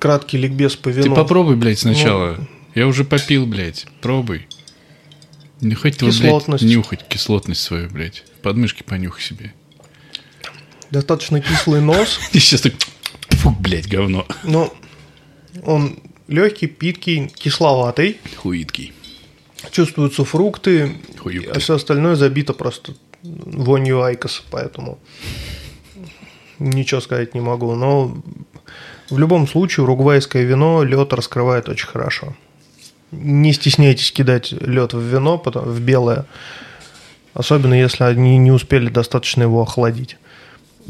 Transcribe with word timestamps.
краткий 0.00 0.38
ликбез 0.38 0.74
по 0.74 0.88
вину. 0.88 1.14
Ты 1.14 1.14
попробуй, 1.14 1.54
блядь, 1.54 1.78
сначала. 1.78 2.38
Я 2.74 2.88
уже 2.88 3.04
попил, 3.04 3.46
блядь. 3.46 3.86
Пробуй. 4.00 4.48
Не 5.60 5.74
хоть 5.74 5.98
ты, 5.98 6.06
блядь, 6.06 6.62
нюхать 6.62 7.06
кислотность 7.06 7.60
свою, 7.60 7.88
блядь. 7.90 8.24
В 8.38 8.42
подмышке 8.42 8.82
понюхай 8.82 9.22
себе. 9.22 9.54
Достаточно 10.90 11.40
кислый 11.40 11.80
нос, 11.80 12.18
И 12.32 12.40
сейчас 12.40 12.62
так... 12.62 12.72
Фу, 13.28 13.50
блядь, 13.60 13.86
говно. 13.86 14.26
но 14.42 14.74
он 15.64 15.98
легкий, 16.26 16.66
питкий, 16.66 17.28
кисловатый. 17.28 18.18
Хуиткий. 18.36 18.92
Чувствуются 19.70 20.24
фрукты, 20.24 20.96
Хуюкты. 21.18 21.50
а 21.50 21.58
все 21.58 21.74
остальное 21.74 22.16
забито 22.16 22.54
просто 22.54 22.94
вонью 23.22 24.02
айкоса, 24.02 24.42
поэтому 24.50 24.98
ничего 26.58 27.00
сказать 27.00 27.34
не 27.34 27.40
могу. 27.40 27.74
Но 27.74 28.22
в 29.10 29.18
любом 29.18 29.46
случае 29.48 29.84
уругвайское 29.84 30.42
вино 30.44 30.82
лед 30.84 31.12
раскрывает 31.12 31.68
очень 31.68 31.86
хорошо. 31.88 32.34
Не 33.10 33.52
стесняйтесь 33.52 34.12
кидать 34.12 34.52
лед 34.52 34.92
в 34.92 35.00
вино, 35.00 35.36
потом- 35.38 35.64
в 35.64 35.80
белое, 35.80 36.26
особенно 37.34 37.74
если 37.74 38.04
они 38.04 38.38
не 38.38 38.52
успели 38.52 38.88
достаточно 38.88 39.42
его 39.42 39.62
охладить. 39.62 40.16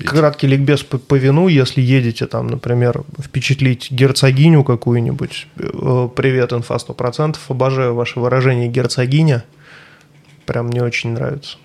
Краткий 0.05 0.47
ликбез 0.47 0.83
по, 0.83 0.99
по 0.99 1.15
вину, 1.15 1.49
если 1.49 1.81
едете 1.81 2.27
там, 2.27 2.47
например, 2.47 3.03
впечатлить 3.21 3.91
герцогиню 3.91 4.65
какую-нибудь. 4.65 5.47
Э, 5.57 6.09
Привет, 6.15 6.53
инфа 6.53 6.77
100%. 6.77 7.37
Обожаю 7.49 7.95
ваше 7.95 8.21
выражение 8.21 8.69
герцогиня. 8.69 9.45
Прям 10.47 10.67
мне 10.67 10.83
очень 10.83 11.11
нравится. 11.11 11.59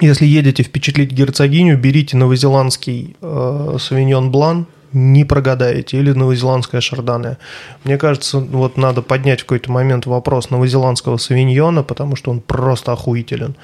Если 0.00 0.26
едете 0.26 0.62
впечатлить 0.62 1.12
герцогиню, 1.12 1.78
берите 1.78 2.16
новозеландский 2.16 3.16
э, 3.20 3.76
савиньон 3.78 4.30
блан, 4.32 4.66
не 4.92 5.24
прогадаете, 5.24 5.98
или 5.98 6.12
новозеландское 6.12 6.80
шардоне. 6.80 7.38
Мне 7.84 7.98
кажется, 7.98 8.38
вот 8.38 8.76
надо 8.76 9.02
поднять 9.02 9.40
в 9.40 9.44
какой-то 9.44 9.70
момент 9.70 10.06
вопрос 10.06 10.50
новозеландского 10.50 11.16
савиньона, 11.16 11.82
потому 11.82 12.16
что 12.16 12.30
он 12.30 12.40
просто 12.40 12.92
охуителен. 12.92 13.56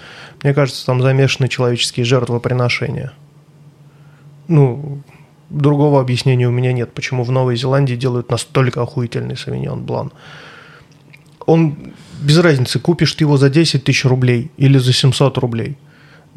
Мне 0.42 0.55
кажется, 0.55 0.86
там 0.86 1.03
замешаны 1.03 1.48
человеческие 1.48 2.05
жертвоприношения. 2.05 3.12
Ну, 4.48 5.03
другого 5.50 6.00
объяснения 6.00 6.48
у 6.48 6.53
меня 6.53 6.72
нет, 6.72 6.92
почему 6.92 7.25
в 7.25 7.31
Новой 7.31 7.56
Зеландии 7.56 7.94
делают 7.94 8.31
настолько 8.31 8.83
охуительный 8.83 9.36
савиньон 9.36 9.84
блан. 9.84 10.12
Он 11.47 11.77
без 12.20 12.38
разницы, 12.38 12.78
купишь 12.78 13.14
ты 13.14 13.25
его 13.25 13.36
за 13.36 13.48
10 13.48 13.84
тысяч 13.84 14.05
рублей 14.05 14.50
или 14.56 14.78
за 14.78 14.92
700 14.92 15.38
рублей. 15.38 15.77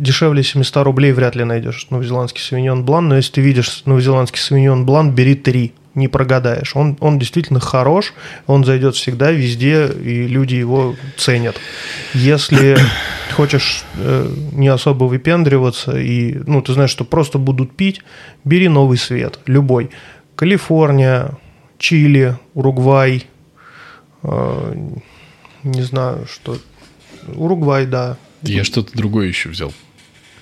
Дешевле 0.01 0.41
700 0.41 0.83
рублей 0.83 1.11
вряд 1.11 1.35
ли 1.35 1.43
найдешь 1.43 1.85
новозеландский 1.91 2.41
савиньон 2.41 2.83
блан, 2.83 3.07
но 3.07 3.17
если 3.17 3.33
ты 3.33 3.41
видишь 3.41 3.83
новозеландский 3.85 4.39
савиньон 4.39 4.83
блан, 4.83 5.11
бери 5.11 5.35
три, 5.35 5.73
не 5.93 6.07
прогадаешь. 6.07 6.75
Он, 6.75 6.97
он 7.01 7.19
действительно 7.19 7.59
хорош, 7.59 8.15
он 8.47 8.65
зайдет 8.65 8.95
всегда, 8.95 9.29
везде, 9.29 9.87
и 9.87 10.25
люди 10.25 10.55
его 10.55 10.95
ценят. 11.17 11.55
Если 12.15 12.79
хочешь 13.33 13.83
э, 13.95 14.27
не 14.53 14.69
особо 14.69 15.03
выпендриваться, 15.03 15.95
и, 15.95 16.33
ну, 16.47 16.63
ты 16.63 16.73
знаешь, 16.73 16.89
что 16.89 17.05
просто 17.05 17.37
будут 17.37 17.75
пить, 17.75 18.01
бери 18.43 18.69
новый 18.69 18.97
свет, 18.97 19.37
любой. 19.45 19.91
Калифорния, 20.35 21.37
Чили, 21.77 22.39
Уругвай, 22.55 23.27
э, 24.23 24.89
не 25.61 25.83
знаю, 25.83 26.25
что... 26.25 26.57
Уругвай, 27.35 27.85
да, 27.85 28.17
Я 28.41 28.63
что-то 28.63 28.97
другое 28.97 29.27
еще 29.27 29.49
взял. 29.49 29.71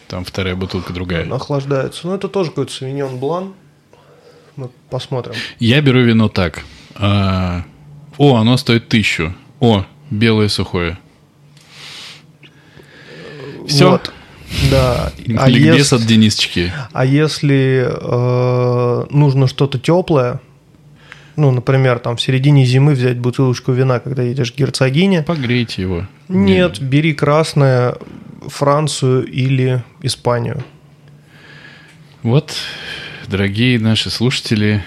Там 0.09 0.25
вторая 0.25 0.55
бутылка 0.55 0.91
другая. 0.91 1.31
охлаждается. 1.31 2.07
Ну, 2.07 2.15
это 2.15 2.27
тоже 2.27 2.49
какой-то 2.49 2.73
савиньон 2.73 3.17
блан. 3.19 3.53
Мы 4.55 4.69
посмотрим. 4.89 5.35
Я 5.59 5.81
беру 5.81 6.01
вино 6.01 6.27
так. 6.29 6.63
А, 6.95 7.63
О, 8.17 8.35
оно 8.37 8.57
стоит 8.57 8.89
тысячу. 8.89 9.33
О, 9.59 9.85
белое 10.09 10.47
сухое. 10.49 10.97
Все. 13.67 13.91
Вот. 13.91 14.11
Да. 14.71 15.11
А, 15.37 15.47
Ликбез 15.47 15.77
ес- 15.77 15.93
от 15.93 16.01
Денисочки. 16.07 16.73
а 16.91 17.05
если 17.05 17.87
э, 17.87 19.05
нужно 19.11 19.47
что-то 19.47 19.77
теплое, 19.77 20.39
ну, 21.35 21.51
например, 21.51 21.99
там 21.99 22.17
в 22.17 22.21
середине 22.21 22.65
зимы 22.65 22.93
взять 22.93 23.19
бутылочку 23.19 23.71
вина, 23.73 23.99
когда 23.99 24.23
едешь 24.23 24.51
к 24.51 24.55
герцогине, 24.55 25.21
Погрейте 25.21 25.83
его. 25.83 26.07
нет, 26.29 26.81
бери 26.81 27.13
красное, 27.13 27.95
Францию 28.47 29.25
или 29.25 29.83
Испанию. 30.01 30.63
Вот, 32.23 32.53
дорогие 33.27 33.79
наши 33.79 34.09
слушатели, 34.09 34.83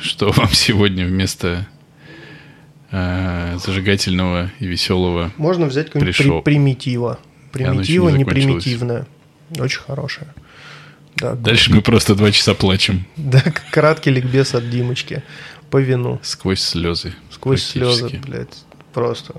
что 0.00 0.30
вам 0.32 0.50
сегодня 0.52 1.06
вместо 1.06 1.66
э, 2.90 3.58
зажигательного 3.64 4.50
и 4.60 4.66
веселого 4.66 5.32
Можно 5.36 5.66
взять 5.66 5.86
какой-нибудь 5.90 6.16
при- 6.16 6.40
примитива. 6.52 7.18
Примитива, 7.52 8.08
не 8.10 8.18
не 8.18 8.24
примитивное. 8.24 9.06
Очень 9.58 9.80
хорошее. 9.80 10.28
Да, 11.16 11.34
Дальше 11.34 11.72
мы 11.72 11.82
просто 11.82 12.14
два 12.14 12.32
часа 12.32 12.54
плачем 12.54 13.04
да, 13.16 13.42
краткий 13.70 14.10
ликбез 14.10 14.54
от 14.54 14.70
Димочки 14.70 15.22
по 15.70 15.76
вину. 15.78 16.18
сквозь 16.22 16.60
слезы. 16.62 17.12
Сквозь 17.30 17.62
слезы, 17.64 18.18
блядь. 18.26 18.64
Просто. 18.94 19.34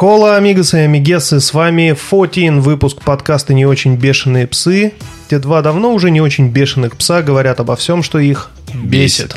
Хола, 0.00 0.38
амигосы 0.38 0.78
и 0.78 0.80
амигесы, 0.84 1.40
с 1.40 1.52
вами 1.52 1.94
14 1.94 2.64
выпуск 2.64 3.02
подкаста 3.02 3.52
«Не 3.52 3.66
очень 3.66 3.96
бешеные 3.96 4.46
псы», 4.46 4.94
где 5.26 5.38
два 5.38 5.60
давно 5.60 5.92
уже 5.92 6.10
не 6.10 6.22
очень 6.22 6.48
бешеных 6.48 6.96
пса 6.96 7.20
говорят 7.20 7.60
обо 7.60 7.76
всем, 7.76 8.02
что 8.02 8.18
их 8.18 8.50
бесит. 8.72 9.36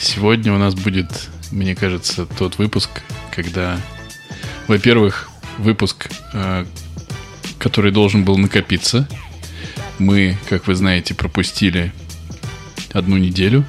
Сегодня 0.00 0.54
у 0.54 0.56
нас 0.56 0.74
будет, 0.74 1.28
мне 1.52 1.74
кажется, 1.74 2.24
тот 2.24 2.56
выпуск, 2.56 2.88
когда, 3.30 3.78
во-первых, 4.66 5.28
выпуск, 5.58 6.08
э, 6.32 6.64
который 7.58 7.92
должен 7.92 8.24
был 8.24 8.38
накопиться. 8.38 9.06
Мы, 9.98 10.38
как 10.48 10.68
вы 10.68 10.74
знаете, 10.74 11.12
пропустили 11.12 11.92
одну 12.94 13.18
неделю, 13.18 13.62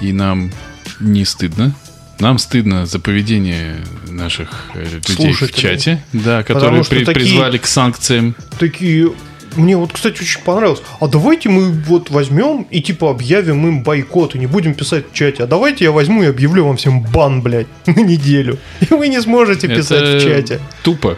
и 0.00 0.12
нам 0.12 0.52
не 1.00 1.24
стыдно. 1.24 1.74
Нам 2.20 2.38
стыдно 2.38 2.84
за 2.86 2.98
поведение 2.98 3.76
наших 4.08 4.66
э, 4.74 4.82
людей 4.84 5.00
в 5.00 5.36
Слушателей. 5.36 5.60
чате, 5.76 6.02
да, 6.12 6.42
которые 6.42 6.82
при- 6.84 7.04
такие- 7.04 7.14
призвали 7.14 7.58
к 7.58 7.66
санкциям. 7.66 8.34
Такие... 8.58 9.12
Мне 9.56 9.76
вот, 9.76 9.92
кстати, 9.92 10.20
очень 10.20 10.40
понравилось. 10.42 10.82
А 11.00 11.08
давайте 11.08 11.48
мы 11.48 11.70
вот 11.70 12.10
возьмем 12.10 12.62
и 12.70 12.82
типа 12.82 13.10
объявим 13.10 13.66
им 13.66 13.82
бойкот 13.82 14.34
и 14.34 14.38
не 14.38 14.46
будем 14.46 14.74
писать 14.74 15.06
в 15.10 15.14
чате. 15.14 15.44
А 15.44 15.46
давайте 15.46 15.84
я 15.84 15.90
возьму 15.90 16.22
и 16.22 16.26
объявлю 16.26 16.66
вам 16.66 16.76
всем 16.76 17.02
бан, 17.02 17.40
блядь, 17.40 17.66
на 17.86 18.00
неделю. 18.00 18.58
И 18.80 18.92
вы 18.92 19.08
не 19.08 19.20
сможете 19.22 19.66
писать 19.68 20.02
Это 20.02 20.18
в 20.18 20.22
чате. 20.22 20.60
Тупо. 20.82 21.16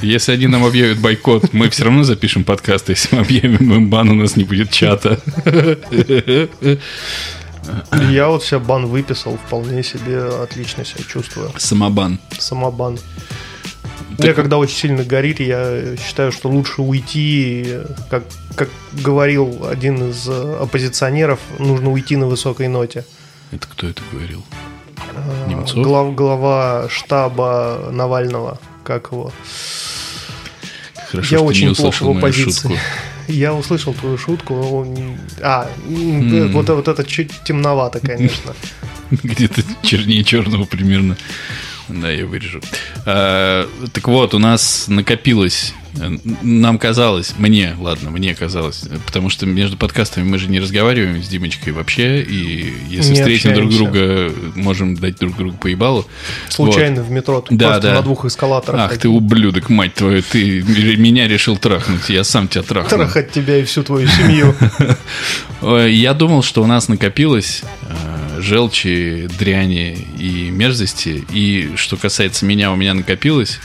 Если 0.00 0.32
они 0.32 0.46
нам 0.46 0.64
объявят 0.64 0.98
бойкот, 0.98 1.52
мы 1.52 1.68
все 1.68 1.84
равно 1.84 2.02
запишем 2.04 2.44
подкаст. 2.44 2.88
Если 2.88 3.14
мы 3.14 3.20
объявим 3.22 3.74
им 3.74 3.90
бан, 3.90 4.08
у 4.08 4.14
нас 4.14 4.36
не 4.36 4.44
будет 4.44 4.70
чата. 4.70 5.20
Я 8.10 8.28
вот 8.28 8.42
себя 8.44 8.58
бан 8.58 8.86
выписал, 8.86 9.36
вполне 9.46 9.82
себе 9.82 10.22
отлично 10.42 10.84
себя 10.84 11.04
чувствую. 11.04 11.52
Самобан. 11.56 12.18
Самобан. 12.38 12.98
Мне 14.18 14.34
когда 14.34 14.58
очень 14.58 14.76
сильно 14.76 15.02
горит, 15.04 15.40
я 15.40 15.96
считаю, 15.96 16.30
что 16.32 16.48
лучше 16.50 16.82
уйти, 16.82 17.78
как, 18.10 18.24
как 18.54 18.68
говорил 18.92 19.66
один 19.66 20.10
из 20.10 20.28
оппозиционеров, 20.28 21.38
нужно 21.58 21.90
уйти 21.90 22.16
на 22.16 22.26
высокой 22.26 22.68
ноте. 22.68 23.04
Это 23.50 23.66
кто 23.66 23.88
это 23.88 24.02
говорил? 24.12 24.44
А, 25.14 25.48
Немцов? 25.48 25.82
Глав, 25.82 26.14
глава 26.14 26.86
штаба 26.90 27.88
Навального, 27.90 28.58
как 28.84 29.10
его. 29.12 29.32
Хорошо, 31.10 31.34
Я 31.34 31.38
что 31.38 31.46
очень 31.46 31.68
не 31.70 31.74
плохо 31.74 32.02
в 32.04 32.16
оппозиции. 32.16 32.68
шутку. 32.68 32.78
Я 33.30 33.54
услышал 33.54 33.94
твою 33.94 34.18
шутку. 34.18 34.54
он- 34.54 35.16
А, 35.42 35.68
М. 35.88 36.52
вот, 36.52 36.68
вот 36.68 36.88
это 36.88 37.04
чуть 37.04 37.32
темновато, 37.44 38.00
конечно. 38.00 38.54
Где-то 39.10 39.62
чернее 39.82 40.24
черного 40.24 40.64
примерно. 40.64 41.16
Да, 41.88 42.10
я 42.10 42.26
вырежу. 42.26 42.60
А, 43.06 43.66
так 43.92 44.08
вот, 44.08 44.34
у 44.34 44.38
нас 44.38 44.86
накопилось 44.88 45.74
нам 46.42 46.78
казалось, 46.78 47.34
мне, 47.38 47.74
ладно, 47.78 48.10
мне 48.10 48.34
казалось, 48.34 48.84
потому 49.06 49.28
что 49.30 49.46
между 49.46 49.76
подкастами 49.76 50.24
мы 50.24 50.38
же 50.38 50.48
не 50.48 50.60
разговариваем 50.60 51.22
с 51.22 51.28
Димочкой 51.28 51.72
вообще, 51.72 52.22
и 52.22 52.72
если 52.88 53.10
Не 53.10 53.16
встретим 53.16 53.54
друг 53.54 53.66
общаемся. 53.70 53.92
друга, 53.92 54.32
можем 54.56 54.94
дать 54.96 55.16
друг 55.18 55.36
другу 55.36 55.56
поебалу. 55.56 56.06
Случайно 56.48 57.02
в 57.02 57.10
метро. 57.10 57.40
Ты 57.40 57.54
Да, 57.56 57.66
просто 57.68 57.88
да. 57.88 57.94
на 57.94 58.02
двух 58.02 58.24
эскалаторах. 58.24 58.80
Ах 58.82 58.90
ты 58.92 58.96
таких. 58.96 59.10
ублюдок, 59.10 59.68
мать 59.68 59.94
твою, 59.94 60.22
ты 60.22 60.62
меня 60.62 61.26
решил 61.28 61.56
трахнуть, 61.56 62.08
я 62.08 62.24
сам 62.24 62.48
тебя 62.48 62.62
трахну. 62.62 62.90
Трахать 62.90 63.30
тебя 63.32 63.58
и 63.58 63.64
всю 63.64 63.82
твою 63.82 64.06
семью. 64.08 64.54
Я 65.88 66.14
думал, 66.14 66.42
что 66.42 66.62
у 66.62 66.66
нас 66.66 66.88
накопилось 66.88 67.62
э, 67.82 68.40
желчи, 68.40 69.28
дряни 69.38 70.06
и 70.18 70.50
мерзости. 70.50 71.24
И 71.32 71.72
что 71.76 71.96
касается 71.96 72.46
меня, 72.46 72.72
у 72.72 72.76
меня 72.76 72.94
накопилось 72.94 73.58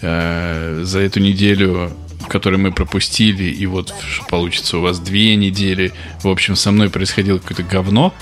э, 0.00 0.80
за 0.84 1.00
эту 1.00 1.20
неделю, 1.20 1.92
которую 2.28 2.60
мы 2.60 2.72
пропустили, 2.72 3.44
и 3.44 3.66
вот 3.66 3.94
что 4.10 4.24
получится 4.26 4.78
у 4.78 4.80
вас 4.80 4.98
две 5.00 5.34
недели. 5.36 5.92
В 6.22 6.28
общем, 6.28 6.56
со 6.56 6.70
мной 6.70 6.90
происходило 6.90 7.38
какое-то 7.38 7.62
говно. 7.62 8.14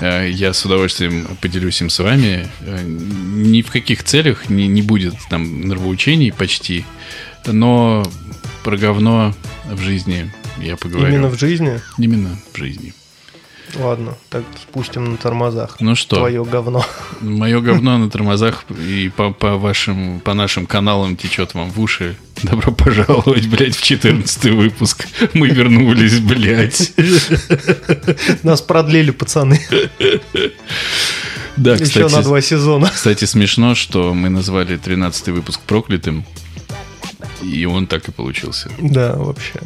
Э, 0.00 0.28
Я 0.30 0.52
с 0.52 0.64
удовольствием 0.64 1.26
поделюсь 1.40 1.80
им 1.80 1.90
с 1.90 1.98
вами. 1.98 2.48
Э, 2.60 2.80
Ни 2.84 3.62
в 3.62 3.70
каких 3.70 4.04
целях 4.04 4.48
не, 4.48 4.66
не 4.68 4.82
будет 4.82 5.14
там 5.30 5.62
нравоучений 5.62 6.32
почти. 6.32 6.84
Но 7.46 8.04
про 8.62 8.76
говно 8.76 9.34
в 9.70 9.80
жизни 9.80 10.30
я 10.60 10.76
поговорю. 10.76 11.08
Именно 11.08 11.28
в 11.28 11.38
жизни? 11.38 11.80
Именно 11.98 12.38
в 12.52 12.56
жизни. 12.58 12.94
Ладно, 13.74 14.14
так 14.28 14.44
спустим 14.60 15.12
на 15.12 15.16
тормозах. 15.16 15.76
Ну 15.80 15.94
что, 15.94 16.16
Твое 16.16 16.44
говно. 16.44 16.84
мое 17.20 17.60
говно 17.60 17.96
на 17.98 18.10
тормозах 18.10 18.64
и 18.68 19.10
по, 19.16 19.30
по 19.32 19.56
вашим, 19.56 20.20
по 20.20 20.34
нашим 20.34 20.66
каналам 20.66 21.16
течет 21.16 21.54
вам 21.54 21.70
в 21.70 21.80
уши. 21.80 22.16
Добро 22.42 22.72
пожаловать, 22.72 23.46
блядь, 23.48 23.74
в 23.76 23.82
14 23.82 24.44
выпуск. 24.46 25.06
Мы 25.32 25.48
вернулись, 25.48 26.18
блядь. 26.20 26.92
Нас 28.42 28.60
продлили, 28.60 29.10
пацаны. 29.10 29.60
Да, 31.56 31.74
Еще 31.74 31.84
кстати, 31.84 32.12
на 32.12 32.22
два 32.22 32.40
сезона. 32.40 32.90
кстати, 32.92 33.24
смешно, 33.26 33.74
что 33.74 34.14
мы 34.14 34.28
назвали 34.30 34.76
13 34.76 35.28
выпуск 35.28 35.60
проклятым. 35.60 36.24
И 37.42 37.64
он 37.66 37.86
так 37.86 38.08
и 38.08 38.12
получился. 38.12 38.70
Да, 38.80 39.14
вообще. 39.16 39.60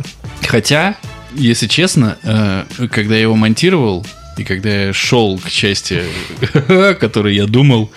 Хотя, 0.46 0.96
если 1.36 1.66
честно, 1.66 2.18
э, 2.22 2.64
когда 2.90 3.14
я 3.14 3.22
его 3.22 3.36
монтировал, 3.36 4.06
и 4.36 4.44
когда 4.44 4.68
я 4.68 4.92
шел 4.92 5.38
к 5.38 5.50
части, 5.50 6.02
которой 7.00 7.34
я 7.34 7.46
думал, 7.46 7.90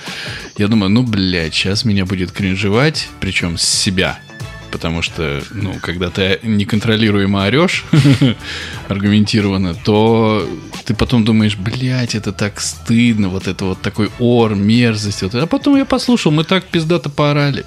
я 0.57 0.67
думаю, 0.67 0.89
ну, 0.89 1.03
блядь, 1.03 1.53
сейчас 1.53 1.83
меня 1.83 2.05
будет 2.05 2.31
кринжевать, 2.31 3.09
причем 3.19 3.57
с 3.57 3.63
себя. 3.63 4.19
Потому 4.71 5.01
что, 5.01 5.41
ну, 5.51 5.73
когда 5.81 6.11
ты 6.11 6.39
неконтролируемо 6.43 7.43
орешь 7.43 7.85
аргументированно, 8.87 9.73
то 9.73 10.47
ты 10.85 10.93
потом 10.93 11.25
думаешь, 11.25 11.57
блядь, 11.57 12.15
это 12.15 12.31
так 12.31 12.61
стыдно, 12.61 13.29
вот 13.29 13.47
это 13.47 13.65
вот 13.65 13.81
такой 13.81 14.11
ор, 14.19 14.55
мерзость. 14.55 15.23
Вот. 15.23 15.35
А 15.35 15.47
потом 15.47 15.75
я 15.75 15.85
послушал, 15.85 16.31
мы 16.31 16.43
так 16.43 16.65
пиздато 16.65 17.09
поорали. 17.09 17.65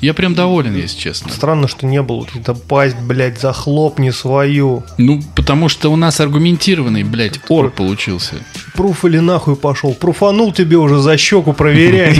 Я 0.00 0.14
прям 0.14 0.34
доволен, 0.34 0.74
если 0.74 0.98
честно. 0.98 1.32
Странно, 1.32 1.68
что 1.68 1.86
не 1.86 2.02
было. 2.02 2.20
Вот 2.20 2.30
это 2.34 2.54
пасть, 2.54 2.96
блядь, 2.96 3.40
захлопни 3.40 4.10
свою. 4.10 4.82
Ну, 4.98 5.20
потому 5.34 5.68
что 5.68 5.90
у 5.90 5.96
нас 5.96 6.20
аргументированный, 6.20 7.02
блядь, 7.02 7.40
ор 7.48 7.70
получился. 7.70 8.36
Пруф 8.74 9.04
или 9.04 9.18
нахуй 9.18 9.56
пошел? 9.56 9.92
Пруфанул 9.94 10.52
тебе 10.52 10.76
уже 10.76 10.98
за 10.98 11.16
щеку, 11.18 11.52
проверяй. 11.52 12.18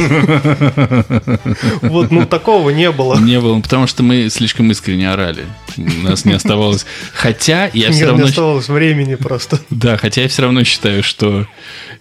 Вот, 1.82 2.10
ну 2.10 2.26
такого 2.26 2.70
не 2.70 2.90
было. 2.90 3.18
Не 3.18 3.40
было, 3.40 3.60
потому 3.60 3.86
что 3.86 4.02
мы 4.02 4.28
слишком 4.30 4.70
искренне 4.70 5.10
орали. 5.10 5.46
У 5.76 6.02
нас 6.02 6.24
не 6.24 6.32
оставалось. 6.32 6.84
Хотя 7.14 7.70
я 7.72 7.90
все 7.90 8.00
Не 8.00 8.04
равно... 8.04 8.24
оставалось 8.26 8.68
времени 8.68 9.14
просто. 9.14 9.58
Да, 9.70 9.96
хотя 9.96 10.22
я 10.22 10.28
все 10.28 10.42
равно 10.42 10.64
считаю, 10.64 11.02
что 11.02 11.46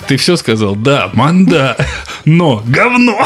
ты 0.08 0.18
все 0.18 0.36
сказал, 0.36 0.76
да, 0.76 1.10
манда, 1.14 1.78
но 2.26 2.64
говно. 2.66 3.18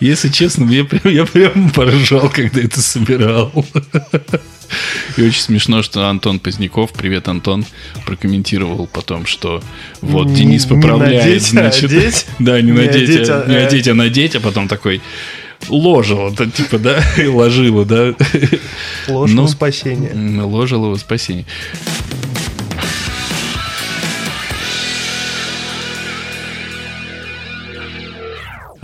Если 0.00 0.28
честно, 0.28 0.70
я 0.70 0.84
прям, 0.84 1.12
я 1.12 1.24
прям 1.24 1.70
поржал, 1.70 2.28
когда 2.30 2.60
это 2.60 2.80
собирал. 2.80 3.52
И 5.16 5.22
очень 5.22 5.42
смешно, 5.42 5.82
что 5.82 6.08
Антон 6.08 6.38
Поздняков, 6.40 6.92
привет, 6.92 7.28
Антон, 7.28 7.64
прокомментировал 8.06 8.86
потом, 8.86 9.26
что 9.26 9.62
вот 10.00 10.26
Не- 10.28 10.34
Денис 10.36 10.64
не 10.68 10.76
поправляет, 10.76 11.24
надеть, 11.24 11.42
а 11.44 11.50
значит, 11.50 11.84
одеть? 11.84 12.26
да, 12.38 12.60
не 12.60 12.72
Не 12.72 12.78
надеть, 12.78 13.08
одеть, 13.10 13.28
а, 13.28 13.42
а- 13.42 13.48
не 13.48 13.56
одеть, 13.56 13.88
а 13.88 13.94
надеть, 13.94 14.34
а 14.36 14.40
потом 14.40 14.66
такой 14.66 15.00
ложил, 15.68 16.28
это 16.32 16.50
типа, 16.50 16.78
да, 16.78 17.00
и 17.16 17.26
ложила, 17.26 17.84
да, 17.84 18.14
Ложь 19.08 19.30
Ну. 19.32 19.46
спасение. 19.48 20.10
М, 20.10 20.44
ложил 20.46 20.84
его 20.86 20.96
спасение. 20.96 21.44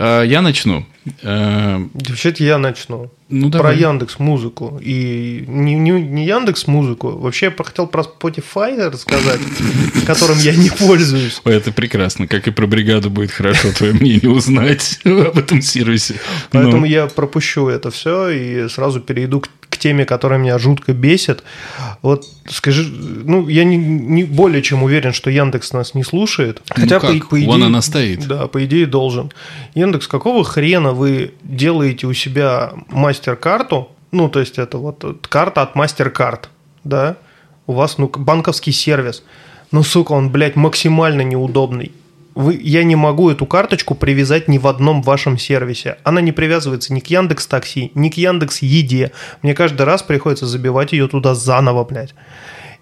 Я 0.01 0.41
начну. 0.43 0.87
Э, 1.23 1.79
Вообще-то 2.09 2.43
я 2.45 2.59
начну. 2.59 3.11
Ну, 3.29 3.51
Про 3.51 3.59
давай. 3.59 3.79
Яндекс 3.79 4.19
Музыку. 4.19 4.81
И 4.83 5.45
не, 5.47 5.75
не, 5.75 5.91
не 5.93 6.27
Яндекс 6.27 6.67
Музыку. 6.67 7.11
Вообще 7.11 7.47
я 7.57 7.65
хотел 7.65 7.87
про 7.87 8.03
Spotify 8.03 8.91
рассказать, 8.91 9.41
которым 10.07 10.39
я 10.39 10.55
не 10.57 10.71
пользуюсь. 10.71 11.41
Ой, 11.45 11.55
это 11.55 11.71
прекрасно. 11.73 12.27
Как 12.27 12.49
и 12.49 12.51
про 12.51 12.67
бригаду 12.67 13.11
будет 13.11 13.31
хорошо 13.31 13.73
твое 13.73 13.93
мнение 13.93 14.31
узнать 14.31 14.99
об 15.05 15.39
этом 15.39 15.63
сервисе. 15.63 16.15
Поэтому 16.51 16.79
Ну, 16.81 16.85
я 16.87 17.07
пропущу 17.07 17.69
это 17.69 17.91
все 17.91 18.29
и 18.31 18.69
сразу 18.69 19.01
перейду 19.01 19.41
к 19.41 19.49
теме, 19.81 20.05
которая 20.05 20.39
меня 20.39 20.59
жутко 20.59 20.93
бесит. 20.93 21.43
Вот 22.03 22.27
скажи, 22.49 22.85
ну, 22.85 23.49
я 23.49 23.65
не, 23.65 23.77
не 23.77 24.23
более 24.23 24.63
чем 24.63 24.85
уверен, 24.85 25.13
что 25.13 25.31
Яндекс 25.31 25.73
нас 25.73 25.95
не 25.95 26.05
слушает. 26.05 26.63
Ну 26.77 26.87
как? 26.89 27.33
Вон 27.33 27.63
она 27.65 27.83
стоит. 27.83 28.27
Да, 28.29 28.47
по 28.47 28.65
идее 28.65 28.87
должен. 28.87 29.33
Яндекс, 29.75 30.07
какого 30.07 30.45
хрена 30.45 30.93
вы 30.93 31.35
делаете 31.43 32.07
у 32.07 32.13
себя 32.13 32.73
мастер-карту? 32.89 33.89
Ну, 34.13 34.29
то 34.29 34.41
есть 34.41 34.59
это 34.59 34.79
вот 34.79 35.27
карта 35.29 35.63
от 35.63 35.75
мастер-карт, 35.75 36.49
да? 36.85 37.17
У 37.67 37.73
вас, 37.73 37.99
ну, 37.99 38.09
банковский 38.09 38.73
сервис. 38.73 39.23
Ну, 39.73 39.83
сука, 39.83 40.13
он, 40.13 40.31
блядь, 40.31 40.57
максимально 40.57 41.23
неудобный. 41.23 41.93
Вы, 42.35 42.61
я 42.63 42.85
не 42.85 42.97
могу 42.97 43.31
эту 43.31 43.45
карточку 43.45 43.95
привязать 43.95 44.49
ни 44.49 44.59
в 44.59 44.67
одном 44.67 45.03
вашем 45.03 45.37
сервисе. 45.37 45.99
Она 46.05 46.21
не 46.21 46.33
привязывается 46.33 46.95
ни 46.95 47.01
к 47.01 47.09
Яндекс 47.09 47.47
Такси, 47.47 47.91
ни 47.95 48.09
к 48.09 48.17
Яндекс 48.17 48.63
Еде. 48.63 49.13
Мне 49.43 49.55
каждый 49.55 49.83
раз 49.83 50.03
приходится 50.03 50.47
забивать 50.47 50.93
ее 50.93 51.09
туда 51.09 51.35
заново, 51.35 51.85
блядь. 51.85 52.15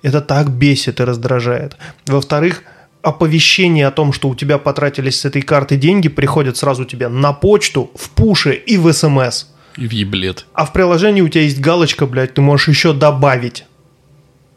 Это 0.03 0.21
так 0.21 0.51
бесит 0.51 1.01
и 1.01 1.05
раздражает. 1.05 1.77
Во-вторых, 2.07 2.63
оповещение 3.03 3.87
о 3.87 3.91
том, 3.91 4.13
что 4.13 4.29
у 4.29 4.35
тебя 4.35 4.59
потратились 4.59 5.21
с 5.21 5.25
этой 5.25 5.43
карты 5.43 5.77
деньги, 5.77 6.09
приходят 6.09 6.57
сразу 6.57 6.85
тебе 6.85 7.09
на 7.09 7.33
почту, 7.33 7.91
в 7.95 8.11
пуше 8.11 8.55
и 8.55 8.77
в 8.77 8.93
СМС. 8.93 9.47
И 9.77 9.87
в 9.87 9.93
еблет. 9.93 10.47
А 10.53 10.67
в 10.67 10.73
приложении 10.73 11.21
у 11.21 11.29
тебя 11.29 11.45
есть 11.45 11.61
галочка, 11.61 12.07
блядь, 12.07 12.35
ты 12.35 12.43
можешь 12.43 12.69
еще 12.69 12.93
добавить. 12.93 13.65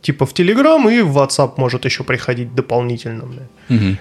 Типа 0.01 0.25
в 0.25 0.33
Телеграм 0.33 0.89
и 0.89 1.01
в 1.01 1.17
WhatsApp 1.17 1.53
может 1.57 1.85
еще 1.85 2.03
приходить 2.03 2.55
дополнительно, 2.55 3.25
блядь. 3.25 3.49
Мгм. 3.69 3.97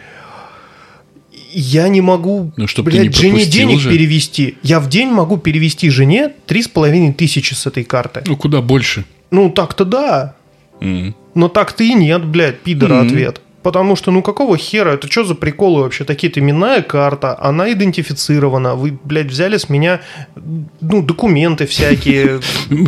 Я 1.53 1.89
не 1.89 2.01
могу, 2.01 2.53
Ну, 2.57 2.67
чтоб 2.67 2.85
ты 2.87 2.93
блядь, 2.93 3.07
не 3.09 3.13
жене 3.13 3.45
денег 3.47 3.81
же. 3.81 3.91
перевести. 3.91 4.57
Я 4.63 4.81
в 4.81 4.89
день 4.89 5.09
могу 5.09 5.37
перевести 5.37 5.91
жене 5.91 6.31
три 6.47 6.63
с 6.63 6.69
половиной 6.69 7.13
тысячи 7.13 7.55
с 7.55 7.67
этой 7.67 7.85
карты. 7.85 8.23
Ну, 8.27 8.37
куда 8.37 8.61
больше. 8.61 9.05
Ну, 9.31 9.51
так-то 9.51 9.85
да. 9.85 10.35
М. 10.81 11.15
Но 11.35 11.49
так-то 11.49 11.85
и 11.85 11.93
нет, 11.95 12.25
блядь, 12.25 12.61
пидора 12.61 12.95
Мгм. 12.97 13.07
ответ. 13.07 13.41
Потому 13.63 13.95
что, 13.95 14.11
ну 14.11 14.23
какого 14.23 14.57
хера, 14.57 14.95
это 14.95 15.11
что 15.11 15.25
за 15.25 15.35
приколы 15.35 15.83
вообще? 15.83 16.05
Такие-то 16.05 16.41
именная 16.41 16.81
карта, 16.81 17.37
она 17.39 17.71
идентифицирована. 17.71 18.75
Вы, 18.75 18.99
блядь, 19.05 19.27
взяли 19.27 19.59
с 19.59 19.69
меня, 19.69 20.01
ну, 20.81 21.03
документы 21.03 21.67
всякие. 21.67 22.41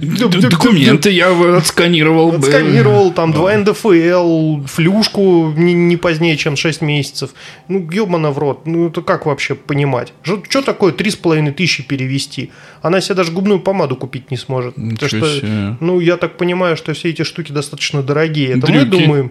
Документы 0.00 1.10
я 1.10 1.56
отсканировал. 1.56 2.34
Отсканировал 2.34 3.12
там 3.12 3.32
2 3.32 3.56
НДФЛ, 3.58 4.64
флюшку 4.66 5.52
не, 5.56 5.74
не 5.74 5.98
позднее, 5.98 6.38
чем 6.38 6.56
6 6.56 6.80
месяцев. 6.80 7.34
Ну, 7.68 7.86
ебано 7.90 8.30
в 8.30 8.38
рот. 8.38 8.66
Ну, 8.66 8.88
это 8.88 9.02
как 9.02 9.26
вообще 9.26 9.54
понимать? 9.54 10.14
Что 10.22 10.62
такое 10.62 10.92
3,5 10.92 11.52
тысячи 11.52 11.82
перевести? 11.82 12.50
Она 12.80 13.02
себе 13.02 13.16
даже 13.16 13.30
губную 13.30 13.60
помаду 13.60 13.94
купить 13.96 14.30
не 14.30 14.38
сможет. 14.38 14.74
Потому 14.74 15.08
что, 15.08 15.76
ну, 15.80 16.00
я 16.00 16.16
так 16.16 16.38
понимаю, 16.38 16.78
что 16.78 16.94
все 16.94 17.10
эти 17.10 17.24
штуки 17.24 17.52
достаточно 17.52 18.02
дорогие. 18.02 18.56
Это 18.56 18.72
мы 18.72 18.84
думаем... 18.86 19.30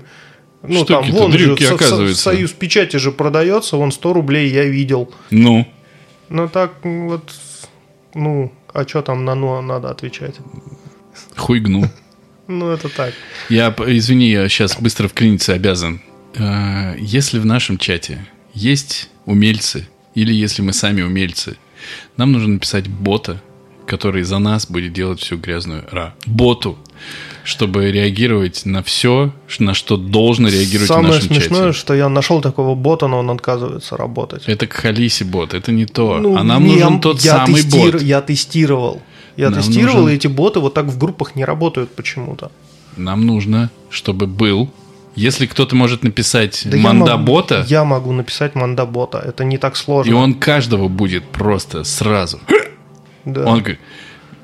Ну, 0.66 0.86
там, 0.86 1.04
Штуки-то, 1.04 1.22
вон 1.24 1.32
же, 1.34 1.38
дрюки, 1.46 1.64
со- 1.66 1.76
оказывается. 1.76 2.22
Союз 2.24 2.52
печати 2.52 2.98
же 2.98 3.12
продается, 3.12 3.76
вон 3.78 3.92
100 3.92 4.14
рублей 4.14 4.50
я 4.50 4.64
видел. 4.64 5.14
Ну, 5.30 5.68
Ну, 6.30 6.48
так 6.48 6.72
вот, 6.84 7.32
ну, 8.16 8.52
а 8.74 8.88
что 8.88 9.02
там 9.02 9.26
на 9.26 9.36
«ну» 9.36 9.62
надо 9.62 9.90
отвечать? 9.90 10.36
хуйгну. 11.36 11.84
Ну, 12.48 12.70
это 12.72 12.90
так. 12.90 13.14
Я, 13.50 13.74
извини, 13.88 14.30
я 14.30 14.50
сейчас 14.50 14.76
быстро 14.78 15.08
вклиниться 15.08 15.54
обязан. 15.54 16.02
Э, 16.36 16.96
Если 17.00 17.40
в 17.40 17.46
нашем 17.46 17.78
чате 17.78 18.26
есть 18.54 19.10
умельцы 19.26 19.88
или 20.14 20.34
если 20.34 20.62
мы 20.62 20.74
сами 20.74 21.02
умельцы, 21.04 21.56
нам 22.18 22.34
нужно 22.34 22.50
написать 22.56 22.88
бота, 22.90 23.42
который 23.88 24.24
за 24.24 24.40
нас 24.40 24.66
будет 24.70 24.92
делать 24.94 25.22
всю 25.22 25.38
грязную 25.38 25.86
работу, 25.92 26.78
чтобы 27.44 27.92
реагировать 27.92 28.66
на 28.66 28.82
все, 28.84 29.32
на 29.60 29.74
что 29.74 29.98
должно 29.98 30.48
реагировать 30.50 30.88
Самое 30.88 31.08
в 31.08 31.16
нашем 31.16 31.28
смешное, 31.36 31.68
чате. 31.68 31.78
что 31.80 31.94
я 31.94 32.10
нашел 32.10 32.42
такого 32.42 32.76
бота, 32.76 33.08
но 33.08 33.20
он 33.20 33.30
отказывается 33.30 33.98
работать. 33.98 34.44
Это 34.48 34.68
Халиси 34.68 35.24
бот, 35.24 35.54
это 35.54 35.72
не 35.72 35.86
то. 35.86 36.20
Ну, 36.20 36.38
а 36.38 36.44
нам 36.44 36.64
не, 36.64 36.76
нужен 36.76 37.02
тот 37.02 37.22
я 37.22 37.32
самый 37.46 37.62
тестир- 37.62 37.92
бот. 37.94 38.02
Я 38.02 38.22
тестировал. 38.22 39.02
Я 39.36 39.50
Нам 39.50 39.60
тестировал, 39.62 40.02
нужен- 40.04 40.14
и 40.14 40.16
эти 40.16 40.28
боты 40.28 40.60
вот 40.60 40.74
так 40.74 40.86
в 40.86 40.98
группах 40.98 41.36
не 41.36 41.44
работают 41.46 41.90
почему-то. 41.96 42.52
Нам 42.98 43.26
нужно, 43.26 43.70
чтобы 43.90 44.28
был. 44.28 44.70
Если 45.16 45.46
кто-то 45.46 45.76
может 45.76 46.04
написать 46.04 46.62
Да 46.66 46.78
я 46.78 46.84
могу- 46.84 46.98
манда-бота, 47.00 47.66
Я 47.68 47.84
могу 47.84 48.12
написать 48.14 48.56
мандабота. 48.56 49.18
Это 49.20 49.44
не 49.44 49.58
так 49.58 49.76
сложно. 49.76 50.10
и 50.10 50.14
он 50.14 50.34
каждого 50.36 50.88
будет 50.88 51.24
просто 51.26 51.84
сразу. 51.84 52.40
Да. 53.26 53.46
Он 53.46 53.60
говорит, 53.60 53.80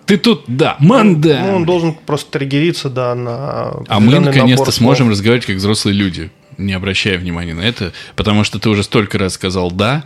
ты 0.09 0.17
тут, 0.17 0.43
да, 0.47 0.75
манда. 0.79 1.39
Ну, 1.45 1.55
он 1.57 1.65
должен 1.65 1.93
просто 1.93 2.31
триггериться, 2.39 2.89
да, 2.89 3.15
на 3.15 3.71
А 3.87 3.99
мы 3.99 4.19
наконец-то 4.19 4.71
сможем 4.71 5.09
разговаривать 5.09 5.45
как 5.45 5.55
взрослые 5.57 5.93
люди, 5.95 6.29
не 6.57 6.73
обращая 6.73 7.17
внимания 7.17 7.53
на 7.53 7.61
это, 7.61 7.93
потому 8.15 8.43
что 8.43 8.59
ты 8.59 8.69
уже 8.69 8.83
столько 8.83 9.17
раз 9.17 9.33
сказал 9.35 9.71
«да», 9.71 10.03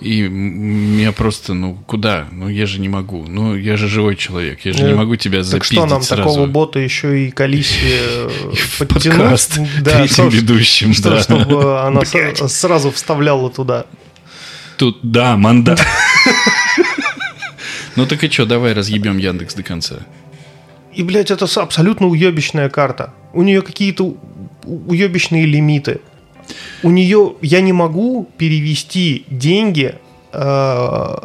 и 0.00 0.24
м- 0.26 0.98
я 0.98 1.12
просто, 1.12 1.54
ну, 1.54 1.76
куда? 1.86 2.26
Ну, 2.32 2.48
я 2.48 2.66
же 2.66 2.80
не 2.80 2.88
могу. 2.88 3.24
Ну, 3.28 3.56
я 3.56 3.76
же 3.76 3.86
живой 3.88 4.16
человек, 4.16 4.60
я 4.64 4.72
же 4.72 4.82
не 4.82 4.90
Э, 4.90 4.96
могу 4.96 5.14
тебя 5.16 5.38
Так 5.38 5.46
запиздить 5.46 5.78
что 5.78 5.86
нам 5.86 6.02
сразу. 6.02 6.22
такого 6.28 6.46
бота 6.46 6.80
еще 6.80 7.26
и 7.26 7.30
Калиси 7.30 7.76
э, 7.84 8.28
подтянуть? 8.78 9.18
подкаст 9.18 9.58
Да, 9.80 9.98
третьим 9.98 10.28
что 10.30 10.36
ведущим, 10.36 10.92
что- 10.92 11.10
да. 11.10 11.20
чтобы 11.22 11.80
она 11.82 12.00
сразу 12.48 12.90
вставляла 12.90 13.48
туда. 13.50 13.86
Тут, 14.76 14.98
да, 15.02 15.36
манда. 15.36 15.76
Ну 17.96 18.06
так 18.06 18.24
и 18.24 18.30
что, 18.30 18.46
давай 18.46 18.72
разъебем 18.72 19.18
Яндекс 19.18 19.54
до 19.54 19.62
конца. 19.62 19.96
И, 20.94 21.02
блядь, 21.02 21.30
это 21.30 21.46
абсолютно 21.60 22.06
уебищная 22.06 22.68
карта. 22.68 23.14
У 23.32 23.42
нее 23.42 23.62
какие-то 23.62 24.14
уебищные 24.64 25.46
лимиты. 25.46 26.00
У 26.82 26.90
нее 26.90 27.34
я 27.40 27.60
не 27.60 27.72
могу 27.72 28.28
перевести 28.36 29.24
деньги 29.28 29.94
э, 30.32 31.16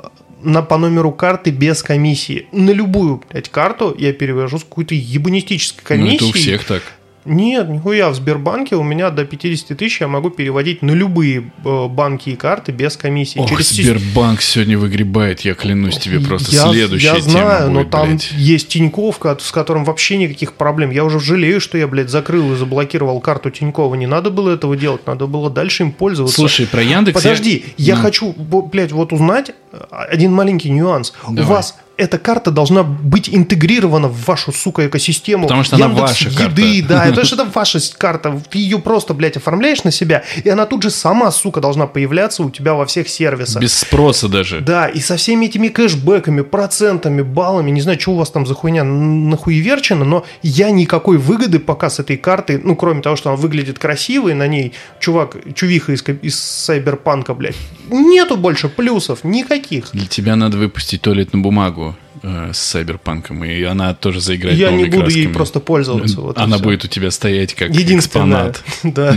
на, 0.43 0.61
по 0.61 0.77
номеру 0.77 1.11
карты 1.11 1.49
без 1.51 1.83
комиссии. 1.83 2.47
На 2.51 2.71
любую, 2.71 3.21
блядь, 3.29 3.49
карту 3.49 3.95
я 3.97 4.13
перевожу 4.13 4.59
с 4.59 4.63
какой-то 4.63 4.95
ебанистической 4.95 5.97
Ну 5.97 6.05
комиссией. 6.05 6.15
это 6.15 6.25
у 6.25 6.31
всех 6.39 6.63
так. 6.65 6.83
Нет, 7.27 7.69
нихуя, 7.69 8.09
в 8.09 8.15
Сбербанке 8.15 8.75
у 8.75 8.83
меня 8.83 9.09
до 9.09 9.25
50 9.25 9.77
тысяч 9.77 10.01
я 10.01 10.07
могу 10.07 10.29
переводить 10.29 10.81
на 10.81 10.91
любые 10.91 11.51
э, 11.65 11.87
банки 11.87 12.29
и 12.29 12.35
карты 12.35 12.71
без 12.71 12.97
комиссии. 12.97 13.39
Ох, 13.39 13.49
Через 13.49 13.69
Сбербанк 13.71 14.41
сегодня 14.41 14.77
выгребает, 14.77 15.41
я 15.41 15.53
клянусь 15.53 15.97
тебе, 15.97 16.19
просто 16.19 16.51
я, 16.55 16.69
следующая 16.71 17.15
я 17.15 17.21
знаю, 17.21 17.37
тема 17.61 17.73
но 17.73 17.79
будет, 17.81 17.91
там 17.91 18.07
блядь. 18.09 18.31
есть 18.33 18.67
Тиньков, 18.69 19.19
ко- 19.19 19.37
с 19.39 19.51
которым 19.51 19.83
вообще 19.83 20.17
никаких 20.17 20.53
проблем. 20.53 20.91
Я 20.91 21.03
уже 21.03 21.19
жалею, 21.19 21.59
что 21.61 21.77
я, 21.77 21.87
блядь, 21.87 22.09
закрыл 22.09 22.53
и 22.53 22.55
заблокировал 22.55 23.19
карту 23.19 23.49
Тинькова. 23.51 23.95
Не 23.95 24.07
надо 24.07 24.29
было 24.29 24.53
этого 24.53 24.75
делать, 24.77 25.05
надо 25.05 25.27
было 25.27 25.49
дальше 25.49 25.83
им 25.83 25.91
пользоваться. 25.91 26.35
Слушай, 26.35 26.65
про 26.67 26.81
Яндекс... 26.81 27.21
Подожди, 27.21 27.65
я 27.77 27.95
Ну, 27.95 28.01
хочу, 28.01 28.33
блядь, 28.33 28.91
вот 28.91 29.11
узнать 29.13 29.51
э, 29.71 29.77
один 29.89 30.33
маленький 30.33 30.69
нюанс. 30.69 31.13
Давай. 31.27 31.43
У 31.43 31.47
вас 31.47 31.75
эта 31.97 32.19
карта 32.19 32.51
должна 32.51 32.83
быть 32.83 33.27
интегрирована 33.27 34.07
в 34.07 34.25
вашу, 34.25 34.51
сука, 34.51 34.87
экосистему. 34.87 35.43
Потому 35.43 35.63
что 35.63 35.75
она 35.75 35.85
Яндекс 35.85 36.01
ваша 36.01 36.29
еды, 36.29 36.81
карта. 36.81 36.87
да, 36.87 37.05
это 37.07 37.25
же 37.25 37.35
это 37.35 37.45
ваша 37.45 37.79
карта. 37.97 38.39
Ты 38.49 38.59
ее 38.59 38.79
просто, 38.79 39.13
блядь, 39.13 39.35
оформляешь 39.35 39.83
на 39.83 39.91
себя, 39.91 40.23
и 40.43 40.47
она 40.47 40.65
тут 40.65 40.83
же 40.83 40.91
сама, 40.91 41.31
сука, 41.31 41.59
должна 41.59 41.87
появляться 41.87 42.43
у 42.43 42.51
тебя 42.51 42.75
во 42.75 42.85
всех 42.85 43.09
сервисах. 43.09 43.61
Без 43.61 43.73
спроса 43.73 44.29
даже. 44.29 44.61
Да, 44.61 44.87
и 44.87 44.99
со 44.99 45.17
всеми 45.17 45.47
этими 45.47 45.69
кэшбэками, 45.69 46.41
процентами, 46.41 47.23
баллами, 47.23 47.71
не 47.71 47.81
знаю, 47.81 47.99
что 47.99 48.11
у 48.11 48.15
вас 48.15 48.29
там 48.29 48.45
за 48.45 48.53
хуйня 48.53 48.83
нахуеверчено, 48.83 50.05
но 50.05 50.25
я 50.43 50.69
никакой 50.69 51.17
выгоды 51.17 51.59
пока 51.59 51.89
с 51.89 51.99
этой 51.99 52.17
карты, 52.17 52.61
ну, 52.63 52.75
кроме 52.75 53.01
того, 53.01 53.15
что 53.15 53.29
она 53.29 53.37
выглядит 53.37 53.79
красиво, 53.79 54.29
и 54.29 54.33
на 54.33 54.47
ней 54.47 54.73
чувак, 54.99 55.35
чувиха 55.55 55.93
из, 55.93 56.03
из 56.21 56.39
сайберпанка, 56.39 57.33
блядь, 57.33 57.55
нету 57.89 58.37
больше 58.37 58.69
плюсов, 58.69 59.23
никаких. 59.23 59.89
Для 59.93 60.05
тебя 60.05 60.35
надо 60.35 60.57
выпустить 60.57 61.01
туалетную 61.01 61.41
бумагу 61.43 61.86
э, 62.23 62.51
с 62.53 62.57
Сайберпанком, 62.57 63.43
и 63.43 63.63
она 63.63 63.93
тоже 63.93 64.21
заиграет 64.21 64.57
я 64.57 64.71
не 64.71 64.85
буду 64.85 65.09
ей 65.09 65.23
красками. 65.23 65.33
просто 65.33 65.59
пользоваться. 65.59 66.21
вот 66.21 66.37
она 66.37 66.57
будет 66.59 66.85
у 66.85 66.87
тебя 66.87 67.11
стоять 67.11 67.53
как 67.53 67.69
Единственное, 67.69 68.49
экспонат. 68.49 68.63
да. 68.83 69.15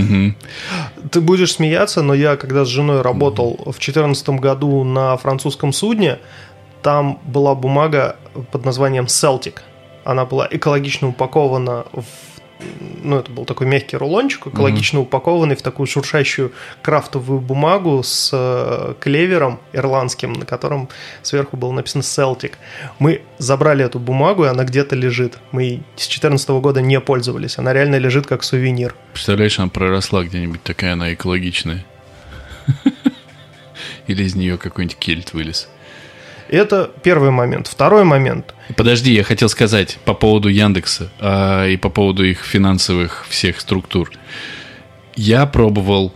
Ты 1.10 1.20
будешь 1.20 1.52
смеяться, 1.52 2.02
но 2.02 2.14
я, 2.14 2.36
когда 2.36 2.64
с 2.64 2.68
женой 2.68 3.02
работал 3.02 3.56
в 3.58 3.78
2014 3.78 4.28
году 4.30 4.84
на 4.84 5.16
французском 5.16 5.72
судне, 5.72 6.18
там 6.82 7.20
была 7.24 7.54
бумага 7.54 8.16
под 8.52 8.64
названием 8.64 9.04
Celtic. 9.04 9.56
Она 10.04 10.24
была 10.24 10.48
экологично 10.50 11.08
упакована 11.08 11.84
в 11.92 12.04
ну, 13.02 13.18
это 13.18 13.30
был 13.30 13.44
такой 13.44 13.66
мягкий 13.66 13.96
рулончик, 13.96 14.46
экологично 14.46 15.00
упакованный 15.00 15.56
в 15.56 15.62
такую 15.62 15.86
шуршащую 15.86 16.52
крафтовую 16.82 17.40
бумагу 17.40 18.02
с 18.02 18.30
э, 18.32 18.94
клевером 19.00 19.60
ирландским, 19.72 20.32
на 20.32 20.44
котором 20.44 20.88
сверху 21.22 21.56
было 21.56 21.72
написано 21.72 22.02
Celtic. 22.02 22.52
Мы 22.98 23.22
забрали 23.38 23.84
эту 23.84 23.98
бумагу, 23.98 24.44
и 24.44 24.48
она 24.48 24.64
где-то 24.64 24.96
лежит. 24.96 25.38
Мы 25.52 25.82
с 25.96 26.06
2014 26.06 26.48
года 26.50 26.80
не 26.80 27.00
пользовались. 27.00 27.58
Она 27.58 27.72
реально 27.72 27.96
лежит 27.96 28.26
как 28.26 28.42
сувенир. 28.42 28.94
Представляешь, 29.12 29.58
она 29.58 29.68
проросла 29.68 30.24
где-нибудь, 30.24 30.62
такая 30.62 30.92
она 30.92 31.12
экологичная. 31.12 31.84
Или 34.06 34.24
из 34.24 34.34
нее 34.34 34.58
какой-нибудь 34.58 34.98
кельт 34.98 35.32
вылез. 35.32 35.68
Это 36.50 36.90
первый 37.04 37.30
момент. 37.30 37.68
Второй 37.68 38.02
момент. 38.02 38.54
Подожди, 38.76 39.12
я 39.12 39.22
хотел 39.22 39.48
сказать 39.48 39.98
по 40.04 40.14
поводу 40.14 40.48
Яндекса 40.48 41.08
а, 41.20 41.68
и 41.68 41.76
по 41.76 41.90
поводу 41.90 42.24
их 42.24 42.44
финансовых 42.44 43.24
всех 43.28 43.60
структур. 43.60 44.10
Я 45.14 45.46
пробовал 45.46 46.12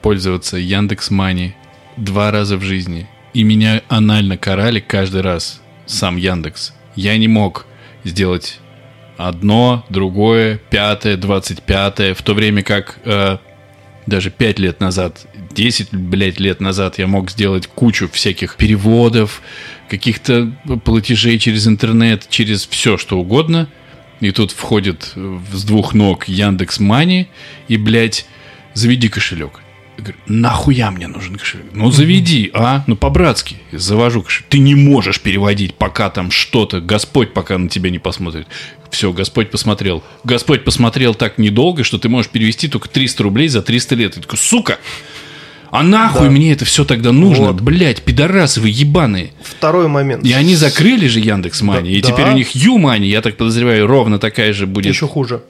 пользоваться 0.00 0.56
Яндекс 0.56 1.10
Мани 1.10 1.56
два 1.96 2.30
раза 2.30 2.56
в 2.56 2.62
жизни, 2.62 3.08
и 3.34 3.42
меня 3.42 3.82
анально 3.88 4.38
карали 4.38 4.78
каждый 4.78 5.22
раз 5.22 5.60
сам 5.86 6.16
Яндекс. 6.16 6.74
Я 6.94 7.18
не 7.18 7.26
мог 7.26 7.66
сделать 8.04 8.60
одно, 9.16 9.84
другое, 9.88 10.60
пятое, 10.70 11.16
двадцать 11.16 11.62
пятое, 11.62 12.14
в 12.14 12.22
то 12.22 12.34
время 12.34 12.62
как 12.62 12.98
э, 13.04 13.38
даже 14.06 14.30
5 14.30 14.58
лет 14.58 14.80
назад, 14.80 15.26
10, 15.54 15.92
блядь, 15.92 16.40
лет 16.40 16.60
назад 16.60 16.98
я 16.98 17.06
мог 17.06 17.30
сделать 17.30 17.66
кучу 17.66 18.08
всяких 18.10 18.56
переводов, 18.56 19.42
каких-то 19.88 20.52
платежей 20.84 21.38
через 21.38 21.66
интернет, 21.66 22.26
через 22.28 22.66
все, 22.66 22.96
что 22.96 23.18
угодно. 23.18 23.68
И 24.20 24.30
тут 24.30 24.52
входит 24.52 25.12
с 25.52 25.64
двух 25.64 25.94
ног 25.94 26.28
Яндекс 26.28 26.78
Мани 26.78 27.28
и, 27.68 27.76
блядь, 27.76 28.26
заведи 28.72 29.08
кошелек. 29.08 29.60
Я 29.98 30.04
говорю, 30.04 30.18
нахуя 30.26 30.90
мне 30.90 31.08
нужен 31.08 31.36
кошелек? 31.36 31.66
Ну, 31.72 31.90
заведи, 31.90 32.50
а? 32.54 32.84
Ну, 32.86 32.96
по-братски. 32.96 33.56
Завожу 33.72 34.22
кошелек. 34.22 34.48
Ты 34.48 34.58
не 34.58 34.74
можешь 34.74 35.20
переводить, 35.20 35.74
пока 35.74 36.08
там 36.08 36.30
что-то. 36.30 36.80
Господь 36.80 37.34
пока 37.34 37.58
на 37.58 37.68
тебя 37.68 37.90
не 37.90 37.98
посмотрит. 37.98 38.46
Все, 38.90 39.12
Господь 39.12 39.50
посмотрел. 39.50 40.02
Господь 40.24 40.64
посмотрел 40.64 41.14
так 41.14 41.36
недолго, 41.38 41.82
что 41.82 41.98
ты 41.98 42.08
можешь 42.08 42.30
перевести 42.30 42.68
только 42.68 42.88
300 42.88 43.22
рублей 43.22 43.48
за 43.48 43.60
300 43.60 43.94
лет. 43.96 44.16
Я 44.16 44.22
такой, 44.22 44.38
сука! 44.38 44.78
А 45.72 45.82
нахуй 45.82 46.26
Да. 46.26 46.30
мне 46.30 46.52
это 46.52 46.64
все 46.66 46.84
тогда 46.84 47.12
нужно? 47.12 47.46
Вот. 47.46 47.60
Блять, 47.62 48.02
пидорасы 48.02 48.60
вы 48.60 48.68
ебаные. 48.68 49.32
Второй 49.42 49.88
момент. 49.88 50.22
И 50.24 50.32
они 50.32 50.54
закрыли 50.54 51.08
же 51.08 51.18
Яндекс 51.18 51.62
Мани, 51.62 51.92
и 51.92 52.02
Да. 52.02 52.10
теперь 52.12 52.26
у 52.28 52.32
них 52.32 52.54
Юмани, 52.54 53.06
я 53.06 53.22
так 53.22 53.38
подозреваю, 53.38 53.86
ровно 53.86 54.18
такая 54.18 54.52
же 54.52 54.66
будет. 54.66 54.92
Еще 54.92 55.08
хуже. 55.08 55.42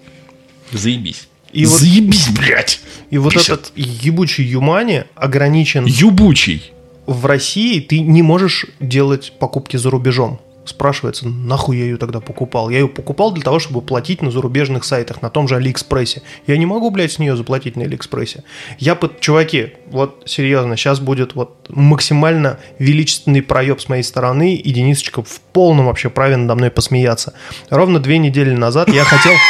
Заебись. 0.72 1.26
И 1.52 1.66
вот, 1.66 1.80
Заебись, 1.80 2.28
блядь. 2.30 2.80
и 3.10 3.18
вот 3.18 3.34
50. 3.34 3.50
этот 3.60 3.72
ебучий 3.76 4.44
Юмани 4.44 5.04
ограничен 5.16 5.84
Юбучий. 5.86 6.70
в 7.06 7.26
России. 7.26 7.80
Ты 7.80 7.98
не 7.98 8.22
можешь 8.22 8.66
делать 8.80 9.32
покупки 9.40 9.76
за 9.76 9.90
рубежом. 9.90 10.40
Спрашивается, 10.64 11.28
нахуй 11.28 11.76
я 11.76 11.84
ее 11.84 11.96
тогда 11.96 12.20
покупал? 12.20 12.70
Я 12.70 12.78
ее 12.78 12.88
покупал 12.88 13.32
для 13.32 13.42
того, 13.42 13.58
чтобы 13.58 13.82
платить 13.82 14.22
на 14.22 14.30
зарубежных 14.30 14.84
сайтах, 14.84 15.20
на 15.20 15.28
том 15.28 15.48
же 15.48 15.56
Алиэкспрессе. 15.56 16.22
Я 16.46 16.56
не 16.56 16.66
могу, 16.66 16.90
блядь, 16.90 17.12
с 17.12 17.18
нее 17.18 17.36
заплатить 17.36 17.76
на 17.76 17.82
Алиэкспрессе. 17.82 18.44
Я 18.78 18.94
под... 18.94 19.20
Чуваки, 19.20 19.72
вот 19.86 20.22
серьезно, 20.24 20.76
сейчас 20.76 21.00
будет 21.00 21.34
вот 21.34 21.66
максимально 21.68 22.58
величественный 22.78 23.42
проеб 23.42 23.80
с 23.80 23.88
моей 23.88 24.04
стороны, 24.04 24.54
и 24.54 24.72
Денисочка 24.72 25.22
в 25.22 25.40
полном 25.52 25.86
вообще 25.86 26.10
праве 26.10 26.36
надо 26.36 26.54
мной 26.54 26.70
посмеяться. 26.70 27.34
Ровно 27.68 27.98
две 27.98 28.18
недели 28.18 28.54
назад 28.54 28.88
я 28.88 29.04
хотел... 29.04 29.32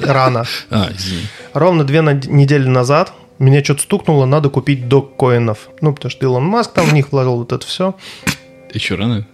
Рано. 0.00 0.44
А. 0.70 0.88
Ровно 1.52 1.84
две 1.84 2.00
недели 2.00 2.66
назад 2.66 3.12
меня 3.40 3.64
что-то 3.64 3.82
стукнуло, 3.82 4.26
надо 4.26 4.50
купить 4.50 4.86
док-коинов. 4.86 5.70
Ну, 5.80 5.94
потому 5.94 6.10
что 6.10 6.26
Илон 6.26 6.44
Маск 6.44 6.72
там 6.72 6.84
в 6.84 6.92
них 6.92 7.10
вложил 7.10 7.38
вот 7.38 7.52
это 7.52 7.66
все. 7.66 7.94
Еще 8.74 8.94
рано? 8.94 9.26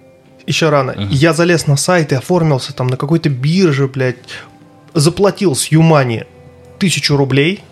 Еще 0.46 0.68
рано. 0.68 0.94
Я 1.10 1.32
залез 1.32 1.66
на 1.66 1.76
сайт 1.76 2.12
и 2.12 2.14
оформился 2.14 2.72
там 2.74 2.86
на 2.86 2.96
какой-то 2.96 3.28
бирже, 3.28 3.88
блядь. 3.88 4.16
Заплатил 4.94 5.54
с 5.56 5.66
Юмани 5.66 6.24
тысячу 6.78 7.16
рублей, 7.16 7.62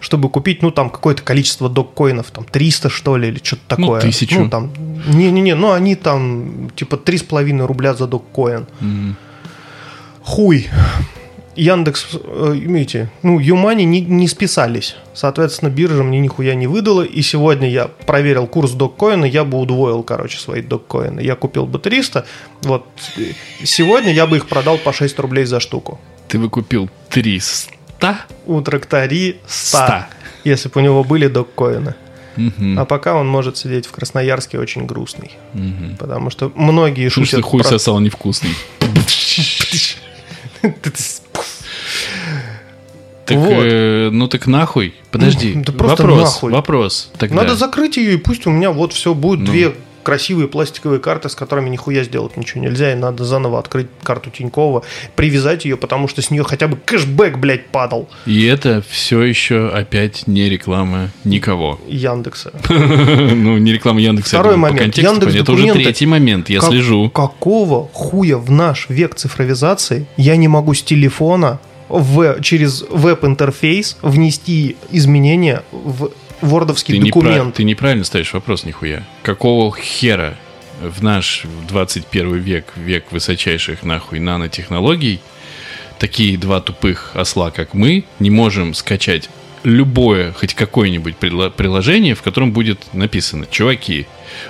чтобы 0.00 0.28
купить, 0.28 0.62
ну, 0.62 0.70
там, 0.70 0.90
какое-то 0.90 1.22
количество 1.22 1.68
доккоинов, 1.68 2.30
там, 2.30 2.44
300, 2.44 2.88
что 2.90 3.16
ли, 3.16 3.28
или 3.28 3.40
что-то 3.42 3.62
Ну, 3.78 3.86
такое. 3.86 4.00
тысячу. 4.02 4.40
Ну, 4.40 4.50
там, 4.50 4.70
не-не-не, 5.08 5.54
ну, 5.54 5.72
они 5.72 5.94
там, 5.96 6.70
типа, 6.76 6.96
3,5 6.96 7.66
рубля 7.66 7.94
за 7.94 8.06
доккоин. 8.06 8.66
Мгм. 8.80 9.16
Хуй. 10.22 10.68
Яндекс, 11.56 12.06
э, 12.12 12.60
имейте, 12.64 13.10
ну, 13.22 13.38
Юмани 13.38 13.84
не, 13.84 14.00
не 14.00 14.28
списались. 14.28 14.96
Соответственно, 15.14 15.70
биржа 15.70 16.02
мне 16.02 16.20
нихуя 16.20 16.54
не 16.54 16.66
выдала. 16.66 17.02
И 17.02 17.22
сегодня 17.22 17.70
я 17.70 17.86
проверил 17.86 18.46
курс 18.46 18.72
доккоина, 18.72 19.24
я 19.24 19.44
бы 19.44 19.58
удвоил, 19.58 20.02
короче, 20.02 20.38
свои 20.38 20.62
доккоины. 20.62 21.20
Я 21.20 21.36
купил 21.36 21.66
бы 21.66 21.78
300. 21.78 22.26
Вот. 22.62 22.86
Сегодня 23.62 24.12
я 24.12 24.26
бы 24.26 24.36
их 24.36 24.48
продал 24.48 24.78
по 24.78 24.92
6 24.92 25.18
рублей 25.20 25.44
за 25.44 25.60
штуку. 25.60 26.00
Ты 26.28 26.38
бы 26.38 26.50
купил 26.50 26.90
300? 27.10 27.70
У 28.46 28.60
трактори 28.60 29.36
100, 29.46 29.78
100. 29.78 29.92
если 30.44 30.68
бы 30.68 30.80
у 30.80 30.84
него 30.84 31.04
были 31.04 31.28
доккоины. 31.28 31.94
Мгм. 32.36 32.78
А 32.78 32.84
пока 32.84 33.14
он 33.14 33.28
может 33.28 33.56
сидеть 33.56 33.86
в 33.86 33.92
Красноярске 33.92 34.58
очень 34.58 34.86
грустный. 34.86 35.30
Мгм. 35.52 35.96
Потому 35.98 36.30
что 36.30 36.50
многие 36.56 37.08
шутят... 37.08 37.42
хуй 37.42 37.60
про- 37.62 37.68
сосал 37.68 38.00
невкусный. 38.00 38.50
Так, 43.26 43.38
Вот. 43.38 43.64
э, 43.64 44.10
ну 44.12 44.28
так 44.28 44.46
нахуй. 44.46 44.94
Подожди. 45.10 45.52
Ну, 45.54 45.62
да 45.64 45.72
просто 45.72 46.02
вопрос. 46.02 46.34
нахуй. 46.34 46.52
Вопрос. 46.52 47.10
Тогда. 47.18 47.36
Надо 47.36 47.54
закрыть 47.56 47.96
ее, 47.96 48.14
и 48.14 48.16
пусть 48.16 48.46
у 48.46 48.50
меня 48.50 48.70
вот 48.70 48.92
все 48.92 49.14
будет 49.14 49.40
Ну. 49.40 49.46
две 49.46 49.74
красивые 50.04 50.46
пластиковые 50.48 51.00
карты, 51.00 51.28
с 51.28 51.34
которыми 51.34 51.70
нихуя 51.70 52.04
сделать 52.04 52.36
ничего 52.36 52.60
нельзя, 52.60 52.92
и 52.92 52.94
надо 52.94 53.24
заново 53.24 53.58
открыть 53.58 53.86
карту 54.02 54.30
Тинькова, 54.30 54.82
привязать 55.16 55.64
ее, 55.64 55.76
потому 55.76 56.06
что 56.06 56.22
с 56.22 56.30
нее 56.30 56.44
хотя 56.44 56.68
бы 56.68 56.76
кэшбэк, 56.76 57.38
блядь, 57.38 57.66
падал 57.68 58.08
И 58.26 58.44
это 58.44 58.84
все 58.88 59.22
еще 59.22 59.68
опять 59.68 60.26
не 60.26 60.48
реклама 60.48 61.10
никого. 61.24 61.80
Яндекса. 61.88 62.52
Ну, 63.34 63.58
не 63.58 63.72
реклама 63.72 64.00
Яндекса. 64.00 64.36
Второй 64.36 64.56
момент. 64.56 64.96
Яндекс 64.96 65.34
Это 65.34 65.52
уже 65.52 65.72
третий 65.72 66.06
момент. 66.06 66.50
Я 66.50 66.60
слежу. 66.60 67.08
Какого 67.10 67.88
хуя 67.92 68.36
в 68.36 68.50
наш 68.50 68.88
век 68.90 69.14
цифровизации 69.14 70.06
я 70.16 70.36
не 70.36 70.48
могу 70.48 70.74
с 70.74 70.82
телефона 70.82 71.58
в, 71.94 72.40
через 72.42 72.84
веб-интерфейс 72.90 73.96
внести 74.02 74.76
изменения 74.90 75.62
в 75.70 76.10
вордовский 76.40 76.98
Ты, 76.98 77.06
документ? 77.06 77.54
ты 77.54 77.64
неправильно 77.64 78.04
ставишь 78.04 78.32
вопрос, 78.32 78.64
нихуя. 78.64 79.04
Какого 79.22 79.74
хера 79.76 80.36
в 80.82 81.02
наш 81.02 81.44
21 81.68 82.34
век, 82.38 82.72
век 82.74 83.12
высочайших 83.12 83.84
нахуй 83.84 84.18
нанотехнологий, 84.18 85.20
такие 86.00 86.36
два 86.36 86.60
тупых 86.60 87.12
осла, 87.14 87.52
как 87.52 87.74
мы, 87.74 88.04
не 88.18 88.30
можем 88.30 88.74
скачать 88.74 89.30
любое, 89.62 90.32
хоть 90.32 90.54
какое-нибудь 90.54 91.16
приложение, 91.16 92.16
в 92.16 92.22
котором 92.22 92.52
будет 92.52 92.92
написано, 92.92 93.46
чуваки, 93.48 94.06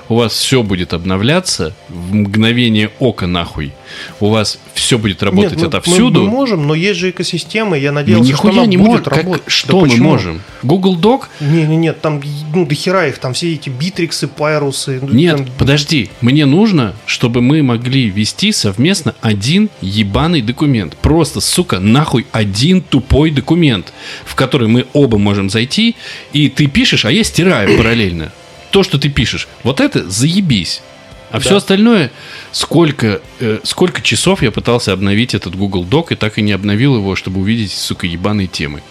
у 0.08 0.16
вас 0.16 0.32
все 0.32 0.62
будет 0.62 0.92
обновляться 0.92 1.74
в 1.88 2.14
мгновение 2.14 2.90
ока 2.98 3.26
нахуй. 3.26 3.72
У 4.18 4.28
вас 4.28 4.58
все 4.74 4.98
будет 4.98 5.22
работать 5.22 5.52
Нет, 5.52 5.60
мы- 5.60 5.66
отовсюду. 5.68 6.20
Мы, 6.22 6.26
мы 6.26 6.32
можем, 6.32 6.66
но 6.66 6.74
есть 6.74 6.98
же 6.98 7.10
экосистемы, 7.10 7.78
я 7.78 7.90
Мы 7.90 7.96
надеялся, 8.00 8.24
что 8.24 8.32
нихуя 8.32 8.52
она 8.62 8.66
не 8.66 8.76
будет. 8.76 9.04
Как- 9.04 9.18
работать. 9.18 9.42
что 9.46 9.68
Да 9.72 9.76
мы 9.76 9.88
почему? 9.88 10.08
можем? 10.10 10.42
Google 10.62 10.98
Doc 10.98 11.22
Не, 11.40 11.62
не, 11.64 11.76
нет, 11.76 12.00
там 12.00 12.20
ну 12.54 12.66
до 12.66 12.74
хера 12.74 13.06
их, 13.06 13.18
там 13.18 13.34
все 13.34 13.52
эти 13.54 13.68
битриксы, 13.68 14.26
пайрусы. 14.26 14.98
ну, 15.00 15.08
Нет, 15.14 15.36
там- 15.36 15.46
подожди. 15.58 16.10
Мне 16.20 16.44
нужно, 16.46 16.94
чтобы 17.06 17.40
мы 17.40 17.62
могли 17.62 18.08
вести 18.10 18.50
совместно 18.52 19.14
один 19.20 19.70
ебаный 19.80 20.42
документ. 20.42 20.96
Просто, 20.96 21.40
сука, 21.40 21.78
нахуй 21.78 22.26
один 22.32 22.80
тупой 22.82 23.30
документ, 23.30 23.92
в 24.24 24.34
который 24.34 24.66
мы 24.68 24.86
оба 24.92 25.18
можем 25.18 25.50
зайти, 25.50 25.94
и 26.32 26.48
ты 26.48 26.66
пишешь, 26.66 27.04
а 27.04 27.12
я 27.12 27.22
стираю 27.22 27.76
параллельно. 27.76 28.32
То, 28.74 28.82
что 28.82 28.98
ты 28.98 29.08
пишешь, 29.08 29.46
вот 29.62 29.78
это 29.78 30.10
заебись. 30.10 30.82
А 31.30 31.38
все 31.38 31.58
остальное, 31.58 32.10
сколько, 32.50 33.20
э, 33.38 33.60
сколько 33.62 34.02
часов 34.02 34.42
я 34.42 34.50
пытался 34.50 34.92
обновить 34.92 35.32
этот 35.32 35.54
Google 35.54 35.84
Doc 35.84 36.06
и 36.10 36.16
так 36.16 36.38
и 36.38 36.42
не 36.42 36.50
обновил 36.50 36.96
его, 36.96 37.14
чтобы 37.14 37.40
увидеть, 37.40 37.70
сука, 37.70 38.08
ебаные 38.08 38.48
темы. 38.48 38.82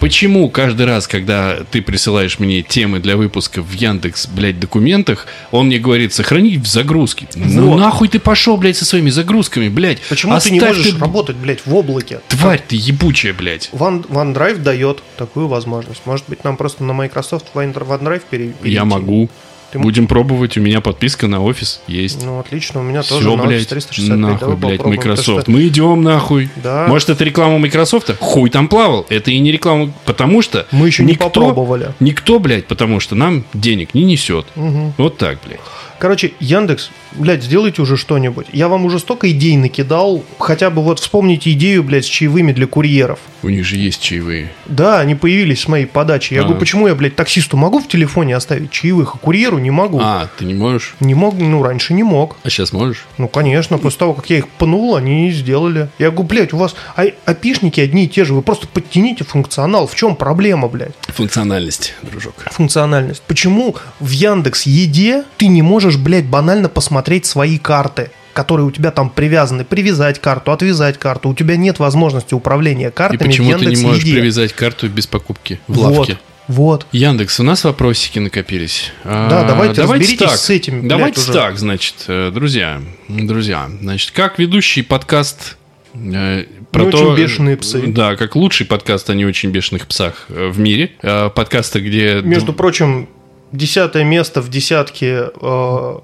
Почему 0.00 0.48
каждый 0.48 0.86
раз, 0.86 1.08
когда 1.08 1.58
ты 1.70 1.82
присылаешь 1.82 2.38
мне 2.38 2.62
темы 2.62 3.00
для 3.00 3.16
выпуска 3.16 3.62
в 3.62 3.72
Яндекс, 3.72 4.28
блядь, 4.28 4.60
документах, 4.60 5.26
он 5.50 5.66
мне 5.66 5.78
говорит, 5.78 6.14
сохранить 6.14 6.60
в 6.60 6.66
загрузке. 6.66 7.26
Ну 7.34 7.70
Вот. 7.70 7.80
нахуй 7.80 8.08
ты 8.08 8.20
пошел, 8.20 8.56
блядь, 8.56 8.76
со 8.76 8.84
своими 8.84 9.10
загрузками, 9.10 9.68
блядь. 9.68 10.00
Почему 10.08 10.38
ты 10.38 10.50
не 10.50 10.58
Оставь 10.58 10.76
можешь 10.76 10.98
работать, 11.00 11.36
блядь, 11.36 11.66
в 11.66 11.74
облаке? 11.74 12.20
Тварь 12.28 12.62
ты 12.66 12.76
ебучая, 12.76 13.34
блядь. 13.34 13.70
One, 13.72 14.06
OneDrive 14.08 14.58
дает 14.58 15.02
такую 15.16 15.48
возможность. 15.48 16.02
Может 16.04 16.26
быть, 16.28 16.44
нам 16.44 16.56
просто 16.56 16.84
на 16.84 16.92
Microsoft 16.92 17.46
OneDrive 17.54 18.22
пере- 18.30 18.48
перейти? 18.50 18.70
Я 18.74 18.84
могу. 18.84 19.28
Ты 19.70 19.78
Будем 19.78 20.06
пробовать. 20.06 20.56
У 20.56 20.60
меня 20.60 20.80
подписка 20.80 21.26
на 21.26 21.42
офис 21.42 21.80
есть. 21.86 22.24
Ну, 22.24 22.38
отлично, 22.40 22.80
у 22.80 22.82
меня 22.82 23.02
Все, 23.02 23.16
тоже 23.16 23.36
на 23.36 23.36
блядь, 23.44 23.68
365. 23.68 24.16
нахуй, 24.18 24.38
Давай 24.40 24.56
блядь, 24.56 24.76
попробуем. 24.78 24.98
Microsoft. 24.98 25.42
что? 25.42 25.50
Мы 25.50 25.66
идем 25.66 26.02
нахуй. 26.02 26.50
Да. 26.56 26.86
Может, 26.88 27.10
это 27.10 27.22
реклама 27.24 27.58
Microsoft? 27.58 28.10
Хуй 28.18 28.48
там 28.48 28.68
плавал. 28.68 29.04
Это 29.10 29.30
и 29.30 29.38
не 29.38 29.52
реклама, 29.52 29.92
потому 30.06 30.40
что 30.40 30.66
Мы 30.70 30.86
еще 30.86 31.04
не 31.04 31.12
никто, 31.12 31.28
попробовали. 31.28 31.92
Никто, 32.00 32.38
блядь, 32.38 32.66
потому 32.66 32.98
что 33.00 33.14
нам 33.14 33.44
денег 33.52 33.92
не 33.92 34.04
несет. 34.04 34.46
Мгм. 34.54 34.94
Вот 34.96 35.18
так, 35.18 35.38
блядь. 35.46 35.60
Короче, 35.98 36.32
Яндекс, 36.40 36.90
блядь, 37.12 37.42
сделайте 37.42 37.82
уже 37.82 37.96
что-нибудь. 37.96 38.46
Я 38.52 38.68
вам 38.68 38.84
уже 38.84 38.98
столько 38.98 39.30
идей 39.30 39.56
накидал. 39.56 40.24
Хотя 40.38 40.70
бы 40.70 40.82
вот 40.82 40.98
вспомните 41.00 41.52
идею, 41.52 41.82
блядь, 41.82 42.04
с 42.04 42.08
чаевыми 42.08 42.52
для 42.52 42.66
курьеров. 42.66 43.18
У 43.42 43.48
них 43.48 43.64
же 43.64 43.76
есть 43.76 44.02
чаевые. 44.02 44.50
Да, 44.66 45.00
они 45.00 45.14
появились 45.14 45.60
с 45.60 45.68
моей 45.68 45.86
подачи. 45.86 46.34
Я 46.34 46.40
А. 46.40 46.44
говорю, 46.44 46.58
почему 46.60 46.88
я, 46.88 46.94
блядь, 46.94 47.16
таксисту 47.16 47.56
могу 47.56 47.78
в 47.80 47.88
телефоне 47.88 48.36
оставить 48.36 48.70
чаевых, 48.70 49.14
а 49.14 49.18
курьеру 49.18 49.58
не 49.58 49.70
могу? 49.70 49.98
А, 50.02 50.28
ты 50.38 50.44
не 50.44 50.54
можешь? 50.54 50.94
Не 51.00 51.14
мог, 51.14 51.34
ну, 51.38 51.62
раньше 51.62 51.94
не 51.94 52.02
мог. 52.02 52.36
А 52.42 52.50
сейчас 52.50 52.72
можешь? 52.72 53.06
Ну, 53.16 53.28
конечно, 53.28 53.78
после 53.78 53.98
того, 54.00 54.14
как 54.14 54.28
я 54.30 54.38
их 54.38 54.48
пнул, 54.48 54.96
они 54.96 55.30
сделали. 55.30 55.88
Я 55.98 56.10
говорю, 56.10 56.28
блядь, 56.28 56.52
у 56.52 56.56
вас 56.58 56.74
а- 56.96 57.04
опишники 57.24 57.80
одни 57.80 58.04
и 58.04 58.08
те 58.08 58.24
же, 58.24 58.34
вы 58.34 58.42
просто 58.42 58.66
подтяните 58.66 59.24
функционал. 59.24 59.86
В 59.86 59.94
чем 59.94 60.16
проблема, 60.16 60.68
блядь? 60.68 60.92
Функциональность, 61.08 61.94
дружок. 62.02 62.34
Функциональность. 62.50 63.22
Почему 63.26 63.76
в 64.00 64.10
Яндекс 64.10 64.62
Еде 64.66 65.24
ты 65.36 65.46
не 65.46 65.62
можешь, 65.62 65.96
блядь, 65.96 66.26
банально 66.26 66.68
посмотреть 66.68 66.97
свои 67.26 67.58
карты? 67.58 68.10
которые 68.38 68.66
у 68.66 68.70
тебя 68.70 68.92
там 68.92 69.10
привязаны, 69.10 69.64
привязать 69.64 70.20
карту, 70.20 70.52
отвязать 70.52 70.96
карту. 70.96 71.28
У 71.28 71.34
тебя 71.34 71.56
нет 71.56 71.80
возможности 71.80 72.34
управления 72.34 72.86
И 72.86 72.92
картами 72.92 73.18
почему 73.18 73.50
в 73.50 73.58
ты 73.58 73.66
не 73.66 73.82
можешь 73.82 74.04
Еде. 74.04 74.20
привязать 74.20 74.52
карту 74.52 74.88
без 74.88 75.08
покупки 75.08 75.58
в 75.66 75.74
вот, 75.74 75.96
лавке? 75.96 76.18
Вот. 76.46 76.86
Яндекс, 76.92 77.40
у 77.40 77.42
нас 77.42 77.64
вопросики 77.64 78.20
накопились. 78.20 78.92
Да, 79.02 79.40
А, 79.40 79.48
давайте 79.48 79.82
разберитесь 79.82 80.30
с 80.30 80.50
этим, 80.50 80.82
блядь, 80.82 80.88
Давайте 80.88 81.20
уже. 81.20 81.32
так, 81.32 81.58
значит, 81.58 81.96
э, 82.06 82.30
друзья, 82.32 82.80
друзья, 83.08 83.68
значит, 83.80 84.12
как 84.12 84.38
ведущий 84.38 84.82
подкаст 84.82 85.56
э, 85.94 86.44
про 86.70 86.84
Не 86.84 86.90
то, 86.92 86.98
очень 86.98 87.16
бешеные 87.20 87.56
псы. 87.56 87.88
Да, 87.88 88.14
как 88.14 88.36
лучший 88.36 88.66
подкаст 88.66 89.10
о 89.10 89.14
не 89.14 89.26
очень 89.26 89.50
бешеных 89.50 89.88
псах 89.88 90.26
э, 90.28 90.48
в 90.48 90.60
мире. 90.60 90.92
Подкаста, 91.02 91.80
где... 91.80 92.20
Между 92.22 92.52
прочим, 92.52 93.08
десятое 93.50 94.04
место 94.04 94.40
в 94.40 94.48
десятке 94.48 95.30
э, 95.34 95.98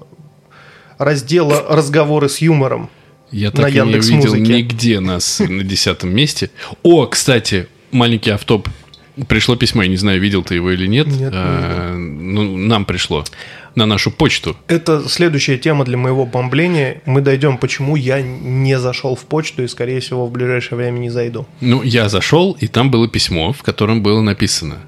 раздела 0.97 1.65
«Разговоры 1.69 2.29
с 2.29 2.39
юмором». 2.39 2.89
Я 3.31 3.47
на 3.47 3.53
так 3.53 3.69
и 3.69 3.73
не 3.73 3.81
увидел 3.81 4.35
Яндекс.Музыке. 4.35 4.53
нигде 4.53 4.99
нас 4.99 5.39
на 5.39 5.63
десятом 5.63 6.15
месте. 6.15 6.51
О, 6.83 7.05
кстати, 7.05 7.67
маленький 7.91 8.31
автоп. 8.31 8.69
Пришло 9.27 9.55
письмо, 9.55 9.83
я 9.83 9.87
не 9.89 9.95
знаю, 9.95 10.19
видел 10.19 10.43
ты 10.43 10.55
его 10.55 10.71
или 10.71 10.87
нет. 10.87 11.07
Нет, 11.07 11.19
не 11.19 11.29
А, 11.31 11.95
ну, 11.95 12.57
нам 12.57 12.85
пришло 12.85 13.23
на 13.73 13.85
нашу 13.85 14.11
почту. 14.11 14.57
Это 14.67 15.07
следующая 15.07 15.57
тема 15.57 15.85
для 15.85 15.97
моего 15.97 16.25
бомбления. 16.25 17.01
Мы 17.05 17.21
дойдем, 17.21 17.57
почему 17.57 17.95
я 17.95 18.21
не 18.21 18.77
зашел 18.79 19.15
в 19.15 19.23
почту 19.25 19.63
и, 19.63 19.67
скорее 19.67 19.99
всего, 19.99 20.25
в 20.27 20.31
ближайшее 20.31 20.77
время 20.77 20.99
не 20.99 21.09
зайду. 21.09 21.45
Ну, 21.61 21.81
я 21.81 22.09
зашел, 22.09 22.57
и 22.59 22.67
там 22.67 22.91
было 22.91 23.07
письмо, 23.07 23.53
в 23.53 23.63
котором 23.63 24.01
было 24.03 24.21
написано 24.21 24.79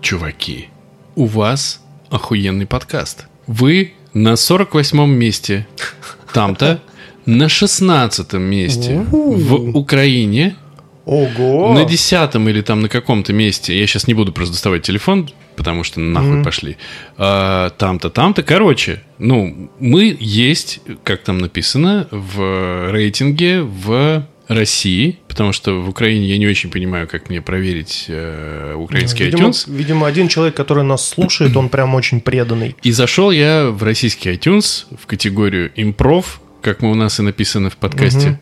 «Чуваки, 0.00 0.68
у 1.14 1.26
вас 1.26 1.82
охуенный 2.10 2.66
подкаст. 2.66 3.26
Вы 3.46 3.92
на 4.18 4.32
48-м 4.32 5.10
месте, 5.10 5.66
там-то, 6.32 6.80
на 7.26 7.44
16-м 7.44 8.42
месте 8.42 9.04
в 9.10 9.76
Украине, 9.76 10.56
Ого! 11.04 11.72
на 11.74 11.84
10-м 11.84 12.48
или 12.48 12.60
там 12.62 12.80
на 12.80 12.88
каком-то 12.88 13.32
месте, 13.32 13.78
я 13.78 13.86
сейчас 13.86 14.06
не 14.08 14.14
буду 14.14 14.32
просто 14.32 14.54
доставать 14.54 14.82
телефон, 14.82 15.30
потому 15.56 15.84
что 15.84 16.00
нахуй 16.00 16.42
пошли, 16.44 16.76
А, 17.16 17.70
там-то, 17.70 18.10
там-то. 18.10 18.42
Короче, 18.42 19.02
ну, 19.18 19.70
мы 19.78 20.16
есть, 20.20 20.80
как 21.04 21.22
там 21.22 21.38
написано, 21.38 22.08
в 22.10 22.90
рейтинге 22.92 23.62
в 23.62 24.26
России, 24.48 25.18
потому 25.28 25.52
что 25.52 25.80
в 25.82 25.88
Украине 25.88 26.26
я 26.26 26.38
не 26.38 26.46
очень 26.46 26.70
понимаю, 26.70 27.06
как 27.06 27.28
мне 27.28 27.40
проверить 27.42 28.06
э, 28.08 28.74
украинский 28.76 29.26
видимо, 29.26 29.48
iTunes. 29.48 29.64
видимо, 29.70 30.06
один 30.06 30.28
человек, 30.28 30.54
который 30.56 30.84
нас 30.84 31.06
слушает, 31.06 31.56
он 31.56 31.68
прям 31.68 31.94
очень 31.94 32.20
преданный. 32.20 32.74
И 32.82 32.90
зашел 32.92 33.30
я 33.30 33.68
в 33.70 33.82
российский 33.82 34.30
iTunes 34.30 34.84
в 35.00 35.06
категорию 35.06 35.70
импров, 35.76 36.40
как 36.62 36.80
мы 36.82 36.90
у 36.90 36.94
нас 36.94 37.18
и 37.20 37.22
написано 37.22 37.68
в 37.70 37.76
подкасте. 37.76 38.40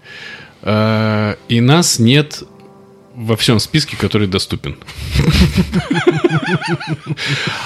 Э, 0.62 1.34
И 1.48 1.60
нас 1.60 1.98
нет 1.98 2.42
во 3.16 3.34
всем 3.36 3.58
списке, 3.60 3.96
который 3.96 4.28
доступен. 4.28 4.76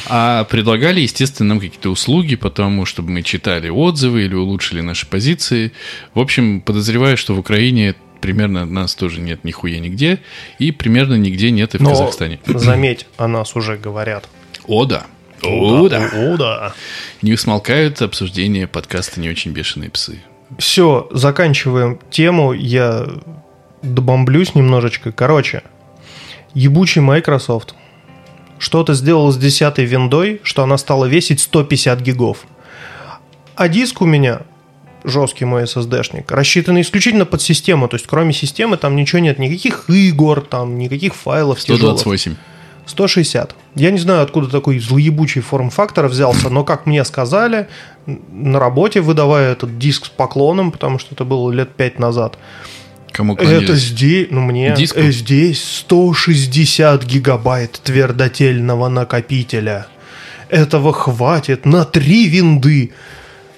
А 0.07 0.45
предлагали, 0.45 1.01
естественно, 1.01 1.51
нам 1.51 1.61
какие-то 1.61 1.91
услуги, 1.91 2.37
потому 2.37 2.87
чтобы 2.87 3.11
мы 3.11 3.23
читали 3.23 3.69
отзывы 3.69 4.25
или 4.25 4.35
улучшили 4.35 4.81
наши 4.81 5.07
позиции. 5.07 5.73
В 6.15 6.21
общем, 6.21 6.61
подозреваю, 6.61 7.17
что 7.17 7.35
в 7.35 7.39
Украине 7.39 7.95
примерно 8.21 8.65
нас 8.67 8.95
тоже 8.95 9.21
нет 9.21 9.45
нихуя 9.45 9.79
нигде, 9.79 10.21
и 10.59 10.71
примерно 10.73 11.15
нигде 11.15 11.51
нет 11.51 11.75
и 11.75 11.79
в 11.79 11.83
Но, 11.83 11.91
Казахстане. 11.91 12.41
заметь, 12.47 13.07
о 13.17 13.29
нас 13.29 13.57
уже 13.57 13.77
говорят. 13.77 14.29
О, 14.67 14.85
да. 14.85 15.07
О, 15.43 15.89
да. 15.89 16.11
О, 16.13 16.37
да. 16.37 16.75
Не 17.23 17.37
смолкают 17.37 18.03
обсуждение 18.03 18.67
подкаста 18.67 19.21
«Не 19.21 19.31
очень 19.31 19.53
бешеные 19.53 19.91
псы». 19.91 20.23
Все, 20.59 21.09
заканчиваем 21.13 21.99
тему. 22.11 22.53
Я 22.53 23.07
добомблюсь 23.83 24.55
немножечко. 24.55 25.13
Короче, 25.13 25.63
ебучий 26.55 27.01
Microsoft 27.01 27.75
что-то 28.59 28.95
сделал 28.95 29.31
с 29.33 29.39
10 29.39 29.79
виндой, 29.79 30.41
что 30.43 30.63
она 30.63 30.77
стала 30.77 31.07
весить 31.07 31.41
150 31.41 32.01
гигов. 32.01 32.45
А 33.55 33.69
диск 33.69 34.03
у 34.03 34.07
меня, 34.07 34.43
жесткий 35.05 35.45
мой 35.45 35.65
SSD-шник, 35.65 36.25
рассчитанный 36.29 36.83
исключительно 36.83 37.25
под 37.27 37.43
систему. 37.43 37.89
То 37.89 37.97
есть, 37.97 38.07
кроме 38.07 38.33
системы, 38.33 38.77
там 38.77 38.97
ничего 38.97 39.21
нет. 39.21 39.39
Никаких 39.39 39.89
игр, 39.89 40.41
там, 40.41 40.79
никаких 40.79 41.15
файлов 41.15 41.61
тяжелых. 41.61 42.01
128. 42.01 42.37
160. 42.87 43.55
Я 43.77 43.91
не 43.91 43.99
знаю, 43.99 44.23
откуда 44.23 44.49
такой 44.49 44.79
злоебучий 44.79 45.41
форм-фактор 45.41 46.09
взялся, 46.09 46.49
но, 46.49 46.65
как 46.65 46.87
мне 46.87 47.05
сказали, 47.05 47.69
на 48.07 48.59
работе, 48.59 49.01
выдавая 49.01 49.53
этот 49.53 49.79
диск 49.79 50.07
с 50.07 50.09
поклоном, 50.09 50.73
потому 50.73 50.99
что 50.99 51.15
это 51.15 51.25
было 51.25 51.51
лет 51.53 51.71
пять 51.71 51.99
назад, 51.99 52.37
Кому 53.13 53.35
это 53.35 53.75
здесь, 53.75 54.29
ну 54.31 54.41
мне, 54.41 54.75
Диску? 54.77 55.01
э, 55.01 55.11
здесь 55.11 55.63
160 55.63 57.05
гигабайт 57.05 57.81
твердотельного 57.83 58.89
накопителя. 58.89 59.87
Этого 60.49 60.93
хватит 60.93 61.65
на 61.65 61.85
три 61.85 62.29
винды. 62.29 62.93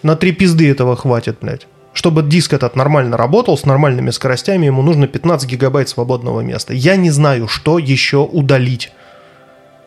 На 0.03 0.17
три 0.17 0.33
пизды 0.33 0.69
этого 0.69 0.97
хватит, 0.97 1.39
блядь. 1.41 1.67
Чтобы 1.93 2.23
диск 2.23 2.55
этот 2.55 2.75
нормально 2.75 3.17
работал, 3.17 3.57
с 3.57 3.67
нормальными 3.67 4.11
скоростями, 4.11 4.67
ему 4.67 4.83
нужно 4.83 5.07
15 5.07 5.49
гигабайт 5.49 5.89
свободного 5.89 6.41
места. 6.41 6.73
Я 6.73 6.97
не 6.97 7.11
знаю, 7.11 7.49
что 7.49 7.79
еще 7.79 8.19
удалить. 8.19 8.93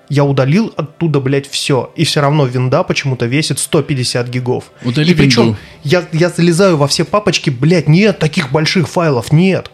Я 0.08 0.24
удалил 0.24 0.72
оттуда, 0.78 1.20
блядь, 1.20 1.48
все. 1.48 1.92
И 1.96 2.04
все 2.04 2.22
равно 2.22 2.46
винда 2.46 2.84
почему-то 2.84 3.26
весит 3.26 3.58
150 3.58 4.30
гигов. 4.30 4.66
Удали 4.84 5.12
и 5.12 5.16
причем 5.16 5.44
винду. 5.44 5.58
я, 5.84 6.04
я 6.12 6.30
залезаю 6.30 6.78
во 6.78 6.88
все 6.88 7.06
папочки, 7.06 7.50
блядь, 7.50 7.88
нет 7.88 8.20
таких 8.20 8.52
больших 8.52 8.88
файлов, 8.88 9.32
нет. 9.32 9.72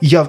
Я 0.00 0.28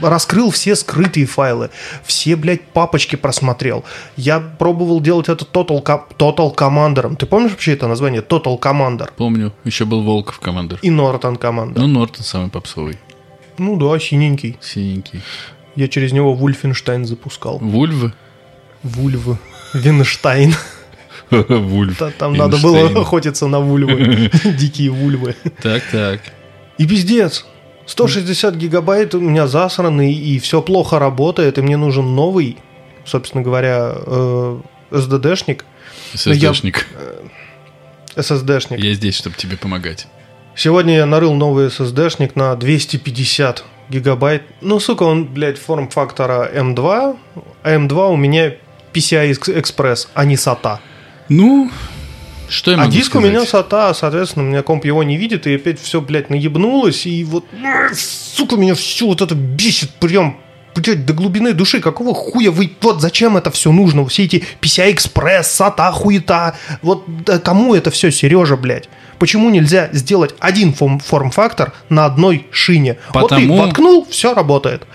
раскрыл 0.00 0.50
все 0.50 0.76
скрытые 0.76 1.26
файлы, 1.26 1.70
все, 2.04 2.36
блядь, 2.36 2.62
папочки 2.62 3.16
просмотрел. 3.16 3.84
Я 4.16 4.38
пробовал 4.40 5.00
делать 5.00 5.28
это 5.28 5.44
Total, 5.44 5.82
Total 6.16 6.54
Commander. 6.54 7.16
Ты 7.16 7.26
помнишь 7.26 7.50
вообще 7.50 7.72
это 7.72 7.88
название? 7.88 8.22
Total 8.22 8.58
Commander. 8.58 9.08
Помню, 9.16 9.52
еще 9.64 9.84
был 9.84 10.02
Волков 10.02 10.38
командир. 10.38 10.78
И 10.82 10.90
Norton 10.90 11.38
Commander. 11.38 11.74
Ну, 11.80 11.86
Нортон 11.88 12.24
самый 12.24 12.50
попсовый. 12.50 12.98
Ну 13.58 13.76
да, 13.76 13.98
синенький. 13.98 14.56
Синенький. 14.60 15.20
Я 15.76 15.88
через 15.88 16.12
него 16.12 16.34
Вульфенштайн 16.34 17.04
запускал. 17.04 17.58
Вульвы? 17.58 18.12
Вульвы. 18.82 19.38
Винштайн. 19.74 20.54
Вульф. 21.30 21.98
Та- 21.98 22.10
Там 22.10 22.34
надо 22.34 22.58
было 22.58 22.76
Винштейн. 22.76 22.98
охотиться 22.98 23.46
на 23.46 23.60
вульвы. 23.60 24.30
Дикие 24.58 24.90
вульвы. 24.90 25.34
Так, 25.62 25.82
так. 25.92 26.20
И 26.78 26.86
пиздец. 26.86 27.44
160 27.90 28.54
гигабайт 28.54 29.14
у 29.16 29.20
меня 29.20 29.48
засранный, 29.48 30.12
и 30.12 30.38
все 30.38 30.62
плохо 30.62 31.00
работает, 31.00 31.58
и 31.58 31.60
мне 31.60 31.76
нужен 31.76 32.14
новый, 32.14 32.56
собственно 33.04 33.42
говоря, 33.42 33.92
э, 33.94 34.60
SSD-шник, 34.92 35.64
SSD-шник. 36.14 36.86
SSD-шник. 38.14 38.78
Я 38.78 38.94
здесь, 38.94 39.16
чтобы 39.16 39.34
тебе 39.36 39.56
помогать. 39.56 40.06
Сегодня 40.54 40.98
я 40.98 41.06
нарыл 41.06 41.34
новый 41.34 41.66
SSD-шник 41.66 42.32
на 42.36 42.54
250 42.54 43.64
гигабайт. 43.88 44.42
Ну, 44.60 44.78
сука, 44.78 45.02
он, 45.02 45.24
блядь, 45.24 45.58
форм-фактора 45.58 46.48
M2, 46.54 47.16
а 47.62 47.76
M2 47.76 48.12
у 48.12 48.16
меня 48.16 48.54
PCI 48.92 49.32
Express, 49.32 50.06
а 50.14 50.24
не 50.24 50.36
SATA. 50.36 50.78
Ну, 51.28 51.70
что 52.50 52.70
я 52.72 52.76
А 52.76 52.80
могу 52.80 52.92
диск 52.92 53.14
у 53.14 53.18
сказать? 53.20 53.30
меня 53.30 53.42
SATA, 53.44 53.94
соответственно, 53.94 54.44
у 54.44 54.48
меня 54.48 54.62
комп 54.62 54.84
его 54.84 55.02
не 55.02 55.16
видит, 55.16 55.46
и 55.46 55.54
опять 55.54 55.80
все, 55.80 56.00
блядь, 56.00 56.28
наебнулось, 56.30 57.06
и 57.06 57.24
вот, 57.24 57.44
сука, 57.94 58.56
меня 58.56 58.74
все 58.74 59.06
вот 59.06 59.20
это 59.22 59.34
бесит 59.34 59.90
прям, 59.94 60.36
блядь, 60.74 61.06
до 61.06 61.12
глубины 61.12 61.52
души. 61.52 61.80
Какого 61.80 62.14
хуя 62.14 62.50
вы, 62.50 62.70
вот 62.80 63.00
зачем 63.00 63.36
это 63.36 63.50
все 63.50 63.72
нужно? 63.72 64.06
Все 64.06 64.24
эти 64.24 64.44
PCI 64.60 64.94
Express, 64.94 65.42
SATA, 65.42 65.92
хуета. 65.92 66.56
Вот 66.82 67.04
да 67.24 67.38
кому 67.38 67.74
это 67.74 67.90
все, 67.90 68.10
Сережа, 68.10 68.56
блядь? 68.56 68.88
Почему 69.18 69.50
нельзя 69.50 69.90
сделать 69.92 70.34
один 70.40 70.72
форм- 70.72 70.98
форм-фактор 70.98 71.72
на 71.88 72.06
одной 72.06 72.46
шине? 72.50 72.98
Вот 73.12 73.28
ты 73.28 73.34
Потому- 73.36 73.56
воткнул, 73.58 74.06
все 74.10 74.34
работает. 74.34 74.86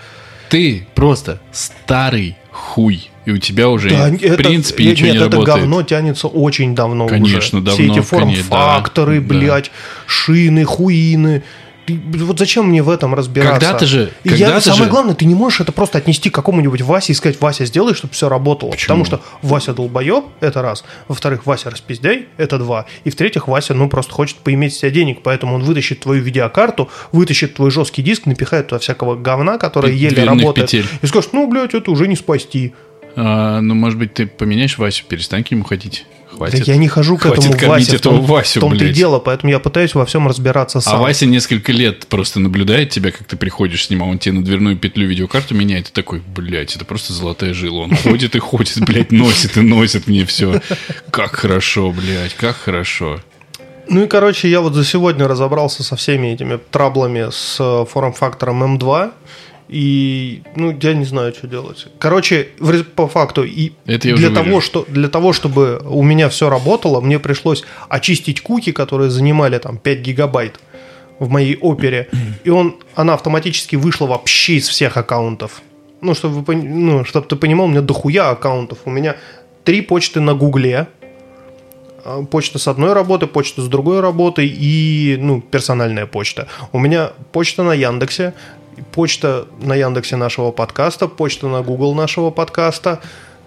Ты 0.48 0.86
просто 0.94 1.40
старый 1.52 2.36
хуй. 2.50 3.10
И 3.26 3.32
у 3.32 3.38
тебя 3.38 3.68
уже, 3.68 3.90
Да, 3.90 4.08
в 4.08 4.22
это- 4.22 4.36
принципе, 4.36 4.84
э, 4.84 4.90
ничего 4.92 5.06
нет, 5.08 5.14
не 5.16 5.20
это 5.26 5.30
работает. 5.36 5.56
говно 5.58 5.82
тянется 5.82 6.28
очень 6.28 6.74
давно 6.74 7.06
Конечно, 7.08 7.38
уже. 7.38 7.40
Все 7.40 7.60
давно, 7.60 7.72
эти 7.84 7.88
конечно, 7.88 8.02
форм-факторы, 8.02 9.20
да, 9.20 9.26
да. 9.26 9.34
блядь, 9.34 9.70
шины, 10.06 10.64
хуины. 10.64 11.42
Вот 11.88 12.38
зачем 12.40 12.66
мне 12.68 12.82
в 12.82 12.90
этом 12.90 13.14
разбираться? 13.14 13.60
Когда-то 13.60 13.86
же- 13.86 14.10
И 14.24 14.30
я, 14.30 14.46
когда-то 14.46 14.60
самое 14.70 14.84
же- 14.86 14.90
главное, 14.90 15.14
ты 15.14 15.24
не 15.24 15.36
можешь 15.36 15.60
это 15.60 15.70
просто 15.70 15.98
отнести 15.98 16.30
к 16.30 16.34
какому-нибудь 16.34 16.82
Васе 16.82 17.12
и 17.12 17.14
сказать, 17.14 17.40
Вася, 17.40 17.64
сделай, 17.64 17.94
чтобы 17.94 18.12
все 18.12 18.28
работало. 18.28 18.70
Почему? 18.70 19.04
Потому 19.04 19.04
что 19.04 19.20
Вася 19.42 19.72
долбоеб, 19.72 20.24
это 20.40 20.62
раз. 20.62 20.84
Во-вторых, 21.06 21.46
Вася 21.46 21.70
распиздяй, 21.70 22.26
это 22.38 22.58
два. 22.58 22.86
И 23.04 23.10
в-третьих, 23.10 23.46
Вася, 23.46 23.74
ну, 23.74 23.88
просто 23.88 24.12
хочет 24.12 24.38
поиметь 24.38 24.74
себе 24.74 24.90
денег, 24.90 25.20
поэтому 25.22 25.54
он 25.54 25.62
вытащит 25.62 26.00
твою 26.00 26.22
видеокарту, 26.22 26.88
вытащит 27.12 27.54
твой 27.54 27.70
жесткий 27.70 28.02
диск, 28.02 28.26
напихает 28.26 28.66
туда 28.68 28.80
всякого 28.80 29.14
говна, 29.14 29.56
которое 29.58 29.92
еле 29.92 30.24
работает. 30.24 30.68
петель. 30.70 30.86
И 31.02 31.06
скажет, 31.06 31.32
ну, 31.32 31.48
блядь, 31.48 31.74
это 31.74 31.88
уже 31.92 32.08
не 32.08 32.16
спасти. 32.16 32.74
А, 33.16 33.60
ну, 33.62 33.74
может 33.74 33.98
быть, 33.98 34.14
ты 34.14 34.26
поменяешь 34.26 34.76
Васю, 34.78 35.04
перестань 35.08 35.42
к 35.42 35.50
нему 35.50 35.64
ходить. 35.64 36.04
Хватит. 36.30 36.66
Да 36.66 36.72
я 36.72 36.76
не 36.76 36.86
хожу 36.86 37.16
к 37.16 37.22
Хватит 37.22 37.54
этому 37.54 37.68
Васе. 37.70 37.96
в 37.96 38.00
том, 38.02 38.20
Васю, 38.20 38.60
в 38.60 38.60
том-то 38.60 38.84
и 38.84 38.92
дело, 38.92 39.20
поэтому 39.20 39.50
я 39.50 39.58
пытаюсь 39.58 39.94
во 39.94 40.04
всем 40.04 40.28
разбираться 40.28 40.78
А 40.78 40.80
сам. 40.82 41.00
Вася 41.00 41.24
несколько 41.24 41.72
лет 41.72 42.06
просто 42.08 42.40
наблюдает 42.40 42.90
тебя, 42.90 43.10
как 43.10 43.24
ты 43.24 43.38
приходишь 43.38 43.86
с 43.86 43.90
ним, 43.90 44.02
а 44.02 44.06
он 44.06 44.18
тебе 44.18 44.34
на 44.34 44.44
дверную 44.44 44.76
петлю 44.76 45.08
видеокарту 45.08 45.54
меняет, 45.54 45.88
и 45.88 45.92
такой, 45.92 46.20
блядь, 46.26 46.76
это 46.76 46.84
просто 46.84 47.14
золотая 47.14 47.54
жила. 47.54 47.84
Он 47.84 47.96
ходит 47.96 48.36
и 48.36 48.38
ходит, 48.38 48.80
блядь, 48.80 49.12
носит 49.12 49.56
и 49.56 49.62
носит 49.62 50.08
мне 50.08 50.26
все. 50.26 50.60
Как 51.10 51.36
хорошо, 51.36 51.92
блядь, 51.92 52.34
как 52.34 52.56
хорошо. 52.56 53.20
Ну 53.88 54.02
и, 54.02 54.06
короче, 54.06 54.50
я 54.50 54.60
вот 54.60 54.74
за 54.74 54.84
сегодня 54.84 55.28
разобрался 55.28 55.84
со 55.84 55.96
всеми 55.96 56.28
этими 56.28 56.58
траблами 56.70 57.30
с 57.30 57.56
э, 57.60 57.86
форм-фактором 57.90 58.76
М2. 58.76 59.12
И, 59.68 60.42
ну, 60.54 60.76
я 60.80 60.94
не 60.94 61.04
знаю, 61.04 61.34
что 61.34 61.48
делать. 61.48 61.86
Короче, 61.98 62.48
в 62.58 62.84
по 62.84 63.08
факту, 63.08 63.44
и 63.44 63.72
Это 63.84 64.14
для, 64.14 64.30
того, 64.30 64.44
вырежу. 64.44 64.60
что, 64.60 64.84
для 64.88 65.08
того, 65.08 65.32
чтобы 65.32 65.80
у 65.84 66.02
меня 66.02 66.28
все 66.28 66.48
работало, 66.48 67.00
мне 67.00 67.18
пришлось 67.18 67.64
очистить 67.88 68.40
куки, 68.40 68.72
которые 68.72 69.10
занимали 69.10 69.58
там 69.58 69.78
5 69.78 69.98
гигабайт 70.00 70.60
в 71.18 71.28
моей 71.28 71.56
опере. 71.56 72.08
И 72.44 72.50
он, 72.50 72.76
она 72.94 73.14
автоматически 73.14 73.76
вышла 73.76 74.06
вообще 74.06 74.54
из 74.54 74.68
всех 74.68 74.96
аккаунтов. 74.96 75.62
Ну, 76.00 76.14
чтобы, 76.14 76.42
вы, 76.42 76.56
ну, 76.56 77.04
чтобы 77.04 77.26
ты 77.26 77.36
понимал, 77.36 77.66
у 77.66 77.70
меня 77.70 77.80
дохуя 77.80 78.30
аккаунтов. 78.30 78.78
У 78.84 78.90
меня 78.90 79.16
три 79.64 79.80
почты 79.80 80.20
на 80.20 80.34
Гугле, 80.34 80.86
а, 82.04 82.22
почта 82.22 82.58
с 82.58 82.68
одной 82.68 82.92
работы, 82.92 83.26
почта 83.26 83.62
с 83.62 83.68
другой 83.68 84.00
работы 84.00 84.46
и 84.46 85.16
ну, 85.18 85.40
персональная 85.40 86.06
почта. 86.06 86.46
У 86.72 86.78
меня 86.78 87.10
почта 87.32 87.64
на 87.64 87.72
Яндексе, 87.72 88.34
почта 88.92 89.46
на 89.60 89.74
Яндексе 89.74 90.16
нашего 90.16 90.50
подкаста, 90.50 91.08
почта 91.08 91.48
на 91.48 91.62
Google 91.62 91.94
нашего 91.94 92.30
подкаста. 92.30 93.00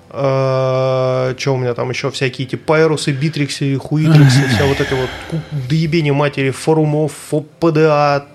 что 0.10 1.36
у 1.54 1.58
меня 1.58 1.74
там 1.76 1.90
еще 1.92 2.10
всякие 2.10 2.48
эти 2.48 2.56
пайрусы, 2.56 3.12
битриксы, 3.12 3.76
хуитриксы, 3.78 4.48
вся 4.48 4.66
вот 4.66 4.80
это 4.82 4.96
вот 4.96 5.42
доебение 5.70 6.14
матери 6.14 6.50
форумов, 6.50 7.14
4PDA, 7.32 8.26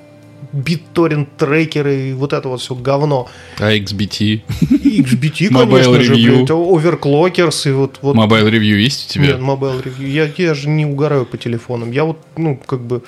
BitTorrent 0.52 1.36
трекеры, 1.36 2.14
вот 2.14 2.32
это 2.32 2.48
вот 2.48 2.60
все 2.60 2.74
говно. 2.74 3.28
iXBT, 3.58 4.42
iXBT, 4.70 5.48
конечно 5.48 6.00
же, 6.00 6.14
блядь, 6.14 6.50
Overclockers 6.50 7.66
и 7.66 7.72
вот, 7.72 7.98
вот 8.02 8.16
Mobile 8.16 8.50
Review 8.50 8.76
есть 8.76 9.10
у 9.10 9.14
тебя? 9.14 9.26
нет, 9.28 9.40
Mobile 9.40 9.82
Review. 9.82 10.06
Я, 10.06 10.30
я 10.36 10.54
же 10.54 10.68
не 10.68 10.86
угораю 10.86 11.26
по 11.26 11.36
телефонам. 11.36 11.90
Я 11.90 12.04
вот, 12.04 12.18
ну, 12.36 12.56
как 12.66 12.80
бы... 12.80 13.02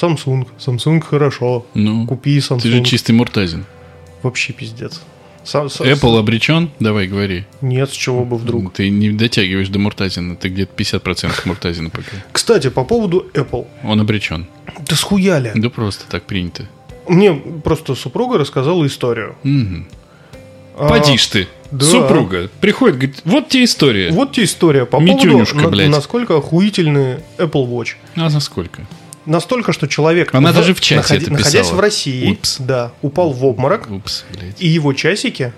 Samsung. 0.00 0.46
Samsung 0.58 1.00
хорошо. 1.00 1.66
Ну, 1.74 2.06
Купи 2.06 2.38
Samsung. 2.38 2.60
ты 2.60 2.68
же 2.70 2.82
чистый 2.84 3.12
Муртазин. 3.12 3.64
Вообще 4.22 4.52
пиздец. 4.52 5.00
Сам- 5.44 5.66
Apple 5.66 6.18
обречен? 6.20 6.70
Давай, 6.78 7.08
говори. 7.08 7.44
Нет, 7.62 7.90
с 7.90 7.94
чего 7.94 8.24
бы 8.24 8.36
вдруг. 8.36 8.72
Ты 8.74 8.90
не 8.90 9.10
дотягиваешь 9.10 9.68
до 9.68 9.80
Муртазина, 9.80 10.36
ты 10.36 10.48
где-то 10.48 10.72
50% 10.76 11.46
Муртазина 11.46 11.90
пока. 11.90 12.16
Кстати, 12.30 12.70
по 12.70 12.84
поводу 12.84 13.26
Apple. 13.34 13.66
Он 13.82 14.00
обречен. 14.00 14.46
Да 14.88 14.94
схуяли. 14.94 15.50
Да 15.56 15.68
просто 15.68 16.04
так 16.08 16.22
принято. 16.24 16.68
Мне 17.08 17.32
просто 17.34 17.96
супруга 17.96 18.38
рассказала 18.38 18.86
историю. 18.86 19.34
Мгм. 19.42 19.88
А, 20.78 20.88
Поди 20.88 21.18
ж 21.18 21.26
ты. 21.26 21.48
да. 21.72 21.84
Супруга 21.84 22.48
приходит, 22.60 22.96
говорит, 22.96 23.20
вот 23.24 23.48
тебе 23.48 23.64
история. 23.64 24.10
Вот 24.12 24.32
тебе 24.32 24.44
история 24.46 24.86
по 24.86 25.00
поводу, 25.00 25.44
на- 25.54 25.68
блядь. 25.68 25.90
насколько 25.90 26.36
охуительный 26.36 27.16
Apple 27.38 27.66
Watch. 27.68 27.94
А 28.14 28.30
за 28.30 28.38
сколько? 28.38 28.86
Настолько, 29.26 29.72
что 29.72 29.86
человек, 29.86 30.34
Она 30.34 30.52
даже 30.52 30.74
в 30.74 30.80
чате 30.80 31.16
это 31.16 31.30
находясь 31.32 31.62
писала. 31.66 31.76
в 31.76 31.80
России, 31.80 32.32
Упс. 32.32 32.56
да, 32.58 32.92
упал 33.02 33.32
в 33.32 33.44
обморок, 33.44 33.88
Упс, 33.90 34.24
блядь. 34.36 34.60
и 34.60 34.66
его 34.66 34.92
часики 34.94 35.52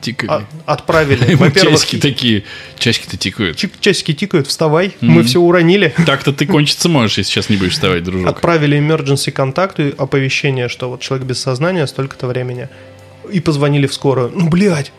Тикали. 0.00 0.30
а- 0.30 0.44
отправили. 0.66 1.34
Во-первых, 1.34 1.80
часики 1.80 1.96
такие, 2.00 2.44
часики-то 2.78 3.16
тикают. 3.16 3.56
чик- 3.56 3.72
часики 3.80 4.14
тикают, 4.14 4.46
вставай, 4.46 4.94
мы 5.00 5.24
все 5.24 5.40
уронили. 5.40 5.92
Так-то 6.06 6.32
ты 6.32 6.46
кончиться 6.46 6.88
можешь, 6.88 7.18
если 7.18 7.32
сейчас 7.32 7.48
не 7.50 7.56
будешь 7.56 7.72
вставать, 7.72 8.04
дружок. 8.04 8.28
Отправили 8.28 8.78
emergency 8.78 9.30
контакты, 9.32 9.92
оповещение, 9.98 10.68
что 10.68 10.88
вот 10.88 11.00
человек 11.00 11.26
без 11.26 11.40
сознания 11.40 11.86
столько-то 11.88 12.26
времени. 12.28 12.68
И 13.32 13.40
позвонили 13.40 13.86
в 13.86 13.92
скорую. 13.94 14.32
Ну, 14.34 14.48
блядь, 14.48 14.92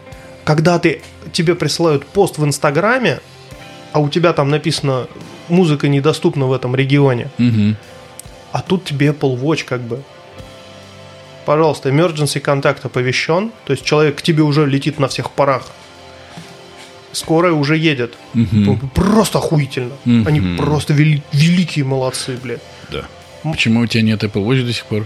когда 0.44 0.78
ты, 0.80 1.02
тебе 1.34 1.56
присылают 1.56 2.06
пост 2.06 2.38
в 2.38 2.46
Инстаграме, 2.46 3.20
а 3.94 4.00
у 4.00 4.10
тебя 4.10 4.34
там 4.34 4.50
написано 4.50 5.08
«музыка 5.50 5.88
недоступна 5.88 6.46
в 6.46 6.54
этом 6.54 6.76
регионе», 6.76 7.30
Мгм. 7.38 7.76
А 8.52 8.62
тут 8.62 8.86
тебе 8.86 9.08
Apple 9.08 9.40
Watch 9.40 9.64
как 9.66 9.82
бы. 9.82 10.02
Пожалуйста, 11.46 11.90
emergency 11.90 12.40
контакт 12.40 12.86
оповещен, 12.86 13.52
то 13.66 13.74
есть 13.74 13.84
человек 13.84 14.18
к 14.18 14.22
тебе 14.22 14.44
уже 14.44 14.66
летит 14.68 15.00
на 15.00 15.08
всех 15.08 15.32
парах. 15.32 15.68
Скорая 17.14 17.52
уже 17.54 17.78
едет. 17.78 18.14
Мгм. 18.34 18.90
Просто 18.96 19.40
охуительно. 19.40 19.94
Мгм. 20.06 20.28
Они 20.28 20.58
просто 20.58 20.94
вели- 20.94 21.22
великие 21.34 21.84
молодцы, 21.84 22.38
блядь. 22.42 22.62
Да. 22.90 23.06
Почему 23.44 23.82
у 23.82 23.88
тебя 23.88 24.04
нет 24.04 24.24
Apple 24.24 24.46
Watch 24.46 24.64
до 24.66 24.72
сих 24.72 24.86
пор? 24.86 25.06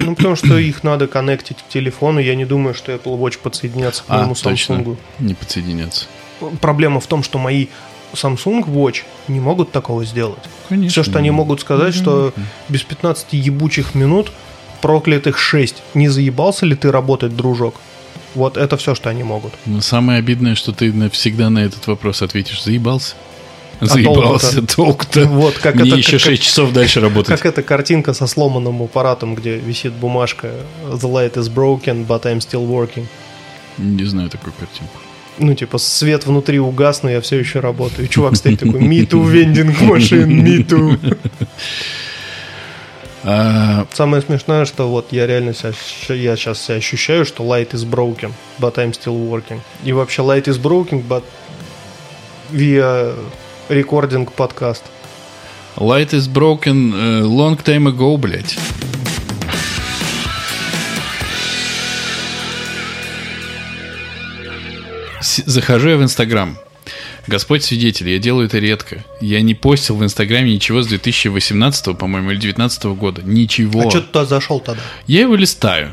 Ну, 0.00 0.14
потому 0.16 0.34
что 0.36 0.58
их 0.58 0.82
надо 0.82 1.06
коннектить 1.06 1.58
к 1.58 1.68
телефону. 1.68 2.18
Я 2.18 2.34
не 2.34 2.44
думаю, 2.44 2.74
что 2.74 2.92
Apple 2.92 3.16
Watch 3.18 3.38
подсоединятся 3.38 4.02
к 4.02 4.08
моему 4.08 4.32
А, 4.32 4.34
точно. 4.42 4.74
Samsung. 4.74 4.96
Не 5.20 5.34
подсоединяться. 5.34 6.06
Проблема 6.60 7.00
в 7.00 7.06
том, 7.06 7.22
что 7.22 7.38
мои 7.38 7.68
Samsung 8.14 8.64
Watch 8.66 9.02
не 9.28 9.40
могут 9.40 9.72
такого 9.72 10.04
сделать. 10.04 10.38
Конечно. 10.68 10.90
Все, 11.02 11.10
что 11.10 11.18
они 11.18 11.30
могут 11.30 11.60
сказать, 11.60 11.94
что 11.94 12.32
без 12.68 12.82
15 12.82 13.32
ебучих 13.32 13.94
минут 13.94 14.32
проклятых 14.80 15.38
6. 15.38 15.82
Не 15.94 16.08
заебался 16.08 16.66
ли 16.66 16.74
ты 16.76 16.90
работать, 16.92 17.36
дружок? 17.36 17.74
Вот 18.34 18.56
это 18.56 18.76
все, 18.76 18.94
что 18.94 19.10
они 19.10 19.22
могут. 19.24 19.52
Но 19.66 19.80
самое 19.80 20.18
обидное, 20.18 20.54
что 20.54 20.72
ты 20.72 20.92
навсегда 20.92 21.50
на 21.50 21.60
этот 21.60 21.86
вопрос 21.86 22.22
ответишь. 22.22 22.62
Заебался? 22.62 23.14
А 23.80 23.86
Заебался, 23.86 24.62
толку-то. 24.66 25.24
Вот, 25.26 25.54
как 25.58 25.76
Мне 25.76 25.90
это- 25.90 25.98
еще 25.98 26.12
как- 26.12 26.20
6 26.20 26.42
часов 26.42 26.72
дальше 26.72 27.00
работать. 27.00 27.28
Как 27.28 27.46
эта 27.46 27.62
картинка 27.62 28.12
со 28.12 28.26
сломанным 28.26 28.82
аппаратом, 28.82 29.34
где 29.36 29.56
висит 29.56 29.92
бумажка 29.92 30.50
«The 30.90 31.00
light 31.10 31.34
is 31.34 31.48
broken, 31.52 32.06
but 32.06 32.22
I'm 32.24 32.38
still 32.38 32.66
working». 32.68 33.06
Не 33.78 34.04
знаю 34.04 34.30
такую 34.30 34.52
картинку. 34.58 34.98
Ну, 35.38 35.54
типа, 35.54 35.78
свет 35.78 36.26
внутри 36.26 36.58
угас, 36.58 37.02
но 37.02 37.10
я 37.10 37.20
все 37.20 37.36
еще 37.36 37.60
работаю. 37.60 38.06
И 38.06 38.10
чувак 38.10 38.36
стоит 38.36 38.60
такой, 38.60 38.80
me 38.80 39.06
too, 39.06 39.24
vending 39.24 39.74
machine, 39.88 40.42
me 40.42 40.66
too. 40.66 41.18
А, 43.24 43.86
Самое 43.92 44.22
смешное, 44.22 44.64
что 44.64 44.88
вот 44.88 45.08
я 45.12 45.26
реально 45.26 45.52
себя, 45.52 45.72
я 46.14 46.36
сейчас 46.36 46.62
себя 46.62 46.76
ощущаю, 46.76 47.26
что 47.26 47.44
light 47.44 47.72
is 47.72 47.84
broken, 47.84 48.32
but 48.60 48.76
I'm 48.76 48.92
still 48.92 49.28
working. 49.28 49.60
И 49.84 49.92
вообще 49.92 50.22
light 50.22 50.44
is 50.44 50.56
broken, 50.56 51.06
but 51.06 51.24
via 52.50 53.14
recording 53.68 54.26
подкаст. 54.34 54.84
Light 55.76 56.12
is 56.12 56.26
broken 56.26 56.92
э, 56.94 57.22
long 57.22 57.56
time 57.56 57.86
ago, 57.86 58.16
блядь. 58.16 58.56
Захожу 65.46 65.88
я 65.88 65.96
в 65.96 66.02
Инстаграм. 66.02 66.58
Господь 67.26 67.62
свидетель, 67.62 68.08
я 68.08 68.18
делаю 68.18 68.46
это 68.46 68.58
редко. 68.58 69.04
Я 69.20 69.42
не 69.42 69.54
постил 69.54 69.96
в 69.96 70.04
Инстаграме 70.04 70.54
ничего 70.54 70.82
с 70.82 70.86
2018, 70.86 71.98
по-моему, 71.98 72.30
или 72.30 72.38
2019 72.38 72.84
года. 72.98 73.22
Ничего. 73.22 73.86
А 73.86 73.90
что 73.90 74.00
ты 74.00 74.06
туда 74.06 74.24
зашел 74.24 74.60
тогда? 74.60 74.82
Я 75.06 75.20
его 75.22 75.34
листаю. 75.34 75.92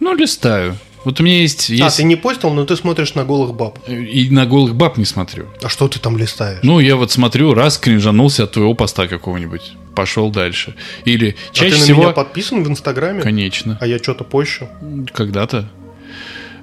Ну, 0.00 0.14
листаю. 0.14 0.76
Вот 1.04 1.20
у 1.20 1.22
меня 1.22 1.40
есть... 1.42 1.70
А, 1.70 1.74
есть... 1.74 1.98
ты 1.98 2.04
не 2.04 2.16
постил, 2.16 2.50
но 2.50 2.64
ты 2.64 2.74
смотришь 2.74 3.14
на 3.14 3.24
голых 3.24 3.54
баб. 3.54 3.78
И 3.88 4.28
на 4.30 4.44
голых 4.44 4.74
баб 4.74 4.96
не 4.96 5.04
смотрю. 5.04 5.46
А 5.62 5.68
что 5.68 5.86
ты 5.86 6.00
там 6.00 6.18
листаешь? 6.18 6.58
Ну, 6.62 6.80
я 6.80 6.96
вот 6.96 7.12
смотрю, 7.12 7.54
раз 7.54 7.78
кринжанулся 7.78 8.44
от 8.44 8.52
твоего 8.52 8.74
поста 8.74 9.06
какого-нибудь. 9.06 9.72
Пошел 9.94 10.30
дальше. 10.30 10.74
Или 11.04 11.36
а 11.50 11.54
чаще 11.54 11.74
ты 11.74 11.78
на 11.78 11.84
всего... 11.84 12.02
меня 12.02 12.12
подписан 12.12 12.64
в 12.64 12.68
Инстаграме? 12.68 13.22
Конечно. 13.22 13.78
А 13.80 13.86
я 13.86 13.98
что-то 13.98 14.24
пощу? 14.24 14.68
Когда-то. 15.14 15.70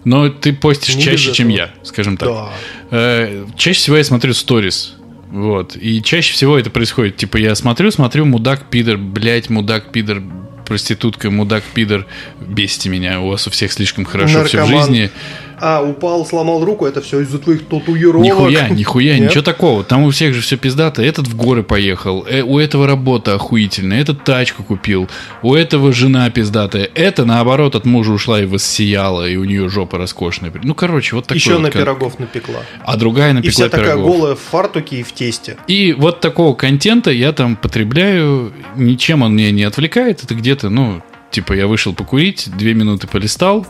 Но 0.06 0.30
ты 0.30 0.54
постишь 0.54 0.96
Не 0.96 1.02
чаще, 1.02 1.34
чем 1.34 1.50
я, 1.50 1.72
скажем 1.84 2.18
так. 2.18 2.30
Да. 2.30 2.54
Э, 2.92 3.46
чаще 3.58 3.80
всего 3.80 3.98
я 3.98 4.04
смотрю 4.04 4.34
сторис. 4.34 4.96
Вот. 5.32 5.76
И 5.76 6.02
чаще 6.04 6.34
всего 6.34 6.58
это 6.58 6.70
происходит. 6.70 7.18
Типа 7.18 7.38
я 7.38 7.56
смотрю, 7.56 7.89
смотрю, 7.92 8.26
мудак, 8.26 8.70
пидор, 8.70 8.98
блядь, 8.98 9.50
мудак, 9.50 9.92
пидор, 9.92 10.22
проститутка, 10.66 11.32
мудак, 11.32 11.63
пидор. 11.74 12.06
Бесите 12.39 12.89
меня, 12.89 13.20
у 13.20 13.30
вас 13.30 13.48
у 13.48 13.50
всех 13.50 13.72
слишком 13.72 14.06
хорошо 14.06 14.44
все 14.46 14.58
в 14.58 14.70
Наркоман. 14.70 14.88
жизни. 14.88 15.12
А, 15.60 15.82
упал, 15.82 16.26
сломал 16.26 16.63
руку, 16.66 16.86
это 16.86 17.02
все 17.02 17.22
из-за 17.22 17.39
твоих 17.39 17.66
татуировок. 17.68 18.26
Нихуя, 18.26 18.70
нихуя, 18.70 19.18
Нет? 19.18 19.30
ничего 19.30 19.44
такого. 19.44 19.84
Там 19.84 20.04
у 20.04 20.10
всех 20.10 20.34
же 20.34 20.42
все 20.42 20.58
пиздато. 20.58 21.02
Этот 21.04 21.28
в 21.28 21.36
горы 21.36 21.63
поехал, 21.63 22.26
э, 22.30 22.42
у 22.42 22.60
этого 22.60 22.88
работа 22.88 23.36
охуительная, 23.36 24.02
этот 24.02 24.24
тачку 24.24 24.63
купил, 24.63 25.08
у 25.42 25.54
этого 25.56 25.94
жена 25.94 26.30
пиздатая. 26.30 26.89
Это, 26.96 27.26
наоборот, 27.26 27.76
от 27.76 27.86
мужа 27.86 28.12
ушла 28.12 28.42
и 28.42 28.46
воссияла, 28.46 29.28
и 29.28 29.36
у 29.36 29.44
нее 29.44 29.70
жопа 29.70 29.98
роскошная. 29.98 30.52
Ну, 30.63 30.76
короче, 30.76 31.16
вот 31.16 31.26
такой 31.28 31.38
Еще 31.38 31.54
вот 31.54 31.62
на 31.62 31.72
кон- 31.72 31.82
пирогов 31.82 32.20
напекла. 32.20 32.62
А 32.84 32.98
другая 32.98 33.32
И 33.32 33.34
напекла 33.34 33.52
вся 33.52 33.70
такая 33.70 33.94
пирогов. 33.96 34.16
голая 34.18 34.36
в 34.36 34.39
фартуке 34.39 35.00
и 35.00 35.04
в 35.04 35.12
тесте. 35.13 35.58
И 35.68 35.94
вот 35.94 36.20
такого 36.20 36.54
контента 36.56 37.12
я 37.12 37.32
там 37.32 37.56
потребляю, 37.56 38.52
ничем 38.76 39.22
он 39.22 39.36
меня 39.36 39.52
не 39.52 39.63
отвлекает. 39.63 40.24
Это 40.24 40.36
где-то, 40.36 40.70
ну, 40.70 41.02
типа 41.32 41.54
я 41.54 41.68
вышел 41.68 41.94
покурить, 41.94 42.50
две 42.58 42.74
минуты 42.74 43.08
полистал, 43.08 43.66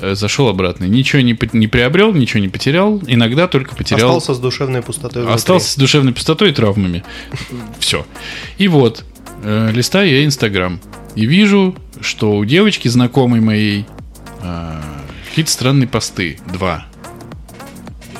зашел 0.00 0.48
обратно. 0.48 0.84
Ничего 0.84 1.22
не, 1.22 1.38
не 1.52 1.66
приобрел, 1.66 2.12
ничего 2.12 2.40
не 2.40 2.48
потерял. 2.48 3.00
Иногда 3.06 3.48
только 3.48 3.74
потерял. 3.74 4.08
Остался 4.16 4.34
с 4.34 4.38
душевной 4.38 4.82
пустотой 4.82 5.22
внутри. 5.22 5.34
Остался 5.34 5.72
с 5.72 5.76
душевной 5.76 6.12
пустотой 6.12 6.50
и 6.50 6.52
травмами. 6.52 7.04
Все. 7.78 8.06
И 8.58 8.68
вот, 8.68 9.04
э, 9.42 9.70
листаю 9.72 10.10
я 10.10 10.24
Инстаграм. 10.24 10.80
И 11.14 11.26
вижу, 11.26 11.74
что 12.00 12.36
у 12.36 12.44
девочки, 12.44 12.88
знакомой 12.88 13.40
моей, 13.40 13.86
э, 14.42 14.80
какие-то 15.28 15.50
странные 15.50 15.88
посты. 15.88 16.38
Два. 16.52 16.86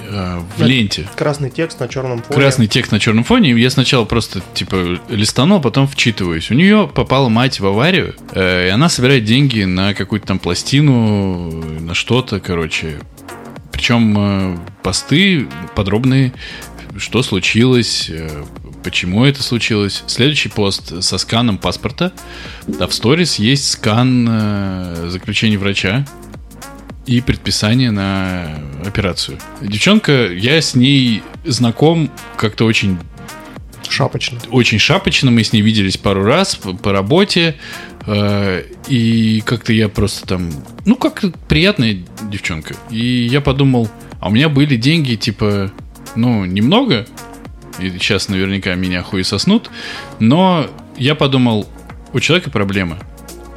Э, 0.09 0.39
в 0.57 0.59
Да. 0.61 0.67
ленте. 0.67 1.09
Красный 1.17 1.51
текст 1.51 1.81
на 1.81 1.89
черном 1.89 2.23
фоне. 2.23 2.41
Красный 2.41 2.67
текст 2.67 2.93
на 2.93 3.01
черном 3.01 3.25
фоне. 3.25 3.51
Я 3.53 3.71
сначала 3.71 4.05
просто, 4.05 4.41
типа, 4.55 4.99
листанул, 5.09 5.61
потом 5.61 5.87
вчитываюсь. 5.89 6.51
У 6.51 6.55
нее 6.55 6.89
попала 6.93 7.29
мать 7.29 7.61
в 7.61 7.67
аварию, 7.67 8.15
э, 8.33 8.69
и 8.69 8.71
она 8.71 8.89
собирает 8.89 9.25
деньги 9.25 9.63
на 9.65 9.95
какую-то 9.95 10.27
там 10.27 10.39
пластину, 10.39 11.51
на 11.81 11.95
что-то, 11.95 12.41
короче. 12.41 12.99
Причем 13.73 14.15
э, 14.19 14.57
посты 14.83 15.49
подробные, 15.75 16.33
что 16.99 17.23
случилось, 17.23 18.09
э, 18.09 18.45
почему 18.83 19.25
это 19.25 19.43
случилось. 19.43 20.05
Следующий 20.07 20.49
пост 20.49 21.03
со 21.03 21.19
сканом 21.19 21.59
паспорта. 21.59 22.13
А 22.81 22.87
в 22.87 22.95
сторис 22.95 23.37
есть 23.37 23.71
скан 23.71 24.27
э, 24.31 25.09
заключения 25.11 25.59
врача 25.59 26.07
и 27.07 27.21
предписание 27.21 27.91
на 27.91 28.59
операцию. 28.85 29.39
Девчонка, 29.61 30.27
я 30.27 30.61
с 30.61 30.75
ней 30.75 31.23
знаком 31.45 32.11
как-то 32.37 32.65
очень 32.65 32.99
Шапочно. 33.89 34.39
очень 34.51 34.79
шапочно, 34.79 35.31
мы 35.31 35.45
с 35.45 35.53
ней 35.53 35.63
виделись 35.63 35.97
пару 35.97 36.25
раз 36.25 36.57
по, 36.57 36.75
по 36.75 36.93
работе, 36.93 37.57
э, 38.07 38.65
и 38.89 39.43
как-то 39.47 39.73
я 39.73 39.89
просто 39.89 40.27
там, 40.27 40.51
ну, 40.85 40.97
как 40.97 41.23
приятная 41.49 41.99
девчонка. 42.25 42.75
И 42.91 43.29
я 43.31 43.41
подумал, 43.41 43.89
а 44.19 44.29
у 44.29 44.33
меня 44.33 44.49
были 44.49 44.77
деньги, 44.77 45.15
типа, 45.15 45.71
ну, 46.17 46.45
немного, 46.45 47.07
и 47.79 47.91
сейчас 47.91 48.29
наверняка 48.29 48.75
меня 48.75 49.03
хуй 49.03 49.23
соснут, 49.23 49.71
но 50.19 50.69
я 50.97 51.15
подумал, 51.15 51.69
у 52.13 52.21
человека 52.21 52.51
проблемы, 52.51 52.99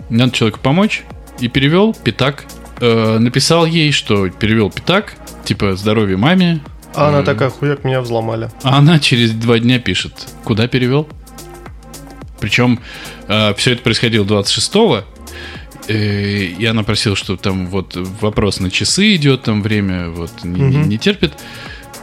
надо 0.09 0.31
человеку 0.31 0.59
помочь, 0.61 1.03
и 1.39 1.47
перевел 1.47 1.95
пятак, 1.95 2.45
Э, 2.81 3.17
написал 3.19 3.65
ей, 3.65 3.91
что 3.91 4.29
перевел 4.29 4.69
пятак, 4.71 5.15
типа, 5.45 5.75
здоровье 5.75 6.17
маме, 6.17 6.61
А 6.95 7.09
она 7.09 7.19
М. 7.19 7.25
такая, 7.25 7.49
хуяк, 7.49 7.83
меня 7.83 8.01
взломали. 8.01 8.49
а 8.63 8.77
она 8.79 8.99
через 8.99 9.31
два 9.31 9.59
дня 9.59 9.79
пишет, 9.79 10.13
куда 10.43 10.67
перевел. 10.67 11.07
Причем 12.39 12.79
все 13.27 13.73
это 13.73 13.81
происходило 13.83 14.23
26-го. 14.25 15.03
э, 15.87 16.43
И 16.59 16.65
она 16.65 16.83
просила, 16.83 17.15
что 17.15 17.35
там 17.35 17.67
вот 17.67 17.95
вопрос 18.21 18.59
на 18.59 18.69
часы 18.71 19.15
идет, 19.15 19.43
там 19.43 19.61
время 19.63 20.09
вот 20.09 20.31
не, 20.43 20.61
не- 20.61 20.77
Мгм. 20.77 20.89
не 20.89 20.97
терпит. 20.97 21.33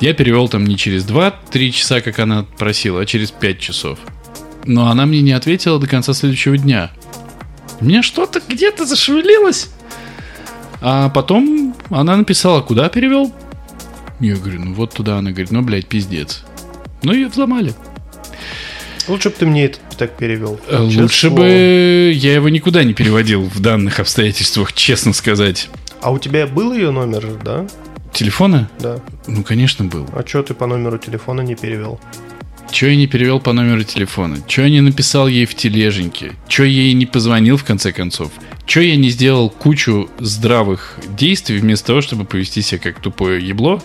Я 0.01 0.13
перевел 0.13 0.49
там 0.49 0.65
не 0.67 0.77
через 0.77 1.05
2-3 1.05 1.71
часа, 1.73 2.01
как 2.01 2.19
она 2.19 2.45
просила, 2.59 3.01
а 3.01 3.07
через 3.07 3.31
5 3.31 3.59
часов. 3.61 3.99
Но 4.65 4.89
она 4.91 5.07
мне 5.07 5.21
не 5.23 5.33
ответила 5.33 5.79
до 5.79 5.87
конца 5.87 6.13
следующего 6.15 6.59
дня. 6.59 6.91
У 7.81 7.85
меня 7.85 8.03
что-то 8.03 8.41
где-то 8.47 8.85
зашевелилось. 8.87 9.71
А 10.89 11.09
потом 11.09 11.75
она 11.91 12.17
написала, 12.17 12.61
куда 12.61 12.89
перевел? 12.89 13.35
Я 14.21 14.37
говорю, 14.37 14.61
ну 14.67 14.73
вот 14.73 14.93
туда. 14.93 15.19
Она 15.19 15.31
говорит, 15.33 15.51
ну, 15.51 15.61
блядь, 15.61 15.89
пиздец. 15.89 16.45
Ну, 17.03 17.13
ее 17.13 17.27
взломали. 17.27 17.75
Лучше 19.09 19.31
бы 19.31 19.35
ты 19.37 19.47
мне 19.47 19.65
это 19.65 19.79
так 19.99 20.17
перевел. 20.17 20.61
Э, 20.69 20.79
Лучше 20.79 21.31
бы 21.31 22.13
я 22.15 22.35
его 22.35 22.49
никуда 22.49 22.85
не 22.85 22.95
переводил 22.95 23.43
в 23.43 23.59
данных 23.59 23.99
обстоятельствах, 23.99 24.75
честно 24.75 25.13
сказать. 25.13 25.71
А 26.03 26.13
у 26.13 26.21
тебя 26.21 26.47
был 26.47 26.73
ее 26.73 26.93
номер, 26.93 27.33
да? 27.43 27.67
Телефона? 28.13 28.71
Да. 28.79 29.01
Ну, 29.27 29.43
конечно, 29.43 29.87
был. 29.87 30.09
А 30.13 30.25
что 30.25 30.45
ты 30.45 30.55
по 30.55 30.69
номеру 30.69 30.99
телефона 30.99 31.41
не 31.41 31.57
перевел? 31.57 31.99
Че 32.71 32.91
я 32.91 32.97
не 32.97 33.07
перевел 33.07 33.41
по 33.41 33.53
номеру 33.53 33.85
телефона? 33.85 34.37
Че 34.47 34.63
я 34.63 34.69
не 34.71 34.81
написал 34.81 35.29
ей 35.29 35.47
в 35.47 35.55
тележеньке? 35.55 36.33
Че 36.49 36.65
я 36.65 36.83
ей 36.83 36.95
не 36.95 37.07
позвонил 37.07 37.57
в 37.57 37.65
конце 37.65 37.93
концов? 37.93 38.31
Че 38.67 38.83
я 38.83 38.97
не 38.97 39.09
сделал 39.11 39.49
кучу 39.51 40.09
здравых 40.19 40.99
действий 41.17 41.59
вместо 41.59 41.87
того, 41.87 42.01
чтобы 42.01 42.25
повести 42.25 42.63
себя 42.63 42.81
как 42.81 43.01
тупое 43.01 43.47
ебло? 43.47 43.81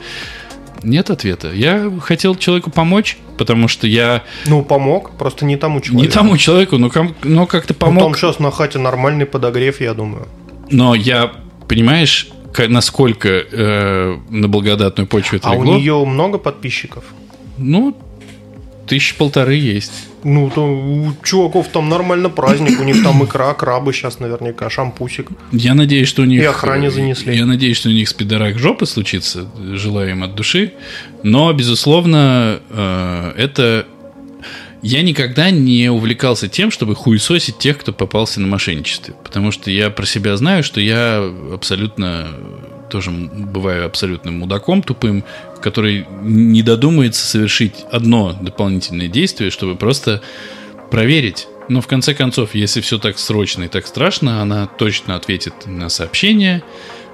Нет 0.83 1.09
ответа. 1.11 1.51
Я 1.53 1.91
хотел 2.01 2.35
человеку 2.35 2.71
помочь, 2.71 3.17
потому 3.37 3.67
что 3.67 3.85
я... 3.87 4.23
Ну, 4.47 4.63
помог, 4.63 5.11
просто 5.11 5.45
не 5.45 5.55
тому 5.55 5.79
человеку. 5.79 6.05
Не 6.05 6.11
тому 6.11 6.37
человеку, 6.37 6.77
но, 6.77 6.89
но 7.23 7.45
как-то 7.45 7.73
помог. 7.75 7.95
Ну, 7.95 7.99
там 8.01 8.15
сейчас 8.15 8.39
на 8.39 8.49
хате 8.51 8.79
нормальный 8.79 9.27
подогрев, 9.27 9.79
я 9.79 9.93
думаю. 9.93 10.27
Но 10.71 10.95
я, 10.95 11.31
понимаешь, 11.67 12.29
насколько 12.67 13.29
э, 13.29 14.17
на 14.29 14.47
благодатную 14.47 15.07
почву 15.07 15.37
это 15.37 15.49
А 15.49 15.53
легло? 15.55 15.73
у 15.73 15.77
нее 15.77 16.05
много 16.05 16.39
подписчиков? 16.39 17.03
Ну, 17.57 17.95
тысяч 18.91 19.15
полторы 19.15 19.55
есть. 19.55 19.93
Ну, 20.25 20.51
то 20.53 20.65
у 20.65 21.13
чуваков 21.23 21.69
там 21.69 21.87
нормально 21.87 22.29
праздник, 22.29 22.77
у 22.77 22.83
них 22.83 23.01
там 23.01 23.23
икра, 23.23 23.53
крабы 23.53 23.93
сейчас 23.93 24.19
наверняка, 24.19 24.69
шампусик. 24.69 25.29
Я 25.53 25.75
надеюсь, 25.75 26.09
что 26.09 26.23
у 26.23 26.25
них... 26.25 26.41
И 26.41 26.45
охране 26.45 26.91
занесли. 26.91 27.33
Я 27.33 27.45
надеюсь, 27.45 27.77
что 27.77 27.87
у 27.87 27.93
них 27.93 28.09
с 28.09 28.13
пидорак 28.13 28.59
жопы 28.59 28.85
случится, 28.85 29.47
желаю 29.57 30.11
им 30.11 30.23
от 30.23 30.35
души. 30.35 30.73
Но, 31.23 31.53
безусловно, 31.53 32.59
э, 32.69 33.33
это... 33.37 33.85
Я 34.81 35.03
никогда 35.03 35.51
не 35.51 35.89
увлекался 35.89 36.49
тем, 36.49 36.69
чтобы 36.69 36.93
хуесосить 36.95 37.59
тех, 37.59 37.77
кто 37.77 37.93
попался 37.93 38.41
на 38.41 38.47
мошенничестве. 38.47 39.13
Потому 39.23 39.51
что 39.51 39.71
я 39.71 39.89
про 39.89 40.05
себя 40.05 40.35
знаю, 40.35 40.63
что 40.63 40.81
я 40.81 41.23
абсолютно 41.53 42.27
тоже 42.89 43.11
бываю 43.11 43.85
абсолютным 43.85 44.39
мудаком 44.39 44.83
тупым, 44.83 45.23
который 45.61 46.05
не 46.21 46.63
додумается 46.63 47.25
совершить 47.25 47.85
одно 47.91 48.33
дополнительное 48.39 49.07
действие, 49.07 49.51
чтобы 49.51 49.75
просто 49.75 50.21
проверить. 50.89 51.47
Но 51.69 51.81
в 51.81 51.87
конце 51.87 52.13
концов, 52.13 52.53
если 52.53 52.81
все 52.81 52.97
так 52.97 53.17
срочно 53.17 53.63
и 53.63 53.67
так 53.67 53.87
страшно, 53.87 54.41
она 54.41 54.67
точно 54.67 55.15
ответит 55.15 55.53
на 55.65 55.89
сообщение, 55.89 56.63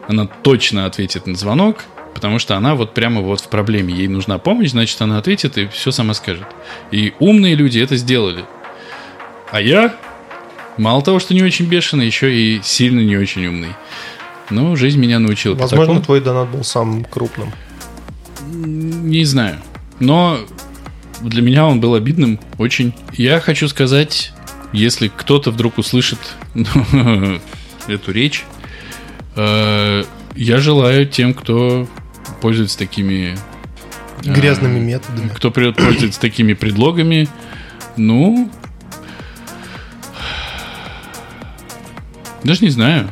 она 0.07 0.25
точно 0.25 0.85
ответит 0.85 1.27
на 1.27 1.35
звонок, 1.35 1.83
потому 2.13 2.39
что 2.39 2.55
она 2.57 2.73
вот 2.73 2.93
прямо 2.93 3.21
вот 3.21 3.41
в 3.41 3.49
проблеме. 3.49 3.93
Ей 3.93 4.07
нужна 4.07 4.39
помощь, 4.39 4.71
значит, 4.71 4.99
она 5.01 5.19
ответит 5.19 5.57
и 5.57 5.67
все 5.67 5.91
сама 5.91 6.13
скажет. 6.15 6.47
И 6.91 7.13
умные 7.19 7.55
люди 7.55 7.79
это 7.79 7.97
сделали. 7.97 8.45
А 9.51 9.61
я, 9.61 9.95
мало 10.77 11.03
того, 11.03 11.19
что 11.19 11.33
не 11.33 11.43
очень 11.43 11.65
бешеный, 11.65 12.07
еще 12.07 12.33
и 12.33 12.61
сильно 12.63 13.01
не 13.01 13.17
очень 13.17 13.45
умный. 13.45 13.75
Но 14.49 14.75
жизнь 14.75 14.99
меня 14.99 15.19
научила. 15.19 15.53
Возможно, 15.55 15.85
такому. 15.85 16.01
твой 16.01 16.21
донат 16.21 16.49
был 16.49 16.63
самым 16.63 17.03
крупным. 17.03 17.51
Не 18.53 19.25
знаю. 19.25 19.57
Но 19.99 20.39
для 21.21 21.41
меня 21.41 21.65
он 21.65 21.79
был 21.79 21.95
обидным 21.95 22.39
очень. 22.57 22.93
Я 23.13 23.39
хочу 23.39 23.67
сказать, 23.67 24.31
если 24.73 25.07
кто-то 25.07 25.51
вдруг 25.51 25.77
услышит 25.77 26.19
эту 27.87 28.11
речь, 28.11 28.45
э, 29.35 30.03
я 30.35 30.57
желаю 30.59 31.07
тем, 31.07 31.33
кто 31.33 31.87
пользуется 32.41 32.77
такими 32.77 33.37
э, 34.23 34.33
грязными 34.33 34.79
методами, 34.79 35.29
кто 35.29 35.51
пользуется 35.51 36.19
такими 36.19 36.53
предлогами, 36.53 37.27
ну, 37.95 38.51
даже 42.43 42.63
не 42.63 42.69
знаю. 42.69 43.09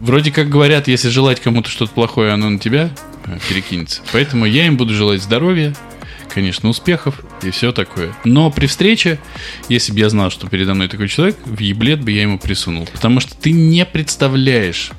Вроде 0.00 0.32
как 0.32 0.48
говорят, 0.48 0.88
если 0.88 1.08
желать 1.08 1.40
кому-то 1.40 1.70
что-то 1.70 1.92
плохое, 1.92 2.32
оно 2.32 2.50
на 2.50 2.58
тебя 2.58 2.90
перекинется. 3.48 4.02
Поэтому 4.12 4.46
я 4.46 4.66
им 4.66 4.76
буду 4.76 4.94
желать 4.94 5.22
здоровья, 5.22 5.74
конечно, 6.34 6.68
успехов 6.68 7.20
и 7.42 7.50
все 7.50 7.72
такое. 7.72 8.14
Но 8.24 8.50
при 8.50 8.66
встрече, 8.66 9.18
если 9.68 9.92
бы 9.92 10.00
я 10.00 10.08
знал, 10.08 10.30
что 10.30 10.48
передо 10.48 10.74
мной 10.74 10.88
такой 10.88 11.08
человек, 11.08 11.36
в 11.44 11.58
еблет 11.60 12.02
бы 12.02 12.10
я 12.10 12.22
ему 12.22 12.38
присунул. 12.38 12.88
Потому 12.92 13.20
что 13.20 13.34
ты 13.36 13.52
не 13.52 13.84
представляешь, 13.84 14.90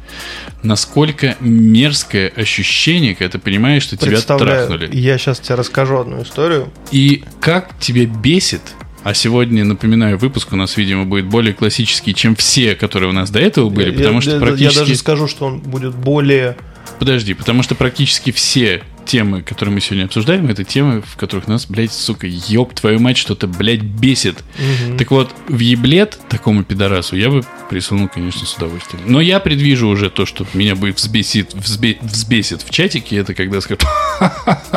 насколько 0.64 1.36
мерзкое 1.40 2.32
ощущение, 2.36 3.16
когда 3.16 3.34
ты 3.34 3.40
понимаешь, 3.40 3.84
что 3.84 3.98
тебя 3.98 4.22
трахнули. 4.22 4.90
Я 4.94 5.18
сейчас 5.18 5.40
тебе 5.40 5.56
расскажу 5.56 6.00
одну 6.00 6.24
историю. 6.24 6.72
И 6.92 7.24
как 7.40 7.78
тебя 7.80 8.06
бесит 8.06 8.62
а 9.04 9.14
сегодня, 9.14 9.64
напоминаю, 9.64 10.18
выпуск 10.18 10.52
у 10.52 10.56
нас, 10.56 10.78
видимо, 10.78 11.06
будет 11.06 11.26
более 11.26 11.54
классический, 11.54 12.16
чем 12.16 12.36
все, 12.36 12.74
которые 12.74 13.08
у 13.08 13.14
нас 13.14 13.30
до 13.30 13.38
этого 13.38 13.70
были, 13.70 13.92
я, 13.92 13.98
потому 13.98 14.16
я, 14.16 14.22
что 14.22 14.40
практически... 14.40 14.74
Я 14.74 14.80
даже 14.80 14.96
скажу, 14.96 15.28
что 15.28 15.46
он 15.46 15.60
будет 15.60 15.94
более... 15.94 16.58
Подожди, 17.00 17.34
потому 17.34 17.64
что 17.64 17.76
практически 17.76 18.32
все 18.32 18.84
темы, 19.06 19.42
которые 19.42 19.76
мы 19.76 19.82
сегодня 19.82 20.06
обсуждаем, 20.06 20.48
это 20.50 20.64
темы, 20.64 21.02
в 21.02 21.16
которых 21.16 21.48
нас, 21.48 21.66
блядь, 21.68 21.94
сука, 21.94 22.28
ёб 22.28 22.74
твою 22.74 23.00
мать, 23.00 23.18
что-то, 23.18 23.48
блядь, 23.48 23.82
бесит. 23.82 24.38
Угу. 24.58 24.98
Так 24.98 25.12
вот, 25.12 25.34
в 25.48 25.60
еблет 25.60 26.20
такому 26.30 26.64
пидорасу 26.64 27.16
я 27.16 27.30
бы 27.30 27.44
присунул, 27.70 28.08
конечно, 28.08 28.46
с 28.46 28.56
удовольствием. 28.56 29.04
Но 29.06 29.22
я 29.22 29.40
предвижу 29.40 29.88
уже 29.88 30.10
то, 30.10 30.26
что 30.26 30.46
меня 30.54 30.76
будет 30.76 30.98
взбесит, 30.98 31.54
взбе, 31.54 31.98
взбесит 32.02 32.64
в 32.64 32.70
чатике, 32.70 33.18
это 33.18 33.34
когда 33.34 33.62
скажут... 33.62 33.86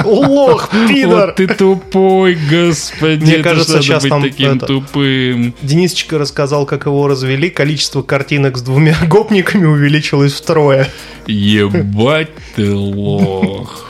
Лох, 0.04 0.70
пидор! 0.88 1.28
Вот 1.28 1.36
ты 1.36 1.46
тупой, 1.46 2.34
господи. 2.34 3.24
Мне 3.24 3.38
кажется, 3.38 3.80
сейчас 3.82 4.02
быть 4.02 4.10
там 4.10 4.22
таким 4.22 4.56
это... 4.56 4.66
тупым. 4.66 5.54
Денисочка 5.62 6.18
рассказал, 6.18 6.66
как 6.66 6.86
его 6.86 7.08
развели, 7.08 7.50
количество 7.50 8.02
картинок 8.02 8.58
с 8.58 8.62
двумя 8.62 8.96
гопниками 9.08 9.64
увеличилось 9.64 10.34
втрое. 10.34 10.88
Ебать 11.26 12.30
ты 12.56 12.74
лох. 12.74 13.88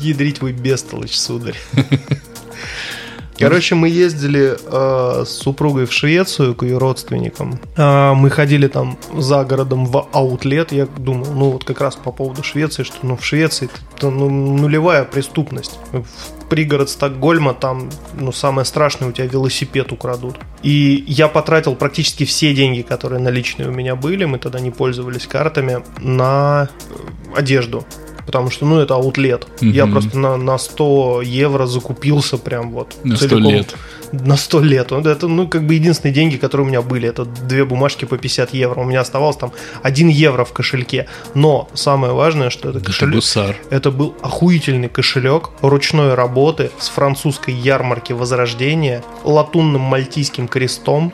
Ядрить 0.00 0.40
вы 0.40 0.52
бестолочь, 0.52 1.16
сударь. 1.16 1.56
Короче, 3.38 3.74
мы 3.74 3.88
ездили 3.88 4.56
э, 4.56 5.24
с 5.24 5.30
супругой 5.30 5.86
в 5.86 5.92
Швецию 5.92 6.54
к 6.54 6.62
ее 6.62 6.78
родственникам. 6.78 7.58
Э, 7.76 8.12
мы 8.14 8.30
ходили 8.30 8.68
там 8.68 8.96
за 9.12 9.44
городом 9.44 9.86
в 9.86 10.08
аутлет. 10.12 10.72
Я 10.72 10.86
думал, 10.86 11.26
ну 11.34 11.50
вот 11.50 11.64
как 11.64 11.80
раз 11.80 11.96
по 11.96 12.12
поводу 12.12 12.44
Швеции, 12.44 12.84
что 12.84 12.96
ну 13.02 13.16
в 13.16 13.24
Швеции 13.24 13.68
это 13.96 14.10
ну, 14.10 14.30
нулевая 14.30 15.04
преступность. 15.04 15.78
В 15.92 16.46
пригород 16.48 16.88
Стокгольма 16.90 17.54
там 17.54 17.90
ну 18.14 18.30
самое 18.30 18.64
страшное 18.64 19.08
у 19.08 19.12
тебя 19.12 19.26
велосипед 19.26 19.90
украдут. 19.90 20.36
И 20.62 21.04
я 21.08 21.26
потратил 21.26 21.74
практически 21.74 22.24
все 22.24 22.54
деньги, 22.54 22.82
которые 22.82 23.20
наличные 23.20 23.68
у 23.68 23.72
меня 23.72 23.96
были. 23.96 24.24
Мы 24.26 24.38
тогда 24.38 24.60
не 24.60 24.70
пользовались 24.70 25.26
картами 25.26 25.82
на 25.98 26.68
одежду 27.34 27.84
потому 28.26 28.50
что, 28.50 28.66
ну, 28.66 28.78
это 28.78 28.94
аутлет. 28.94 29.46
Угу. 29.60 29.66
Я 29.66 29.86
просто 29.86 30.18
на, 30.18 30.36
на 30.36 30.58
100 30.58 31.22
евро 31.22 31.66
закупился 31.66 32.38
прям 32.38 32.70
вот. 32.72 32.94
На 33.04 33.16
целиком. 33.16 33.42
100 33.42 33.50
лет. 33.50 33.74
На 34.12 34.36
100 34.36 34.60
лет. 34.60 34.92
Это, 34.92 35.28
ну, 35.28 35.48
как 35.48 35.66
бы 35.66 35.74
единственные 35.74 36.14
деньги, 36.14 36.36
которые 36.36 36.66
у 36.66 36.68
меня 36.68 36.82
были. 36.82 37.08
Это 37.08 37.24
две 37.24 37.64
бумажки 37.64 38.04
по 38.04 38.16
50 38.16 38.54
евро. 38.54 38.80
У 38.80 38.84
меня 38.84 39.00
оставалось 39.00 39.36
там 39.36 39.52
1 39.82 40.08
евро 40.08 40.44
в 40.44 40.52
кошельке. 40.52 41.06
Но 41.34 41.68
самое 41.74 42.12
важное, 42.12 42.50
что 42.50 42.70
это 42.70 42.80
кошелек... 42.80 43.14
Это 43.70 43.90
был 43.90 44.14
охуительный 44.22 44.88
кошелек 44.88 45.50
ручной 45.60 46.14
работы 46.14 46.70
с 46.78 46.88
французской 46.88 47.54
ярмарки 47.54 48.12
Возрождения, 48.12 49.02
латунным 49.24 49.82
мальтийским 49.82 50.48
крестом. 50.48 51.12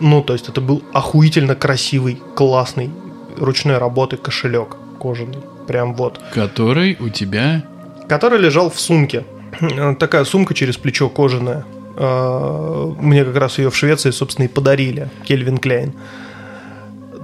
Ну, 0.00 0.22
то 0.22 0.32
есть 0.32 0.48
это 0.48 0.60
был 0.60 0.82
охуительно 0.92 1.54
красивый, 1.54 2.20
классный 2.34 2.90
ручной 3.36 3.78
работы 3.78 4.16
кошелек 4.16 4.76
кожаный. 4.98 5.38
Прям 5.70 5.94
вот. 5.94 6.20
Который 6.34 6.96
у 6.98 7.10
тебя? 7.10 7.62
Который 8.08 8.40
лежал 8.40 8.70
в 8.70 8.80
сумке. 8.80 9.22
Такая 10.00 10.24
сумка 10.24 10.52
через 10.52 10.76
плечо 10.76 11.08
кожаная. 11.08 11.64
А, 11.96 12.92
мне 12.98 13.24
как 13.24 13.36
раз 13.36 13.58
ее 13.58 13.70
в 13.70 13.76
Швеции, 13.76 14.10
собственно, 14.10 14.46
и 14.46 14.48
подарили. 14.48 15.08
Кельвин 15.22 15.58
Кляйн. 15.58 15.92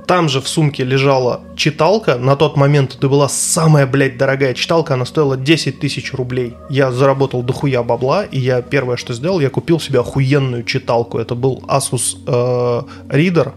Там 0.06 0.28
же 0.28 0.40
в 0.40 0.46
сумке 0.46 0.84
лежала 0.84 1.40
читалка. 1.56 2.18
На 2.18 2.36
тот 2.36 2.56
момент 2.56 2.94
это 2.94 3.08
была 3.08 3.28
самая, 3.28 3.84
блядь, 3.84 4.16
дорогая 4.16 4.54
читалка. 4.54 4.94
Она 4.94 5.06
стоила 5.06 5.36
10 5.36 5.80
тысяч 5.80 6.14
рублей. 6.14 6.54
Я 6.70 6.92
заработал 6.92 7.42
дохуя 7.42 7.82
бабла, 7.82 8.22
и 8.26 8.38
я 8.38 8.62
первое, 8.62 8.96
что 8.96 9.12
сделал, 9.12 9.40
я 9.40 9.50
купил 9.50 9.80
себе 9.80 9.98
охуенную 9.98 10.62
читалку. 10.62 11.18
Это 11.18 11.34
был 11.34 11.64
Asus 11.66 12.16
э, 12.28 12.82
Reader 13.08 13.54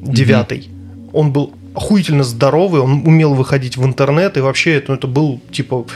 9. 0.00 0.30
Mm-hmm. 0.30 1.10
Он 1.12 1.30
был 1.30 1.52
охуительно 1.74 2.24
здоровый, 2.24 2.80
он 2.80 3.02
умел 3.06 3.34
выходить 3.34 3.76
в 3.76 3.84
интернет, 3.84 4.36
и 4.36 4.40
вообще 4.40 4.74
это, 4.74 4.94
это 4.94 5.06
был, 5.06 5.40
типа, 5.50 5.86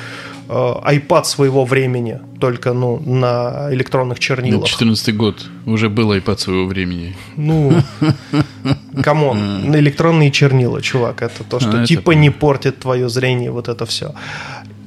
э, 0.48 0.52
iPad 0.52 1.24
своего 1.24 1.64
времени, 1.64 2.20
только 2.40 2.72
ну, 2.72 2.98
на 2.98 3.68
электронных 3.70 4.18
чернилах. 4.18 4.66
14 4.66 5.16
год. 5.16 5.46
Уже 5.66 5.88
был 5.88 6.12
iPad 6.12 6.38
своего 6.38 6.66
времени. 6.66 7.16
Ну, 7.36 7.80
come 9.02 9.41
on, 9.41 9.70
на 9.70 9.76
электронные 9.76 10.30
чернила, 10.30 10.82
чувак, 10.82 11.22
это 11.22 11.44
то, 11.44 11.60
что 11.60 11.70
А, 11.70 11.76
это 11.78 11.86
типа 11.86 12.10
не 12.12 12.30
портит 12.30 12.80
твое 12.80 13.08
зрение, 13.08 13.50
вот 13.50 13.68
это 13.68 13.86
все. 13.86 14.14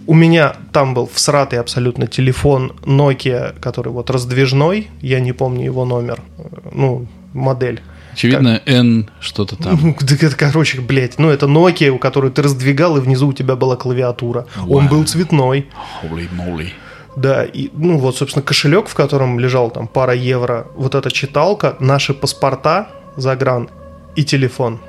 У 0.07 0.13
меня 0.13 0.55
там 0.73 0.93
был 0.93 1.09
всратый 1.13 1.59
абсолютно 1.59 2.07
телефон 2.07 2.73
Nokia, 2.81 3.57
который 3.61 3.93
вот 3.93 4.09
раздвижной, 4.09 4.89
я 5.01 5.19
не 5.19 5.31
помню 5.31 5.63
его 5.63 5.85
номер, 5.85 6.21
э, 6.37 6.43
ну, 6.73 7.07
модель. 7.33 7.81
Очевидно, 8.13 8.61
N 8.65 9.09
что-то 9.19 9.55
там. 9.55 9.79
Ну, 9.81 9.95
это, 9.99 10.35
короче, 10.35 10.81
блядь, 10.81 11.17
ну 11.17 11.29
это 11.29 11.45
Nokia, 11.45 11.89
у 11.89 11.97
которой 11.97 12.31
ты 12.31 12.41
раздвигал, 12.41 12.97
и 12.97 13.01
внизу 13.01 13.27
у 13.27 13.33
тебя 13.33 13.55
была 13.55 13.75
клавиатура. 13.75 14.45
Он 14.57 14.87
Вау. 14.87 14.89
был 14.89 15.05
цветной. 15.05 15.67
Holy 16.03 16.27
moly. 16.35 16.69
Да, 17.15 17.43
и, 17.43 17.69
ну 17.73 17.97
вот, 17.97 18.17
собственно, 18.17 18.43
кошелек, 18.43 18.87
в 18.87 18.93
котором 18.93 19.39
лежал 19.39 19.69
там 19.69 19.87
пара 19.87 20.13
евро, 20.13 20.67
вот 20.75 20.95
эта 20.95 21.11
читалка, 21.11 21.75
наши 21.79 22.13
паспорта, 22.13 22.89
загран 23.17 23.69
и 24.15 24.23
телефон. 24.23 24.79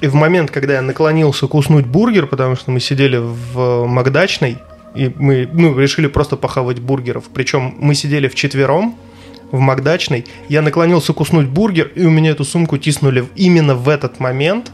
И 0.00 0.06
в 0.06 0.14
момент, 0.14 0.50
когда 0.50 0.74
я 0.74 0.82
наклонился 0.82 1.46
куснуть 1.46 1.86
бургер, 1.86 2.26
потому 2.26 2.56
что 2.56 2.70
мы 2.70 2.80
сидели 2.80 3.18
в 3.18 3.86
Макдачной, 3.86 4.58
и 4.94 5.12
мы 5.14 5.48
ну, 5.52 5.78
решили 5.78 6.06
просто 6.06 6.36
похавать 6.36 6.80
бургеров. 6.80 7.24
Причем 7.32 7.74
мы 7.78 7.94
сидели 7.94 8.28
вчетвером 8.28 8.96
в 9.50 9.58
Макдачной, 9.58 10.26
я 10.48 10.62
наклонился 10.62 11.12
куснуть 11.12 11.48
бургер, 11.48 11.90
и 11.94 12.04
у 12.04 12.10
меня 12.10 12.30
эту 12.30 12.44
сумку 12.44 12.78
тиснули 12.78 13.26
именно 13.36 13.74
в 13.74 13.88
этот 13.88 14.20
момент 14.20 14.70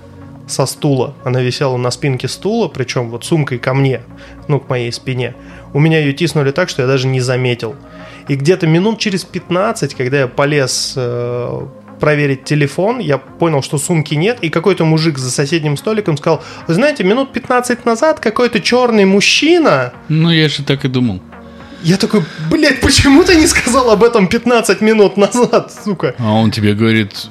со 0.47 0.67
стула. 0.67 1.15
Она 1.25 1.41
висела 1.41 1.77
на 1.77 1.91
спинке 1.91 2.29
стула, 2.29 2.69
причем 2.69 3.11
вот 3.11 3.25
сумкой 3.25 3.59
ко 3.59 3.75
мне, 3.75 4.03
ну, 4.49 4.61
к 4.61 4.69
моей 4.69 4.93
спине. 4.93 5.35
У 5.73 5.81
меня 5.81 5.99
ее 5.99 6.13
тиснули 6.13 6.53
так, 6.53 6.69
что 6.69 6.83
я 6.83 6.89
даже 6.89 7.07
не 7.09 7.21
заметил. 7.21 7.75
И 8.29 8.35
где-то 8.37 8.67
минут 8.67 8.99
через 8.99 9.25
15, 9.25 9.95
когда 9.95 10.21
я 10.21 10.29
полез 10.29 10.95
э, 10.97 11.61
проверить 12.01 12.45
телефон, 12.45 12.99
я 12.99 13.19
понял, 13.19 13.63
что 13.63 13.79
сумки 13.79 14.15
нет, 14.15 14.39
и 14.43 14.51
какой-то 14.51 14.85
мужик 14.85 15.19
за 15.19 15.31
соседним 15.31 15.77
столиком 15.77 16.17
сказал, 16.17 16.43
вы 16.67 16.75
знаете, 16.75 17.05
минут 17.05 17.33
15 17.33 17.85
назад 17.85 18.21
какой-то 18.21 18.61
черный 18.61 19.05
мужчина... 19.05 19.93
Ну, 20.09 20.31
я 20.31 20.49
же 20.49 20.63
так 20.63 20.85
и 20.85 20.89
думал. 20.89 21.21
Я 21.83 21.97
такой, 21.97 22.23
блядь, 22.51 22.81
почему 22.81 23.23
ты 23.25 23.37
не 23.37 23.47
сказал 23.47 23.91
об 23.91 24.03
этом 24.03 24.27
15 24.29 24.81
минут 24.81 25.17
назад, 25.17 25.73
сука? 25.85 26.15
А 26.19 26.33
он 26.33 26.51
тебе 26.51 26.75
говорит, 26.75 27.29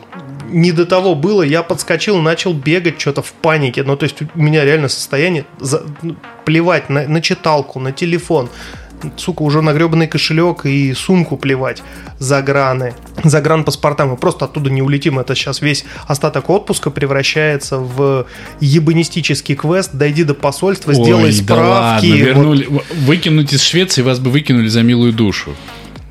не 0.49 0.71
до 0.71 0.85
того 0.85 1.15
было, 1.15 1.41
я 1.41 1.63
подскочил, 1.63 2.17
начал 2.21 2.53
бегать 2.53 2.99
что-то 3.01 3.21
в 3.21 3.33
панике. 3.33 3.83
Ну, 3.83 3.97
то 3.97 4.03
есть 4.05 4.21
у 4.21 4.27
меня 4.41 4.63
реально 4.63 4.87
состояние 4.87 5.45
за- 5.59 5.83
ну, 6.01 6.15
плевать 6.45 6.89
на, 6.89 7.07
на 7.07 7.21
читалку, 7.21 7.79
на 7.79 7.91
телефон. 7.91 8.49
Сука, 9.17 9.41
уже 9.43 9.61
на 9.61 9.73
гребаный 9.73 10.07
кошелек 10.07 10.65
и 10.65 10.93
сумку 10.93 11.37
плевать. 11.37 11.83
Заграны. 12.19 12.93
Загранпаспорта. 13.23 14.05
Мы 14.05 14.17
просто 14.17 14.45
оттуда 14.45 14.69
не 14.69 14.81
улетим. 14.81 15.19
Это 15.19 15.35
сейчас 15.35 15.61
весь 15.61 15.85
остаток 16.07 16.49
отпуска 16.49 16.89
превращается 16.89 17.77
в 17.77 18.25
ебанистический 18.59 19.55
квест. 19.55 19.91
Дойди 19.93 20.23
до 20.23 20.33
посольства, 20.33 20.93
сделай 20.93 21.25
Ой, 21.25 21.31
да 21.31 21.43
справки. 21.43 22.05
ладно, 22.07 22.09
Вот 22.09 22.17
вернули. 22.17 22.69
Выкинуть 23.05 23.53
из 23.53 23.61
Швеции 23.61 24.01
вас 24.01 24.19
бы 24.19 24.29
выкинули 24.31 24.67
за 24.67 24.81
милую 24.81 25.13
душу. 25.13 25.55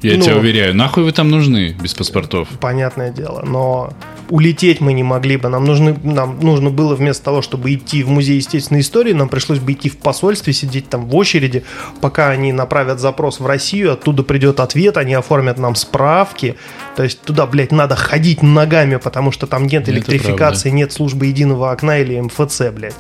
Я 0.05 0.19
Ну. 0.19 0.23
тебя 0.23 0.37
уверяю. 0.37 0.75
Нахуй 0.75 1.03
вы 1.03 1.13
там 1.13 1.31
нужны 1.31 1.75
без 1.83 1.95
паспортов? 1.95 2.49
понятное 2.61 3.11
дело, 3.11 3.43
но 3.43 3.93
улететь 4.29 4.81
мы 4.81 4.93
не 4.93 5.03
могли 5.03 5.37
бы. 5.37 5.49
Нам, 5.49 5.65
нужны, 5.65 5.97
нам 6.03 6.39
нужно 6.41 6.71
было 6.71 6.95
вместо 6.95 7.25
того, 7.25 7.41
чтобы 7.41 7.73
идти 7.73 8.03
в 8.03 8.11
музей 8.11 8.37
естественной 8.37 8.83
истории, 8.83 9.13
нам 9.13 9.29
пришлось 9.29 9.59
бы 9.61 9.73
идти 9.73 9.89
в 9.89 9.97
посольстве, 9.97 10.53
сидеть 10.53 10.89
там 10.91 11.07
в 11.07 11.17
очереди, 11.17 11.65
пока 12.01 12.29
они 12.29 12.53
направят 12.53 13.01
запрос 13.01 13.41
в 13.41 13.47
Россию, 13.47 13.93
оттуда 13.93 14.23
придет 14.23 14.61
ответ, 14.61 14.97
они 14.99 15.15
оформят 15.15 15.59
нам 15.59 15.75
справки. 15.75 16.57
То 16.97 17.03
есть 17.03 17.23
туда, 17.23 17.47
блядь, 17.47 17.73
надо 17.73 17.97
ходить 17.97 18.43
ногами, 18.43 18.97
потому 18.97 19.33
что 19.33 19.47
там 19.47 19.67
нет 19.67 19.89
электрификации, 19.89 20.71
нет 20.71 20.93
службы 20.93 21.27
единого 21.27 21.71
окна 21.73 21.99
или 21.99 22.21
МФЦ, 22.21 22.63
блядь. 22.73 22.97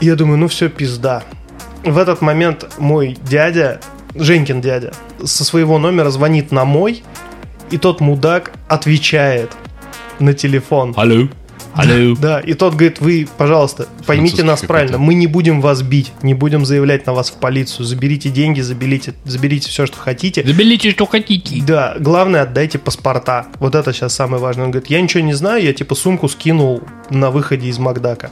Я 0.00 0.16
думаю, 0.16 0.38
ну 0.38 0.48
все, 0.48 0.68
пизда. 0.68 1.22
В 1.84 1.96
этот 1.98 2.20
момент 2.20 2.70
мой 2.78 3.16
дядя, 3.22 3.80
Женькин 4.14 4.60
дядя, 4.60 4.92
со 5.24 5.44
своего 5.44 5.78
номера 5.78 6.10
звонит 6.10 6.52
на 6.52 6.64
мой, 6.64 7.02
и 7.70 7.78
тот 7.78 8.00
мудак 8.00 8.52
отвечает 8.68 9.52
на 10.18 10.34
телефон. 10.34 10.94
Алло? 10.96 11.28
Алло? 11.72 12.16
Да, 12.20 12.40
и 12.40 12.54
тот 12.54 12.74
говорит, 12.74 13.00
вы, 13.00 13.28
пожалуйста, 13.38 13.86
поймите 14.06 14.42
нас 14.42 14.60
правильно, 14.62 14.98
мы 14.98 15.14
не 15.14 15.26
будем 15.26 15.60
вас 15.60 15.82
бить, 15.82 16.12
не 16.22 16.34
будем 16.34 16.64
заявлять 16.64 17.06
на 17.06 17.12
вас 17.12 17.30
в 17.30 17.34
полицию, 17.34 17.86
заберите 17.86 18.28
деньги, 18.28 18.60
заберите, 18.60 19.14
заберите 19.24 19.68
все, 19.68 19.86
что 19.86 19.96
хотите. 19.96 20.42
Заберите, 20.44 20.90
что 20.90 21.06
хотите. 21.06 21.62
Да, 21.64 21.94
главное, 21.98 22.42
отдайте 22.42 22.78
паспорта. 22.78 23.46
Вот 23.60 23.74
это 23.74 23.92
сейчас 23.92 24.14
самое 24.14 24.42
важное. 24.42 24.64
Он 24.64 24.70
говорит, 24.72 24.90
я 24.90 25.00
ничего 25.00 25.22
не 25.22 25.34
знаю, 25.34 25.62
я 25.62 25.72
типа 25.72 25.94
сумку 25.94 26.28
скинул 26.28 26.82
на 27.08 27.30
выходе 27.30 27.68
из 27.68 27.78
Макдака. 27.78 28.30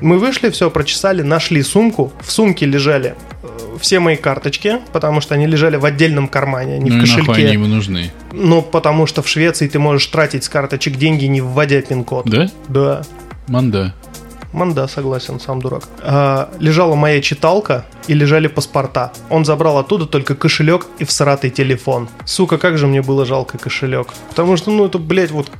Мы 0.00 0.18
вышли, 0.18 0.50
все 0.50 0.70
прочесали, 0.70 1.22
нашли 1.22 1.62
сумку. 1.62 2.12
В 2.20 2.30
сумке 2.30 2.66
лежали 2.66 3.14
э, 3.42 3.48
все 3.80 4.00
мои 4.00 4.16
карточки, 4.16 4.78
потому 4.92 5.20
что 5.20 5.34
они 5.34 5.46
лежали 5.46 5.76
в 5.76 5.84
отдельном 5.84 6.28
кармане, 6.28 6.74
а 6.74 6.78
не 6.78 6.90
Ну 6.90 6.96
в 6.96 6.98
и 6.98 7.00
нахуй 7.00 7.24
кошельке. 7.24 7.42
они 7.44 7.52
ему 7.54 7.66
нужны? 7.66 8.10
Ну, 8.32 8.62
потому 8.62 9.06
что 9.06 9.22
в 9.22 9.28
Швеции 9.28 9.68
ты 9.68 9.78
можешь 9.78 10.06
тратить 10.06 10.44
с 10.44 10.48
карточек 10.48 10.96
деньги, 10.96 11.24
не 11.26 11.40
вводя 11.40 11.80
пин-код. 11.82 12.26
Да? 12.28 12.50
Да. 12.68 13.02
Манда. 13.48 13.94
Манда, 14.52 14.88
согласен, 14.88 15.40
сам 15.40 15.60
дурак. 15.60 15.82
А, 16.00 16.50
лежала 16.58 16.94
моя 16.94 17.20
читалка 17.20 17.84
и 18.06 18.14
лежали 18.14 18.46
паспорта. 18.46 19.12
Он 19.28 19.44
забрал 19.44 19.76
оттуда 19.78 20.06
только 20.06 20.34
кошелек 20.34 20.86
и 20.98 21.04
всратый 21.04 21.50
телефон. 21.50 22.08
Сука, 22.24 22.56
как 22.56 22.78
же 22.78 22.86
мне 22.86 23.02
было 23.02 23.26
жалко 23.26 23.58
кошелек. 23.58 24.08
Потому 24.30 24.56
что, 24.56 24.70
ну, 24.70 24.86
это, 24.86 24.98
блядь, 24.98 25.30
вот... 25.30 25.50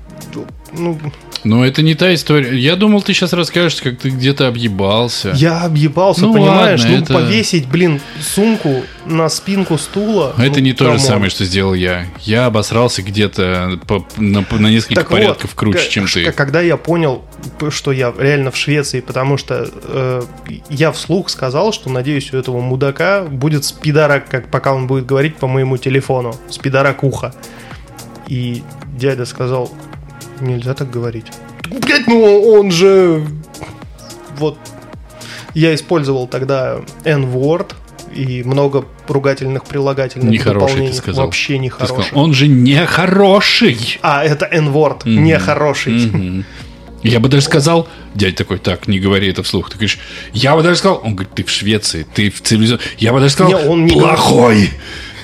Ну, 0.72 0.98
Но 1.44 1.64
это 1.64 1.82
не 1.82 1.94
та 1.94 2.12
история. 2.14 2.58
Я 2.58 2.76
думал, 2.76 3.02
ты 3.02 3.12
сейчас 3.14 3.32
расскажешь, 3.32 3.80
как 3.80 3.98
ты 3.98 4.10
где-то 4.10 4.48
объебался. 4.48 5.30
я 5.36 5.62
объебался, 5.62 6.22
Ну 6.22 6.34
понимаешь? 6.34 6.80
ладно, 6.80 6.96
ну, 6.96 7.02
это- 7.04 7.14
повесить, 7.14 7.66
блин, 7.68 8.00
сумку 8.20 8.82
на 9.06 9.28
спинку 9.28 9.78
стула. 9.78 10.34
Это 10.38 10.58
ну, 10.58 10.64
не 10.64 10.72
то 10.72 10.92
же 10.92 10.98
самое, 10.98 11.30
что 11.30 11.44
сделал 11.44 11.74
я. 11.74 12.06
Я 12.20 12.46
обосрался 12.46 13.02
где-то 13.02 13.78
по- 13.86 14.04
на, 14.16 14.44
на 14.50 14.66
несколько 14.66 14.96
Так 14.96 15.10
вот, 15.10 15.16
порядков 15.20 15.54
круче, 15.54 15.78
к- 15.78 15.88
чем 15.88 16.06
ты. 16.06 16.30
Когда 16.32 16.60
я 16.60 16.76
понял, 16.76 17.24
что 17.70 17.92
я 17.92 18.12
реально 18.18 18.50
в 18.50 18.56
Швеции, 18.56 19.00
потому 19.00 19.36
что 19.38 19.68
э, 19.84 20.22
я 20.70 20.92
вслух 20.92 21.30
сказал, 21.30 21.72
что 21.72 21.88
надеюсь, 21.90 22.32
у 22.32 22.36
этого 22.36 22.60
мудака 22.60 23.22
будет 23.22 23.64
спидорак, 23.64 24.28
как 24.28 24.50
пока 24.50 24.74
он 24.74 24.86
будет 24.86 25.06
говорить 25.06 25.36
по 25.36 25.46
моему 25.46 25.76
телефону, 25.76 26.34
спидорак 26.50 27.02
уха. 27.04 27.32
И 28.26 28.62
дядя 28.98 29.24
сказал, 29.24 29.70
нельзя 30.40 30.74
так 30.74 30.90
говорить. 30.90 31.26
Блять, 31.68 32.06
ну 32.06 32.42
он 32.52 32.70
же... 32.70 33.26
Вот. 34.38 34.56
Я 35.54 35.74
использовал 35.74 36.26
тогда 36.28 36.80
N-word 37.04 37.72
и 38.14 38.42
много 38.44 38.84
ругательных 39.08 39.64
прилагательных 39.64 40.30
Нехороший, 40.30 40.88
ты 40.88 40.92
сказал. 40.94 41.26
Вообще 41.26 41.54
Ты 41.54 41.58
нехороший. 41.58 42.04
сказал, 42.04 42.22
он 42.24 42.34
же 42.34 42.46
не 42.48 42.84
хороший. 42.86 43.98
А, 44.02 44.24
это 44.24 44.46
N-word, 44.50 45.00
Мгм. 45.04 45.24
нехороший. 45.24 45.92
Мгм. 46.06 46.44
Я 47.02 47.20
бы 47.20 47.28
даже 47.28 47.44
сказал, 47.44 47.88
дядя 48.14 48.36
такой, 48.36 48.58
так, 48.58 48.88
не 48.88 48.98
говори 48.98 49.28
это 49.30 49.42
вслух. 49.42 49.70
Ты 49.70 49.74
говоришь, 49.76 49.98
я 50.32 50.56
бы 50.56 50.62
даже 50.62 50.78
сказал, 50.78 51.00
он 51.04 51.14
говорит, 51.14 51.32
ты 51.34 51.44
в 51.44 51.50
Швеции, 51.50 52.04
ты 52.14 52.28
в 52.30 52.40
цивилизованном... 52.42 52.86
Я 52.98 53.12
бы 53.12 53.20
даже 53.20 53.32
сказал, 53.34 53.60
Не, 53.62 53.68
он 53.68 53.84
не 53.86 53.92
плохой. 53.92 54.70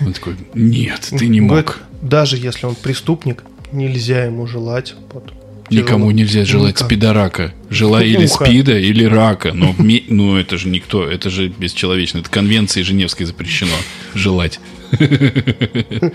Он 0.01 0.12
такой, 0.12 0.37
нет, 0.55 1.01
ты 1.11 1.27
не 1.27 1.41
Говорит, 1.41 1.67
мог. 1.69 1.79
даже 2.03 2.37
если 2.37 2.67
он 2.67 2.75
преступник, 2.77 3.43
нельзя 3.75 4.25
ему 4.25 4.47
желать. 4.47 4.95
Вот, 5.12 5.33
Никому 5.70 6.11
нельзя 6.11 6.45
желать 6.45 6.75
Никак. 6.75 6.87
спидорака. 6.87 7.55
Желай 7.70 8.09
или 8.09 8.27
спида, 8.27 8.79
или 8.79 9.05
рака. 9.05 9.53
Но 9.53 9.75
ну, 9.79 10.37
это 10.37 10.57
же 10.57 10.68
никто, 10.68 11.09
это 11.09 11.31
же 11.31 11.49
бесчеловечно. 11.49 12.18
Это 12.18 12.31
конвенцией 12.31 12.85
Женевской 12.85 13.27
запрещено 13.27 13.75
желать. 14.14 14.61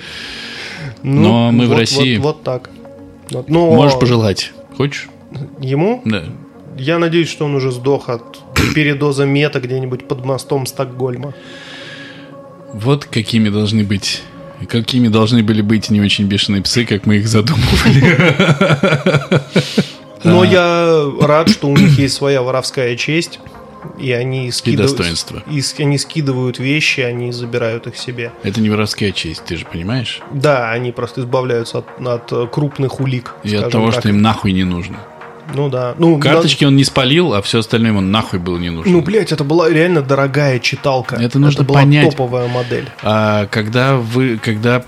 Ну, 1.01 1.21
Но 1.21 1.51
мы 1.53 1.67
в 1.67 1.73
России. 1.73 2.17
Вот, 2.17 2.43
так. 2.43 2.71
Но 3.31 3.71
Можешь 3.71 3.97
пожелать. 3.97 4.51
Хочешь? 4.75 5.07
Ему? 5.61 6.01
Да. 6.03 6.25
Я 6.77 6.99
надеюсь, 6.99 7.29
что 7.29 7.45
он 7.45 7.55
уже 7.55 7.71
сдох 7.71 8.09
от 8.09 8.39
передоза 8.75 9.25
мета 9.25 9.61
где-нибудь 9.61 10.09
под 10.09 10.25
мостом 10.25 10.65
Стокгольма. 10.65 11.33
Вот 12.73 13.05
какими 13.05 13.47
должны 13.47 13.83
быть 13.83 14.23
Какими 14.67 15.07
должны 15.07 15.43
были 15.43 15.61
быть 15.61 15.89
не 15.89 16.01
очень 16.01 16.25
бешеные 16.25 16.61
псы, 16.61 16.85
как 16.85 17.05
мы 17.05 17.17
их 17.17 17.27
задумывали. 17.27 19.41
Но 20.23 20.43
я 20.43 21.09
рад, 21.21 21.49
что 21.49 21.67
у 21.67 21.77
них 21.77 21.97
есть 21.97 22.15
своя 22.15 22.41
воровская 22.41 22.95
честь. 22.95 23.39
И 23.97 24.11
они 24.11 24.51
скидывают, 24.51 24.91
достоинство. 24.91 25.41
и 25.49 25.61
с- 25.61 25.79
они 25.79 25.97
скидывают 25.97 26.59
вещи, 26.59 26.99
они 26.99 27.31
забирают 27.31 27.87
их 27.87 27.95
себе. 27.95 28.33
Это 28.43 28.59
не 28.59 28.69
воровская 28.69 29.13
честь, 29.13 29.45
ты 29.45 29.55
же 29.55 29.65
понимаешь? 29.65 30.19
Да, 30.31 30.69
они 30.71 30.91
просто 30.91 31.21
избавляются 31.21 31.79
от, 31.79 31.85
от, 32.05 32.51
крупных 32.51 32.99
улик. 32.99 33.35
И 33.43 33.55
от 33.55 33.71
того, 33.71 33.91
так. 33.91 34.01
что 34.01 34.09
им 34.09 34.21
нахуй 34.21 34.51
не 34.51 34.65
нужно. 34.65 34.97
Ну 35.53 35.69
да. 35.69 35.95
Ну, 35.97 36.19
Карточки 36.19 36.65
он 36.65 36.75
не 36.75 36.83
спалил, 36.83 37.33
а 37.33 37.41
все 37.41 37.59
остальное 37.59 37.91
ему 37.91 38.01
нахуй 38.01 38.39
было 38.39 38.57
не 38.57 38.69
нужно. 38.69 38.91
Ну, 38.91 39.01
блядь, 39.01 39.31
это 39.31 39.43
была 39.43 39.69
реально 39.69 40.01
дорогая 40.01 40.59
читалка. 40.59 41.15
Это 41.15 41.39
нужно 41.39 41.63
была 41.63 41.79
понять. 41.79 42.11
топовая 42.11 42.47
модель. 42.47 42.85
А 43.03 43.47
когда 43.47 43.97
вы, 43.97 44.37
когда 44.37 44.83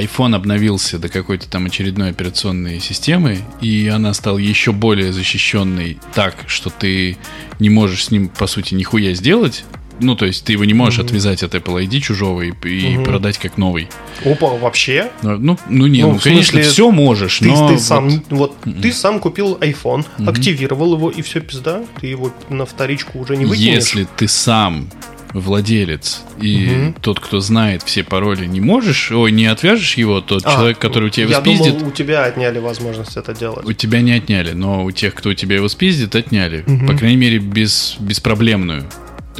iPhone 0.00 0.34
обновился 0.34 0.98
до 0.98 1.08
какой-то 1.08 1.48
там 1.48 1.66
очередной 1.66 2.10
операционной 2.10 2.80
системы, 2.80 3.38
и 3.60 3.88
она 3.88 4.14
стала 4.14 4.38
еще 4.38 4.72
более 4.72 5.12
защищенной 5.12 5.98
так, 6.14 6.34
что 6.46 6.70
ты 6.70 7.16
не 7.58 7.70
можешь 7.70 8.06
с 8.06 8.10
ним, 8.10 8.28
по 8.28 8.46
сути, 8.46 8.74
нихуя 8.74 9.14
сделать, 9.14 9.64
ну, 10.00 10.16
то 10.16 10.26
есть 10.26 10.44
ты 10.44 10.52
его 10.52 10.64
не 10.64 10.74
можешь 10.74 10.98
отвязать 11.00 11.42
от 11.42 11.54
Apple 11.54 11.84
ID 11.86 12.00
чужого 12.00 12.42
и, 12.42 12.52
и 12.64 12.98
продать 13.04 13.38
как 13.38 13.58
новый. 13.58 13.88
Опа, 14.24 14.48
вообще? 14.48 15.10
Ну, 15.22 15.36
ну, 15.38 15.58
ну, 15.68 15.86
не, 15.86 16.02
Ну, 16.02 16.12
ну, 16.12 16.18
конечно, 16.18 16.52
смысле, 16.52 16.70
все 16.70 16.90
можешь, 16.90 17.38
Ты, 17.38 17.48
но... 17.48 17.68
ты 17.68 17.74
вот- 17.74 17.82
сам, 17.82 18.22
вот, 18.30 18.56
ты 18.82 18.92
сам 18.92 19.20
купил 19.20 19.56
iPhone, 19.60 20.04
активировал 20.26 20.94
его, 20.94 21.10
и 21.10 21.22
все, 21.22 21.40
пизда. 21.40 21.82
Ты 22.00 22.08
его 22.08 22.32
на 22.48 22.66
вторичку 22.66 23.18
уже 23.18 23.36
не 23.36 23.44
выкинешь. 23.44 23.74
Если 23.74 24.06
ты 24.16 24.28
сам 24.28 24.88
владелец 25.32 26.22
и 26.40 26.92
тот, 27.02 27.20
кто 27.20 27.40
знает 27.40 27.82
все 27.82 28.02
пароли, 28.02 28.46
не 28.46 28.60
можешь, 28.60 29.12
ой, 29.12 29.30
не 29.30 29.46
отвяжешь 29.46 29.94
его, 29.96 30.20
тот 30.20 30.42
А, 30.44 30.52
человек, 30.54 30.78
который 30.78 31.06
у 31.06 31.10
тебя 31.10 31.24
его 31.24 31.34
Я 31.34 31.40
спиздит, 31.40 31.74
думал, 31.74 31.88
у 31.88 31.92
тебя 31.92 32.24
отняли 32.24 32.58
возможность 32.58 33.16
это 33.16 33.32
делать. 33.34 33.64
у 33.64 33.72
тебя 33.72 34.00
не 34.00 34.12
отняли, 34.12 34.52
но 34.52 34.84
у 34.84 34.90
тех, 34.90 35.14
кто 35.14 35.30
у 35.30 35.34
тебя 35.34 35.56
его 35.56 35.68
спиздит, 35.68 36.14
отняли. 36.16 36.64
По 36.86 36.96
крайней 36.96 37.16
мере, 37.16 37.38
без, 37.38 37.96
беспроблемную. 38.00 38.86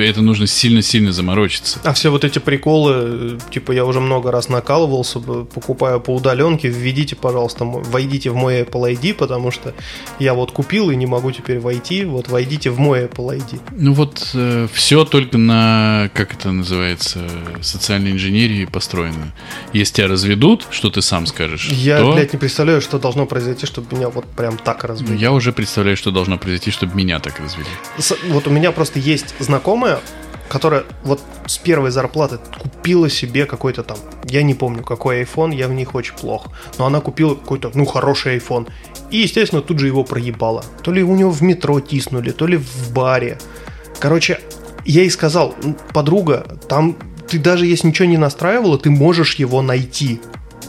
То 0.00 0.04
это 0.04 0.22
нужно 0.22 0.46
сильно-сильно 0.46 1.12
заморочиться. 1.12 1.78
А 1.84 1.92
все 1.92 2.10
вот 2.10 2.24
эти 2.24 2.38
приколы, 2.38 2.92
э, 2.96 3.38
типа 3.50 3.72
я 3.72 3.84
уже 3.84 4.00
много 4.00 4.30
раз 4.32 4.48
накалывался, 4.48 5.20
покупаю 5.20 6.00
по 6.00 6.14
удаленке, 6.14 6.68
введите, 6.68 7.16
пожалуйста, 7.16 7.64
войдите 7.66 8.30
в 8.30 8.34
мой 8.34 8.62
Apple 8.62 8.96
ID, 8.98 9.12
потому 9.12 9.50
что 9.50 9.74
я 10.18 10.32
вот 10.32 10.52
купил 10.52 10.90
и 10.90 10.96
не 10.96 11.04
могу 11.04 11.32
теперь 11.32 11.60
войти, 11.60 12.04
вот 12.06 12.28
войдите 12.28 12.70
в 12.70 12.78
мой 12.78 13.04
Apple 13.04 13.38
ID. 13.38 13.60
Ну 13.72 13.92
вот 13.92 14.34
все 14.72 15.04
только 15.04 15.36
на, 15.36 16.10
как 16.14 16.32
это 16.32 16.50
называется, 16.50 17.20
социальной 17.60 18.12
инженерии 18.12 18.64
построено. 18.64 19.32
Если 19.74 19.96
тебя 19.96 20.08
разведут, 20.08 20.66
что 20.70 20.88
ты 20.90 21.02
сам 21.02 21.26
скажешь, 21.26 21.68
Я, 21.68 21.98
то 21.98 22.14
блядь, 22.14 22.32
не 22.32 22.38
представляю, 22.38 22.80
что 22.80 22.98
должно 22.98 23.26
произойти, 23.26 23.66
чтобы 23.66 23.94
меня 23.94 24.08
вот 24.08 24.24
прям 24.24 24.56
так 24.56 24.84
развели. 24.84 25.18
я 25.18 25.30
уже 25.32 25.52
представляю, 25.52 25.98
что 25.98 26.10
должно 26.10 26.38
произойти, 26.38 26.70
чтобы 26.70 26.94
меня 26.96 27.18
так 27.20 27.38
развели. 27.38 27.66
С- 27.98 28.16
Вот 28.28 28.46
у 28.46 28.50
меня 28.50 28.72
просто 28.72 28.98
есть 28.98 29.34
знакомая, 29.38 29.89
которая 30.48 30.84
вот 31.04 31.20
с 31.46 31.58
первой 31.58 31.90
зарплаты 31.90 32.38
купила 32.58 33.08
себе 33.08 33.46
какой-то 33.46 33.82
там, 33.82 33.98
я 34.24 34.42
не 34.42 34.54
помню, 34.54 34.82
какой 34.82 35.22
iPhone, 35.22 35.54
я 35.54 35.68
в 35.68 35.72
них 35.72 35.94
очень 35.94 36.14
плох, 36.14 36.48
но 36.78 36.86
она 36.86 37.00
купила 37.00 37.34
какой-то, 37.34 37.70
ну, 37.74 37.84
хороший 37.84 38.36
iPhone. 38.36 38.68
И, 39.10 39.18
естественно, 39.18 39.62
тут 39.62 39.78
же 39.78 39.86
его 39.86 40.04
проебала. 40.04 40.64
То 40.82 40.92
ли 40.92 41.02
у 41.02 41.14
него 41.14 41.30
в 41.30 41.42
метро 41.42 41.80
тиснули, 41.80 42.30
то 42.30 42.46
ли 42.46 42.56
в 42.56 42.92
баре. 42.92 43.38
Короче, 44.00 44.40
я 44.84 45.02
ей 45.02 45.10
сказал, 45.10 45.54
«М, 45.62 45.76
подруга, 45.92 46.58
там 46.68 46.96
ты 47.28 47.38
даже 47.38 47.66
если 47.66 47.86
ничего 47.88 48.08
не 48.08 48.18
настраивала, 48.18 48.76
ты 48.76 48.90
можешь 48.90 49.36
его 49.36 49.62
найти. 49.62 50.20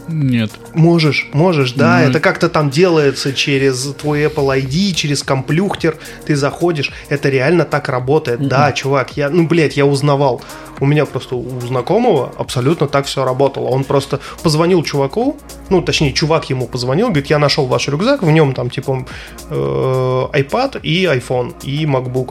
Нет. 0.08 0.50
Можешь, 0.74 1.28
можешь, 1.32 1.72
да. 1.72 2.00
Ну, 2.00 2.10
это 2.10 2.20
как-то 2.20 2.48
там 2.48 2.70
делается 2.70 3.32
через 3.32 3.82
твой 3.98 4.24
Apple 4.24 4.62
ID, 4.62 4.94
через 4.94 5.22
комплюхтер. 5.22 5.96
Ты 6.26 6.36
заходишь, 6.36 6.92
это 7.08 7.28
реально 7.28 7.64
так 7.64 7.88
работает. 7.88 8.46
Да, 8.46 8.72
чувак, 8.72 9.16
я, 9.16 9.30
ну, 9.30 9.46
блядь, 9.46 9.76
я 9.76 9.86
узнавал. 9.86 10.42
У 10.82 10.84
меня 10.84 11.06
просто 11.06 11.36
у 11.36 11.60
знакомого 11.60 12.32
абсолютно 12.36 12.88
так 12.88 13.06
все 13.06 13.24
работало. 13.24 13.68
Он 13.68 13.84
просто 13.84 14.18
позвонил 14.42 14.82
чуваку, 14.82 15.36
ну, 15.70 15.80
точнее, 15.80 16.12
чувак 16.12 16.50
ему 16.50 16.66
позвонил, 16.66 17.06
говорит, 17.06 17.26
я 17.30 17.38
нашел 17.38 17.66
ваш 17.66 17.86
рюкзак, 17.86 18.22
в 18.24 18.30
нем 18.32 18.52
там, 18.52 18.68
типа, 18.68 19.06
э, 19.48 19.54
iPad 19.54 20.80
и 20.82 21.04
iPhone, 21.04 21.54
и 21.62 21.84
MacBook. 21.86 22.30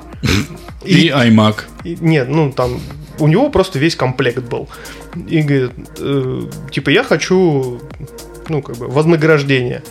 И 0.84 1.08
iMac. 1.08 1.56
И- 1.86 1.98
Нет, 2.02 2.28
ну 2.28 2.52
там 2.52 2.82
у 3.20 3.28
него 3.28 3.50
просто 3.50 3.80
весь 3.80 3.96
комплект 3.96 4.44
был. 4.44 4.68
И 5.30 5.42
говорит, 5.42 5.72
э, 6.00 6.42
типа, 6.72 6.90
я 6.90 7.04
хочу, 7.06 7.80
ну, 8.50 8.62
как 8.62 8.76
бы, 8.76 8.88
вознаграждение. 8.90 9.82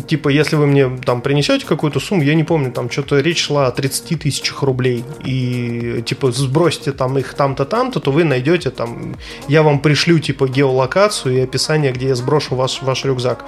Типа, 0.00 0.28
если 0.28 0.56
вы 0.56 0.66
мне 0.66 0.88
там 1.04 1.20
принесете 1.20 1.66
какую-то 1.66 2.00
сумму, 2.00 2.22
я 2.22 2.34
не 2.34 2.44
помню, 2.44 2.72
там 2.72 2.90
что-то 2.90 3.20
речь 3.20 3.42
шла 3.42 3.66
о 3.66 3.72
30 3.72 4.20
тысячах 4.20 4.62
рублей, 4.62 5.04
и 5.24 6.02
типа 6.06 6.32
сбросите 6.32 6.92
там 6.92 7.18
их 7.18 7.34
там-то, 7.34 7.64
там-то, 7.64 8.00
то 8.00 8.10
вы 8.10 8.24
найдете 8.24 8.70
там, 8.70 9.16
я 9.48 9.62
вам 9.62 9.80
пришлю 9.80 10.18
типа 10.18 10.48
геолокацию 10.48 11.36
и 11.36 11.40
описание, 11.40 11.92
где 11.92 12.08
я 12.08 12.14
сброшу 12.14 12.54
ваш, 12.54 12.80
ваш 12.82 13.04
рюкзак. 13.04 13.44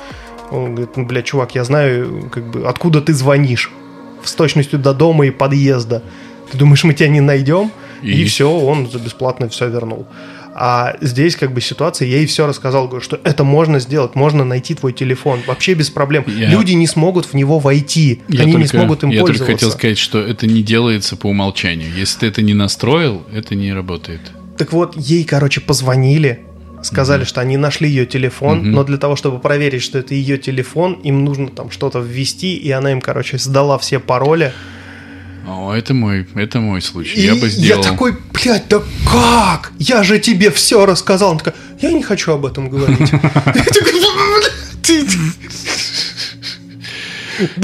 Он 0.50 0.74
говорит, 0.74 0.96
ну, 0.96 1.06
бля, 1.06 1.22
чувак, 1.22 1.54
я 1.54 1.64
знаю, 1.64 2.28
как 2.30 2.50
бы, 2.50 2.66
откуда 2.66 3.00
ты 3.00 3.14
звонишь, 3.14 3.70
с 4.22 4.34
точностью 4.34 4.78
до 4.78 4.92
дома 4.92 5.26
и 5.26 5.30
подъезда. 5.30 6.02
Ты 6.50 6.58
думаешь, 6.58 6.84
мы 6.84 6.94
тебя 6.94 7.08
не 7.08 7.20
найдем? 7.20 7.70
И, 8.02 8.22
И? 8.22 8.24
все, 8.26 8.50
он 8.50 8.90
за 8.90 8.98
бесплатно 8.98 9.48
все 9.48 9.68
вернул. 9.68 10.06
А 10.56 10.96
здесь 11.00 11.34
как 11.34 11.52
бы 11.52 11.60
ситуация, 11.60 12.06
я 12.06 12.18
ей 12.18 12.26
все 12.26 12.46
рассказал, 12.46 12.86
говорю, 12.86 13.02
что 13.04 13.18
это 13.24 13.42
можно 13.42 13.80
сделать, 13.80 14.14
можно 14.14 14.44
найти 14.44 14.74
твой 14.74 14.92
телефон, 14.92 15.40
вообще 15.48 15.74
без 15.74 15.90
проблем. 15.90 16.24
Я- 16.28 16.48
Люди 16.48 16.72
не 16.72 16.86
смогут 16.86 17.26
в 17.26 17.34
него 17.34 17.58
войти, 17.58 18.22
Я 18.28 18.42
они 18.42 18.52
не 18.52 18.58
только- 18.62 18.68
смогут 18.78 19.02
им 19.02 19.10
я 19.10 19.20
пользоваться. 19.22 19.44
только 19.46 19.52
хотел 19.52 19.70
сказать, 19.72 19.98
что 19.98 20.20
это 20.20 20.46
не 20.46 20.62
делается 20.62 21.16
по 21.16 21.26
умолчанию. 21.26 21.88
Если 21.96 22.20
ты 22.20 22.26
это 22.28 22.40
не 22.42 22.54
настроил, 22.54 23.24
это 23.32 23.56
не 23.56 23.72
работает. 23.72 24.20
Так 24.56 24.72
вот, 24.72 24.94
ей, 24.96 25.24
короче, 25.24 25.60
позвонили, 25.60 26.44
сказали, 26.84 27.24
что 27.24 27.40
они 27.40 27.56
нашли 27.56 27.88
ее 27.88 28.06
телефон, 28.06 28.58
Мгм. 28.58 28.70
но 28.72 28.84
для 28.84 28.98
того, 28.98 29.16
чтобы 29.16 29.40
проверить, 29.40 29.82
что 29.82 29.98
это 29.98 30.14
ее 30.14 30.38
телефон, 30.38 30.92
им 31.02 31.24
нужно 31.24 31.48
там 31.48 31.72
что-то 31.72 31.98
ввести, 31.98 32.54
и 32.54 32.70
она 32.70 32.92
им, 32.92 33.00
короче, 33.00 33.38
сдала 33.38 33.76
все 33.78 33.98
пароли. 33.98 34.52
О, 35.46 35.72
это 35.74 35.92
мой, 35.94 36.26
это 36.34 36.60
мой 36.60 36.80
случай. 36.80 37.16
И 37.20 37.26
я 37.26 37.34
бы 37.34 37.48
сделал. 37.50 37.82
такой, 37.82 38.16
блядь, 38.32 38.68
да 38.68 38.82
как? 39.10 39.72
Я 39.78 40.02
же 40.02 40.18
тебе 40.18 40.50
все 40.50 40.86
рассказал. 40.86 41.30
Она 41.30 41.38
такая, 41.38 41.54
я 41.80 41.92
не 41.92 42.02
хочу 42.02 42.32
об 42.32 42.46
этом 42.46 42.70
говорить. 42.70 42.98
Я 43.12 43.18
такой, 43.18 43.92
«Блядь, 43.92 44.82
ты- 44.82 45.06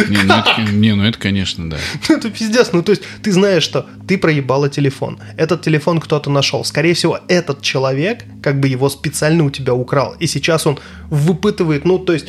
Не, 0.08 0.22
ну 0.24 0.34
это, 0.34 0.72
не, 0.72 0.94
ну 0.94 1.04
это, 1.04 1.18
конечно, 1.18 1.70
да. 1.70 1.76
Ну, 2.08 2.16
это 2.16 2.28
пиздец. 2.30 2.70
Ну, 2.72 2.82
то 2.82 2.90
есть, 2.90 3.02
ты 3.22 3.32
знаешь, 3.32 3.62
что 3.62 3.86
ты 4.08 4.18
проебала 4.18 4.68
телефон. 4.68 5.20
Этот 5.36 5.62
телефон 5.62 6.00
кто-то 6.00 6.28
нашел. 6.30 6.64
Скорее 6.64 6.94
всего, 6.94 7.20
этот 7.28 7.62
человек, 7.62 8.24
как 8.42 8.58
бы 8.58 8.66
его 8.68 8.88
специально 8.88 9.44
у 9.44 9.50
тебя 9.50 9.72
украл. 9.74 10.16
И 10.18 10.26
сейчас 10.26 10.66
он 10.66 10.78
выпытывает, 11.08 11.84
ну, 11.84 11.98
то 11.98 12.12
есть, 12.12 12.26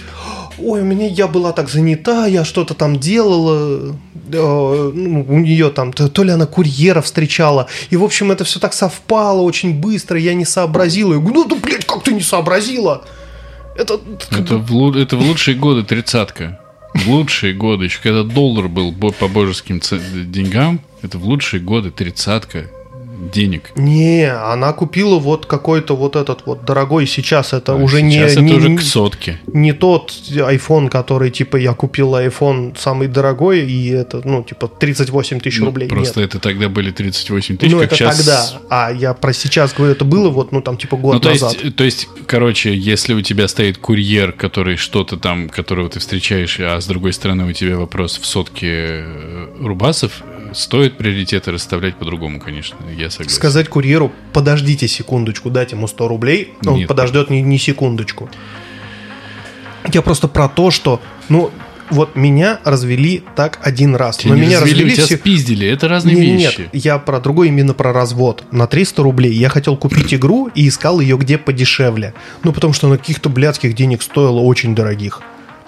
ой, 0.64 0.82
у 0.82 0.86
меня 0.86 1.08
я 1.08 1.28
была 1.28 1.52
так 1.52 1.70
занята, 1.70 2.26
я 2.28 2.46
что-то 2.46 2.74
там 2.74 3.00
делала, 3.00 3.96
э, 4.32 4.92
ну, 4.94 5.26
у 5.28 5.40
нее 5.40 5.70
там, 5.70 5.94
то, 5.94 6.10
то 6.10 6.24
ли 6.24 6.32
она 6.32 6.46
курьера 6.46 7.02
встречала. 7.02 7.68
И, 7.90 7.98
в 7.98 8.04
общем, 8.04 8.32
это 8.32 8.44
все 8.44 8.60
так 8.60 8.74
совпало 8.74 9.42
очень 9.42 9.80
быстро, 9.80 10.20
я 10.20 10.34
не 10.34 10.46
сообразила. 10.46 11.14
Я 11.14 11.20
говорю, 11.20 11.36
ну, 11.36 11.46
да, 11.48 11.56
блядь, 11.56 11.86
как 11.86 12.04
ты 12.04 12.14
не 12.14 12.22
сообразила? 12.22 13.04
Это, 13.76 14.00
Это 14.32 14.58
в, 14.58 14.98
это 14.98 15.18
в 15.18 15.22
лучшие 15.22 15.56
годы 15.56 15.84
тридцатка. 15.84 16.60
В 16.94 17.08
лучшие 17.08 17.54
годы, 17.54 17.86
еще 17.86 18.00
когда 18.04 18.24
доллар 18.24 18.68
был 18.68 18.92
по 18.92 19.28
божеским 19.28 19.80
деньгам, 20.30 20.82
это 21.02 21.18
в 21.18 21.24
лучшие 21.24 21.62
годы 21.62 21.90
тридцатка 21.90 22.66
денег. 23.30 23.72
Не, 23.76 24.32
она 24.34 24.74
купила 24.74 25.20
вот 25.20 25.46
какой-то 25.46 25.96
вот 25.96 26.16
этот 26.16 26.46
вот 26.46 26.66
дорогой. 26.66 27.06
Сейчас 27.08 27.54
это 27.54 27.76
уже 27.76 27.98
А 27.98 28.00
Сейчас 28.02 28.10
не, 28.12 28.18
это 28.34 28.42
не, 28.42 28.54
уже 28.54 28.76
к 28.78 28.82
сотке. 28.82 29.40
не 29.54 29.74
тот 29.74 30.12
iPhone, 30.30 30.90
который 30.90 31.30
типа 31.32 31.58
я 31.58 31.74
купил 31.74 32.16
iPhone 32.16 32.76
самый 32.80 33.08
дорогой 33.08 33.62
и 33.62 33.90
это 33.90 34.22
ну 34.24 34.44
типа 34.44 34.68
38 34.68 35.40
тысяч 35.40 35.60
Ну, 35.60 35.68
рублей. 35.68 35.88
Просто 35.88 36.20
Нет. 36.22 36.30
это 36.30 36.40
тогда 36.40 36.68
были 36.70 36.92
38 36.92 37.58
тысяч, 37.58 37.72
ну 37.72 37.80
как 37.80 37.88
это 37.88 37.96
сейчас... 37.96 38.18
тогда. 38.18 38.46
А 38.70 38.92
я 38.92 39.14
про 39.14 39.34
сейчас 39.34 39.74
говорю, 39.74 39.94
это 39.94 40.06
было 40.06 40.30
вот 40.30 40.52
ну 40.52 40.62
там 40.62 40.78
типа 40.78 40.98
год 40.98 41.14
Ну, 41.14 41.20
то 41.20 41.30
назад. 41.30 41.54
есть, 41.62 41.76
то 41.76 41.84
есть, 41.84 42.08
короче, 42.26 42.76
если 42.76 43.14
у 43.14 43.22
тебя 43.22 43.48
стоит 43.48 43.78
курьер, 43.78 44.32
который 44.32 44.78
что-то 44.78 45.18
там, 45.18 45.50
которого 45.50 45.90
ты 45.90 46.00
встречаешь, 46.00 46.60
а 46.60 46.80
с 46.82 46.88
другой 46.88 47.14
стороны 47.14 47.46
у 47.46 47.52
тебя 47.54 47.78
вопрос 47.78 48.18
в 48.18 48.26
сотке 48.26 48.68
э, 48.72 49.48
рубасов, 49.60 50.24
стоит 50.54 50.98
приоритеты 50.98 51.52
расставлять 51.52 51.96
по-другому, 51.96 52.40
конечно, 52.40 52.78
я 52.98 53.10
согласен. 53.12 53.36
Сказать 53.36 53.70
курьеру, 53.70 54.12
подождите 54.34 54.88
секундочку, 54.88 55.50
дать 55.50 55.72
ему 55.72 55.88
100 55.88 56.08
рублей, 56.08 56.54
он 56.66 56.76
Нет. 56.76 56.88
подождет 56.88 57.30
ни, 57.30 57.38
ни 57.38 57.58
секундочку. 57.58 58.30
Я 59.94 60.02
просто 60.02 60.28
про 60.28 60.48
то, 60.48 60.72
что, 60.72 61.02
ну, 61.30 61.52
вот 61.90 62.16
меня 62.16 62.60
развели 62.64 63.24
так 63.36 63.60
один 63.64 63.96
раз. 63.96 64.18
Тебя 64.18 64.30
но 64.30 64.36
не 64.36 64.42
меня 64.48 64.62
развели, 64.62 64.76
развели 64.76 64.96
тебя 64.96 65.06
все- 65.06 65.18
спиздили, 65.18 65.68
это 65.68 65.88
разные 65.90 66.16
Не, 66.16 66.22
не, 66.22 66.44
вещи. 66.46 66.70
Нет, 66.72 66.86
я 66.86 66.98
про 67.00 67.20
другой 67.20 67.50
именно 67.50 67.74
про 67.74 67.92
развод. 67.92 68.44
На 68.52 68.66
300 68.68 69.04
рублей 69.04 69.34
я 69.34 69.50
хотел 69.50 69.76
купить 69.76 70.14
игру 70.14 70.50
и 70.56 70.68
искал 70.68 71.00
ее 71.02 71.18
где 71.18 71.38
подешевле. 71.38 72.14
Ну, 72.44 72.54
потому 72.54 72.72
что 72.74 72.88
на 72.88 72.98
каких-то 72.98 73.28
блядских 73.30 73.76
денег 73.76 74.02
стоило 74.04 74.40
очень 74.40 74.74
дорогих. 74.74 75.22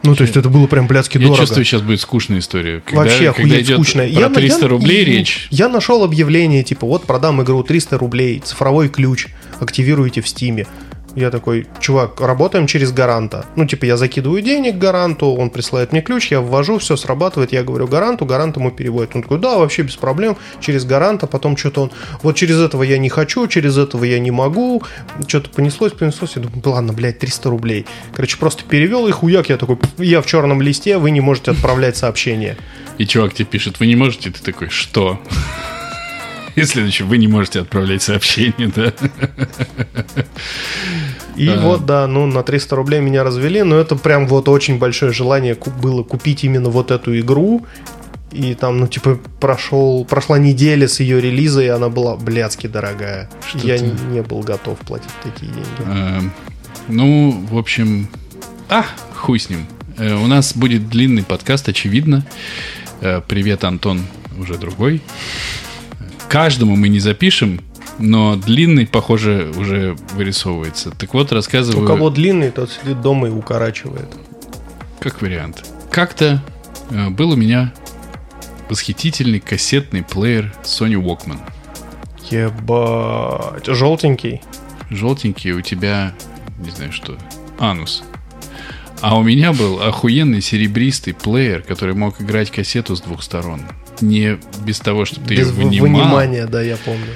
Ну, 0.04 0.16
то 0.16 0.24
есть 0.24 0.36
это 0.36 0.50
было 0.50 0.68
прям 0.68 0.86
блядски 0.88 1.18
Я 1.18 1.24
дорого. 1.28 1.40
чувствую, 1.40 1.64
сейчас 1.66 1.82
будет 1.82 2.02
скучная 2.02 2.40
история. 2.40 2.82
Когда, 2.86 3.02
Вообще 3.04 3.32
когда 3.32 3.46
охуеть 3.56 3.66
идет 3.68 3.76
скучно. 3.78 4.04
про 4.08 4.30
300 4.30 4.68
рублей 4.68 5.00
я- 5.00 5.06
речь, 5.06 5.48
Я 5.50 5.70
нашел 5.70 6.04
объявление, 6.04 6.64
типа, 6.64 6.86
вот 6.86 7.06
продам 7.06 7.42
игру 7.42 7.64
300 7.64 7.98
рублей, 7.98 8.40
цифровой 8.44 8.90
ключ, 8.90 9.28
активируете 9.60 10.22
в 10.22 10.28
стиме. 10.28 10.68
Я 11.16 11.30
такой, 11.30 11.68
чувак, 11.80 12.20
работаем 12.22 12.66
через 12.66 12.92
гаранта. 12.92 13.46
Ну, 13.56 13.66
типа, 13.66 13.86
я 13.86 13.98
закидываю 13.98 14.42
денег 14.42 14.78
гаранту, 14.78 15.28
он 15.28 15.52
присылает 15.52 15.92
мне 15.92 16.02
ключ, 16.02 16.32
я 16.32 16.42
ввожу, 16.42 16.80
все 16.80 16.96
срабатывает, 16.96 17.54
я 17.54 17.64
говорю 17.64 17.88
гаранту, 17.88 18.26
гарант 18.26 18.58
ему 18.58 18.72
переводит. 18.72 19.16
Он 19.16 19.22
такой, 19.22 19.38
да, 19.40 19.58
вообще 19.58 19.84
без 19.84 19.96
проблем, 19.96 20.38
через 20.60 20.86
гаранта, 20.86 21.28
потом 21.28 21.56
что-то 21.56 21.84
он, 21.84 21.92
вот 22.24 22.36
через 22.36 22.60
этого 22.60 22.82
я 22.82 22.98
не 22.98 23.10
хочу, 23.10 23.48
через 23.48 23.78
этого 23.78 24.04
я 24.04 24.20
не 24.20 24.32
могу, 24.32 24.82
что-то 25.28 25.50
понеслось, 25.50 25.94
понеслось, 25.94 26.36
я 26.36 26.42
думаю, 26.42 26.62
ладно, 26.66 26.94
блядь, 26.94 27.20
300 27.20 27.50
рублей. 27.50 27.86
Короче, 28.14 28.38
просто 28.38 28.64
перевел 28.64 29.08
и 29.08 29.12
хуяк, 29.12 29.50
я 29.50 29.58
такой, 29.58 29.78
я 30.00 30.22
в 30.22 30.26
черном 30.26 30.62
листе, 30.62 30.98
вы 30.98 31.12
не 31.12 31.22
можете 31.22 31.52
отправлять 31.52 31.96
сообщение. 31.96 32.58
И 32.98 33.06
чувак 33.06 33.34
тебе 33.34 33.46
пишет, 33.46 33.80
вы 33.80 33.86
не 33.86 33.96
можете, 33.96 34.32
ты 34.32 34.42
такой, 34.42 34.70
что? 34.70 35.20
И 36.56 36.64
следующее, 36.64 37.08
вы 37.08 37.18
не 37.18 37.28
можете 37.28 37.62
отправлять 37.62 38.02
сообщение, 38.02 38.72
да? 38.76 38.94
И 41.36 41.48
а. 41.48 41.60
вот, 41.60 41.86
да, 41.86 42.06
ну, 42.08 42.28
на 42.28 42.44
300 42.44 42.76
рублей 42.76 43.02
меня 43.02 43.24
развели, 43.24 43.64
но 43.64 43.78
это 43.78 43.96
прям 43.96 44.28
вот 44.28 44.48
очень 44.50 44.78
большое 44.78 45.12
желание 45.12 45.58
было 45.82 46.04
купить 46.04 46.44
именно 46.44 46.70
вот 46.70 46.92
эту 46.92 47.20
игру. 47.20 47.66
И 48.32 48.56
там, 48.56 48.80
ну, 48.80 48.88
типа, 48.88 49.20
прошел, 49.40 50.06
прошла 50.06 50.40
неделя 50.40 50.88
с 50.88 51.00
ее 51.00 51.22
релиза, 51.22 51.62
и 51.64 51.68
она 51.68 51.90
была 51.90 52.16
блядски 52.16 52.68
дорогая. 52.68 53.30
Что 53.48 53.60
Я 53.60 53.78
не, 53.78 53.92
не 54.12 54.22
был 54.22 54.42
готов 54.42 54.80
платить 54.80 55.12
такие 55.24 55.52
деньги. 55.52 55.68
А, 55.86 56.22
ну, 56.88 57.46
в 57.50 57.58
общем, 57.58 58.08
а, 58.70 58.86
хуй 59.16 59.40
с 59.40 59.50
ним. 59.50 59.68
Э, 59.98 60.16
у 60.16 60.26
нас 60.26 60.56
будет 60.56 60.90
длинный 60.90 61.24
подкаст, 61.24 61.70
очевидно. 61.70 62.26
Э, 63.02 63.22
привет, 63.28 63.64
Антон, 63.64 64.02
уже 64.40 64.58
другой. 64.58 65.02
Каждому 66.30 66.76
мы 66.76 66.90
не 66.90 67.00
запишем, 67.00 67.62
но 68.00 68.36
длинный, 68.36 68.88
похоже, 68.88 69.52
уже 69.56 69.96
вырисовывается. 70.14 70.92
Так 70.92 71.14
вот, 71.14 71.32
рассказываю... 71.32 71.84
У 71.84 71.88
кого 71.88 72.10
длинный, 72.10 72.52
тот 72.52 72.72
сидит 72.72 73.02
дома 73.02 73.28
и 73.28 73.32
укорачивает. 73.32 74.08
Как 75.00 75.22
вариант. 75.22 75.70
Как-то 75.92 76.42
э, 76.90 77.10
был 77.10 77.32
у 77.32 77.36
меня 77.36 77.74
восхитительный 78.70 79.40
кассетный 79.40 80.04
плеер 80.04 80.54
Sony 80.64 80.96
Walkman. 80.96 81.40
Ебать. 82.32 83.68
Желтенький? 83.68 84.42
Желтенький 84.90 85.52
у 85.52 85.62
тебя, 85.62 86.14
не 86.58 86.72
знаю 86.72 86.92
что, 86.92 87.18
анус. 87.60 88.04
А 89.02 89.18
у 89.18 89.24
меня 89.24 89.52
был 89.52 89.82
охуенный 89.82 90.42
серебристый 90.42 91.14
плеер, 91.14 91.62
который 91.62 91.94
мог 91.94 92.22
играть 92.22 92.50
кассету 92.50 92.96
с 92.96 93.02
двух 93.02 93.22
сторон. 93.22 93.62
Не 94.04 94.38
без 94.66 94.80
того, 94.80 95.06
чтобы 95.06 95.28
ты 95.28 95.36
без 95.36 95.48
ее 95.48 95.54
вынимал. 95.54 96.02
вынимания, 96.02 96.46
да, 96.46 96.62
я 96.62 96.78
помню. 96.78 97.08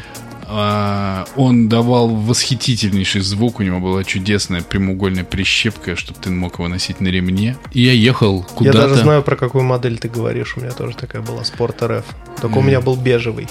А, 0.49 1.25
он 1.35 1.67
давал 1.67 2.07
восхитительнейший 2.07 3.19
звук, 3.19 3.59
у 3.59 3.63
него 3.63 3.81
была 3.81 4.05
чудесная 4.05 4.61
прямоугольная 4.61 5.25
прищепка, 5.25 5.97
чтобы 5.97 6.19
ты 6.21 6.29
мог 6.29 6.53
его 6.53 6.69
носить 6.69 7.01
на 7.01 7.09
ремне. 7.09 7.57
И 7.73 7.81
я 7.81 7.91
ехал 7.91 8.43
куда-то. 8.55 8.77
Я 8.77 8.87
даже 8.87 9.01
знаю, 9.01 9.23
про 9.23 9.35
какую 9.35 9.65
модель 9.65 9.97
ты 9.97 10.07
говоришь. 10.07 10.55
У 10.55 10.61
меня 10.61 10.71
тоже 10.71 10.95
такая 10.95 11.21
была, 11.21 11.41
Sport 11.41 11.79
RF. 11.79 12.05
Только 12.41 12.55
mm. 12.55 12.59
у 12.59 12.61
меня 12.61 12.79
был 12.79 12.95
бежевый. 12.95 13.47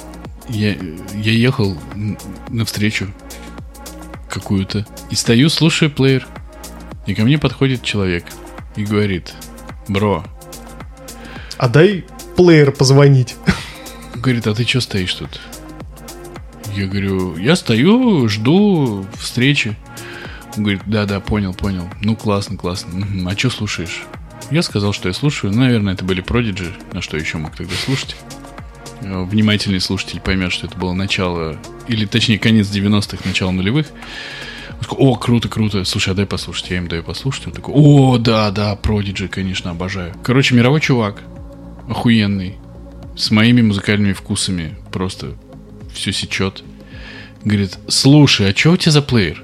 Я, 0.49 0.75
я 1.15 1.33
ехал 1.33 1.77
навстречу 2.49 3.09
какую-то 4.31 4.87
и 5.11 5.15
стою, 5.17 5.51
слушаю 5.51 5.91
плеер. 5.91 6.27
И 7.07 7.15
ко 7.15 7.23
мне 7.23 7.39
подходит 7.39 7.83
человек 7.83 8.25
и 8.75 8.85
говорит, 8.85 9.35
бро. 9.87 10.25
А 11.59 11.69
дай 11.69 12.07
плеер 12.37 12.73
позвонить. 12.73 13.37
Говорит, 14.15 14.47
а 14.47 14.55
ты 14.55 14.65
что 14.65 14.81
стоишь 14.81 15.15
тут? 15.15 15.41
Я 16.75 16.87
говорю, 16.87 17.37
я 17.37 17.57
стою, 17.57 18.29
жду 18.29 19.07
встречи. 19.19 19.77
Он 20.57 20.63
говорит, 20.63 20.83
да-да, 20.87 21.21
понял, 21.21 21.55
понял. 21.55 21.89
Ну, 22.03 22.17
классно, 22.17 22.57
классно. 22.57 23.07
А 23.31 23.37
что 23.37 23.51
слушаешь? 23.51 24.05
Я 24.51 24.63
сказал, 24.63 24.93
что 24.93 25.09
я 25.09 25.15
слушаю. 25.15 25.53
Ну, 25.53 25.61
наверное, 25.61 25.95
это 25.95 26.05
были 26.05 26.23
Prodigy. 26.23 26.71
На 26.93 27.03
что 27.03 27.17
еще 27.17 27.39
мог 27.39 27.57
тогда 27.57 27.75
слушать? 27.75 28.17
Э, 29.03 29.25
внимательный 29.25 29.81
слушатель 29.81 30.21
поймет, 30.21 30.53
что 30.53 30.67
это 30.67 30.77
было 30.77 30.93
начало, 30.93 31.59
или 31.89 32.07
точнее 32.07 32.39
конец 32.39 32.69
90-х, 32.69 33.19
начало 33.25 33.51
нулевых. 33.51 33.87
Он 34.71 34.81
такой, 34.81 34.99
о, 34.99 35.15
круто, 35.17 35.49
круто. 35.49 35.85
Слушай, 35.85 36.13
а 36.13 36.17
дай 36.17 36.27
послушать. 36.27 36.71
Я 36.71 36.79
им 36.79 36.89
даю 36.89 37.03
послушать. 37.03 37.47
Он 37.47 37.53
такой, 37.53 37.75
о, 37.75 38.19
да, 38.19 38.51
да, 38.51 38.79
Prodigy, 38.81 39.29
конечно, 39.29 39.71
обожаю. 39.71 40.15
Короче, 40.23 40.55
мировой 40.55 40.81
чувак. 40.81 41.23
Охуенный. 41.89 42.57
С 43.17 43.31
моими 43.31 43.63
музыкальными 43.63 44.13
вкусами. 44.13 44.77
Просто 44.93 45.35
все 45.93 46.13
сечет. 46.13 46.63
Говорит, 47.45 47.79
слушай, 47.89 48.51
а 48.51 48.57
что 48.57 48.73
у 48.73 48.77
тебя 48.77 48.93
за 48.93 49.03
плеер? 49.03 49.43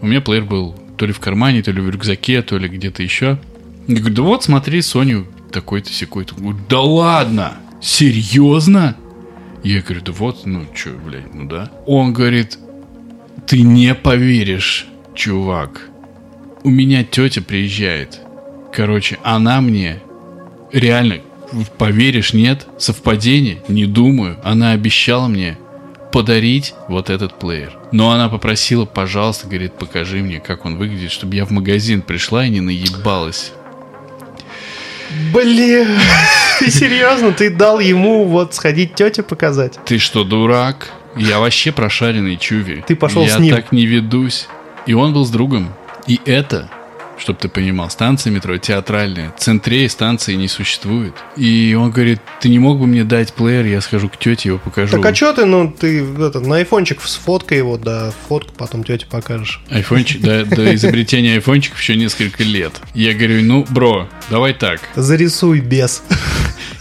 У 0.00 0.06
меня 0.06 0.20
плеер 0.20 0.44
был 0.44 0.76
то 0.96 1.06
ли 1.06 1.12
в 1.12 1.20
кармане, 1.20 1.62
то 1.62 1.72
ли 1.72 1.80
в 1.80 1.90
рюкзаке, 1.90 2.42
то 2.42 2.56
ли 2.58 2.68
где-то 2.68 3.02
еще. 3.02 3.38
Я 3.86 3.96
говорю, 3.96 4.14
да 4.14 4.22
вот 4.22 4.44
смотри, 4.44 4.80
Соню 4.82 5.26
такой-то 5.52 5.92
секой-то. 5.92 6.34
Да 6.68 6.80
ладно? 6.80 7.54
Серьезно? 7.80 8.96
Я 9.62 9.82
говорю, 9.82 10.00
да 10.02 10.12
вот, 10.12 10.46
ну 10.46 10.66
что, 10.74 10.90
блядь, 10.90 11.34
ну 11.34 11.48
да. 11.48 11.70
Он 11.86 12.12
говорит, 12.12 12.58
ты 13.46 13.62
не 13.62 13.94
поверишь, 13.94 14.86
чувак. 15.14 15.88
У 16.62 16.70
меня 16.70 17.04
тетя 17.04 17.42
приезжает. 17.42 18.20
Короче, 18.72 19.18
она 19.22 19.60
мне 19.60 20.00
реально, 20.72 21.18
поверишь, 21.78 22.32
нет, 22.32 22.66
совпадение, 22.78 23.62
не 23.68 23.86
думаю. 23.86 24.38
Она 24.42 24.72
обещала 24.72 25.28
мне 25.28 25.58
подарить 26.12 26.74
вот 26.88 27.10
этот 27.10 27.38
плеер. 27.38 27.76
Но 27.92 28.10
она 28.10 28.28
попросила, 28.28 28.84
пожалуйста, 28.84 29.46
говорит, 29.46 29.74
покажи 29.74 30.18
мне, 30.18 30.40
как 30.40 30.64
он 30.64 30.76
выглядит, 30.76 31.12
чтобы 31.12 31.34
я 31.34 31.44
в 31.44 31.50
магазин 31.50 32.02
пришла 32.02 32.46
и 32.46 32.50
не 32.50 32.60
наебалась. 32.60 33.52
Блин, 35.32 35.88
ты 36.58 36.70
серьезно? 36.70 37.32
Ты 37.32 37.50
дал 37.50 37.80
ему 37.80 38.24
вот 38.24 38.54
сходить 38.54 38.94
тете 38.94 39.22
показать? 39.22 39.78
Ты 39.84 39.98
что, 39.98 40.24
дурак? 40.24 40.90
Я 41.16 41.38
вообще 41.38 41.72
прошаренный 41.72 42.36
чуви. 42.36 42.84
Ты 42.86 42.96
пошел 42.96 43.22
я 43.22 43.36
с 43.36 43.38
ним. 43.38 43.54
Я 43.54 43.56
так 43.56 43.72
не 43.72 43.86
ведусь. 43.86 44.48
И 44.86 44.94
он 44.94 45.12
был 45.12 45.24
с 45.24 45.30
другом. 45.30 45.72
И 46.06 46.20
это 46.24 46.70
чтобы 47.18 47.38
ты 47.38 47.48
понимал, 47.48 47.90
станция 47.90 48.30
метро 48.30 48.56
театральная, 48.58 49.32
центрей 49.38 49.88
станции 49.88 50.34
не 50.34 50.48
существует. 50.48 51.14
И 51.36 51.76
он 51.78 51.90
говорит, 51.90 52.20
ты 52.40 52.48
не 52.48 52.58
мог 52.58 52.78
бы 52.78 52.86
мне 52.86 53.04
дать 53.04 53.32
плеер, 53.32 53.66
я 53.66 53.80
схожу 53.80 54.08
к 54.08 54.16
тете, 54.16 54.50
его 54.50 54.58
покажу. 54.58 54.96
Так 54.96 55.12
а 55.12 55.14
что 55.14 55.32
ты, 55.32 55.44
ну, 55.44 55.70
ты 55.72 56.04
это, 56.04 56.40
на 56.40 56.56
айфончик 56.56 57.02
сфоткай 57.02 57.58
его, 57.58 57.78
да, 57.78 58.12
фотку 58.28 58.52
потом 58.56 58.84
тете 58.84 59.06
покажешь. 59.06 59.62
Айфончик, 59.70 60.20
да, 60.20 60.44
до 60.44 60.74
изобретения 60.74 61.34
айфончиков 61.34 61.80
еще 61.80 61.96
несколько 61.96 62.42
лет. 62.42 62.72
Я 62.94 63.14
говорю, 63.14 63.42
ну, 63.42 63.66
бро, 63.68 64.08
давай 64.30 64.54
так. 64.54 64.80
Зарисуй 64.94 65.60
без. 65.60 66.02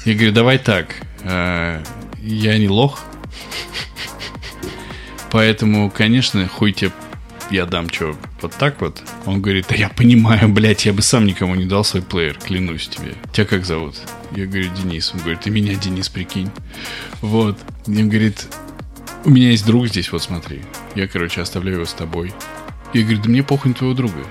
Я 0.05 0.13
говорю, 0.13 0.31
давай 0.31 0.57
так, 0.59 0.95
э, 1.23 1.81
я 2.21 2.57
не 2.57 2.67
лох, 2.67 3.03
Поэтому, 5.35 5.89
конечно, 5.89 6.47
хуй 6.47 6.71
тебе 6.71 6.91
я 7.51 7.65
дам 7.65 7.89
что, 7.89 8.15
вот 8.41 8.53
так 8.57 8.81
вот? 8.81 9.01
Он 9.25 9.41
говорит, 9.41 9.67
да 9.69 9.75
я 9.75 9.89
понимаю, 9.89 10.49
блядь, 10.49 10.85
я 10.85 10.93
бы 10.93 11.01
сам 11.01 11.25
никому 11.25 11.55
не 11.55 11.65
дал 11.65 11.83
свой 11.83 12.01
плеер, 12.01 12.37
клянусь 12.37 12.87
тебе. 12.87 13.13
Тебя 13.33 13.45
как 13.45 13.65
зовут? 13.65 13.95
Я 14.35 14.45
говорю, 14.45 14.69
Денис. 14.75 15.11
Он 15.13 15.19
говорит, 15.19 15.41
ты 15.41 15.49
меня, 15.49 15.75
Денис, 15.75 16.09
прикинь. 16.09 16.49
Вот. 17.21 17.57
И 17.87 17.91
он 17.91 18.09
говорит, 18.09 18.47
у 19.23 19.29
меня 19.29 19.51
есть 19.51 19.65
друг 19.65 19.87
здесь, 19.87 20.11
вот 20.11 20.23
смотри. 20.23 20.61
Я, 20.95 21.07
короче, 21.07 21.41
оставляю 21.41 21.77
его 21.77 21.85
с 21.85 21.93
тобой. 21.93 22.33
Я 22.93 23.03
говорю, 23.03 23.21
да 23.21 23.29
мне 23.29 23.43
похуй 23.43 23.69
на 23.69 23.75
твоего 23.75 23.95
друга. 23.95 24.25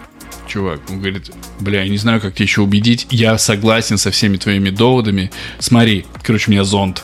Чувак, 0.46 0.80
он 0.90 0.98
говорит, 0.98 1.30
бля, 1.60 1.82
я 1.82 1.88
не 1.88 1.96
знаю, 1.96 2.20
как 2.20 2.34
тебя 2.34 2.44
еще 2.44 2.60
убедить. 2.60 3.06
Я 3.10 3.38
согласен 3.38 3.96
со 3.96 4.10
всеми 4.10 4.36
твоими 4.36 4.70
доводами. 4.70 5.30
Смотри, 5.58 6.04
короче, 6.22 6.50
у 6.50 6.52
меня 6.52 6.64
зонт. 6.64 7.02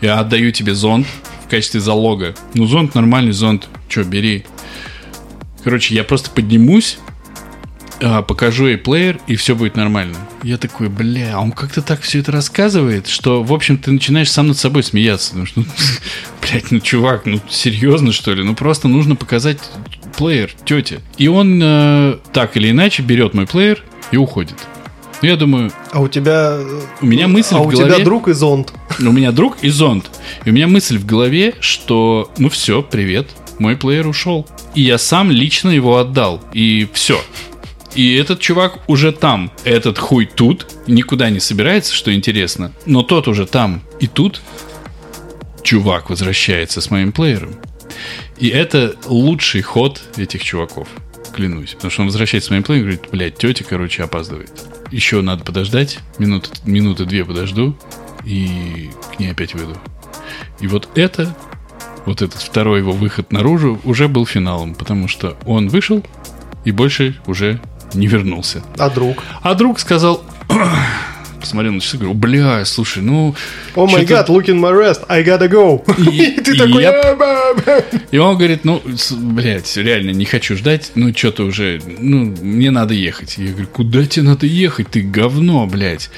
Я 0.00 0.18
отдаю 0.18 0.50
тебе 0.52 0.74
зонт 0.74 1.06
в 1.44 1.50
качестве 1.50 1.80
залога. 1.80 2.34
Ну, 2.54 2.66
зонт 2.66 2.94
нормальный 2.94 3.32
зонт. 3.32 3.68
Че, 3.88 4.02
бери. 4.02 4.44
Короче, 5.64 5.94
я 5.94 6.04
просто 6.04 6.30
поднимусь, 6.30 6.98
а, 8.00 8.22
покажу 8.22 8.66
ей 8.66 8.76
плеер, 8.76 9.18
и 9.26 9.34
все 9.34 9.56
будет 9.56 9.76
нормально. 9.76 10.16
Я 10.42 10.56
такой, 10.56 10.88
бля, 10.88 11.34
а 11.34 11.40
он 11.40 11.50
как-то 11.50 11.82
так 11.82 12.00
все 12.02 12.20
это 12.20 12.30
рассказывает, 12.30 13.08
что, 13.08 13.42
в 13.42 13.52
общем, 13.52 13.76
ты 13.76 13.90
начинаешь 13.90 14.30
сам 14.30 14.48
над 14.48 14.56
собой 14.56 14.84
смеяться. 14.84 15.36
Ну, 15.36 15.46
что, 15.46 15.64
блядь, 16.42 16.70
ну, 16.70 16.80
чувак, 16.80 17.26
ну, 17.26 17.40
серьезно, 17.48 18.12
что 18.12 18.32
ли? 18.32 18.44
Ну, 18.44 18.54
просто 18.54 18.86
нужно 18.86 19.16
показать 19.16 19.58
плеер 20.16 20.52
тете. 20.64 21.00
И 21.16 21.28
он 21.28 21.60
э, 21.62 22.18
так 22.32 22.56
или 22.56 22.70
иначе 22.70 23.02
берет 23.02 23.34
мой 23.34 23.46
плеер 23.46 23.82
и 24.12 24.16
уходит. 24.16 24.56
Ну, 25.20 25.28
я 25.28 25.36
думаю... 25.36 25.72
А 25.90 26.00
у 26.00 26.06
тебя... 26.06 26.56
У 27.00 27.06
меня 27.06 27.26
мысль 27.26 27.56
а 27.56 27.58
в 27.58 27.66
голове... 27.66 27.90
у 27.90 27.94
тебя 27.94 28.04
друг 28.04 28.28
и 28.28 28.32
зонт. 28.32 28.72
У 29.00 29.10
меня 29.10 29.32
друг 29.32 29.56
и 29.62 29.68
зонт. 29.68 30.08
И 30.44 30.50
у 30.50 30.52
меня 30.52 30.68
мысль 30.68 30.98
в 30.98 31.06
голове, 31.06 31.54
что, 31.58 32.30
ну 32.38 32.48
все, 32.48 32.82
привет, 32.82 33.28
мой 33.58 33.76
плеер 33.76 34.06
ушел. 34.06 34.46
И 34.74 34.82
я 34.82 34.98
сам 34.98 35.30
лично 35.30 35.70
его 35.70 35.98
отдал. 35.98 36.42
И 36.52 36.88
все. 36.92 37.20
И 37.94 38.14
этот 38.14 38.40
чувак 38.40 38.78
уже 38.88 39.12
там. 39.12 39.50
Этот 39.64 39.98
хуй 39.98 40.26
тут. 40.26 40.66
Никуда 40.86 41.30
не 41.30 41.40
собирается, 41.40 41.94
что 41.94 42.14
интересно. 42.14 42.72
Но 42.86 43.02
тот 43.02 43.28
уже 43.28 43.46
там. 43.46 43.82
И 44.00 44.06
тут 44.06 44.40
чувак 45.62 46.10
возвращается 46.10 46.80
с 46.80 46.90
моим 46.90 47.12
плеером. 47.12 47.56
И 48.38 48.48
это 48.48 48.94
лучший 49.06 49.62
ход 49.62 50.00
этих 50.16 50.44
чуваков. 50.44 50.88
клянусь. 51.34 51.74
Потому 51.74 51.90
что 51.90 52.02
он 52.02 52.08
возвращается 52.08 52.48
с 52.48 52.50
моим 52.50 52.62
плейн 52.62 52.80
и 52.80 52.82
говорит, 52.84 53.08
блядь, 53.10 53.38
тетя, 53.38 53.64
короче, 53.64 54.02
опаздывает. 54.02 54.50
Еще 54.90 55.20
надо 55.20 55.44
подождать, 55.44 55.98
минуты, 56.18 56.50
минуты 56.64 57.04
две 57.04 57.24
подожду, 57.24 57.76
и 58.24 58.90
к 59.14 59.18
ней 59.18 59.30
опять 59.30 59.54
выйду. 59.54 59.76
И 60.60 60.66
вот 60.66 60.88
это, 60.94 61.36
вот 62.08 62.22
этот 62.22 62.40
второй 62.40 62.80
его 62.80 62.92
выход 62.92 63.32
наружу 63.32 63.78
уже 63.84 64.08
был 64.08 64.26
финалом, 64.26 64.74
потому 64.74 65.08
что 65.08 65.36
он 65.46 65.68
вышел 65.68 66.02
и 66.64 66.72
больше 66.72 67.16
уже 67.26 67.60
не 67.94 68.06
вернулся. 68.06 68.62
А 68.78 68.90
друг? 68.90 69.22
А 69.42 69.54
друг 69.54 69.78
сказал, 69.78 70.22
посмотрел 71.40 71.72
на 71.72 71.80
часы, 71.80 71.96
говорю, 71.96 72.14
бля, 72.14 72.64
слушай, 72.64 73.02
ну... 73.02 73.34
О 73.74 73.86
май 73.86 74.04
гад, 74.04 74.28
look 74.28 74.46
in 74.46 74.58
my 74.60 74.72
rest, 74.72 75.04
I 75.08 75.22
gotta 75.24 75.48
go. 75.48 75.82
И- 76.10 76.18
И 76.38 76.40
ты 76.40 76.56
такой... 76.56 76.82
я- 76.82 76.90
«А, 77.00 77.14
ба, 77.16 77.54
ба». 77.64 77.84
И 78.10 78.18
он 78.18 78.36
говорит, 78.36 78.64
ну, 78.64 78.82
блядь, 79.18 79.76
реально, 79.76 80.10
не 80.10 80.24
хочу 80.24 80.56
ждать, 80.56 80.92
ну, 80.94 81.12
что-то 81.14 81.44
уже, 81.44 81.80
ну, 81.98 82.34
мне 82.42 82.70
надо 82.70 82.94
ехать. 82.94 83.36
Я 83.38 83.50
говорю, 83.50 83.68
куда 83.72 84.04
тебе 84.06 84.26
надо 84.26 84.46
ехать, 84.46 84.88
ты 84.90 85.00
говно, 85.02 85.66
блядь. 85.66 86.10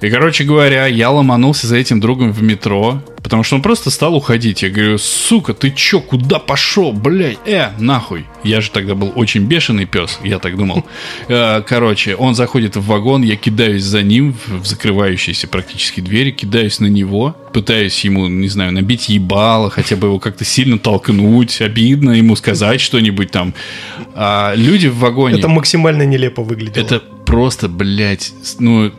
И, 0.00 0.08
короче 0.10 0.44
говоря, 0.44 0.86
я 0.86 1.10
ломанулся 1.10 1.66
за 1.66 1.76
этим 1.76 2.00
другом 2.00 2.32
в 2.32 2.42
метро, 2.42 3.02
потому 3.22 3.42
что 3.42 3.56
он 3.56 3.62
просто 3.62 3.90
стал 3.90 4.14
уходить. 4.14 4.62
Я 4.62 4.70
говорю, 4.70 4.98
сука, 4.98 5.52
ты 5.54 5.70
чё, 5.70 6.00
куда 6.00 6.38
пошел, 6.38 6.92
блядь, 6.92 7.38
э, 7.46 7.68
нахуй. 7.78 8.24
Я 8.44 8.60
же 8.62 8.70
тогда 8.70 8.94
был 8.94 9.12
очень 9.14 9.44
бешеный 9.44 9.84
пес, 9.84 10.18
я 10.24 10.38
так 10.38 10.56
думал. 10.56 10.84
Э, 11.28 11.62
Короче, 11.66 12.16
он 12.16 12.34
заходит 12.34 12.76
в 12.76 12.84
вагон, 12.86 13.22
я 13.22 13.36
кидаюсь 13.36 13.82
за 13.84 14.02
ним 14.02 14.34
в 14.60 14.66
закрывающиеся 14.66 15.48
практически 15.48 16.00
двери, 16.00 16.30
кидаюсь 16.30 16.80
на 16.80 16.86
него, 16.86 17.36
пытаюсь 17.52 18.04
ему, 18.04 18.28
не 18.28 18.48
знаю, 18.48 18.72
набить 18.72 19.08
ебало, 19.08 19.70
хотя 19.70 19.96
бы 19.96 20.08
его 20.08 20.18
как-то 20.18 20.44
сильно 20.44 20.78
толкнуть, 20.78 21.60
обидно 21.60 22.12
ему 22.12 22.36
сказать 22.36 22.80
что-нибудь 22.80 23.30
там. 23.30 23.54
А 24.14 24.54
люди 24.54 24.86
в 24.86 24.98
вагоне... 24.98 25.38
Это 25.38 25.48
максимально 25.48 26.04
нелепо 26.04 26.42
выглядело. 26.42 26.84
Это 26.84 27.00
просто, 27.26 27.68
блядь, 27.68 28.32
ну, 28.58 28.92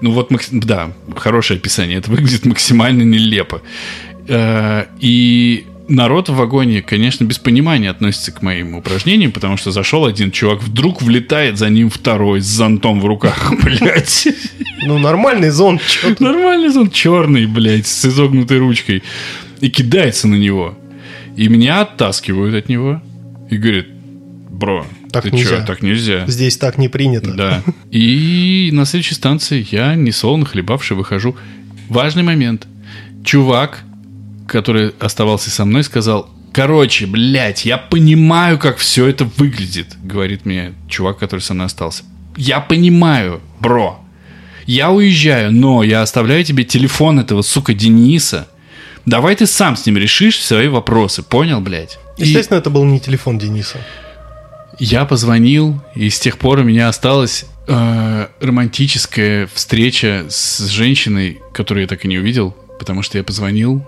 ну 0.00 0.10
вот, 0.12 0.30
да, 0.50 0.92
хорошее 1.16 1.58
описание. 1.58 1.98
Это 1.98 2.10
выглядит 2.10 2.44
максимально 2.44 3.02
нелепо. 3.02 3.62
Э, 4.28 4.86
И 5.00 5.66
народ 5.88 6.28
в 6.28 6.34
вагоне, 6.34 6.82
конечно, 6.82 7.24
без 7.24 7.38
понимания 7.38 7.90
относится 7.90 8.32
к 8.32 8.42
моим 8.42 8.74
упражнениям, 8.74 9.32
потому 9.32 9.56
что 9.56 9.70
зашел 9.70 10.04
один 10.06 10.30
чувак, 10.30 10.62
вдруг 10.62 11.02
влетает 11.02 11.58
за 11.58 11.68
ним 11.68 11.90
второй 11.90 12.40
с 12.40 12.46
зонтом 12.46 13.00
в 13.00 13.06
руках, 13.06 13.52
блядь. 13.62 14.28
Ну, 14.82 14.98
нормальный 14.98 15.50
зон. 15.50 15.78
чё 15.86 16.14
ты. 16.14 16.22
Нормальный 16.24 16.68
зонт 16.70 16.92
черный, 16.92 17.46
блядь, 17.46 17.86
с 17.86 18.04
изогнутой 18.06 18.58
ручкой. 18.58 19.02
И 19.60 19.70
кидается 19.70 20.26
на 20.28 20.34
него. 20.36 20.76
И 21.36 21.48
меня 21.48 21.82
оттаскивают 21.82 22.54
от 22.54 22.68
него. 22.68 23.00
И 23.50 23.56
говорит, 23.56 23.86
бро, 24.50 24.86
Так 25.12 25.24
ты 25.24 25.30
нельзя. 25.30 25.58
чё, 25.60 25.64
так 25.66 25.82
нельзя. 25.82 26.24
Здесь 26.26 26.56
так 26.56 26.78
не 26.78 26.88
принято. 26.88 27.32
Да. 27.32 27.62
И 27.90 28.70
на 28.72 28.84
следующей 28.86 29.14
станции 29.14 29.66
я, 29.70 29.94
несолоно 29.94 30.44
хлебавший, 30.46 30.96
выхожу. 30.96 31.36
Важный 31.88 32.22
момент. 32.22 32.66
Чувак, 33.24 33.84
который 34.52 34.92
оставался 35.00 35.50
со 35.50 35.64
мной, 35.64 35.82
сказал, 35.84 36.28
короче, 36.52 37.06
блядь, 37.06 37.64
я 37.64 37.78
понимаю, 37.78 38.58
как 38.58 38.76
все 38.76 39.06
это 39.06 39.24
выглядит, 39.36 39.96
говорит 40.04 40.44
мне 40.46 40.74
чувак, 40.88 41.18
который 41.18 41.40
со 41.40 41.54
мной 41.54 41.66
остался. 41.66 42.04
Я 42.36 42.60
понимаю, 42.60 43.40
бро. 43.60 43.98
Я 44.66 44.90
уезжаю, 44.90 45.52
но 45.52 45.82
я 45.82 46.02
оставляю 46.02 46.44
тебе 46.44 46.64
телефон 46.64 47.18
этого, 47.18 47.42
сука, 47.42 47.74
Дениса. 47.74 48.46
Давай 49.06 49.34
ты 49.34 49.46
сам 49.46 49.76
с 49.76 49.84
ним 49.86 49.96
решишь 49.96 50.38
свои 50.40 50.68
вопросы, 50.68 51.22
понял, 51.24 51.60
блядь? 51.60 51.98
И- 52.16 52.22
Естественно, 52.24 52.58
это 52.58 52.70
был 52.70 52.84
не 52.84 53.00
телефон 53.00 53.38
Дениса. 53.38 53.78
я 54.78 55.04
позвонил, 55.04 55.80
и 55.96 56.08
с 56.08 56.18
тех 56.20 56.38
пор 56.38 56.60
у 56.60 56.62
меня 56.62 56.88
осталась 56.88 57.44
э, 57.66 58.26
романтическая 58.40 59.48
встреча 59.52 60.26
с 60.28 60.66
женщиной, 60.68 61.40
которую 61.52 61.82
я 61.82 61.88
так 61.88 62.04
и 62.04 62.08
не 62.08 62.18
увидел, 62.18 62.56
потому 62.78 63.02
что 63.02 63.18
я 63.18 63.24
позвонил, 63.24 63.84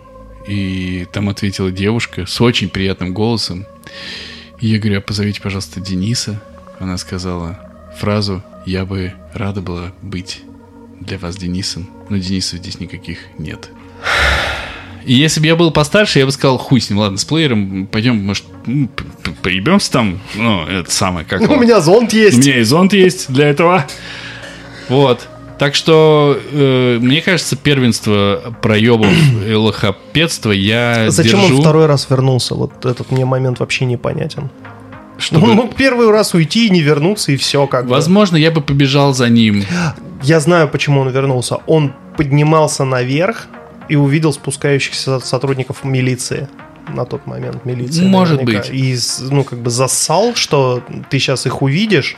и 0.46 1.06
там 1.12 1.28
ответила 1.28 1.70
девушка 1.70 2.26
с 2.26 2.40
очень 2.40 2.68
приятным 2.68 3.12
голосом. 3.14 3.66
И 4.60 4.68
я 4.68 4.78
говорю, 4.78 4.98
а 4.98 5.00
позовите, 5.00 5.40
пожалуйста, 5.40 5.80
Дениса. 5.80 6.42
Она 6.78 6.96
сказала 6.98 7.58
фразу 7.98 8.42
«Я 8.66 8.84
бы 8.84 9.12
рада 9.32 9.60
была 9.60 9.92
быть 10.02 10.42
для 11.00 11.18
вас 11.18 11.36
Денисом, 11.36 11.88
но 12.08 12.16
Денисов 12.18 12.58
здесь 12.58 12.80
никаких 12.80 13.18
нет». 13.38 13.68
И 15.04 15.12
если 15.12 15.40
бы 15.40 15.46
я 15.46 15.54
был 15.54 15.70
постарше, 15.70 16.18
я 16.18 16.24
бы 16.24 16.32
сказал, 16.32 16.56
хуй 16.56 16.80
с 16.80 16.88
ним, 16.88 16.98
ладно, 16.98 17.18
с 17.18 17.26
плеером, 17.26 17.86
пойдем, 17.86 18.16
может, 18.24 18.44
п- 18.64 19.32
поебемся 19.42 19.92
там, 19.92 20.18
ну, 20.34 20.64
это 20.66 20.90
самое, 20.90 21.26
как 21.26 21.42
У 21.42 21.44
его? 21.44 21.56
меня 21.56 21.80
зонт 21.82 22.14
У 22.14 22.16
есть. 22.16 22.38
меня 22.38 22.58
и 22.58 22.62
зонт 22.62 22.94
есть 22.94 23.30
для 23.30 23.48
этого. 23.48 23.86
Вот. 24.88 25.28
Так 25.58 25.74
что, 25.74 26.36
э, 26.52 26.98
мне 27.00 27.22
кажется, 27.22 27.56
первенство 27.56 28.54
проебов 28.60 29.12
и 29.46 29.52
лохопедства 29.54 30.50
я 30.50 31.10
Зачем 31.10 31.40
держу, 31.40 31.56
он 31.56 31.60
второй 31.60 31.86
раз 31.86 32.08
вернулся? 32.10 32.54
Вот 32.54 32.84
этот 32.84 33.10
мне 33.12 33.24
момент 33.24 33.60
вообще 33.60 33.84
непонятен. 33.84 34.50
чтобы- 35.16 35.48
Он 35.50 35.54
мог 35.56 35.76
первый 35.76 36.10
раз 36.10 36.34
уйти 36.34 36.66
и 36.66 36.70
не 36.70 36.80
вернуться, 36.80 37.30
и 37.30 37.36
все 37.36 37.66
как 37.68 37.84
бы. 37.84 37.90
Возможно, 37.92 38.36
я 38.36 38.50
бы 38.50 38.60
побежал 38.60 39.14
за 39.14 39.28
ним. 39.28 39.62
Я 40.22 40.40
знаю, 40.40 40.68
почему 40.68 41.00
он 41.02 41.10
вернулся. 41.10 41.58
Он 41.66 41.92
поднимался 42.16 42.84
наверх 42.84 43.46
и 43.88 43.94
увидел 43.94 44.32
спускающихся 44.32 45.20
сотрудников 45.20 45.84
милиции 45.84 46.48
на 46.88 47.04
тот 47.04 47.26
момент 47.28 47.64
милиции. 47.64 48.04
Может 48.04 48.40
наверняка. 48.42 48.68
быть. 48.70 48.74
И, 48.80 48.96
ну, 49.30 49.44
как 49.44 49.60
бы 49.60 49.70
зассал, 49.70 50.34
что 50.34 50.82
ты 51.10 51.18
сейчас 51.20 51.46
их 51.46 51.62
увидишь, 51.62 52.16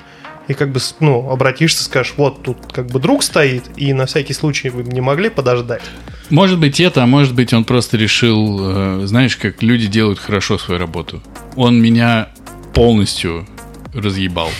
и 0.48 0.54
как 0.54 0.72
бы, 0.72 0.80
ну, 1.00 1.30
обратишься, 1.30 1.84
скажешь, 1.84 2.14
вот 2.16 2.42
тут 2.42 2.58
как 2.72 2.86
бы 2.86 3.00
друг 3.00 3.22
стоит, 3.22 3.64
и 3.76 3.92
на 3.92 4.06
всякий 4.06 4.32
случай 4.32 4.70
вы 4.70 4.84
не 4.84 5.00
могли 5.00 5.28
подождать. 5.28 5.82
Может 6.30 6.58
быть 6.58 6.80
это, 6.80 7.02
а 7.02 7.06
может 7.06 7.34
быть 7.34 7.52
он 7.52 7.64
просто 7.64 7.96
решил, 7.96 8.58
э, 9.02 9.06
знаешь, 9.06 9.36
как 9.36 9.62
люди 9.62 9.86
делают 9.86 10.18
хорошо 10.18 10.58
свою 10.58 10.80
работу. 10.80 11.22
Он 11.56 11.80
меня 11.80 12.28
полностью 12.74 13.46
разъебал. 13.94 14.50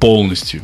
Полностью. 0.00 0.62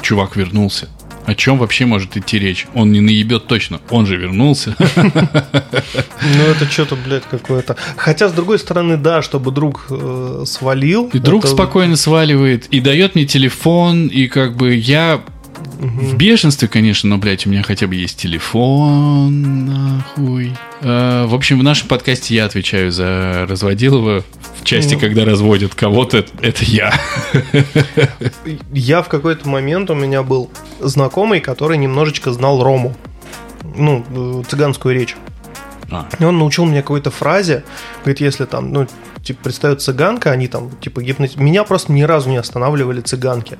Чувак 0.00 0.36
вернулся. 0.36 0.88
О 1.30 1.34
чем 1.36 1.58
вообще 1.58 1.86
может 1.86 2.16
идти 2.16 2.40
речь? 2.40 2.66
Он 2.74 2.90
не 2.90 3.00
наебет 3.00 3.46
точно. 3.46 3.80
Он 3.88 4.04
же 4.04 4.16
вернулся. 4.16 4.74
Ну, 4.96 6.42
это 6.42 6.66
что-то, 6.66 6.96
блядь, 6.96 7.22
какое-то. 7.30 7.76
Хотя, 7.96 8.28
с 8.28 8.32
другой 8.32 8.58
стороны, 8.58 8.96
да, 8.96 9.22
чтобы 9.22 9.52
друг 9.52 9.86
э, 9.90 10.42
свалил. 10.44 11.08
И 11.12 11.18
друг 11.18 11.46
спокойно 11.46 11.94
сваливает 11.96 12.66
и 12.66 12.80
дает 12.80 13.14
мне 13.14 13.26
телефон, 13.26 14.08
и 14.08 14.26
как 14.26 14.56
бы 14.56 14.74
я 14.74 15.22
в 15.80 16.14
бешенстве, 16.16 16.68
конечно, 16.68 17.08
но, 17.08 17.16
блядь, 17.18 17.46
у 17.46 17.50
меня 17.50 17.62
хотя 17.62 17.86
бы 17.86 17.94
есть 17.94 18.18
телефон, 18.18 19.64
нахуй. 19.64 20.52
Э, 20.82 21.24
в 21.26 21.34
общем, 21.34 21.58
в 21.58 21.62
нашем 21.62 21.88
подкасте 21.88 22.34
я 22.34 22.44
отвечаю 22.44 22.92
за 22.92 23.46
разводилова. 23.48 24.22
В 24.60 24.64
части, 24.64 24.94
Ну. 24.94 25.00
когда 25.00 25.24
разводят 25.24 25.74
кого-то, 25.74 26.18
это- 26.18 26.32
это 26.42 26.64
я. 26.64 26.92
Я 28.72 29.02
в 29.02 29.08
какой-то 29.08 29.48
момент 29.48 29.90
у 29.90 29.94
меня 29.94 30.22
был 30.22 30.50
знакомый, 30.80 31.40
который 31.40 31.78
немножечко 31.78 32.32
знал 32.32 32.62
Рому. 32.62 32.94
Ну, 33.76 34.04
э, 34.10 34.42
цыганскую 34.48 34.94
речь. 34.94 35.16
А, 35.90 36.06
И 36.18 36.24
он 36.24 36.38
научил 36.38 36.66
меня 36.66 36.82
какой-то 36.82 37.10
фразе. 37.10 37.64
Говорит, 38.02 38.20
если 38.20 38.44
там, 38.44 38.72
ну, 38.72 38.86
типа, 39.24 39.40
представят 39.44 39.82
цыганка, 39.82 40.30
они 40.30 40.46
там, 40.46 40.70
типа, 40.80 41.02
гипноти... 41.02 41.38
Меня 41.38 41.64
просто 41.64 41.92
ни 41.92 42.02
разу 42.02 42.30
не 42.30 42.36
останавливали 42.36 43.00
цыганки. 43.00 43.58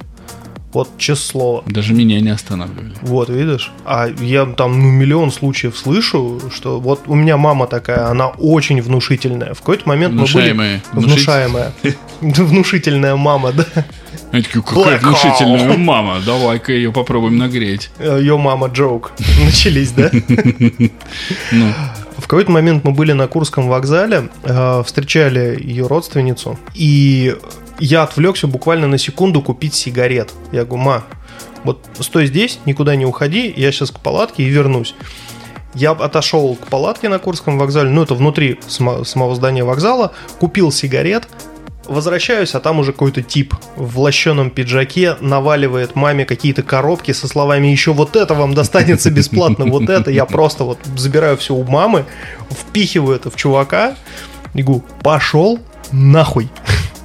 Вот, 0.73 0.89
честное 0.99 1.31
слово. 1.31 1.65
даже 1.67 1.95
меня 1.95 2.21
не 2.21 2.31
останавливали. 2.31 2.93
Вот, 3.03 3.29
видишь? 3.29 3.73
А 3.85 4.09
я 4.21 4.47
там 4.47 4.79
ну, 4.81 4.91
миллион 4.91 5.33
случаев 5.33 5.77
слышу, 5.77 6.41
что 6.53 6.79
вот 6.79 7.03
у 7.07 7.15
меня 7.15 7.37
мама 7.37 7.67
такая, 7.67 8.07
она 8.07 8.29
очень 8.29 8.81
внушительная. 8.81 9.55
В 9.55 9.59
какой-то 9.61 9.89
момент 9.89 10.15
Внушаемая. 10.15 10.81
мы 10.93 11.01
были... 11.01 11.07
Внушаемая. 11.11 11.73
Внушительная 12.21 13.17
мама, 13.17 13.53
да. 13.53 13.67
Они 14.31 14.43
такие, 14.43 14.63
какая 14.63 14.99
внушительная 14.99 15.77
мама, 15.77 16.21
давай-ка 16.25 16.73
ее 16.73 16.93
попробуем 16.93 17.37
нагреть. 17.37 17.91
Ее 17.99 18.39
мама 18.39 18.69
джоук. 18.69 19.13
Начались, 19.45 19.91
да? 19.93 20.11
Ну, 21.53 21.73
В 22.17 22.29
какой-то 22.29 22.53
момент 22.53 22.85
мы 22.85 22.93
были 22.93 23.13
на 23.13 23.27
Курском 23.27 23.69
вокзале, 23.69 24.29
э, 24.45 24.83
встречали 24.87 25.59
ее 25.61 25.87
родственницу, 25.89 26.59
и 26.75 27.35
я 27.81 28.03
отвлекся 28.03 28.47
буквально 28.47 28.87
на 28.87 28.99
секунду 28.99 29.43
купить 29.43 29.75
сигарет. 29.75 30.33
Я 30.53 30.65
говорю, 30.65 30.83
ма, 30.85 31.05
вот 31.65 31.85
стой 32.01 32.27
здесь, 32.27 32.59
никуда 32.65 32.97
не 32.97 33.07
уходи, 33.07 33.53
я 33.57 33.73
сейчас 33.73 33.91
к 33.91 34.01
палатке 34.01 34.43
и 34.43 34.49
вернусь. 34.49 34.95
Я 35.75 35.93
отошел 35.93 36.57
к 36.57 36.67
палатке 36.67 37.09
на 37.09 37.19
Курском 37.19 37.59
вокзале, 37.59 37.91
ну 37.91 38.03
это 38.03 38.15
внутри 38.15 38.59
само- 38.67 39.05
самого 39.05 39.35
здания 39.35 39.63
вокзала, 39.63 40.13
купил 40.41 40.73
сигарет, 40.73 41.29
возвращаюсь, 41.87 42.55
а 42.55 42.61
там 42.61 42.79
уже 42.79 42.93
какой-то 42.93 43.23
тип 43.23 43.55
в 43.77 43.99
лощеном 44.01 44.51
пиджаке 44.51 45.17
наваливает 45.21 45.95
маме 45.95 46.25
какие-то 46.25 46.63
коробки 46.63 47.13
со 47.13 47.29
словами 47.29 47.69
«Еще 47.69 47.93
вот 47.93 48.17
это 48.17 48.35
вам 48.35 48.55
достанется 48.55 49.11
бесплатно, 49.11 49.67
вот 49.67 49.89
это». 49.89 50.11
Я 50.11 50.25
просто 50.25 50.65
вот 50.65 50.79
забираю 50.97 51.37
все 51.37 51.55
у 51.55 51.65
мамы, 51.65 52.05
впихиваю 52.51 53.17
это 53.17 53.31
в 53.31 53.37
чувака 53.37 53.97
и 54.55 54.63
говорю 54.63 54.85
«Пошел 55.03 55.61
нахуй». 55.93 56.49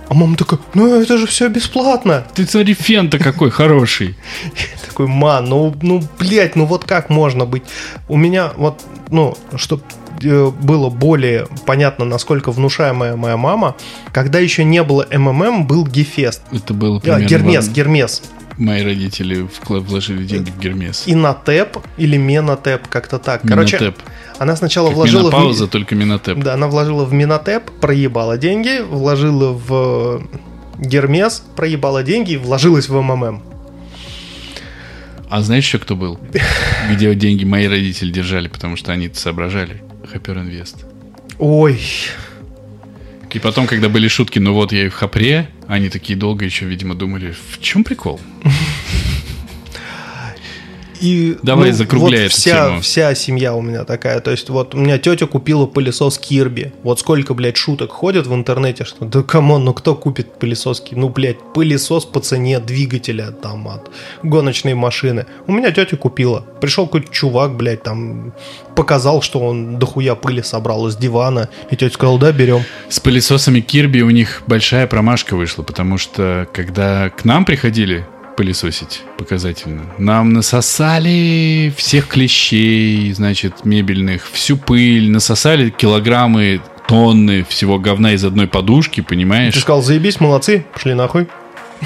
А 0.08 0.14
мама 0.14 0.38
такая, 0.38 0.60
ну 0.74 1.02
это 1.02 1.18
же 1.18 1.26
все 1.26 1.48
бесплатно. 1.50 2.26
Ты 2.36 2.46
смотри, 2.46 2.74
фен-то 2.74 3.18
какой 3.18 3.50
хороший. 3.50 4.16
Я 4.44 4.88
такой, 4.88 5.08
ма, 5.08 5.42
ну, 5.42 5.76
ну, 5.82 6.04
блядь, 6.20 6.56
ну 6.56 6.66
вот 6.66 6.86
как 6.86 7.10
можно 7.10 7.46
быть? 7.46 7.64
У 8.08 8.16
меня 8.18 8.52
вот, 8.56 8.82
ну, 9.10 9.36
чтобы 9.56 9.84
было 10.22 10.90
более 10.90 11.48
понятно, 11.66 12.06
насколько 12.06 12.52
внушаемая 12.52 13.16
моя 13.16 13.38
мама, 13.38 13.76
когда 14.14 14.40
еще 14.40 14.64
не 14.64 14.84
было 14.84 15.06
МММ, 15.12 15.68
был 15.68 15.86
Гефест. 15.86 16.42
Это 16.52 16.74
было 16.74 16.98
А, 16.98 17.00
примерно... 17.02 17.28
Гермес, 17.28 17.68
Гермес. 17.70 18.22
Мои 18.58 18.84
родители 18.84 19.48
вложили 19.68 20.24
деньги 20.24 20.50
в 20.50 20.60
Гермес. 20.60 21.04
Инотеп 21.08 21.80
или 21.98 22.16
Менотеп, 22.16 22.88
как-то 22.88 23.20
так. 23.20 23.42
Короче, 23.42 23.78
Минотеп. 23.78 24.02
Она 24.40 24.56
сначала 24.56 24.88
Как 24.88 24.96
вложила 24.96 25.30
менопауза, 25.30 25.68
в... 25.68 25.70
только 25.70 25.96
Минотеп. 25.96 26.40
Да, 26.40 26.54
она 26.54 26.68
вложила 26.68 27.06
в 27.06 27.14
Минотеп, 27.14 27.72
проебала 27.80 28.38
деньги, 28.38 28.82
вложила 28.82 29.52
в 29.54 30.28
Гермес, 30.80 31.44
проебала 31.56 32.04
деньги 32.04 32.34
и 32.34 32.38
вложилась 32.38 32.90
в 32.90 33.02
МММ. 33.02 33.42
А 35.30 35.42
знаешь 35.42 35.66
еще 35.66 35.80
кто 35.80 35.96
был? 35.96 36.20
Где 36.92 37.14
деньги 37.16 37.44
мои 37.46 37.68
родители 37.68 38.12
держали, 38.12 38.48
потому 38.48 38.76
что 38.76 38.92
они 38.92 39.10
соображали. 39.14 39.84
Хапер 40.12 40.38
Инвест. 40.38 40.86
Ой, 41.40 41.82
И 43.34 43.40
потом, 43.40 43.68
когда 43.68 43.90
были 43.90 44.08
шутки, 44.08 44.40
ну 44.40 44.54
вот 44.54 44.72
я 44.72 44.86
и 44.86 44.90
в 44.90 44.94
Хапре, 44.94 45.50
они 45.68 45.90
такие 45.90 46.18
долго 46.18 46.46
еще, 46.46 46.66
видимо, 46.66 46.96
думали, 46.96 47.36
в 47.50 47.62
чем 47.62 47.84
прикол? 47.84 48.20
И, 51.06 51.38
Давай, 51.44 51.70
ну, 51.70 51.76
закругляй 51.76 52.24
вот 52.24 52.32
эту 52.32 52.36
вся, 52.36 52.68
тему. 52.68 52.82
вся 52.82 53.16
семья 53.16 53.54
у 53.54 53.62
меня 53.62 53.84
такая. 53.84 54.20
То 54.22 54.32
есть, 54.32 54.50
вот 54.50 54.74
у 54.74 54.78
меня 54.80 54.98
тетя 54.98 55.28
купила 55.28 55.68
пылесос 55.68 56.18
Кирби. 56.18 56.74
Вот 56.82 57.00
сколько, 57.00 57.36
блядь, 57.36 57.58
шуток 57.58 57.92
ходят 57.92 58.26
в 58.26 58.34
интернете, 58.34 58.86
что 58.86 59.06
да 59.06 59.22
come 59.22 59.47
on, 59.47 59.66
ну 59.66 59.74
кто 59.74 59.96
купит 59.96 60.40
пылесос 60.40 60.82
Кирби? 60.82 61.02
Ну, 61.02 61.10
блядь, 61.10 61.38
пылесос 61.54 62.06
по 62.06 62.20
цене 62.22 62.60
двигателя 62.60 63.32
там 63.32 63.68
от 63.68 63.92
гоночной 64.24 64.74
машины. 64.74 65.28
У 65.46 65.52
меня 65.52 65.72
тетя 65.72 65.96
купила. 65.96 66.44
Пришел 66.60 66.88
какой-то 66.88 67.12
чувак, 67.14 67.56
блядь, 67.56 67.84
там 67.84 68.34
показал, 68.76 69.22
что 69.22 69.40
он 69.40 69.78
дохуя 69.78 70.16
пыли 70.16 70.42
собрал 70.42 70.88
из 70.88 70.96
дивана. 70.96 71.50
И 71.70 71.76
тетя 71.76 71.94
сказала, 71.94 72.20
да, 72.20 72.32
берем. 72.32 72.64
С 72.90 73.00
пылесосами 73.00 73.60
Кирби 73.60 74.02
у 74.02 74.10
них 74.10 74.42
большая 74.48 74.88
промашка 74.88 75.36
вышла, 75.36 75.62
потому 75.62 76.00
что 76.00 76.48
когда 76.52 77.10
к 77.10 77.26
нам 77.26 77.46
приходили 77.46 78.06
пылесосить 78.36 79.02
показательно, 79.18 79.84
нам 79.98 80.34
насосали 80.34 81.74
всех 81.78 82.08
клещей, 82.08 83.12
значит, 83.14 83.66
мебельных, 83.66 84.30
всю 84.32 84.58
пыль, 84.58 85.10
насосали 85.10 85.70
килограммы, 85.70 86.62
тонны 86.88 87.44
всего 87.48 87.80
говна 87.80 88.14
из 88.14 88.24
одной 88.24 88.48
подушки, 88.48 89.02
Ты 89.02 89.04
понимаешь? 89.04 89.60
сказал, 89.60 89.82
заебись, 89.82 90.20
молодцы, 90.20 90.66
пошли 90.74 90.94
нахуй. 90.94 91.28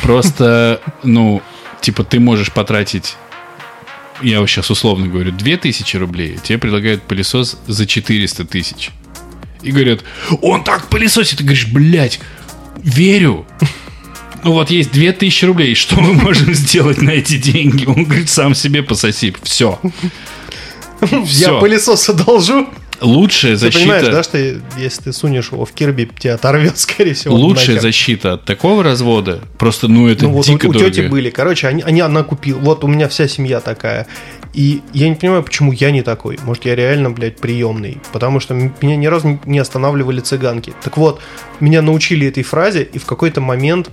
Просто, 0.02 0.82
ну, 1.04 1.42
типа 1.82 2.04
ты 2.04 2.20
можешь 2.20 2.52
потратить, 2.52 3.16
я 4.22 4.46
сейчас 4.48 4.70
условно 4.70 5.08
говорю, 5.08 5.32
2000 5.32 5.98
рублей, 5.98 6.38
а 6.38 6.46
тебе 6.46 6.58
предлагают 6.58 7.04
пылесос 7.04 7.58
за 7.68 7.86
400 7.86 8.46
тысяч. 8.46 8.92
И 9.62 9.72
говорят, 9.72 10.02
он 10.42 10.64
так 10.64 10.88
пылесосит. 10.88 11.40
Ты 11.40 11.44
говоришь, 11.44 11.68
блядь, 11.68 12.20
верю. 12.78 13.46
Ну 14.44 14.54
вот 14.54 14.70
есть 14.70 14.92
2000 14.92 15.46
рублей, 15.46 15.76
что 15.76 16.00
мы 16.00 16.14
можем 16.14 16.54
сделать 16.54 17.02
на 17.02 17.12
эти 17.12 17.38
деньги? 17.38 17.86
Он 17.86 18.04
говорит, 18.04 18.30
сам 18.30 18.56
себе 18.56 18.84
пососи. 18.84 19.34
Все. 19.44 19.80
Я 21.02 21.26
Все. 21.26 21.60
пылесос 21.60 22.10
одолжу. 22.10 22.68
Лучшая 23.02 23.58
Ты 23.58 23.72
понимаешь, 23.72 24.06
да, 24.06 24.12
защита, 24.12 24.24
что 24.24 24.80
если 24.80 25.04
ты 25.04 25.14
сунешь 25.14 25.52
его 25.52 25.64
в 25.64 25.72
Кирби, 25.72 26.10
тебя 26.20 26.36
оторвет, 26.36 26.78
скорее 26.78 27.14
всего. 27.14 27.36
лучшая 27.36 27.76
нахер. 27.76 27.82
защита 27.82 28.34
от 28.34 28.46
такого 28.46 28.84
развода, 28.84 29.42
просто, 29.58 29.88
ну, 29.88 30.10
это 30.10 30.26
Ну 30.26 30.32
вот 30.32 30.50
у, 30.50 30.52
дико 30.52 30.66
у 30.66 30.74
тети 30.74 31.08
были, 31.08 31.30
короче, 31.30 31.68
они, 31.68 31.82
они 31.82 32.02
она 32.02 32.24
купила. 32.24 32.60
Вот 32.60 32.84
у 32.84 32.88
меня 32.88 33.08
вся 33.08 33.28
семья 33.28 33.62
такая. 33.62 34.08
И 34.54 34.82
я 34.94 35.08
не 35.08 35.16
понимаю, 35.16 35.44
почему 35.44 35.72
я 35.72 35.92
не 35.92 36.02
такой. 36.02 36.40
Может, 36.44 36.66
я 36.66 36.76
реально, 36.76 37.12
блядь, 37.12 37.38
приемный. 37.38 38.00
Потому 38.12 38.40
что 38.40 38.54
меня 38.54 38.96
ни 38.96 39.06
разу 39.06 39.40
не 39.46 39.60
останавливали 39.60 40.20
цыганки. 40.20 40.74
Так 40.84 40.98
вот, 40.98 41.22
меня 41.60 41.82
научили 41.82 42.28
этой 42.28 42.44
фразе, 42.44 42.84
и 42.84 42.98
в 42.98 43.06
какой-то 43.06 43.42
момент 43.42 43.90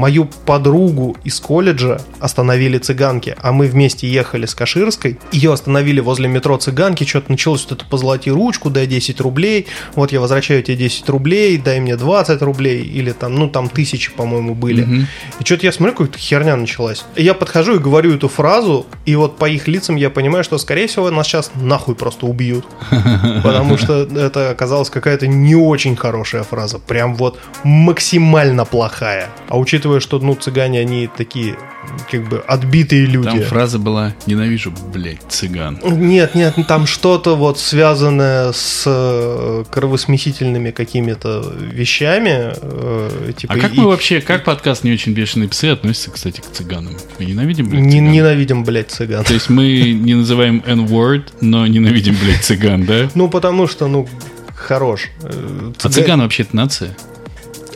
мою 0.00 0.24
подругу 0.46 1.14
из 1.24 1.38
колледжа 1.40 2.00
остановили 2.20 2.78
цыганки, 2.78 3.36
а 3.42 3.52
мы 3.52 3.66
вместе 3.66 4.08
ехали 4.08 4.46
с 4.46 4.54
Каширской, 4.54 5.18
ее 5.30 5.52
остановили 5.52 6.00
возле 6.00 6.26
метро 6.26 6.56
цыганки, 6.56 7.04
что-то 7.04 7.30
началось 7.30 7.66
вот 7.68 7.78
это 7.78 7.84
позолоти 7.84 8.30
ручку, 8.30 8.70
дай 8.70 8.86
10 8.86 9.20
рублей, 9.20 9.66
вот 9.94 10.10
я 10.10 10.20
возвращаю 10.20 10.62
тебе 10.62 10.76
10 10.76 11.06
рублей, 11.10 11.58
дай 11.58 11.80
мне 11.80 11.96
20 11.96 12.40
рублей, 12.40 12.82
или 12.82 13.12
там, 13.12 13.34
ну 13.34 13.50
там 13.50 13.68
тысячи, 13.68 14.10
по-моему, 14.10 14.54
были. 14.54 14.84
Мгм. 14.84 15.06
И 15.38 15.44
что-то 15.44 15.66
я 15.66 15.72
смотрю, 15.72 15.94
какая-то 15.94 16.18
херня 16.18 16.56
началась. 16.56 17.04
И 17.16 17.22
я 17.22 17.34
подхожу 17.34 17.74
и 17.74 17.78
говорю 17.78 18.14
эту 18.14 18.28
фразу, 18.28 18.86
и 19.04 19.16
вот 19.16 19.36
по 19.36 19.50
их 19.50 19.68
лицам 19.68 19.96
я 19.96 20.08
понимаю, 20.08 20.44
что, 20.44 20.56
скорее 20.56 20.86
всего, 20.86 21.10
нас 21.10 21.26
сейчас 21.26 21.50
нахуй 21.60 21.94
просто 21.94 22.24
убьют. 22.24 22.64
Потому 23.42 23.76
что 23.76 24.04
это 24.04 24.48
оказалась 24.48 24.88
какая-то 24.88 25.26
не 25.26 25.54
очень 25.54 25.94
хорошая 25.94 26.42
фраза. 26.42 26.78
Прям 26.78 27.16
вот 27.16 27.38
максимально 27.64 28.64
плохая. 28.64 29.28
А 29.48 29.58
учитывая, 29.58 29.89
что, 29.98 30.20
ну, 30.20 30.36
цыгане, 30.36 30.78
они 30.78 31.08
такие, 31.08 31.56
как 32.10 32.28
бы, 32.28 32.38
отбитые 32.46 33.06
люди. 33.06 33.24
Там 33.30 33.42
фраза 33.42 33.80
была 33.80 34.14
«Ненавижу, 34.26 34.72
блядь, 34.94 35.18
цыган». 35.28 35.80
Нет, 35.84 36.36
нет, 36.36 36.54
там 36.68 36.86
что-то 36.86 37.34
вот 37.34 37.58
связанное 37.58 38.52
с 38.52 38.84
э, 38.86 39.64
кровосмесительными 39.70 40.70
какими-то 40.70 41.52
вещами. 41.72 42.52
э, 42.62 43.32
типа, 43.36 43.54
А 43.54 43.58
как 43.58 43.74
и- 43.74 43.80
мы 43.80 43.86
вообще, 43.88 44.20
как 44.20 44.44
подкаст 44.44 44.84
«Не 44.84 44.92
очень 44.92 45.12
бешеные 45.12 45.48
псы» 45.48 45.64
относится, 45.66 46.10
кстати, 46.12 46.40
к 46.40 46.52
цыганам? 46.52 46.94
Мы 47.18 47.24
ненавидим, 47.24 47.68
блядь, 47.68 47.82
не- 47.82 47.92
цыган? 47.98 48.12
ненавидим, 48.12 48.64
блядь, 48.64 48.90
цыган. 48.90 49.24
То 49.24 49.34
есть 49.34 49.48
мы 49.48 49.92
не 49.92 50.14
называем 50.14 50.62
N-word, 50.66 51.24
но 51.40 51.66
ненавидим, 51.66 52.16
блядь, 52.22 52.44
цыган, 52.44 52.84
да? 52.84 53.08
Ну, 53.14 53.28
потому 53.28 53.66
что, 53.66 53.88
ну, 53.88 54.06
хорош. 54.54 55.08
Э, 55.22 55.72
А 55.82 55.88
цыга- 55.88 55.92
цыган 55.92 56.20
вообще-то 56.20 56.54
нация? 56.54 56.94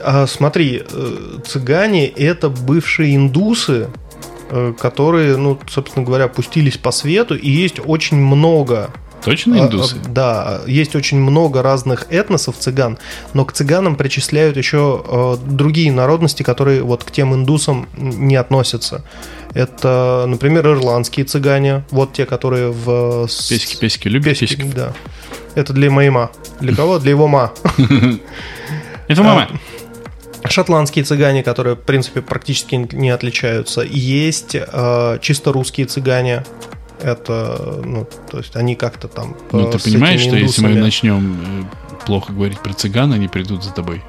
А, 0.04 0.26
смотри, 0.26 0.82
э, 0.88 1.38
цыгане 1.46 2.06
это 2.08 2.50
бывшие 2.50 3.16
индусы, 3.16 3.88
э, 4.50 4.72
которые, 4.78 5.36
ну, 5.36 5.58
собственно 5.68 6.04
говоря, 6.04 6.28
пустились 6.28 6.76
по 6.76 6.90
свету, 6.90 7.34
и 7.34 7.50
есть 7.50 7.80
очень 7.84 8.18
много 8.18 8.90
Точно 9.24 9.56
А, 9.56 9.66
индусы? 9.66 9.96
а, 10.04 10.08
Да, 10.10 10.60
есть 10.66 10.94
очень 10.94 11.18
много 11.18 11.62
разных 11.62 12.06
этносов 12.10 12.56
цыган, 12.58 12.98
но 13.32 13.46
к 13.46 13.54
цыганам 13.54 13.96
причисляют 13.96 14.58
еще 14.58 15.02
э, 15.06 15.36
другие 15.46 15.90
народности, 15.90 16.42
которые 16.42 16.82
вот 16.82 17.04
к 17.04 17.10
тем 17.10 17.32
индусам 17.34 17.88
не 17.96 18.36
относятся. 18.36 19.02
Это, 19.54 20.24
например, 20.28 20.66
ирландские 20.66 21.24
цыгане, 21.24 21.84
вот 21.90 22.12
те, 22.12 22.26
которые 22.26 22.70
в... 22.70 23.22
Песики, 23.26 23.76
песики, 23.80 24.08
любят 24.08 24.38
Песики, 24.38 24.56
песиков? 24.56 24.74
да. 24.74 24.92
Это 25.54 25.72
для 25.72 25.90
моей 25.90 26.10
ма. 26.10 26.30
Для 26.60 26.74
кого? 26.74 26.98
Для 26.98 27.10
его 27.12 27.26
ма. 27.26 27.52
Это 29.08 29.22
мама. 29.22 29.48
Шотландские 30.48 31.04
цыгане, 31.04 31.42
которые, 31.42 31.74
в 31.74 31.80
принципе, 31.80 32.20
практически 32.20 32.74
не 32.92 33.10
отличаются. 33.10 33.80
Есть 33.82 34.54
э, 34.54 35.18
чисто 35.20 35.52
русские 35.52 35.86
цыгане. 35.86 36.44
Это, 37.00 37.80
ну, 37.84 38.06
то 38.30 38.38
есть 38.38 38.56
они 38.56 38.76
как-то 38.76 39.08
там... 39.08 39.36
Ну, 39.52 39.68
э, 39.68 39.72
ты 39.72 39.78
понимаешь, 39.78 40.20
что 40.20 40.36
если 40.36 40.62
мы 40.62 40.74
начнем 40.74 41.40
э, 41.62 42.04
плохо 42.06 42.32
говорить 42.32 42.60
про 42.60 42.72
цыган, 42.72 43.12
они 43.12 43.28
придут 43.28 43.64
за 43.64 43.72
тобой? 43.72 44.02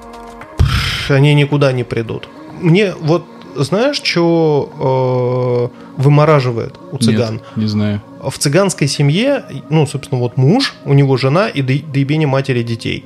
они 1.07 1.33
никуда 1.36 1.71
не 1.71 1.83
придут. 1.83 2.27
Мне 2.61 2.93
вот 2.99 3.25
знаешь, 3.55 4.01
что 4.03 5.71
вымораживает 5.97 6.75
у 6.91 6.97
цыган? 6.97 7.36
Нет, 7.36 7.43
не 7.55 7.67
знаю. 7.67 8.01
В 8.21 8.38
цыганской 8.38 8.88
семье, 8.88 9.45
ну, 9.69 9.86
собственно, 9.88 10.19
вот 10.19 10.36
муж, 10.36 10.73
у 10.83 10.93
него 10.93 11.15
жена 11.15 11.47
и 11.47 11.61
до- 11.61 11.79
доебение 11.93 12.27
матери 12.27 12.63
детей. 12.63 13.05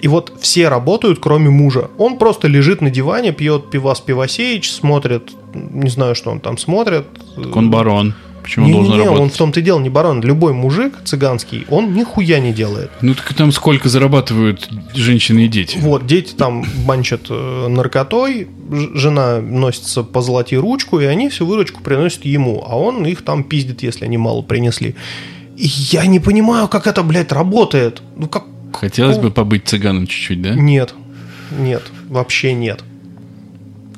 И 0.00 0.08
вот 0.08 0.32
все 0.40 0.68
работают, 0.68 1.18
кроме 1.20 1.50
мужа. 1.50 1.90
Он 1.98 2.18
просто 2.18 2.48
лежит 2.48 2.80
на 2.80 2.90
диване, 2.90 3.32
пьет 3.32 3.70
пивас 3.70 4.00
Пивасеич, 4.00 4.70
смотрит, 4.70 5.30
не 5.54 5.90
знаю, 5.90 6.14
что 6.14 6.30
он 6.30 6.40
там 6.40 6.56
смотрит. 6.58 7.06
Так 7.34 7.56
он 7.56 7.70
барон. 7.70 8.14
Почему 8.42 8.64
он 8.66 8.70
Не, 8.70 8.76
должен 8.78 8.94
не, 8.94 9.00
он 9.00 9.08
работать? 9.08 9.34
в 9.34 9.36
том-то 9.36 9.60
и 9.60 9.62
дело 9.62 9.78
не 9.80 9.90
барон. 9.90 10.22
Любой 10.22 10.52
мужик 10.54 10.94
цыганский, 11.04 11.66
он 11.68 11.92
нихуя 11.92 12.38
не 12.38 12.52
делает. 12.52 12.90
Ну 13.02 13.14
так 13.14 13.34
там 13.34 13.52
сколько 13.52 13.88
зарабатывают 13.90 14.70
женщины 14.94 15.46
и 15.46 15.48
дети? 15.48 15.76
Вот, 15.78 16.06
дети 16.06 16.32
там 16.34 16.64
банчат 16.86 17.22
э, 17.28 17.66
наркотой, 17.68 18.48
жена 18.94 19.40
носится 19.40 20.02
по 20.02 20.22
золоти 20.22 20.54
ручку, 20.54 20.98
и 21.00 21.04
они 21.04 21.28
всю 21.28 21.44
выручку 21.44 21.82
приносят 21.82 22.24
ему, 22.24 22.64
а 22.66 22.78
он 22.78 23.04
их 23.04 23.22
там 23.22 23.44
пиздит, 23.44 23.82
если 23.82 24.04
они 24.06 24.16
мало 24.16 24.40
принесли. 24.42 24.94
И 25.58 25.66
я 25.66 26.06
не 26.06 26.20
понимаю, 26.20 26.68
как 26.68 26.86
это, 26.86 27.02
блядь, 27.02 27.32
работает. 27.32 28.00
Ну 28.16 28.28
как... 28.28 28.44
Хотелось 28.72 29.18
бы 29.18 29.30
побыть 29.30 29.66
цыганом 29.66 30.06
чуть-чуть, 30.06 30.42
да? 30.42 30.50
Нет, 30.54 30.94
нет, 31.50 31.82
вообще 32.08 32.52
нет. 32.52 32.80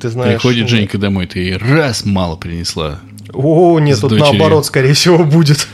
Ты 0.00 0.08
знаешь... 0.08 0.34
Приходит 0.34 0.62
нет. 0.62 0.68
Женька 0.70 0.98
домой, 0.98 1.26
ты 1.26 1.40
ей 1.40 1.56
раз 1.56 2.04
мало 2.04 2.36
принесла. 2.36 3.00
О, 3.32 3.78
нет, 3.78 4.00
тут 4.00 4.10
дочерью. 4.10 4.32
наоборот, 4.32 4.66
скорее 4.66 4.94
всего, 4.94 5.24
будет. 5.24 5.68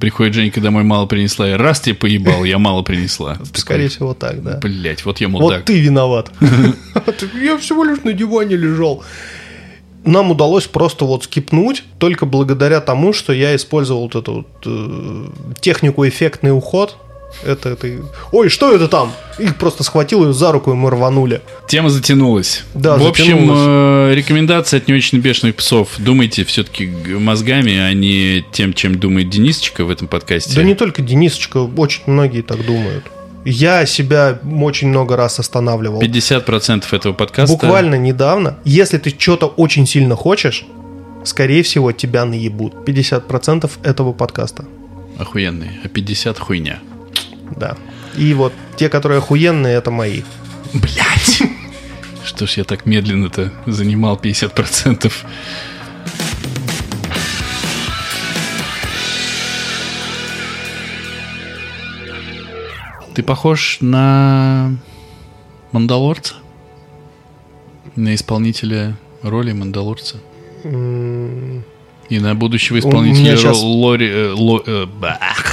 приходит 0.00 0.34
Женька 0.34 0.60
домой, 0.60 0.82
мало 0.82 1.06
принесла, 1.06 1.48
и 1.48 1.52
раз 1.52 1.80
тебе 1.80 1.94
поебал, 1.94 2.44
я 2.44 2.58
мало 2.58 2.82
принесла. 2.82 3.38
Скорее 3.54 3.88
всего 3.88 4.14
так, 4.14 4.42
да. 4.42 4.58
Блять, 4.58 5.04
вот 5.04 5.20
я 5.20 5.28
Вот 5.28 5.40
мудак. 5.40 5.64
ты 5.64 5.78
виноват. 5.80 6.30
Я 7.40 7.58
всего 7.58 7.84
лишь 7.84 8.02
на 8.02 8.12
диване 8.12 8.56
лежал. 8.56 9.04
Нам 10.04 10.30
удалось 10.30 10.66
просто 10.66 11.04
вот 11.04 11.24
скипнуть 11.24 11.84
только 11.98 12.24
благодаря 12.24 12.80
тому, 12.80 13.12
что 13.12 13.34
я 13.34 13.54
использовал 13.54 14.04
вот 14.04 14.14
эту 14.14 14.32
вот, 14.32 14.46
э, 14.64 15.26
технику 15.60 16.08
эффектный 16.08 16.56
уход. 16.56 16.96
Это, 17.44 17.70
это... 17.70 17.88
Ой, 18.32 18.48
что 18.48 18.74
это 18.74 18.88
там? 18.88 19.12
Их 19.38 19.56
просто 19.56 19.82
схватил 19.82 20.26
ее 20.26 20.32
за 20.32 20.52
руку, 20.52 20.72
и 20.72 20.74
мы 20.74 20.90
рванули. 20.90 21.40
Тема 21.66 21.88
затянулась. 21.88 22.64
Да, 22.74 22.96
В 22.96 23.06
общем, 23.06 23.38
затянулась. 23.38 24.12
э, 24.12 24.14
рекомендация 24.14 24.78
от 24.78 24.88
не 24.88 24.94
очень 24.94 25.18
бешеных 25.18 25.56
псов. 25.56 25.88
Думайте 25.98 26.44
все-таки 26.44 26.86
мозгами, 26.86 27.76
а 27.78 27.92
не 27.94 28.44
тем, 28.52 28.74
чем 28.74 28.98
думает 28.98 29.30
Денисочка 29.30 29.84
в 29.84 29.90
этом 29.90 30.08
подкасте. 30.08 30.54
Да 30.54 30.62
не 30.62 30.74
только 30.74 31.02
Денисочка, 31.02 31.58
очень 31.58 32.02
многие 32.06 32.42
так 32.42 32.64
думают. 32.64 33.04
Я 33.44 33.86
себя 33.86 34.38
очень 34.60 34.88
много 34.88 35.16
раз 35.16 35.38
останавливал. 35.38 36.02
50% 36.02 36.84
этого 36.92 37.12
подкаста... 37.14 37.54
Буквально 37.54 37.94
недавно, 37.94 38.58
если 38.64 38.98
ты 38.98 39.14
что-то 39.16 39.46
очень 39.46 39.86
сильно 39.86 40.14
хочешь, 40.14 40.66
скорее 41.24 41.62
всего, 41.62 41.92
тебя 41.92 42.26
наебут. 42.26 42.74
50% 42.86 43.70
этого 43.82 44.12
подкаста. 44.12 44.66
Охуенные, 45.18 45.80
а 45.84 45.88
50 45.88 46.38
хуйня. 46.38 46.80
Да. 47.56 47.76
И 48.16 48.34
вот 48.34 48.52
те, 48.76 48.88
которые 48.88 49.18
охуенные, 49.18 49.76
это 49.76 49.90
мои. 49.90 50.22
Блять! 50.72 51.42
Что 52.24 52.46
ж 52.46 52.58
я 52.58 52.64
так 52.64 52.86
медленно-то 52.86 53.52
занимал 53.66 54.16
50%? 54.16 55.12
Ты 63.14 63.22
похож 63.22 63.78
на 63.80 64.76
Мандалорца? 65.72 66.34
На 67.96 68.14
исполнителя 68.14 68.96
роли 69.22 69.52
Мандалорца? 69.52 70.18
И 70.64 72.18
на 72.18 72.34
будущего 72.34 72.78
исполнителя 72.78 73.34
ро- 73.34 73.52
Лори... 73.54 74.08
э, 74.08 74.32
Ло- 74.32 74.62
э, 74.66 74.86
бах. 74.86 75.49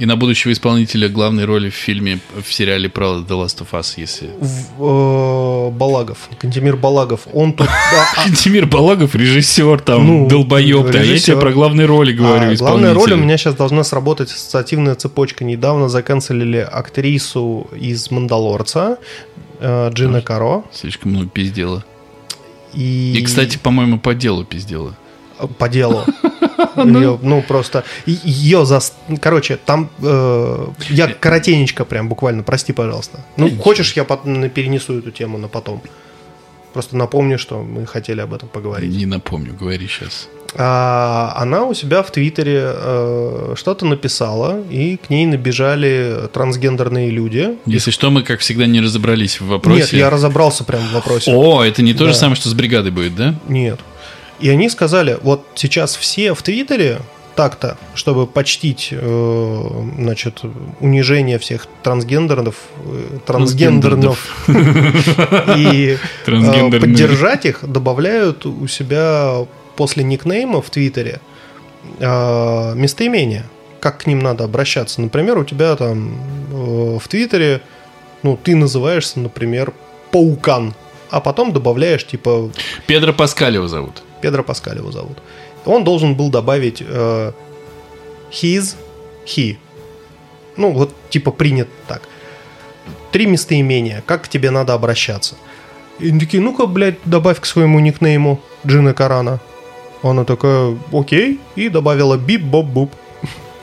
И 0.00 0.06
на 0.06 0.16
будущего 0.16 0.50
исполнителя 0.52 1.10
главной 1.10 1.44
роли 1.44 1.68
в 1.68 1.74
фильме, 1.74 2.20
в 2.42 2.50
сериале 2.54 2.88
про 2.88 3.18
The 3.18 3.28
Last 3.28 3.58
of 3.60 3.66
Us, 3.72 3.92
если... 3.98 4.30
в- 4.40 5.68
э, 5.68 5.70
Балагов, 5.72 6.30
Кантемир 6.38 6.76
Балагов, 6.76 7.28
он 7.34 7.52
тут... 7.52 7.68
а- 7.68 8.22
Антимир 8.26 8.64
Балагов, 8.64 9.14
режиссер, 9.14 9.80
там, 9.82 10.06
Ну, 10.06 10.26
долбоеб, 10.28 10.90
да, 10.90 11.02
я 11.02 11.18
тебе 11.18 11.36
про 11.36 11.52
главные 11.52 11.86
роли 11.86 12.14
говорю, 12.14 12.50
а, 12.52 12.54
главная 12.56 12.94
роль 12.94 13.12
у 13.12 13.16
меня 13.16 13.36
сейчас 13.36 13.54
должна 13.56 13.84
сработать 13.84 14.30
ассоциативная 14.32 14.94
цепочка. 14.94 15.44
Недавно 15.44 15.90
заканцелили 15.90 16.56
актрису 16.58 17.68
из 17.78 18.10
«Мандалорца», 18.10 18.96
э, 19.60 19.90
Джина 19.92 20.22
Каро. 20.22 20.64
Слишком 20.72 21.10
много 21.12 21.28
пиздела. 21.28 21.84
И, 22.72 23.12
И, 23.18 23.22
кстати, 23.22 23.58
по-моему, 23.58 23.98
по 23.98 24.14
делу 24.14 24.44
пиздела. 24.44 24.96
по 25.58 25.68
делу. 25.68 26.04
Её, 26.76 27.18
ну, 27.22 27.42
просто 27.42 27.84
ее 28.06 28.64
за... 28.64 28.80
Короче, 29.20 29.56
там 29.56 29.88
э, 30.02 30.66
я 30.90 31.08
коротенечко 31.08 31.84
прям 31.84 32.08
буквально, 32.08 32.42
прости, 32.42 32.72
пожалуйста. 32.72 33.20
Ну, 33.36 33.50
хочешь, 33.58 33.92
я 33.94 34.04
пот- 34.04 34.24
перенесу 34.54 34.98
эту 34.98 35.10
тему 35.10 35.38
на 35.38 35.48
потом. 35.48 35.80
Просто 36.72 36.96
напомню, 36.96 37.36
что 37.38 37.62
мы 37.62 37.84
хотели 37.84 38.20
об 38.20 38.32
этом 38.32 38.48
поговорить. 38.48 38.94
Не 38.96 39.06
напомню, 39.06 39.54
говори 39.58 39.88
сейчас. 39.88 40.28
А, 40.56 41.32
она 41.36 41.64
у 41.64 41.74
себя 41.74 42.02
в 42.02 42.10
Твиттере 42.10 42.62
э, 42.64 43.54
что-то 43.56 43.86
написала, 43.86 44.60
и 44.70 44.96
к 44.96 45.10
ней 45.10 45.26
набежали 45.26 46.28
трансгендерные 46.32 47.10
люди. 47.10 47.56
Если 47.66 47.90
что, 47.90 48.10
мы, 48.10 48.22
как 48.22 48.40
всегда, 48.40 48.66
не 48.66 48.80
разобрались 48.80 49.40
в 49.40 49.46
вопросе. 49.48 49.80
Нет, 49.80 49.92
я 49.92 50.10
разобрался 50.10 50.64
прям 50.64 50.80
в 50.82 50.92
вопросе. 50.92 51.32
О, 51.32 51.62
это 51.62 51.82
не 51.82 51.92
то 51.94 52.06
же 52.06 52.12
Да. 52.12 52.18
самое, 52.18 52.36
что 52.36 52.48
с 52.48 52.54
бригадой 52.54 52.90
будет, 52.92 53.14
да? 53.16 53.34
Нет. 53.48 53.78
И 54.40 54.48
они 54.48 54.68
сказали, 54.68 55.18
вот 55.22 55.44
сейчас 55.54 55.96
все 55.96 56.34
в 56.34 56.42
Твиттере 56.42 56.98
так-то, 57.40 57.78
чтобы 57.94 58.26
почтить, 58.26 58.88
э, 58.90 59.82
значит, 59.98 60.42
унижение 60.80 61.38
всех 61.38 61.66
трансгендеров, 61.82 62.54
э, 62.84 63.18
трансгендернов 63.24 64.46
и 65.56 65.96
э, 66.26 66.80
поддержать 66.80 67.46
их, 67.46 67.60
добавляют 67.66 68.44
у 68.46 68.66
себя 68.66 69.46
после 69.76 70.04
никнейма 70.04 70.60
в 70.60 70.68
Твиттере 70.68 71.20
местоимения, 71.98 73.46
как 73.80 74.02
к 74.02 74.06
ним 74.06 74.18
надо 74.18 74.44
обращаться. 74.44 75.00
Например, 75.00 75.38
у 75.38 75.44
тебя 75.44 75.74
там 75.76 76.14
в 76.50 77.08
Твиттере, 77.08 77.62
ну, 78.22 78.36
ты 78.36 78.54
называешься, 78.54 79.18
например, 79.18 79.72
Паукан, 80.10 80.74
а 81.08 81.20
потом 81.20 81.54
добавляешь, 81.54 82.06
типа, 82.06 82.50
Педро 82.86 83.14
Паскаль 83.14 83.54
его 83.54 83.66
зовут. 83.66 84.02
Педро 84.20 84.42
Паскаль 84.42 84.78
его 84.78 84.92
зовут. 84.92 85.18
Он 85.64 85.84
должен 85.84 86.14
был 86.14 86.30
добавить 86.30 86.82
э, 86.86 87.32
his, 88.30 88.76
he. 89.26 89.56
Ну, 90.56 90.72
вот 90.72 90.94
типа 91.10 91.30
принят 91.30 91.68
так. 91.86 92.02
Три 93.12 93.26
местоимения. 93.26 94.02
Как 94.06 94.22
к 94.22 94.28
тебе 94.28 94.50
надо 94.50 94.74
обращаться? 94.74 95.34
И 95.98 96.18
такие, 96.18 96.42
ну-ка, 96.42 96.66
блядь, 96.66 96.98
добавь 97.04 97.40
к 97.40 97.46
своему 97.46 97.80
никнейму 97.80 98.40
Джина 98.66 98.94
Карана. 98.94 99.40
Она 100.02 100.24
такая, 100.24 100.78
окей, 100.92 101.40
и 101.56 101.68
добавила 101.68 102.16
бип-боп-буп. 102.16 102.90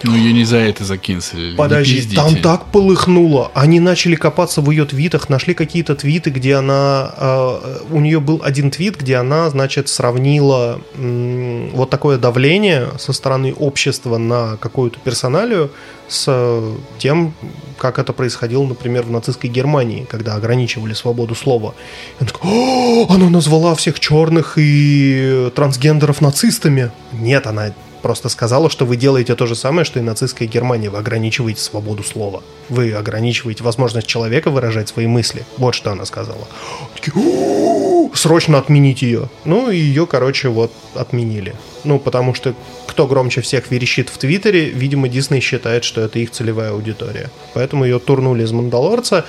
Ну, 0.03 0.15
ее 0.15 0.33
не 0.33 0.45
за 0.45 0.57
это 0.57 0.83
закинцелили. 0.83 1.51
не 1.51 1.57
Подожди, 1.57 2.15
там 2.15 2.35
так 2.35 2.65
полыхнуло. 2.71 3.51
Они 3.53 3.79
начали 3.79 4.15
копаться 4.15 4.61
в 4.61 4.69
ее 4.69 4.85
твитах, 4.85 5.29
нашли 5.29 5.53
какие-то 5.53 5.95
твиты, 5.95 6.29
где 6.29 6.55
она... 6.55 7.13
э, 7.17 7.77
у 7.89 7.99
нее 7.99 8.19
был 8.19 8.41
один 8.43 8.69
твит, 8.71 8.99
где 8.99 9.15
она, 9.17 9.49
значит, 9.49 9.89
сравнила 9.89 10.79
м, 10.95 11.69
вот 11.73 11.89
такое 11.89 12.17
давление 12.17 12.89
со 12.99 13.13
стороны 13.13 13.53
общества 13.53 14.17
на 14.17 14.57
какую-то 14.57 14.99
персоналию 14.99 15.71
с 16.07 16.25
э, 16.27 16.75
тем, 16.99 17.33
как 17.77 17.99
это 17.99 18.13
происходило, 18.13 18.65
например, 18.65 19.03
в 19.03 19.11
нацистской 19.11 19.49
Германии, 19.49 20.05
когда 20.09 20.35
ограничивали 20.35 20.93
свободу 20.93 21.35
слова. 21.35 21.73
И 22.19 22.23
она 22.23 22.29
такая, 22.31 22.51
«О, 22.51 23.07
она 23.09 23.29
назвала 23.29 23.75
всех 23.75 23.99
черных 23.99 24.53
и 24.57 25.51
трансгендеров 25.55 26.21
нацистами. 26.21 26.91
Нет, 27.11 27.47
она 27.47 27.71
просто 28.07 28.29
сказала, 28.29 28.69
что 28.69 28.85
вы 28.85 28.95
делаете 28.95 29.35
то 29.35 29.45
же 29.47 29.53
самое, 29.53 29.83
что 29.83 29.99
и 29.99 30.01
нацистская 30.01 30.47
Германия. 30.47 30.89
Вы 30.89 30.99
ограничиваете 30.99 31.59
свободу 31.59 32.03
слова. 32.03 32.41
Вы 32.69 32.93
ограничиваете 32.93 33.65
возможность 33.65 34.07
человека 34.07 34.49
выражать 34.49 34.87
свои 34.87 35.07
мысли. 35.07 35.45
Вот 35.57 35.75
что 35.75 35.91
она 35.91 36.05
сказала. 36.05 36.47
Такие, 36.95 37.11
«О, 37.17 38.09
Срочно 38.13 38.59
отменить 38.59 39.01
ее. 39.01 39.27
Ну, 39.43 39.69
и 39.69 39.75
ее, 39.75 40.07
короче, 40.07 40.47
вот 40.47 40.71
отменили. 40.95 41.53
Ну, 41.83 41.99
потому 41.99 42.33
что 42.33 42.53
кто 42.87 43.07
громче 43.07 43.41
всех 43.41 43.69
верещит 43.71 44.07
в 44.07 44.17
Твиттере, 44.17 44.69
видимо, 44.69 45.09
Дисней 45.09 45.41
считает, 45.41 45.83
что 45.83 45.99
это 45.99 46.17
их 46.19 46.31
целевая 46.31 46.71
аудитория. 46.71 47.29
Поэтому 47.55 47.83
ее 47.83 47.99
турнули 47.99 48.43
из 48.43 48.53
Мандалорца. 48.53 49.25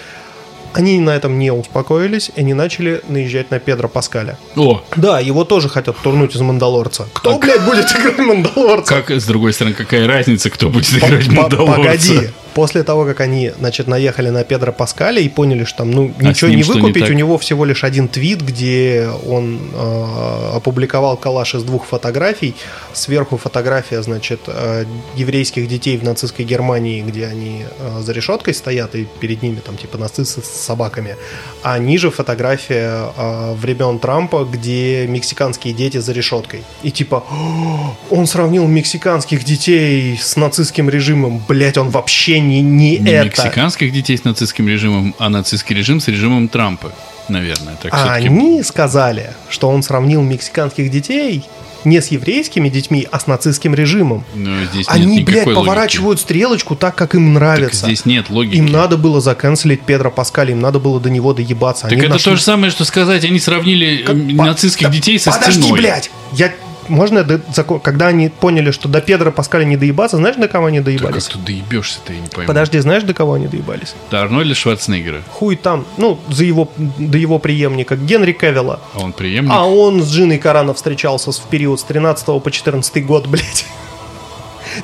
Они 0.74 1.00
на 1.00 1.10
этом 1.10 1.38
не 1.38 1.50
успокоились, 1.52 2.30
и 2.34 2.40
они 2.40 2.54
начали 2.54 3.02
наезжать 3.08 3.50
на 3.50 3.58
Педро 3.58 3.88
Паскаля. 3.88 4.38
О, 4.56 4.82
Да, 4.96 5.20
его 5.20 5.44
тоже 5.44 5.68
хотят 5.68 5.96
турнуть 5.98 6.34
из 6.36 6.40
Мандалорца. 6.40 7.06
Кто, 7.12 7.38
блядь, 7.38 7.64
будет 7.64 7.86
играть 7.92 8.18
Мандалорца? 8.18 8.94
как, 8.94 9.10
с 9.10 9.24
другой 9.24 9.52
стороны, 9.52 9.74
какая 9.74 10.06
разница, 10.06 10.50
кто 10.50 10.68
будет 10.68 10.92
играть 10.92 11.28
Мандалорца? 11.28 11.76
Погоди. 11.76 12.30
После 12.54 12.82
того, 12.82 13.04
как 13.04 13.20
они, 13.20 13.52
значит, 13.58 13.86
наехали 13.86 14.30
на 14.30 14.44
Педро 14.44 14.72
Паскаля 14.72 15.20
и 15.20 15.28
поняли, 15.28 15.64
что 15.64 15.78
там, 15.78 15.90
ну, 15.90 16.12
А 16.18 16.22
ничего 16.22 16.50
не 16.50 16.56
не 16.56 16.62
выкупить, 16.62 17.02
так? 17.02 17.10
у 17.10 17.14
него 17.14 17.38
всего 17.38 17.64
лишь 17.64 17.84
один 17.84 18.08
твит, 18.08 18.40
где 18.42 19.08
он 19.26 19.60
э, 19.72 20.50
опубликовал 20.54 21.16
коллаж 21.16 21.54
из 21.54 21.62
двух 21.62 21.86
фотографий. 21.86 22.54
Сверху 22.92 23.36
фотография, 23.36 24.02
значит, 24.02 24.40
э, 24.46 24.84
еврейских 25.16 25.68
детей 25.68 25.96
в 25.96 26.04
нацистской 26.04 26.44
Германии, 26.44 27.02
где 27.02 27.26
они 27.26 27.64
э, 27.78 28.00
за 28.00 28.12
решеткой 28.12 28.54
стоят, 28.54 28.94
и 28.94 29.06
перед 29.20 29.42
ними 29.42 29.60
там, 29.64 29.76
типа, 29.76 29.98
нацисты 29.98 30.42
с 30.42 30.46
собаками. 30.46 31.16
А 31.62 31.78
ниже 31.78 32.10
фотография 32.10 33.12
э, 33.16 33.54
времен 33.54 33.98
Трампа, 33.98 34.44
где 34.44 35.06
мексиканские 35.06 35.74
дети 35.74 35.98
за 35.98 36.12
решеткой. 36.12 36.62
И 36.82 36.90
типа, 36.90 37.24
«О, 37.30 37.96
он 38.10 38.26
сравнил 38.26 38.66
мексиканских 38.66 39.44
детей 39.44 40.18
с 40.20 40.36
нацистским 40.36 40.88
режимом. 40.88 41.42
Блять, 41.48 41.78
он 41.78 41.90
вообще 41.90 42.37
не, 42.40 42.60
не, 42.62 42.98
Не 42.98 43.10
это. 43.10 43.26
мексиканских 43.26 43.92
детей 43.92 44.16
с 44.16 44.24
нацистским 44.24 44.68
режимом, 44.68 45.14
а 45.18 45.28
нацистский 45.28 45.76
режим 45.76 46.00
с 46.00 46.08
режимом 46.08 46.48
Трампа, 46.48 46.92
наверное. 47.28 47.76
Так 47.82 47.92
А 47.94 48.12
они 48.14 48.62
сказали, 48.62 49.32
что 49.48 49.68
он 49.68 49.82
сравнил 49.82 50.22
мексиканских 50.22 50.90
детей 50.90 51.44
не 51.84 52.02
с 52.02 52.08
еврейскими 52.08 52.68
детьми, 52.68 53.06
а 53.10 53.20
с 53.20 53.28
нацистским 53.28 53.72
режимом. 53.72 54.24
Ну, 54.34 54.50
здесь 54.72 54.86
Они, 54.88 55.20
блядь, 55.22 55.46
логики. 55.46 55.54
поворачивают 55.54 56.20
стрелочку 56.20 56.74
так, 56.74 56.96
как 56.96 57.14
им 57.14 57.32
Так 57.32 57.40
нравится. 57.40 57.86
здесь 57.86 58.04
нет 58.04 58.30
логики. 58.30 58.56
Им 58.56 58.66
надо 58.66 58.96
было 58.96 59.20
заканцелить 59.20 59.82
Педро 59.82 60.10
Паскаля, 60.10 60.50
им 60.52 60.60
надо 60.60 60.80
было 60.80 60.98
до 61.00 61.08
него 61.08 61.32
доебаться. 61.34 61.82
Так 61.84 61.92
Они 61.92 62.00
это 62.02 62.10
нашли- 62.10 62.24
то 62.32 62.36
же 62.36 62.42
самое, 62.42 62.72
что 62.72 62.84
сказать, 62.84 63.24
они 63.24 63.38
сравнили 63.38 64.00
э, 64.00 64.04
Как- 64.04 64.16
по- 64.36 64.44
нацистских 64.44 64.88
Да 64.88 64.92
детей 64.92 65.18
со 65.20 65.30
Подожди, 65.30 65.62
стеной. 65.62 65.78
блядь! 65.80 66.10
Я... 66.32 66.52
можно, 66.88 67.24
до- 67.24 67.40
когда 67.80 68.08
они 68.08 68.28
поняли, 68.28 68.70
что 68.70 68.88
до 68.88 69.00
Педро 69.00 69.30
Паскаля 69.32 69.64
не 69.64 69.76
доебаться, 69.76 70.16
знаешь, 70.16 70.36
до 70.36 70.48
кого 70.48 70.66
они 70.66 70.80
Ты 70.80 70.92
как 70.94 71.02
доебались? 71.02 71.24
тут 71.26 71.44
доебешься-то, 71.44 72.12
я 72.12 72.20
не 72.20 72.28
пойму. 72.28 72.46
Подожди, 72.46 72.78
знаешь, 72.78 73.02
до 73.02 73.14
кого 73.14 73.34
они 73.34 73.46
доебались? 73.46 73.94
До 74.10 74.20
Арнольда 74.22 74.54
Шварценеггера. 74.54 75.22
Хуй 75.30 75.56
там, 75.56 75.86
ну, 75.96 76.18
за 76.28 76.44
его, 76.44 76.68
до 76.76 77.18
его 77.18 77.38
преемника, 77.38 77.96
Генри 77.96 78.32
Кевилла. 78.32 78.80
А 78.94 79.00
он 79.00 79.12
преемник. 79.12 79.50
А 79.52 79.64
он 79.66 80.02
с 80.02 80.10
Джиной 80.10 80.38
Карана 80.38 80.74
встречался 80.74 81.32
в 81.32 81.40
период 81.48 81.80
с 81.80 81.84
13 81.84 82.42
по 82.42 82.50
14 82.50 83.06
год, 83.06 83.26
блядь. 83.28 83.66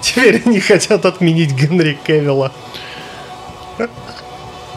Теперь 0.00 0.42
они 0.44 0.60
хотят 0.60 1.04
отменить 1.06 1.52
Генри 1.52 1.98
Кевилла. 2.06 2.52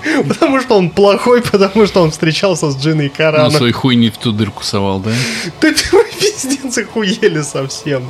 Потому 0.27 0.59
что 0.61 0.77
он 0.77 0.89
плохой, 0.89 1.41
потому 1.41 1.85
что 1.87 2.01
он 2.03 2.11
встречался 2.11 2.71
с 2.71 2.77
Джиной 2.77 3.07
Ну, 3.09 3.11
Караном. 3.15 3.51
свой 3.51 3.71
хуй 3.71 3.95
не 3.95 4.09
в 4.09 4.17
ту 4.17 4.31
дырку 4.31 4.63
совал, 4.63 4.99
да? 4.99 5.11
Да 5.61 5.71
ты 5.73 5.83
вы 5.91 6.05
пиздец 6.19 6.77
охуели 6.77 7.41
совсем. 7.41 8.03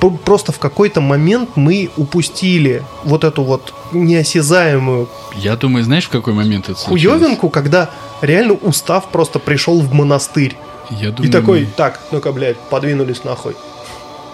П- 0.00 0.10
Просто 0.24 0.52
в 0.52 0.58
какой-то 0.58 1.00
момент 1.00 1.50
мы 1.56 1.90
упустили 1.96 2.82
вот 3.04 3.24
эту 3.24 3.42
вот 3.42 3.72
неосязаемую 3.92 5.08
я 5.36 5.56
думаю, 5.56 5.84
знаешь, 5.84 6.04
в 6.06 6.10
какой 6.10 6.32
момент 6.32 6.68
это 6.68 6.78
случилось? 6.78 7.18
хуевинку, 7.20 7.48
когда 7.48 7.90
реально 8.20 8.52
устав 8.54 9.08
просто 9.10 9.38
пришел 9.40 9.80
в 9.80 9.92
монастырь. 9.92 10.56
Я 10.90 11.08
И 11.08 11.10
думаю, 11.12 11.32
такой, 11.32 11.66
так, 11.76 12.00
ну-ка, 12.12 12.30
блядь, 12.32 12.56
подвинулись 12.58 13.24
нахуй. 13.24 13.56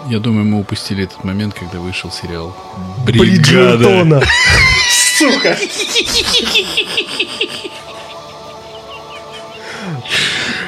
Я 0.09 0.19
думаю, 0.19 0.45
мы 0.45 0.59
упустили 0.59 1.03
этот 1.03 1.23
момент, 1.23 1.53
когда 1.53 1.79
вышел 1.79 2.11
сериал 2.11 2.55
Бриджертона. 3.05 4.21
Сука. 5.17 5.57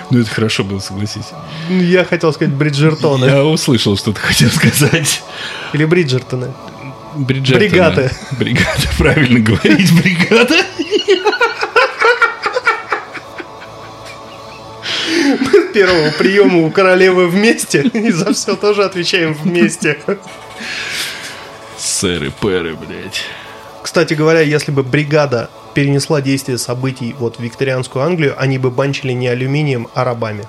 Ну, 0.10 0.20
это 0.20 0.30
хорошо 0.30 0.64
было, 0.64 0.80
согласись. 0.80 1.26
Я 1.70 2.06
хотел 2.06 2.32
сказать 2.34 2.54
Бриджертона. 2.54 3.26
Я 3.26 3.44
услышал, 3.44 3.98
что 3.98 4.14
ты 4.14 4.20
хотел 4.20 4.50
сказать. 4.50 5.24
Или 5.74 5.86
Бриджертона. 5.86 6.54
Бриджертона. 7.16 7.60
Бригады. 7.70 8.12
Бригада, 8.32 8.90
правильно 8.98 9.40
говорить, 9.40 9.92
бригада. 9.94 10.66
Первого 15.74 16.12
приема 16.12 16.60
у 16.60 16.70
королевы 16.70 17.28
вместе. 17.28 17.82
И 17.82 18.12
за 18.12 18.34
все 18.34 18.56
тоже 18.56 18.84
отвечаем 18.84 19.34
вместе. 19.34 19.98
Сэры-пэры, 21.78 22.76
блядь. 22.76 23.24
Кстати 23.82 24.14
говоря, 24.14 24.42
если 24.42 24.72
бы 24.72 24.84
бригада 24.84 25.50
перенесла 25.74 26.22
действие 26.22 26.58
событий 26.58 27.16
вот 27.18 27.38
в 27.38 27.40
викторианскую 27.40 28.06
Англию, 28.06 28.36
они 28.38 28.58
бы 28.58 28.72
банчили 28.72 29.12
не 29.12 29.28
алюминием, 29.28 29.88
а 29.94 30.04
рабами. 30.04 30.46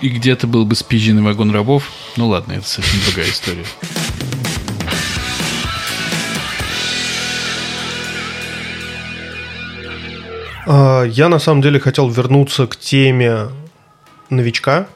И 0.00 0.08
где-то 0.08 0.46
был 0.46 0.64
бы 0.64 0.76
спизженный 0.76 1.22
вагон 1.22 1.50
рабов. 1.50 1.90
Ну 2.16 2.28
ладно, 2.28 2.52
это 2.52 2.68
совсем 2.68 3.00
другая 3.06 3.28
история. 3.28 3.64
Я 10.68 11.28
на 11.28 11.38
самом 11.38 11.62
деле 11.62 11.80
хотел 11.80 12.08
вернуться 12.10 12.66
к 12.66 12.76
теме 12.76 13.48
новичка 14.30 14.86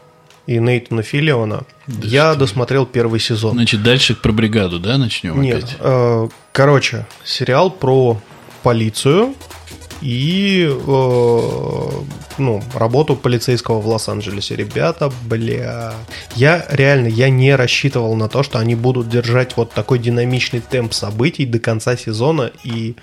и 0.46 0.58
Нейтана 0.58 1.02
Филлиона. 1.02 1.62
Я 1.86 2.34
досмотрел 2.34 2.86
первый 2.86 3.20
сезон. 3.20 3.52
Значит, 3.52 3.82
дальше 3.82 4.14
про 4.14 4.32
бригаду, 4.32 4.78
да, 4.78 4.98
начнем 4.98 5.40
Нет, 5.40 5.64
опять? 5.64 5.76
э, 5.80 6.28
короче, 6.52 7.06
сериал 7.24 7.70
про 7.70 8.20
полицию 8.62 9.34
и 10.00 10.68
э, 10.68 11.90
ну, 12.38 12.62
работу 12.74 13.14
полицейского 13.16 13.80
в 13.80 13.86
Лос-Анджелесе. 13.86 14.56
Ребята, 14.56 15.12
бля, 15.24 15.94
я 16.34 16.66
реально, 16.70 17.06
я 17.08 17.30
не 17.30 17.54
рассчитывал 17.54 18.16
на 18.16 18.28
то, 18.28 18.42
что 18.42 18.58
они 18.58 18.74
будут 18.74 19.08
держать 19.08 19.56
вот 19.56 19.72
такой 19.72 19.98
динамичный 19.98 20.60
темп 20.60 20.92
событий 20.92 21.46
до 21.46 21.60
конца 21.60 21.96
сезона, 21.96 22.50
и 22.64 22.96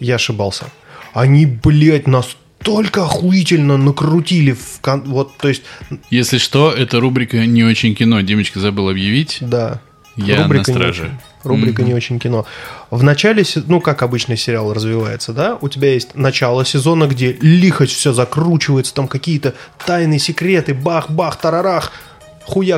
я 0.00 0.14
ошибался. 0.16 0.66
Они, 1.12 1.46
блядь, 1.46 2.06
настолько 2.06 3.04
охуительно 3.04 3.76
накрутили 3.76 4.52
в 4.52 4.80
кон- 4.80 5.02
вот, 5.04 5.36
то 5.38 5.48
есть, 5.48 5.62
Если 6.10 6.38
что, 6.38 6.72
это 6.72 7.00
рубрика 7.00 7.44
«Не 7.46 7.64
очень 7.64 7.94
кино». 7.94 8.20
Димочка 8.20 8.60
забыл 8.60 8.88
объявить. 8.88 9.38
да. 9.40 9.80
Я 10.14 10.46
на 10.46 10.52
не 10.58 10.62
страже. 10.62 11.02
очень- 11.04 11.18
рубрика 11.42 11.82
не 11.82 11.94
очень 11.94 12.18
кино. 12.18 12.44
В 12.90 13.02
начале, 13.02 13.44
ну, 13.66 13.80
как 13.80 14.02
обычно 14.02 14.36
сериал 14.36 14.72
развивается, 14.74 15.32
да, 15.32 15.56
у 15.60 15.70
тебя 15.70 15.94
есть 15.94 16.14
начало 16.14 16.66
сезона, 16.66 17.06
где 17.06 17.32
лихость 17.40 17.94
все 17.94 18.12
закручивается, 18.12 18.92
там 18.92 19.08
какие-то 19.08 19.54
тайные 19.86 20.18
секреты, 20.18 20.74
бах-бах, 20.74 21.36
тарарах, 21.36 21.92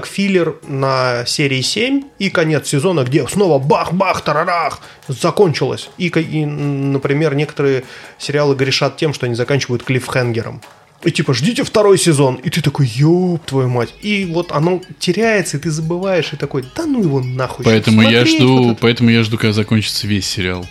филлер 0.07 0.57
на 0.67 1.25
серии 1.27 1.61
7 1.61 2.03
и 2.19 2.31
конец 2.31 2.69
сезона, 2.69 3.05
где 3.05 3.27
снова 3.29 3.59
бах-бах, 3.59 4.23
тарарах, 4.23 4.81
закончилось. 5.09 5.91
И, 5.99 6.09
и, 6.09 6.45
например, 6.47 7.35
некоторые 7.35 7.85
сериалы 8.19 8.55
грешат 8.55 8.97
тем, 8.97 9.15
что 9.15 9.27
они 9.27 9.35
заканчивают 9.35 9.83
клиффхенгером. 9.83 10.61
И 11.05 11.11
типа, 11.11 11.35
ждите 11.35 11.65
второй 11.65 11.99
сезон. 11.99 12.37
И 12.37 12.51
ты 12.51 12.63
такой, 12.63 12.87
ёб 12.87 13.45
твою 13.45 13.69
мать. 13.69 13.95
И 14.01 14.25
вот 14.25 14.53
оно 14.53 14.81
теряется, 14.99 15.59
и 15.59 15.61
ты 15.61 15.71
забываешь, 15.71 16.33
и 16.33 16.37
такой, 16.37 16.65
да 16.75 16.87
ну 16.87 17.03
его 17.03 17.21
нахуй. 17.21 17.65
Поэтому 17.65 18.03
я 18.03 18.25
жду, 18.25 18.63
вот 18.63 18.73
это. 18.73 18.81
поэтому 18.81 19.11
я 19.11 19.23
жду, 19.23 19.37
когда 19.37 19.53
закончится 19.53 20.07
весь 20.07 20.27
сериал. 20.27 20.67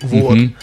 Вот. 0.00 0.36
Мгм. 0.36 0.54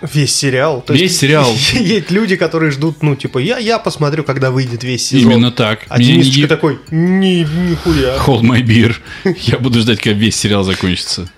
Весь 0.00 0.34
сериал. 0.34 0.80
То 0.86 0.92
Весь 0.92 1.02
есть, 1.02 1.18
сериал. 1.18 1.52
Есть 1.72 2.10
люди, 2.10 2.36
которые 2.36 2.70
ждут, 2.70 3.02
ну, 3.02 3.16
типа, 3.16 3.38
я, 3.38 3.58
я 3.58 3.78
посмотрю, 3.78 4.22
когда 4.22 4.50
выйдет 4.50 4.84
весь 4.84 5.06
сезон. 5.08 5.32
Именно 5.32 5.50
так. 5.50 5.80
А 5.88 5.96
Мне 5.96 6.06
Денисочка 6.06 6.40
не- 6.40 6.46
такой, 6.46 6.78
ни, 6.90 7.46
нихуя. 7.70 8.16
Hold 8.18 8.42
my 8.42 8.62
beer. 8.62 8.94
Я 9.42 9.58
буду 9.58 9.80
ждать, 9.80 10.00
когда 10.00 10.18
весь 10.18 10.36
сериал 10.36 10.62
закончится. 10.62 11.28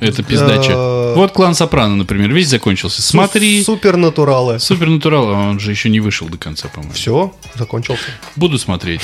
Это 0.00 0.22
пиздача. 0.22 0.70
Да. 0.72 1.14
Вот 1.14 1.32
клан 1.32 1.54
Сопрано, 1.54 1.96
например, 1.96 2.32
весь 2.32 2.48
закончился. 2.48 3.00
Смотри. 3.00 3.62
Супер 3.62 3.96
натуралы. 3.96 4.58
Супер 4.58 4.88
натурал, 4.88 5.28
а 5.28 5.48
он 5.48 5.60
же 5.60 5.70
еще 5.70 5.88
не 5.88 6.00
вышел 6.00 6.28
до 6.28 6.36
конца, 6.36 6.68
по-моему. 6.68 6.92
Все, 6.94 7.34
закончился. 7.54 8.02
Буду 8.36 8.58
смотреть. 8.58 9.00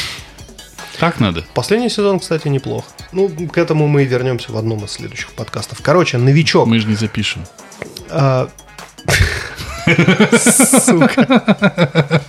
Так 0.98 1.20
надо. 1.20 1.46
Последний 1.54 1.88
сезон, 1.88 2.18
кстати, 2.18 2.48
неплох. 2.48 2.84
Ну, 3.12 3.28
к 3.28 3.56
этому 3.56 3.86
мы 3.86 4.04
вернемся 4.04 4.52
в 4.52 4.56
одном 4.58 4.84
из 4.84 4.90
следующих 4.90 5.30
подкастов. 5.30 5.78
Короче, 5.80 6.18
новичок. 6.18 6.66
Мы 6.66 6.78
же 6.80 6.86
не 6.88 6.96
запишем. 6.96 7.46
А, 8.10 8.48
Сука. 10.84 12.20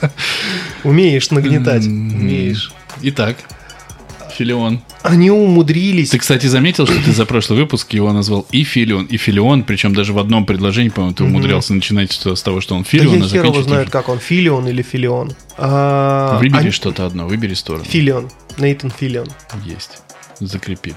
Умеешь 0.83 1.29
нагнетать. 1.31 1.85
Умеешь. 1.85 2.71
Итак, 3.03 3.37
Филион. 4.37 4.81
Они 5.03 5.31
умудрились. 5.31 6.11
Ты, 6.11 6.19
кстати, 6.19 6.45
заметил, 6.45 6.85
что 6.85 6.95
ты 7.03 7.11
за 7.11 7.25
прошлый 7.25 7.59
выпуск 7.59 7.91
его 7.93 8.11
назвал 8.13 8.45
и 8.51 8.63
Филион, 8.63 9.05
и 9.05 9.17
Филион, 9.17 9.63
причем 9.63 9.95
даже 9.95 10.13
в 10.13 10.19
одном 10.19 10.45
предложении, 10.45 10.89
по-моему, 10.89 11.15
ты 11.15 11.23
умудрялся 11.23 11.73
начинать 11.73 12.11
что- 12.11 12.35
с 12.35 12.41
того, 12.43 12.61
что 12.61 12.75
он 12.75 12.83
Да 12.83 12.89
Филион, 12.89 13.17
я 13.19 13.25
а 13.25 13.27
хер 13.27 13.35
его 13.37 13.45
закончить 13.47 13.67
знает, 13.69 13.89
как 13.89 14.09
он, 14.09 14.19
Филион 14.19 14.67
или 14.67 14.81
Филион. 14.83 15.33
А, 15.57 16.37
Выбери 16.37 16.59
они- 16.59 16.71
что-то 16.71 17.05
одно, 17.05 17.27
выбери 17.27 17.55
сторону. 17.55 17.83
Филион. 17.85 18.29
Нейтан 18.57 18.91
Филион. 18.91 19.27
Есть. 19.65 20.01
Закрепили. 20.39 20.95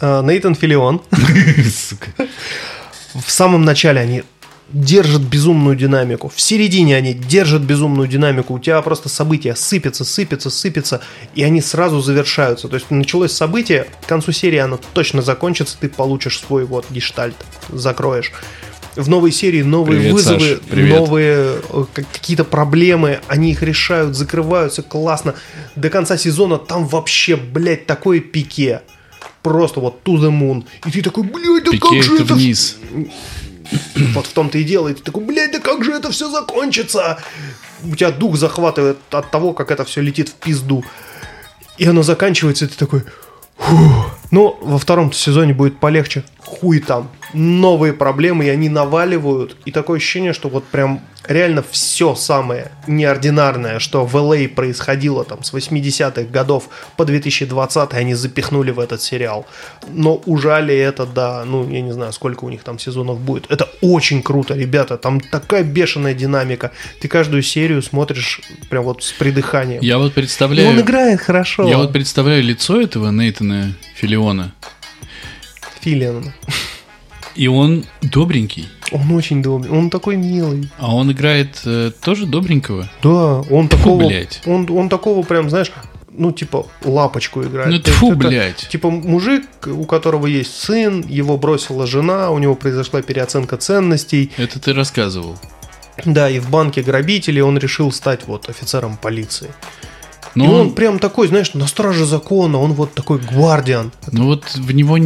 А, 0.00 0.22
Нейтан 0.22 0.54
Филион. 0.54 1.02
Сука. 1.70 2.10
В 3.14 3.30
самом 3.30 3.64
начале 3.64 4.00
они 4.00 4.24
держат 4.70 5.22
безумную 5.22 5.76
динамику. 5.76 6.32
В 6.34 6.40
середине 6.40 6.96
они 6.96 7.14
держат 7.14 7.62
безумную 7.62 8.08
динамику. 8.08 8.54
У 8.54 8.58
тебя 8.58 8.80
просто 8.82 9.08
события 9.08 9.54
сыпятся, 9.54 10.04
сыпятся, 10.04 10.50
сыпятся, 10.50 11.00
и 11.34 11.42
они 11.42 11.60
сразу 11.60 12.00
завершаются. 12.00 12.68
То 12.68 12.74
есть 12.74 12.90
началось 12.90 13.32
событие, 13.32 13.86
к 14.02 14.06
концу 14.06 14.32
серии 14.32 14.58
оно 14.58 14.80
точно 14.94 15.22
закончится, 15.22 15.76
ты 15.78 15.88
получишь 15.88 16.40
свой 16.40 16.64
вот 16.64 16.86
гештальт, 16.90 17.36
закроешь. 17.68 18.32
В 18.96 19.08
новой 19.08 19.32
серии 19.32 19.62
новые 19.62 19.98
Привет, 19.98 20.12
вызовы, 20.12 20.56
Саш, 20.56 20.58
новые 20.70 21.36
э, 21.36 21.84
как- 21.92 22.10
какие-то 22.12 22.44
проблемы, 22.44 23.20
они 23.26 23.50
их 23.50 23.62
решают, 23.62 24.14
закрываются 24.16 24.82
классно. 24.82 25.34
До 25.74 25.90
конца 25.90 26.16
сезона 26.16 26.58
там 26.58 26.86
вообще, 26.86 27.34
блядь, 27.34 27.86
такое 27.86 28.20
пике. 28.20 28.82
Просто 29.44 29.80
вот 29.80 30.02
to 30.04 30.16
the 30.16 30.30
moon. 30.30 30.64
И 30.86 30.90
ты 30.90 31.02
такой, 31.02 31.22
блядь, 31.22 31.64
да 31.64 31.70
Пике 31.70 31.80
как 31.80 32.02
же 32.02 32.16
это 32.16 32.34
вниз. 32.34 32.78
вот 34.14 34.26
в 34.26 34.32
том-то 34.32 34.56
и 34.56 34.64
дело. 34.64 34.88
И 34.88 34.94
ты 34.94 35.02
такой, 35.02 35.22
блядь, 35.22 35.52
да 35.52 35.60
как 35.60 35.84
же 35.84 35.92
это 35.92 36.10
все 36.10 36.30
закончится? 36.30 37.18
У 37.84 37.94
тебя 37.94 38.10
дух 38.10 38.36
захватывает 38.36 38.96
от 39.10 39.30
того, 39.30 39.52
как 39.52 39.70
это 39.70 39.84
все 39.84 40.00
летит 40.00 40.30
в 40.30 40.34
пизду. 40.34 40.82
И 41.76 41.84
оно 41.84 42.02
заканчивается, 42.02 42.64
и 42.64 42.68
ты 42.68 42.76
такой, 42.76 43.02
«Фу». 43.58 44.06
Ну, 44.30 44.58
во 44.62 44.78
втором 44.78 45.12
сезоне 45.12 45.52
будет 45.52 45.78
полегче. 45.78 46.24
Хуй 46.38 46.80
там. 46.80 47.10
Новые 47.34 47.92
проблемы, 47.92 48.46
и 48.46 48.48
они 48.48 48.68
наваливают. 48.68 49.56
И 49.64 49.70
такое 49.70 49.98
ощущение, 49.98 50.32
что 50.32 50.48
вот 50.48 50.64
прям 50.64 51.00
реально 51.26 51.64
все 51.68 52.14
самое 52.14 52.70
неординарное, 52.86 53.78
что 53.78 54.04
в 54.04 54.14
LA 54.16 54.48
происходило 54.48 55.24
там 55.24 55.42
с 55.42 55.52
80-х 55.52 56.24
годов 56.24 56.68
по 56.96 57.04
2020 57.04 57.94
они 57.94 58.14
запихнули 58.14 58.70
в 58.70 58.78
этот 58.78 59.02
сериал. 59.02 59.46
Но 59.88 60.16
ужали 60.26 60.76
это, 60.76 61.06
да, 61.06 61.44
ну, 61.44 61.68
я 61.68 61.80
не 61.80 61.92
знаю, 61.92 62.12
сколько 62.12 62.44
у 62.44 62.50
них 62.50 62.62
там 62.62 62.78
сезонов 62.78 63.20
будет. 63.20 63.50
Это 63.50 63.68
очень 63.80 64.22
круто, 64.22 64.54
ребята, 64.54 64.96
там 64.96 65.20
такая 65.20 65.64
бешеная 65.64 66.14
динамика. 66.14 66.72
Ты 67.00 67.08
каждую 67.08 67.42
серию 67.42 67.82
смотришь 67.82 68.40
прям 68.68 68.84
вот 68.84 69.02
с 69.02 69.12
придыханием. 69.12 69.82
Я 69.82 69.98
вот 69.98 70.12
И 70.12 70.14
представляю... 70.14 70.70
он 70.70 70.80
играет 70.80 71.20
хорошо. 71.20 71.68
Я 71.68 71.78
вот 71.78 71.92
представляю 71.92 72.42
лицо 72.42 72.80
этого 72.80 73.10
Нейтана 73.10 73.74
Филиона. 73.96 74.52
Филин. 75.80 76.32
И 77.34 77.48
он 77.48 77.84
добренький. 78.02 78.68
Он 78.92 79.10
очень 79.12 79.42
добрый, 79.42 79.72
он 79.72 79.90
такой 79.90 80.16
милый. 80.16 80.68
А 80.78 80.94
он 80.94 81.10
играет 81.10 81.60
э, 81.64 81.90
тоже 82.02 82.26
добренького. 82.26 82.88
Да, 83.02 83.40
он 83.50 83.68
такого, 83.68 84.06
блядь. 84.06 84.40
он, 84.46 84.70
он 84.70 84.88
такого 84.88 85.24
прям, 85.24 85.50
знаешь, 85.50 85.72
ну 86.16 86.32
типа 86.32 86.66
лапочку 86.84 87.42
играет. 87.42 87.70
Ну 87.70 87.78
тьфу, 87.78 88.12
это 88.12 88.16
блядь. 88.16 88.68
Типа 88.68 88.90
мужик, 88.90 89.44
у 89.66 89.84
которого 89.84 90.26
есть 90.26 90.56
сын, 90.56 91.04
его 91.08 91.36
бросила 91.36 91.86
жена, 91.86 92.30
у 92.30 92.38
него 92.38 92.54
произошла 92.54 93.02
переоценка 93.02 93.56
ценностей. 93.56 94.30
Это 94.36 94.60
ты 94.60 94.72
рассказывал. 94.72 95.36
Да, 96.04 96.28
и 96.28 96.38
в 96.38 96.50
банке 96.50 96.82
грабителей 96.82 97.42
он 97.42 97.58
решил 97.58 97.92
стать 97.92 98.26
вот 98.26 98.48
офицером 98.48 98.96
полиции. 98.96 99.50
Но 100.34 100.44
и 100.44 100.48
он, 100.48 100.54
он- 100.60 100.72
прям 100.72 100.98
такой, 100.98 101.28
знаешь, 101.28 101.54
на 101.54 101.66
страже 101.66 102.06
закона, 102.06 102.58
он 102.58 102.72
вот 102.72 102.94
такой 102.94 103.18
гвардиан. 103.18 103.92
Ну 104.12 104.26
вот 104.26 104.44
в 104.54 104.72
него, 104.72 104.96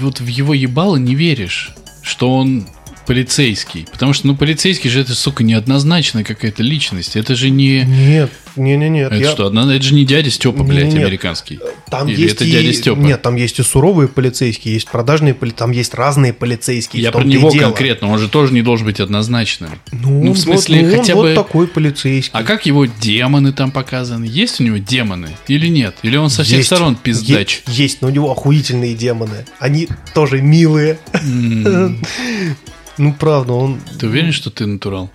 вот 0.00 0.20
в 0.20 0.26
его 0.26 0.54
ебало 0.54 0.96
не 0.96 1.14
веришь, 1.14 1.74
что 2.02 2.34
он 2.34 2.66
полицейский. 3.08 3.86
Потому 3.90 4.12
что, 4.12 4.26
ну, 4.26 4.36
полицейский 4.36 4.90
же 4.90 5.00
это, 5.00 5.14
сука, 5.14 5.42
неоднозначная 5.42 6.24
какая-то 6.24 6.62
личность. 6.62 7.16
Это 7.16 7.34
же 7.34 7.48
не... 7.48 7.82
Нет, 7.84 8.30
не, 8.54 8.76
не, 8.76 8.90
нет. 8.90 9.10
Это 9.10 9.30
что, 9.30 9.46
одна- 9.46 9.74
это 9.74 9.82
же 9.82 9.94
не 9.94 10.04
дядя 10.04 10.30
Степа, 10.30 10.62
блядь, 10.62 10.92
Нет. 10.92 11.02
американский. 11.04 11.58
Там 11.90 12.06
Или 12.06 12.20
есть 12.20 12.34
это 12.34 12.44
и... 12.44 12.50
дядя 12.50 12.70
Степа? 12.74 12.98
Нет, 12.98 13.22
там 13.22 13.36
есть 13.36 13.58
и 13.58 13.62
суровые 13.62 14.08
полицейские, 14.08 14.74
есть 14.74 14.88
продажные 14.90 15.32
там 15.56 15.70
есть 15.70 15.94
разные 15.94 16.34
полицейские. 16.34 17.02
Я 17.02 17.10
про 17.10 17.24
него 17.24 17.50
дело. 17.50 17.62
конкретно, 17.62 18.08
он 18.12 18.18
же 18.18 18.28
тоже 18.28 18.52
не 18.52 18.60
должен 18.60 18.84
быть 18.84 19.00
однозначным. 19.00 19.70
Ну, 19.90 20.24
Ну, 20.24 20.32
в 20.32 20.38
смысле, 20.38 20.82
вот, 20.82 20.90
ну, 20.92 20.98
хотя 20.98 21.14
он 21.14 21.22
бы- 21.22 21.28
вот 21.34 21.34
такой 21.46 21.66
полицейский. 21.66 22.30
А 22.38 22.42
как 22.42 22.66
его 22.66 22.84
демоны 22.84 23.52
там 23.54 23.70
показаны? 23.70 24.26
Есть 24.26 24.60
у 24.60 24.64
него 24.64 24.76
демоны 24.76 25.30
или 25.46 25.68
нет? 25.68 25.94
Или 26.02 26.16
он 26.18 26.28
со 26.28 26.42
всех 26.44 26.58
Есть. 26.58 26.66
сторон 26.66 26.94
пиздач? 26.94 27.62
Е- 27.68 27.72
Есть, 27.84 28.02
но 28.02 28.08
у 28.08 28.10
него 28.10 28.30
охуительные 28.30 28.94
демоны. 28.94 29.46
Они 29.60 29.88
тоже 30.12 30.42
милые. 30.42 30.98
М, 31.14 32.02
Ну, 32.98 33.14
правда, 33.14 33.52
он... 33.52 33.80
Ты 33.98 34.06
уверен, 34.06 34.32
что 34.32 34.50
ты 34.50 34.66
натурал? 34.66 35.10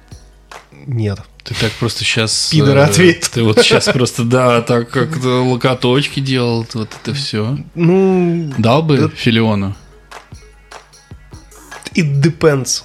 Нет. 0.87 1.19
Ты 1.43 1.53
так 1.55 1.71
просто 1.73 2.03
сейчас... 2.03 2.49
Пидор 2.51 2.77
ответ. 2.77 3.29
Ты 3.33 3.43
вот 3.43 3.59
сейчас 3.59 3.85
просто, 3.85 4.23
да, 4.23 4.61
так 4.61 4.89
как-то 4.89 5.43
локоточки 5.43 6.19
делал, 6.19 6.65
вот 6.73 6.89
это 7.01 7.13
все. 7.13 7.57
Ну, 7.75 8.51
Дал 8.57 8.81
бы 8.83 8.97
Да. 8.97 9.09
Филиону? 9.09 9.75
it 11.95 12.21
depends. 12.21 12.83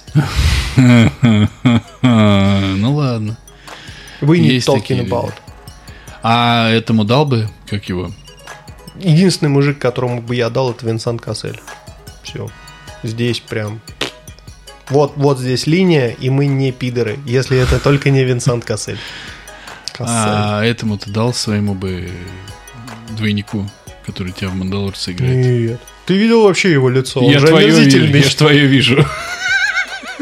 Ну 2.01 2.95
ладно. 2.95 3.37
Need 4.21 4.37
Есть 4.37 4.67
talking 4.67 5.07
about. 5.07 5.33
А 6.23 6.69
этому 6.69 7.03
дал 7.05 7.25
бы, 7.25 7.49
как 7.67 7.89
его? 7.89 8.11
Единственный 8.97 9.49
мужик, 9.49 9.79
которому 9.79 10.21
бы 10.21 10.35
я 10.35 10.49
дал, 10.49 10.71
это 10.71 10.85
Винсент 10.85 11.21
Кассель. 11.21 11.59
Все. 12.23 12.47
Здесь 13.03 13.39
прям... 13.39 13.81
Вот, 14.89 15.13
вот 15.15 15.39
здесь 15.39 15.67
линия, 15.67 16.09
и 16.09 16.29
мы 16.29 16.47
не 16.47 16.71
пидоры, 16.71 17.19
если 17.25 17.57
это 17.59 17.79
только 17.79 18.09
не 18.09 18.23
Винсент 18.23 18.65
Кассель. 18.65 18.97
А 19.99 20.63
этому 20.63 20.97
ты 20.97 21.09
дал 21.11 21.33
своему 21.33 21.75
бы 21.75 22.09
двойнику, 23.09 23.69
который 24.05 24.31
тебя 24.31 24.49
в 24.49 24.55
Мандалорце 24.55 25.11
играет? 25.11 25.35
Нет. 25.35 25.81
Ты 26.05 26.15
видел 26.15 26.43
вообще 26.43 26.71
его 26.71 26.89
лицо? 26.89 27.19
Он 27.19 27.31
Я 27.31 27.39
же 27.39 27.47
твое 27.47 27.69
вижу, 27.69 27.99
я 27.99 28.23
ж 28.23 28.33
твое 28.33 28.65
вижу. 28.65 29.05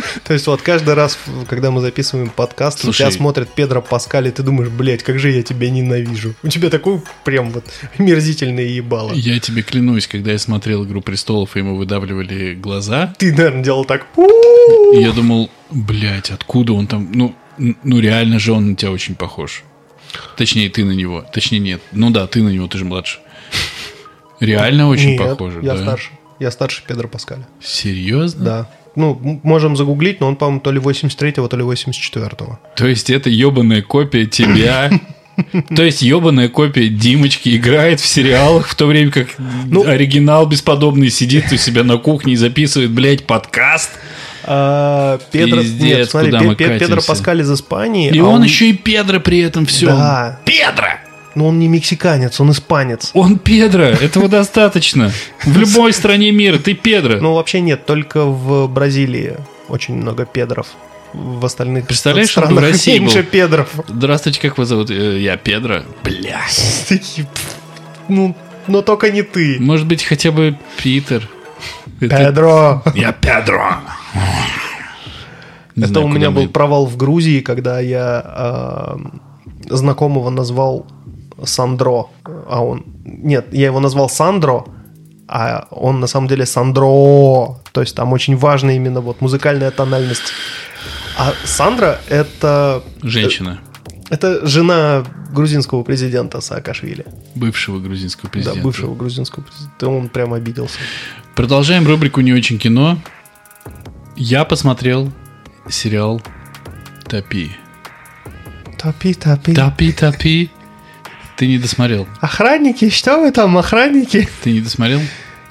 То 0.24 0.34
есть 0.34 0.48
вот 0.48 0.62
каждый 0.62 0.94
раз, 0.94 1.18
когда 1.48 1.72
мы 1.72 1.82
записываем 1.82 2.30
подкаст, 2.30 2.80
Слушай. 2.80 3.00
тебя 3.00 3.12
смотрит 3.12 3.50
Педро 3.50 3.82
Паскаль, 3.82 4.28
и 4.28 4.32
ты 4.32 4.44
думаешь, 4.44 4.70
блядь, 4.70 5.04
как 5.04 5.20
же 5.20 5.32
я 5.32 5.44
тебя 5.44 5.70
ненавижу. 5.70 6.34
У 6.44 6.48
тебя 6.48 6.70
такой 6.70 7.02
прям 7.24 7.52
вот 7.52 7.66
омерзительное 7.98 8.66
ебало. 8.66 9.14
Я 9.14 9.40
тебе 9.40 9.62
клянусь, 9.62 10.08
когда 10.08 10.32
я 10.32 10.40
смотрел 10.40 10.86
«Игру 10.86 11.02
престолов», 11.02 11.56
и 11.56 11.60
ему 11.60 11.76
выдавливали 11.76 12.54
глаза, 12.54 13.14
Ты, 13.18 13.32
наверное, 13.32 13.64
делал 13.64 13.86
так. 13.86 14.06
я 14.94 15.12
думал, 15.12 15.50
блядь, 15.72 16.32
откуда 16.32 16.74
он 16.74 16.88
там... 16.88 17.12
Ну, 17.14 17.36
ну 17.58 18.00
реально 18.00 18.40
же 18.40 18.54
он 18.54 18.72
на 18.72 18.76
тебя 18.76 18.92
очень 18.92 19.16
похож. 19.16 19.64
Точнее, 20.36 20.70
ты 20.70 20.86
на 20.86 20.92
него. 20.92 21.26
Точнее, 21.34 21.60
нет. 21.60 21.82
Ну 21.92 22.12
да, 22.12 22.28
ты 22.28 22.42
на 22.42 22.50
него, 22.50 22.68
ты 22.68 22.78
же 22.78 22.86
младше. 22.86 23.20
Реально 24.40 24.88
очень 24.90 25.12
Нет, 25.12 25.20
похоже, 25.20 25.62
я 25.64 25.74
да? 25.74 25.82
старше. 25.82 26.12
Я 26.40 26.52
старше 26.52 26.84
Педро 26.88 27.08
Паскаля. 27.08 27.48
Серьезно? 27.62 28.46
Да. 28.46 28.70
Ну, 28.98 29.40
можем 29.44 29.78
загуглить, 29.78 30.20
но 30.22 30.28
он, 30.28 30.36
по-моему, 30.36 30.60
то 30.60 30.72
ли 30.72 30.80
83-го, 30.80 31.48
то 31.48 31.56
ли 31.56 31.64
84-го. 31.64 32.60
То 32.76 32.88
есть 32.88 33.12
это 33.12 33.30
ебаная 33.30 33.84
копия 33.84 34.26
тебя. 34.26 34.90
То 35.76 35.84
есть 35.84 36.02
ебаная 36.02 36.50
копия 36.50 36.88
Димочки 36.90 37.56
играет 37.56 38.00
в 38.00 38.08
сериалах, 38.08 38.68
в 38.68 38.74
то 38.74 38.88
время 38.88 39.12
как 39.12 39.28
Ну- 39.68 39.88
оригинал 39.88 40.48
бесподобный 40.48 41.12
сидит 41.12 41.46
у 41.52 41.58
себя 41.58 41.84
на 41.84 41.98
кухне 41.98 42.34
и 42.34 42.36
записывает, 42.36 42.90
блядь, 42.90 43.28
подкаст. 43.28 43.92
А, 44.44 45.20
Педро, 45.32 45.62
Пиздец, 45.62 45.98
нет, 45.98 46.10
смотри, 46.10 46.32
куда 46.32 46.40
Пе- 46.40 46.48
мы 46.48 46.56
Пе- 46.56 46.80
Педро. 46.80 47.02
Паскаль 47.06 47.42
из 47.42 47.52
Испании. 47.52 48.12
И 48.12 48.18
а 48.18 48.26
он 48.26 48.42
еще 48.42 48.70
и 48.70 48.74
Педро 48.74 49.20
при 49.20 49.40
этом 49.40 49.68
все. 49.68 49.88
Да. 49.88 50.40
Педро! 50.44 50.88
Но 51.38 51.46
он 51.50 51.60
не 51.60 51.68
мексиканец, 51.68 52.40
он 52.42 52.50
испанец. 52.50 53.12
Он 53.14 53.38
Педро, 53.38 53.84
этого 53.84 54.28
достаточно. 54.28 55.12
В 55.44 55.56
любой 55.56 55.94
стране 55.94 56.32
мира 56.32 56.58
ты 56.58 56.74
Педро. 56.74 57.18
Ну, 57.22 57.36
вообще 57.36 57.62
нет, 57.62 57.86
только 57.86 58.26
в 58.26 58.68
Бразилии 58.68 59.36
очень 59.70 59.98
много 59.98 60.26
педров. 60.26 60.66
В 61.14 61.46
остальных 61.46 61.86
Представляешь, 61.86 62.30
бы 62.36 62.42
в 62.42 62.46
странах 62.46 62.64
России 62.64 62.98
меньше 62.98 63.22
был. 63.22 63.30
педров. 63.30 63.70
Здравствуйте, 63.88 64.42
как 64.42 64.58
вас 64.58 64.68
зовут? 64.70 64.90
Э, 64.90 65.20
Я 65.20 65.38
Педро. 65.38 65.84
Бля. 66.04 66.42
Ну, 68.08 68.36
но 68.66 68.82
только 68.82 69.12
не 69.12 69.22
ты. 69.22 69.58
Может 69.60 69.86
быть, 69.86 70.04
хотя 70.04 70.32
бы 70.32 70.58
Питер. 70.82 71.30
Педро. 72.00 72.82
Я 72.96 73.12
Педро. 73.12 73.76
Не 75.76 75.84
Это 75.84 75.88
знаю, 75.94 76.08
у 76.08 76.10
меня 76.10 76.32
был 76.32 76.44
мы- 76.44 76.50
провал 76.50 76.88
в 76.88 76.98
Грузии, 76.98 77.42
когда 77.42 77.80
я 77.80 78.22
а, 78.26 78.98
знакомого 79.70 80.32
назвал 80.32 80.88
Сандро, 81.44 82.08
а 82.26 82.64
он... 82.64 82.86
Нет, 83.06 83.48
я 83.52 83.68
его 83.68 83.80
назвал 83.80 84.10
Сандро, 84.10 84.66
а 85.28 85.68
он 85.72 86.00
на 86.00 86.08
самом 86.08 86.28
деле 86.28 86.46
Сандро. 86.46 87.60
То 87.72 87.82
есть 87.82 87.96
там 87.96 88.14
очень 88.14 88.36
важна 88.38 88.74
именно 88.74 89.02
вот 89.02 89.22
музыкальная 89.22 89.72
тональность. 89.72 90.34
А 91.18 91.34
Сандра— 91.46 92.00
это... 92.10 92.84
Женщина, 93.02 93.60
Это 94.10 94.46
жена 94.48 95.04
грузинского 95.32 95.84
президента 95.84 96.42
Саакашвили. 96.42 97.06
бывшего 97.36 97.80
грузинского 97.80 98.30
президента. 98.30 98.60
Да, 98.60 98.64
бывшего 98.64 98.96
грузинского 98.96 99.44
президента. 99.44 99.90
Он 99.90 100.10
прям 100.10 100.34
обиделся. 100.34 100.78
Продолжаем 101.36 101.86
рубрику 101.86 102.22
«Не 102.22 102.34
очень 102.34 102.58
кино». 102.58 102.98
Я 104.16 104.46
посмотрел 104.46 105.12
сериал 105.70 106.22
«Топи». 107.08 107.52
Топи, 108.78 109.14
топи. 109.14 109.54
«Топи, 109.54 109.92
топи». 109.92 110.52
Ты 111.38 111.46
не 111.46 111.60
досмотрел? 111.60 112.08
Охранники, 112.20 112.90
что 112.90 113.20
вы 113.20 113.32
там, 113.32 113.58
охранники? 113.58 114.28
Ты 114.44 114.54
не 114.54 114.62
досмотрел? 114.62 115.00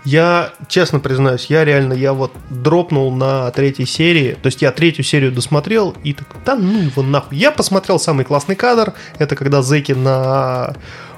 Я, 0.05 0.53
честно 0.69 1.01
признаюсь, 1.01 1.47
я 1.47 1.65
реально, 1.65 1.93
я 1.93 2.13
вот 2.13 2.33
дропнул 2.51 3.13
на 3.15 3.51
третьей 3.53 3.87
серии, 3.87 4.37
то 4.41 4.47
есть 4.47 4.63
я 4.63 4.71
третью 4.71 5.05
серию 5.05 5.33
досмотрел 5.33 5.97
и 6.05 6.13
так, 6.13 6.29
да 6.45 6.55
ну 6.55 6.81
его 6.81 7.03
нахуй. 7.03 7.37
Я 7.37 7.51
посмотрел 7.51 7.99
самый 7.99 8.25
классный 8.25 8.55
кадр, 8.55 8.95
это 9.19 9.35
когда 9.35 9.63
зэки 9.63 9.93
на 9.93 10.75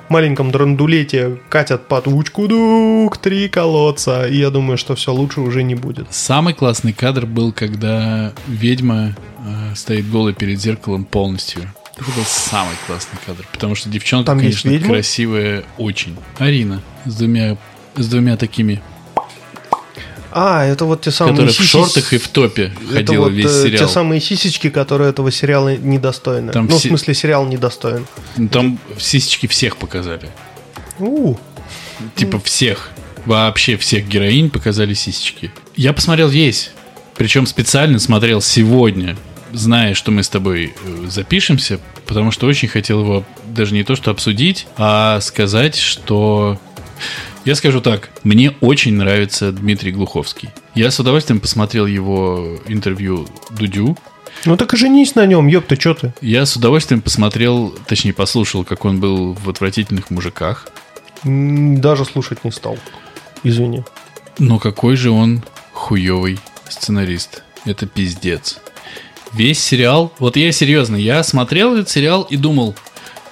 маленьком 0.08 0.50
драндулете 0.50 1.38
катят 1.48 1.86
под 1.86 2.06
учку-дук, 2.06 3.18
три 3.18 3.48
колодца, 3.48 4.26
и 4.26 4.36
я 4.36 4.50
думаю, 4.50 4.78
что 4.78 4.94
все 4.94 5.12
лучше 5.12 5.40
уже 5.40 5.62
не 5.62 5.74
будет. 5.74 6.06
Самый 6.10 6.54
классный 6.54 6.92
кадр 6.92 7.26
был, 7.26 7.52
когда 7.52 8.32
ведьма 8.46 9.14
э, 9.38 9.74
стоит 9.74 10.10
голой 10.10 10.34
перед 10.34 10.60
зеркалом 10.60 11.04
полностью. 11.04 11.62
Это 12.00 12.10
был 12.12 12.24
самый 12.26 12.74
классный 12.86 13.18
кадр, 13.26 13.44
потому 13.52 13.74
что 13.74 13.88
девчонка, 13.88 14.26
Там 14.26 14.38
есть 14.38 14.62
конечно, 14.62 14.68
ведьма? 14.70 14.94
красивая 14.94 15.64
очень. 15.78 16.16
Арина 16.38 16.80
с 17.04 17.14
двумя, 17.16 17.56
с 17.96 18.06
двумя 18.06 18.36
такими, 18.36 18.80
А, 20.30 20.64
это 20.64 20.84
вот 20.84 21.00
те 21.00 21.10
самые 21.10 21.34
которая 21.34 21.52
в 21.52 21.58
сиси- 21.58 21.64
шортах 21.66 22.12
и 22.12 22.18
в 22.18 22.28
топе 22.28 22.72
это 22.84 22.92
ходила 22.94 23.24
вот, 23.24 23.32
весь 23.32 23.46
э, 23.46 23.62
сериал. 23.64 23.86
те 23.88 23.92
самые 23.92 24.20
сисечки, 24.20 24.68
которые 24.70 25.10
этого 25.10 25.32
сериала 25.32 25.74
недостойны. 25.76 26.52
Там 26.52 26.66
ну, 26.66 26.76
в 26.76 26.80
смысле, 26.80 27.14
сериал 27.14 27.46
недостоин. 27.46 28.06
Ну, 28.36 28.48
Там 28.48 28.78
сисечки 28.98 29.46
всех 29.46 29.76
показали. 29.78 30.28
У, 30.98 31.34
Типа 32.14 32.38
всех. 32.40 32.90
Вообще 33.24 33.76
всех 33.76 34.06
героинь 34.06 34.50
показали 34.50 34.94
сисечки. 34.94 35.50
Я 35.76 35.92
посмотрел 35.92 36.28
весь. 36.28 36.70
Причем 37.16 37.46
специально 37.46 37.98
смотрел 37.98 38.40
сегодня, 38.40 39.16
зная, 39.52 39.94
что 39.94 40.10
мы 40.10 40.22
с 40.22 40.28
тобой 40.28 40.74
э, 40.84 41.06
запишемся, 41.08 41.80
потому 42.06 42.30
что 42.30 42.46
очень 42.46 42.68
хотел 42.68 43.00
его 43.00 43.24
даже 43.46 43.74
не 43.74 43.84
то 43.84 43.96
что 43.96 44.10
обсудить, 44.10 44.66
а 44.76 45.20
сказать, 45.20 45.76
что... 45.76 46.58
Я 47.44 47.54
скажу 47.54 47.80
так, 47.80 48.10
мне 48.24 48.54
очень 48.60 48.94
нравится 48.94 49.52
Дмитрий 49.52 49.92
Глуховский. 49.92 50.50
Я 50.74 50.90
с 50.90 50.98
удовольствием 51.00 51.40
посмотрел 51.40 51.86
его 51.86 52.58
интервью 52.66 53.26
Дудю, 53.50 53.96
Ну 54.44 54.56
так 54.56 54.74
и 54.74 54.76
женись 54.76 55.14
на 55.14 55.24
нем, 55.26 55.46
ёпта, 55.46 55.76
чё 55.76 55.94
ты? 55.94 56.12
я 56.20 56.44
с 56.44 56.56
удовольствием 56.56 57.00
посмотрел, 57.00 57.70
точнее 57.86 58.12
послушал, 58.12 58.64
как 58.64 58.84
он 58.84 59.00
был 59.00 59.32
в 59.32 59.48
«Отвратительных 59.48 60.10
мужиках». 60.10 60.68
Даже 61.24 62.04
слушать 62.04 62.44
не 62.44 62.50
стал. 62.52 62.78
Извини. 63.42 63.84
Но 64.38 64.58
какой 64.58 64.96
же 64.96 65.10
он 65.10 65.42
хуёвый 65.72 66.38
сценарист. 66.68 67.42
Это 67.64 67.86
пиздец. 67.86 68.58
Весь 69.32 69.62
сериал, 69.62 70.12
вот 70.18 70.36
я 70.36 70.52
серьезно, 70.52 70.96
я 70.96 71.22
смотрел 71.22 71.74
этот 71.74 71.88
сериал 71.90 72.22
и 72.22 72.36
думал, 72.36 72.74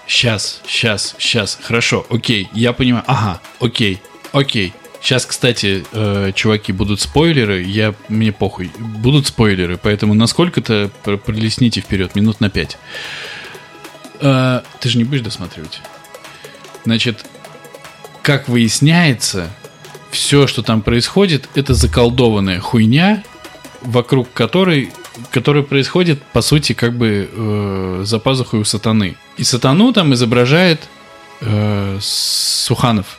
сейчас, 0.07 0.61
сейчас, 0.67 1.15
сейчас, 1.19 1.59
хорошо, 1.63 2.07
окей, 2.11 2.49
я 2.53 2.73
понимаю, 2.73 3.05
ага, 3.07 3.41
окей, 3.61 4.01
окей. 4.33 4.73
Сейчас, 5.01 5.25
кстати, 5.25 5.85
э, 5.93 6.33
чуваки, 6.35 6.73
будут 6.73 7.01
спойлеры, 7.01 7.63
я, 7.63 7.95
мне 8.09 8.33
похуй, 8.33 8.71
будут 8.79 9.27
спойлеры, 9.29 9.79
поэтому 9.79 10.15
насколько-то 10.15 10.91
пр- 11.05 11.19
пролесните 11.19 11.81
вперед, 11.81 12.15
минут 12.17 12.41
на 12.41 12.51
пять. 12.51 12.77
Э, 14.21 14.63
ты 14.81 14.89
же 14.89 14.99
не 14.99 15.05
будешь 15.05 15.23
досматривать? 15.23 15.81
Значит, 16.85 17.25
как 18.23 18.49
выясняется, 18.49 19.49
все, 20.11 20.47
что 20.47 20.63
там 20.63 20.83
происходит, 20.83 21.49
это 21.55 21.75
заколдованная 21.75 22.59
хуйня, 22.59 23.23
вокруг 23.83 24.33
которой, 24.33 24.93
которая 25.31 25.63
происходит, 25.63 26.23
по 26.33 26.41
сути, 26.43 26.73
как 26.73 26.95
бы 26.97 27.29
э, 27.33 28.03
за 28.05 28.19
пазухой 28.19 28.61
у 28.61 28.65
сатаны. 28.65 29.17
И 29.37 29.45
сатану 29.45 29.93
там 29.93 30.13
изображает 30.15 30.81
э, 31.41 31.99
Суханов. 32.01 33.19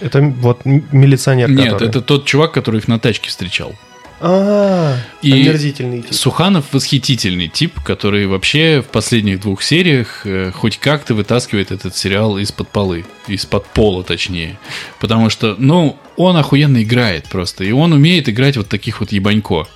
Это 0.00 0.20
вот 0.20 0.64
милиционер, 0.64 1.50
Нет, 1.50 1.72
который- 1.72 1.88
это 1.88 2.00
тот 2.02 2.24
чувак, 2.26 2.52
который 2.52 2.80
их 2.80 2.88
на 2.88 2.98
тачке 2.98 3.28
встречал. 3.30 3.74
А, 4.18 4.96
И 5.20 5.30
омерзительный 5.32 6.00
тип. 6.02 6.14
Суханов 6.14 6.72
восхитительный 6.72 7.48
тип, 7.48 7.80
который 7.82 8.26
вообще 8.26 8.80
в 8.82 8.86
последних 8.90 9.40
двух 9.40 9.62
сериях 9.62 10.22
э, 10.24 10.52
хоть 10.54 10.78
как-то 10.78 11.14
вытаскивает 11.14 11.70
этот 11.70 11.94
сериал 11.96 12.38
из-под 12.38 12.68
полы, 12.68 13.04
из-под 13.26 13.66
пола 13.66 14.02
точнее. 14.04 14.58
Потому 15.00 15.28
что, 15.28 15.54
ну, 15.58 15.98
он 16.16 16.36
охуенно 16.36 16.82
играет 16.82 17.28
просто. 17.28 17.64
И 17.64 17.72
он 17.72 17.92
умеет 17.92 18.28
играть 18.28 18.56
вот 18.56 18.68
таких 18.68 19.00
вот 19.00 19.12
ебанько. 19.12 19.66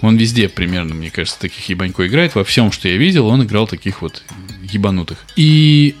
Он 0.00 0.16
везде 0.16 0.48
примерно, 0.48 0.94
мне 0.94 1.10
кажется, 1.10 1.38
таких 1.38 1.68
ебанько 1.68 2.06
играет. 2.06 2.34
Во 2.34 2.44
всем, 2.44 2.72
что 2.72 2.88
я 2.88 2.96
видел, 2.96 3.26
он 3.26 3.42
играл 3.44 3.66
таких 3.66 4.02
вот 4.02 4.22
ебанутых. 4.62 5.18
И 5.36 5.94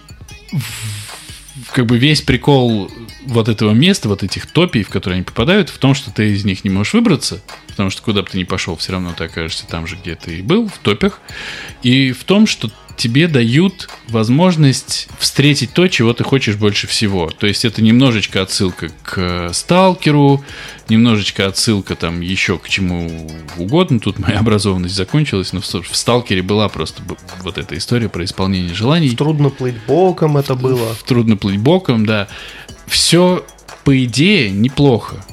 как 1.72 1.86
бы 1.86 1.98
весь 1.98 2.22
прикол 2.22 2.90
вот 3.26 3.48
этого 3.48 3.72
места, 3.72 4.08
вот 4.08 4.22
этих 4.22 4.46
топий, 4.46 4.82
в 4.82 4.88
которые 4.88 5.16
они 5.16 5.24
попадают, 5.24 5.68
в 5.68 5.78
том, 5.78 5.94
что 5.94 6.10
ты 6.10 6.32
из 6.32 6.44
них 6.44 6.64
не 6.64 6.70
можешь 6.70 6.94
выбраться, 6.94 7.42
потому 7.68 7.90
что 7.90 8.02
куда 8.02 8.22
бы 8.22 8.28
ты 8.28 8.38
ни 8.38 8.44
пошел, 8.44 8.76
все 8.76 8.92
равно 8.92 9.12
ты 9.16 9.24
окажешься 9.24 9.66
там 9.66 9.86
же, 9.86 9.96
где 9.96 10.14
ты 10.14 10.38
и 10.38 10.42
был, 10.42 10.68
в 10.68 10.78
топях, 10.78 11.20
и 11.82 12.12
в 12.12 12.24
том, 12.24 12.46
что 12.46 12.70
тебе 13.00 13.28
дают 13.28 13.88
возможность 14.08 15.08
встретить 15.18 15.72
то, 15.72 15.88
чего 15.88 16.12
ты 16.12 16.22
хочешь 16.22 16.56
больше 16.56 16.86
всего. 16.86 17.30
То 17.30 17.46
есть 17.46 17.64
это 17.64 17.82
немножечко 17.82 18.42
отсылка 18.42 18.90
к 19.02 19.14
э, 19.16 19.50
Сталкеру, 19.54 20.44
немножечко 20.90 21.46
отсылка 21.46 21.96
там 21.96 22.20
еще 22.20 22.58
к 22.58 22.68
чему 22.68 23.30
угодно. 23.56 24.00
Тут 24.00 24.18
моя 24.18 24.40
образованность 24.40 24.94
закончилась, 24.94 25.54
но 25.54 25.62
в, 25.62 25.64
в 25.64 25.96
Сталкере 25.96 26.42
была 26.42 26.68
просто 26.68 27.02
вот 27.42 27.56
эта 27.56 27.78
история 27.78 28.10
про 28.10 28.22
исполнение 28.24 28.74
желаний. 28.74 29.16
Трудно 29.16 29.48
плыть 29.48 29.76
боком 29.86 30.36
это 30.36 30.54
было. 30.54 30.94
Трудно 31.06 31.38
плыть 31.38 31.58
боком, 31.58 32.04
да. 32.04 32.28
Все, 32.86 33.46
по 33.84 34.04
идее, 34.04 34.50
неплохо. 34.50 35.24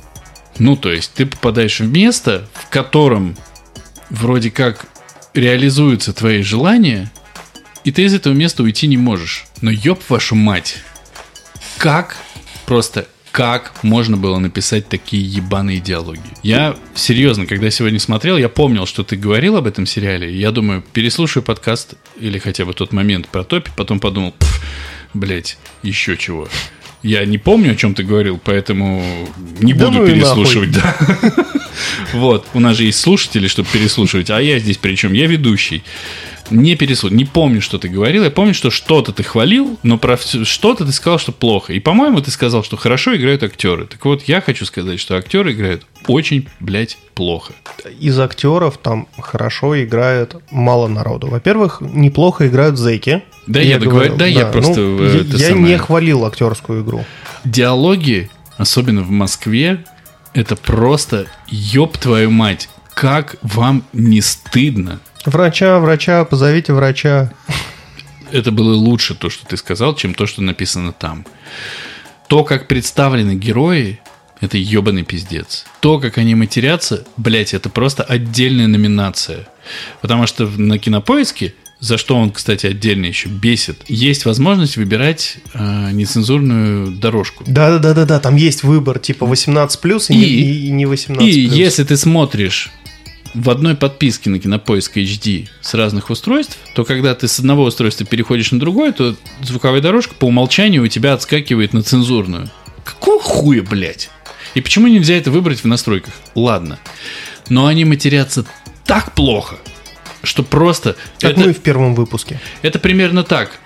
Ну, 0.57 0.77
то 0.77 0.89
есть, 0.89 1.11
ты 1.13 1.25
попадаешь 1.25 1.81
в 1.81 1.91
место, 1.91 2.47
в 2.53 2.69
котором 2.69 3.35
вроде 4.09 4.51
как 4.51 4.87
реализуются 5.33 6.13
твои 6.13 6.41
желания, 6.41 7.11
и 7.87 7.91
ты 7.91 8.03
из 8.03 8.13
этого 8.13 8.33
места 8.33 8.63
уйти 8.63 8.85
не 8.85 8.97
можешь. 8.97 9.45
Но 9.61 9.71
ёб 9.71 10.01
вашу 10.09 10.35
мать. 10.35 10.79
Как, 11.77 12.17
просто 12.65 13.07
как 13.31 13.81
можно 13.81 14.17
было 14.17 14.39
написать 14.39 14.89
такие 14.89 15.23
ебаные 15.23 15.79
диалоги? 15.79 16.19
Я 16.43 16.75
серьезно, 16.95 17.45
когда 17.45 17.71
сегодня 17.71 18.01
смотрел, 18.01 18.37
я 18.37 18.49
помнил, 18.49 18.85
что 18.87 19.05
ты 19.05 19.15
говорил 19.15 19.55
об 19.55 19.67
этом 19.67 19.85
сериале. 19.85 20.37
Я 20.37 20.51
думаю, 20.51 20.83
переслушаю 20.91 21.43
подкаст 21.43 21.93
или 22.19 22.39
хотя 22.39 22.65
бы 22.65 22.73
тот 22.73 22.91
момент 22.91 23.29
про 23.29 23.45
топи, 23.45 23.71
потом 23.77 24.01
подумал, 24.01 24.33
«Пф, 24.37 24.61
блять, 25.13 25.57
еще 25.81 26.17
чего. 26.17 26.49
Я 27.03 27.23
не 27.23 27.37
помню, 27.37 27.71
о 27.71 27.75
чем 27.77 27.93
ты 27.93 28.03
говорил, 28.03 28.37
поэтому 28.43 29.01
не 29.61 29.71
Да 29.71 29.85
буду 29.85 29.99
ну 29.99 30.07
переслушивать. 30.07 30.71
Да. 30.71 30.97
Вот, 32.11 32.47
у 32.55 32.59
нас 32.59 32.75
же 32.75 32.85
есть 32.85 32.99
слушатели, 32.99 33.47
чтобы 33.47 33.69
переслушивать, 33.71 34.31
а 34.31 34.41
я 34.41 34.57
здесь 34.57 34.77
причем, 34.77 35.13
я 35.13 35.27
ведущий. 35.27 35.83
Не 36.49 36.75
переслушал, 36.75 37.15
не 37.17 37.25
помню, 37.25 37.61
что 37.61 37.77
ты 37.77 37.89
говорил. 37.89 38.23
Я 38.23 38.31
помню, 38.31 38.53
что 38.53 38.69
что-то 38.69 39.11
ты 39.11 39.23
хвалил, 39.23 39.77
но 39.83 39.97
про 39.97 40.17
что-то 40.17 40.85
ты 40.85 40.91
сказал, 40.91 41.19
что 41.19 41.31
плохо. 41.31 41.73
И, 41.73 41.79
по-моему, 41.79 42.21
ты 42.21 42.31
сказал, 42.31 42.63
что 42.63 42.77
хорошо 42.77 43.15
играют 43.15 43.43
актеры. 43.43 43.85
Так 43.85 44.03
вот, 44.05 44.23
я 44.23 44.41
хочу 44.41 44.65
сказать, 44.65 44.99
что 44.99 45.15
актеры 45.17 45.51
играют 45.53 45.85
очень, 46.07 46.47
блядь, 46.59 46.97
плохо. 47.15 47.53
Из 47.99 48.17
актеров 48.19 48.77
там 48.77 49.07
хорошо 49.19 49.81
играет 49.83 50.35
мало 50.51 50.87
народу. 50.87 51.27
Во-первых, 51.27 51.81
неплохо 51.81 52.47
играют 52.47 52.77
зэки. 52.77 53.23
Да, 53.47 53.59
я 53.59 53.77
договорю- 53.79 54.15
да, 54.15 54.25
я 54.25 54.45
просто, 54.45 54.79
ну, 54.81 55.03
я 55.03 55.21
я 55.49 55.51
не 55.51 55.77
хвалил 55.77 56.25
актерскую 56.25 56.83
игру. 56.83 57.05
Диалоги, 57.43 58.29
особенно 58.57 59.01
в 59.03 59.09
Москве, 59.09 59.83
это 60.33 60.55
просто 60.55 61.27
ёб 61.47 61.97
твою 61.97 62.29
мать. 62.31 62.69
Как 62.93 63.35
вам 63.41 63.83
не 63.93 64.21
стыдно? 64.21 64.99
Врача, 65.25 65.79
врача, 65.79 66.23
позовите 66.25 66.73
врача. 66.73 67.31
это 68.31 68.51
было 68.51 68.73
лучше 68.75 69.15
то, 69.15 69.29
что 69.29 69.45
ты 69.45 69.57
сказал, 69.57 69.95
чем 69.95 70.13
то, 70.13 70.25
что 70.25 70.41
написано 70.41 70.93
там. 70.93 71.25
То, 72.27 72.43
как 72.43 72.67
представлены 72.67 73.35
герои, 73.35 73.99
это 74.41 74.57
ебаный 74.57 75.03
пиздец. 75.03 75.65
То, 75.79 75.99
как 75.99 76.17
они 76.17 76.35
матерятся, 76.35 77.05
блять, 77.17 77.53
это 77.53 77.69
просто 77.69 78.03
отдельная 78.03 78.67
номинация. 78.67 79.47
Потому 80.01 80.27
что 80.27 80.45
на 80.45 80.77
кинопоиске, 80.77 81.53
за 81.79 81.97
что 81.97 82.15
он, 82.15 82.31
кстати, 82.31 82.65
отдельно 82.67 83.05
еще 83.05 83.29
бесит, 83.29 83.81
есть 83.87 84.25
возможность 84.25 84.77
выбирать 84.77 85.37
э, 85.53 85.91
нецензурную 85.91 86.91
дорожку. 86.91 87.43
Да, 87.47 87.71
да, 87.71 87.79
да, 87.79 87.93
да, 87.93 88.05
да. 88.05 88.19
Там 88.19 88.35
есть 88.35 88.63
выбор 88.63 88.99
типа 88.99 89.25
18 89.25 89.79
плюс 89.79 90.09
и, 90.09 90.15
не- 90.15 90.23
И- 90.25 90.41
и- 90.41 90.67
и 90.67 90.71
не 90.71 90.85
18 90.85 91.35
И 91.35 91.39
если 91.39 91.83
ты 91.83 91.95
смотришь 91.97 92.71
в 93.33 93.49
одной 93.49 93.75
подписке 93.75 94.29
на 94.29 94.39
Кинопоиск 94.39 94.97
HD 94.97 95.47
с 95.61 95.73
разных 95.73 96.09
устройств, 96.09 96.57
то 96.73 96.83
когда 96.83 97.15
ты 97.15 97.27
с 97.27 97.39
одного 97.39 97.63
устройства 97.63 98.05
переходишь 98.05 98.51
на 98.51 98.59
другое, 98.59 98.91
то 98.91 99.15
звуковая 99.41 99.81
дорожка 99.81 100.15
по 100.15 100.25
умолчанию 100.25 100.83
у 100.83 100.87
тебя 100.87 101.13
отскакивает 101.13 101.73
на 101.73 101.83
цензурную. 101.83 102.49
Какого 102.83 103.21
хуя, 103.21 103.61
блядь? 103.63 104.09
И 104.53 104.61
почему 104.61 104.87
нельзя 104.87 105.15
это 105.15 105.31
выбрать 105.31 105.63
в 105.63 105.67
настройках? 105.67 106.13
Ладно. 106.35 106.79
Но 107.49 107.65
они 107.67 107.85
матерятся 107.85 108.45
так 108.85 109.13
плохо, 109.13 109.57
что 110.23 110.43
просто... 110.43 110.95
Как 111.19 111.31
это, 111.31 111.41
мы 111.41 111.53
в 111.53 111.59
первом 111.59 111.95
выпуске. 111.95 112.39
это 112.61 112.79
примерно 112.79 113.23
так. 113.23 113.59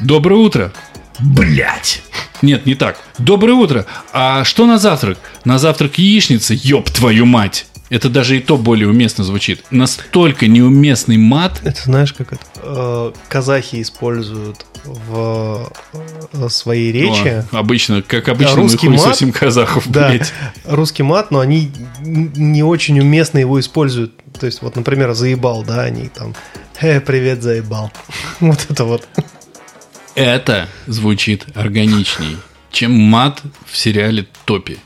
Доброе 0.00 0.36
утро. 0.36 0.72
Блять. 1.18 2.02
Нет, 2.42 2.66
не 2.66 2.74
так. 2.74 2.98
Доброе 3.18 3.54
утро. 3.54 3.86
А 4.12 4.44
что 4.44 4.66
на 4.66 4.78
завтрак? 4.78 5.18
На 5.44 5.58
завтрак 5.58 5.98
яичница, 5.98 6.54
ёб 6.54 6.90
твою 6.90 7.24
мать. 7.24 7.66
Это 7.88 8.08
даже 8.08 8.36
и 8.36 8.40
то 8.40 8.56
более 8.56 8.88
уместно 8.88 9.22
звучит. 9.22 9.62
Настолько 9.70 10.48
неуместный 10.48 11.16
мат. 11.18 11.60
Это 11.62 11.82
знаешь, 11.84 12.12
как 12.12 12.32
это? 12.32 12.42
э, 12.56 13.12
казахи 13.28 13.80
используют 13.80 14.66
в 14.84 15.70
э, 16.32 16.48
своей 16.48 16.90
речи. 16.90 17.44
О, 17.52 17.58
обычно, 17.58 18.02
как 18.02 18.28
обычно, 18.28 18.56
мы 18.56 18.62
русский 18.62 18.88
хуй 18.88 18.96
мат? 18.96 19.18
казахов, 19.38 19.84
Да, 19.86 20.08
блядь. 20.08 20.32
русский 20.64 21.02
мат, 21.04 21.30
но 21.30 21.38
они 21.40 21.70
не 22.00 22.62
очень 22.64 22.98
уместно 22.98 23.38
его 23.38 23.58
используют. 23.60 24.12
То 24.38 24.46
есть, 24.46 24.62
вот, 24.62 24.74
например, 24.76 25.12
заебал, 25.14 25.62
да, 25.62 25.82
они 25.82 26.08
там, 26.08 26.34
э, 26.80 27.00
привет, 27.00 27.42
заебал. 27.42 27.92
Вот 28.40 28.66
это 28.68 28.84
вот. 28.84 29.08
Это 30.16 30.68
звучит 30.86 31.46
органичней, 31.54 32.36
чем 32.72 32.92
мат 32.92 33.42
в 33.66 33.76
сериале 33.76 34.26
Топи. 34.44 34.78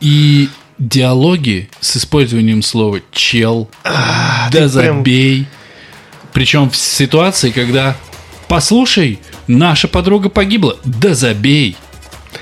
И 0.00 0.48
диалоги 0.78 1.68
с 1.80 1.96
использованием 1.96 2.62
слова 2.62 3.00
чел, 3.12 3.68
да 3.84 4.48
ты 4.50 4.58
прям- 4.58 4.70
забей. 4.70 5.46
Причем 6.32 6.68
в 6.70 6.76
ситуации, 6.76 7.50
когда 7.50 7.96
послушай, 8.48 9.20
наша 9.46 9.88
подруга 9.88 10.28
погибла, 10.28 10.76
да 10.84 11.14
забей. 11.14 11.76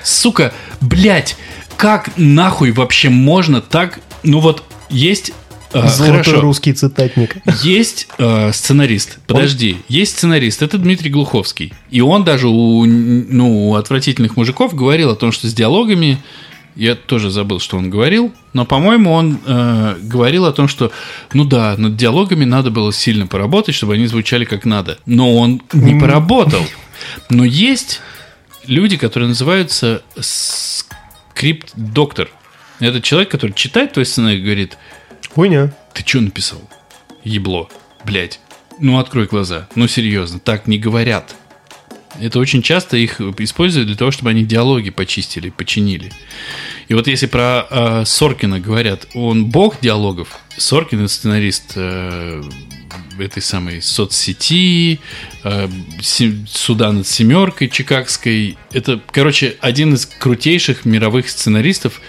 Сука, 0.03 0.53
блядь, 0.81 1.37
как 1.77 2.11
нахуй 2.17 2.73
вообще 2.73 3.11
можно 3.11 3.61
так, 3.61 4.01
ну 4.23 4.41
вот, 4.41 4.65
Есть 4.89 5.33
а, 5.75 5.89
Золотой 5.89 6.23
хорошо. 6.23 6.41
русский 6.43 6.75
цитатник. 6.75 7.37
Есть 7.63 8.07
э, 8.19 8.51
сценарист. 8.53 9.19
Подожди, 9.27 9.79
есть 9.89 10.19
сценарист. 10.19 10.61
Это 10.63 10.77
Дмитрий 10.77 11.09
Глуховский. 11.11 11.73
И 11.91 12.03
он 12.03 12.25
даже 12.25 12.49
у, 12.49 12.85
ну, 12.85 13.71
у 13.71 13.75
отвратительных 13.77 14.37
мужиков 14.37 14.75
говорил 14.75 15.09
о 15.11 15.15
том, 15.17 15.33
что 15.33 15.49
с 15.49 15.55
диалогами 15.55 16.19
я 16.75 16.95
тоже 16.95 17.31
забыл, 17.31 17.61
что 17.61 17.77
он 17.77 17.91
говорил, 17.91 18.33
но, 18.53 18.65
по-моему, 18.65 19.13
он 19.13 19.39
э, 19.45 19.97
говорил 20.03 20.47
о 20.47 20.53
том, 20.53 20.69
что, 20.69 20.91
ну 21.33 21.45
да, 21.45 21.75
над 21.77 21.97
диалогами 21.97 22.45
надо 22.45 22.71
было 22.71 22.93
сильно 22.93 23.27
поработать, 23.27 23.75
чтобы 23.75 23.95
они 23.95 24.07
звучали 24.07 24.45
как 24.45 24.65
надо. 24.65 24.99
Но 25.07 25.37
он 25.37 25.63
не 25.73 25.99
поработал. 25.99 26.65
Но 27.31 27.45
есть 27.45 28.01
люди, 28.67 28.97
которые 28.97 29.29
называются 29.29 30.03
скрипт-доктор. 30.19 32.31
Это 32.79 33.01
человек, 33.01 33.31
который 33.31 33.53
читает 33.53 33.93
твой 33.93 34.07
сценарий 34.07 34.39
и 34.39 34.43
говорит, 34.43 34.79
Хуйня. 35.35 35.75
ты 35.93 36.05
что 36.07 36.21
написал? 36.21 36.61
Ебло. 37.25 37.69
Блять. 38.05 38.41
Ну, 38.79 38.99
открой 38.99 39.27
глаза. 39.27 39.69
Ну, 39.75 39.87
серьезно, 39.87 40.41
так 40.41 40.67
не 40.67 40.79
говорят. 40.79 41.37
Это 42.21 42.39
очень 42.39 42.63
часто 42.63 42.97
их 42.97 43.21
используют 43.21 43.89
для 43.89 43.97
того, 43.97 44.11
чтобы 44.11 44.31
они 44.31 44.45
диалоги 44.45 44.91
почистили, 44.91 45.51
починили. 45.51 46.13
И 46.89 46.95
вот 46.95 47.07
если 47.07 47.27
про 47.27 47.67
э, 47.71 48.05
Соркина 48.05 48.61
говорят, 48.61 49.07
он 49.15 49.47
бог 49.47 49.81
диалогов, 49.81 50.39
Соркин 50.57 51.01
это 51.01 51.09
сценарист 51.09 51.73
э, 51.77 52.43
этой 53.19 53.43
самой 53.43 53.83
соцсети, 53.83 55.01
э, 55.45 55.69
суда 56.47 56.93
над 56.93 57.07
семеркой 57.07 57.69
чикагской. 57.69 58.57
Это, 58.73 59.01
короче, 59.11 59.57
один 59.61 59.95
из 59.95 60.07
крутейших 60.07 60.85
мировых 60.85 61.29
сценаристов, 61.29 62.01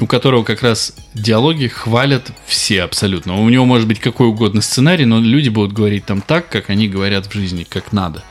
у 0.00 0.06
которого 0.06 0.44
как 0.44 0.62
раз 0.62 0.92
диалоги 1.14 1.66
хвалят 1.66 2.30
все 2.46 2.82
абсолютно. 2.82 3.40
У 3.40 3.48
него 3.48 3.64
может 3.64 3.88
быть 3.88 4.00
какой 4.00 4.28
угодно 4.28 4.60
сценарий, 4.60 5.04
но 5.04 5.20
люди 5.20 5.48
будут 5.48 5.72
говорить 5.72 6.06
там 6.06 6.20
так, 6.20 6.48
как 6.48 6.70
они 6.70 6.88
говорят 6.88 7.26
в 7.26 7.32
жизни, 7.32 7.66
как 7.68 7.92
надо. 7.92 8.22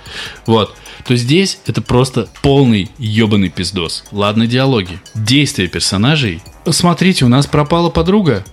Вот. 0.45 0.75
То 1.05 1.15
здесь 1.15 1.59
это 1.65 1.81
просто 1.81 2.27
полный 2.41 2.89
ебаный 2.97 3.49
пиздос. 3.49 4.03
Ладно, 4.11 4.47
диалоги. 4.47 4.99
Действия 5.15 5.67
персонажей. 5.67 6.41
Смотрите, 6.69 7.25
у 7.25 7.29
нас 7.29 7.47
пропала 7.47 7.89
подруга. 7.89 8.45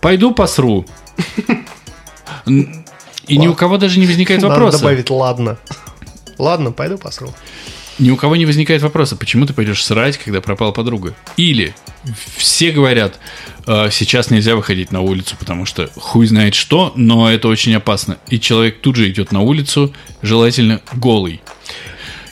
Пойду 0.00 0.32
посру. 0.32 0.86
И 2.46 3.36
ни 3.36 3.46
у 3.46 3.54
кого 3.54 3.76
даже 3.76 3.98
не 3.98 4.06
возникает 4.06 4.40
Надо 4.40 4.54
вопроса. 4.54 4.78
добавить 4.78 5.10
«ладно». 5.10 5.58
Ладно, 6.38 6.70
пойду 6.70 6.98
посру. 6.98 7.34
Ни 7.98 8.10
у 8.10 8.16
кого 8.16 8.36
не 8.36 8.46
возникает 8.46 8.80
вопроса, 8.82 9.16
почему 9.16 9.44
ты 9.44 9.52
пойдешь 9.52 9.84
срать, 9.84 10.18
когда 10.18 10.40
пропала 10.40 10.70
подруга. 10.70 11.14
Или 11.36 11.74
все 12.36 12.70
говорят, 12.70 13.18
«Э, 13.66 13.88
сейчас 13.90 14.30
нельзя 14.30 14.54
выходить 14.54 14.92
на 14.92 15.00
улицу, 15.00 15.34
потому 15.38 15.66
что 15.66 15.90
хуй 15.96 16.26
знает 16.26 16.54
что, 16.54 16.92
но 16.94 17.28
это 17.30 17.48
очень 17.48 17.74
опасно. 17.74 18.18
И 18.28 18.38
человек 18.38 18.80
тут 18.80 18.94
же 18.96 19.10
идет 19.10 19.32
на 19.32 19.40
улицу, 19.40 19.92
желательно 20.22 20.80
голый. 20.94 21.40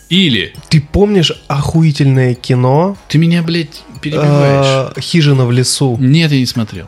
Или 0.09 0.55
Ты 0.68 0.80
помнишь 0.80 1.32
охуительное 1.48 2.34
кино 2.34 2.97
ты 3.09 3.18
меня, 3.18 3.43
блядь, 3.43 3.82
перебиваешь. 4.01 4.93
э, 4.97 5.01
«Хижина 5.01 5.47
в 5.47 5.51
лесу»? 5.51 5.97
Нет, 5.98 6.30
я 6.30 6.38
не 6.38 6.47
смотрел. 6.47 6.86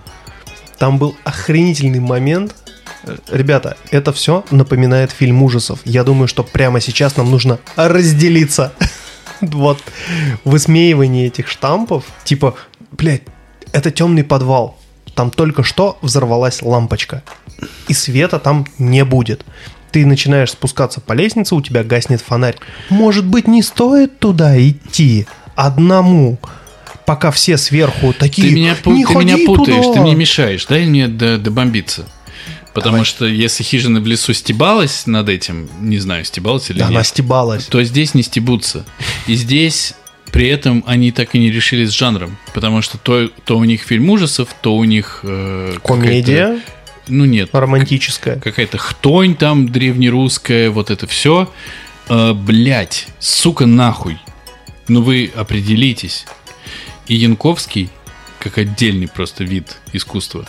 Там 0.78 0.98
был 0.98 1.16
охренительный 1.24 1.98
момент. 1.98 2.54
Ребята, 3.30 3.76
это 3.90 4.12
все 4.12 4.44
напоминает 4.50 5.10
фильм 5.12 5.42
ужасов. 5.42 5.80
Я 5.84 6.04
думаю, 6.04 6.28
что 6.28 6.42
прямо 6.42 6.80
сейчас 6.80 7.16
нам 7.16 7.30
нужно 7.30 7.58
разделиться. 7.76 8.72
Вот 9.40 9.78
высмеивание 10.42 11.28
этих 11.28 11.46
штампов. 11.46 12.04
Типа, 12.24 12.56
блядь, 12.90 13.22
это 13.72 13.92
темный 13.92 14.24
подвал. 14.24 14.76
Там 15.14 15.30
только 15.30 15.62
что 15.62 15.96
взорвалась 16.02 16.60
лампочка. 16.60 17.22
И 17.86 17.94
света 17.94 18.40
там 18.40 18.66
не 18.78 19.04
будет. 19.04 19.44
Ты 19.92 20.04
начинаешь 20.06 20.50
спускаться 20.50 21.00
по 21.00 21.12
лестнице, 21.12 21.54
у 21.54 21.62
тебя 21.62 21.84
гаснет 21.84 22.20
фонарь. 22.20 22.56
Может 22.90 23.26
быть, 23.26 23.46
не 23.46 23.62
стоит 23.62 24.18
туда 24.18 24.60
идти 24.60 25.26
одному, 25.54 26.38
пока 27.06 27.30
все 27.30 27.56
сверху 27.56 28.12
такие. 28.12 28.48
Ты 28.48 28.54
меня, 28.54 28.70
не 28.70 28.76
ты 28.76 28.90
меня 28.90 29.06
ходи 29.34 29.46
путаешь, 29.46 29.84
туда!» 29.84 29.94
ты 29.94 30.00
мне 30.00 30.14
мешаешь. 30.14 30.66
Дай 30.66 30.86
мне 30.86 31.08
до- 31.08 31.38
добомбиться. 31.38 32.06
Потому 32.80 33.04
что 33.04 33.26
если 33.26 33.62
хижина 33.62 34.00
в 34.00 34.06
лесу 34.06 34.32
стебалась 34.32 35.06
над 35.06 35.28
этим, 35.28 35.68
не 35.80 35.98
знаю, 35.98 36.24
стебалась 36.24 36.70
или 36.70 36.78
Да, 36.78 36.86
нет. 36.86 36.94
она 36.96 37.04
стебалась. 37.04 37.66
то 37.66 37.82
здесь 37.82 38.14
не 38.14 38.22
стебутся. 38.22 38.84
И 39.26 39.34
здесь 39.34 39.94
при 40.32 40.46
этом 40.48 40.84
они 40.86 41.10
так 41.12 41.34
и 41.34 41.38
не 41.38 41.50
решили 41.50 41.84
с 41.86 41.90
жанром. 41.90 42.36
Потому 42.54 42.82
что 42.82 42.98
то, 42.98 43.28
то 43.44 43.56
у 43.58 43.64
них 43.64 43.82
фильм 43.82 44.10
ужасов, 44.10 44.48
то 44.60 44.76
у 44.76 44.84
них... 44.84 45.20
э, 45.22 45.76
Комедия 45.84 46.60
Ну 47.08 47.24
нет, 47.24 47.50
романтическая. 47.52 48.38
какая-то 48.38 48.76
хтонь 48.78 49.34
там 49.36 49.68
древнерусская, 49.70 50.70
вот 50.70 50.90
это 50.90 51.06
все. 51.06 51.52
Э, 52.08 52.32
блять, 52.34 53.08
сука, 53.18 53.64
нахуй. 53.66 54.18
Ну 54.86 55.02
вы 55.02 55.30
определитесь. 55.34 56.26
И 57.06 57.14
Янковский, 57.16 57.88
как 58.38 58.58
отдельный 58.58 59.08
просто 59.08 59.44
вид 59.44 59.76
искусства, 59.94 60.46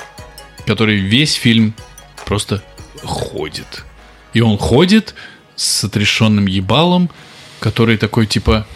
который 0.68 0.97
весь 0.97 1.34
фильм 1.35 1.73
просто 2.30 2.61
ходит. 3.03 3.84
И 4.34 4.41
он 4.41 4.60
ходит 4.60 5.15
с 5.56 5.84
отрешенным 5.84 6.45
ебалом, 6.45 7.10
который 7.60 7.97
такой 7.97 8.27
типа, 8.27 8.68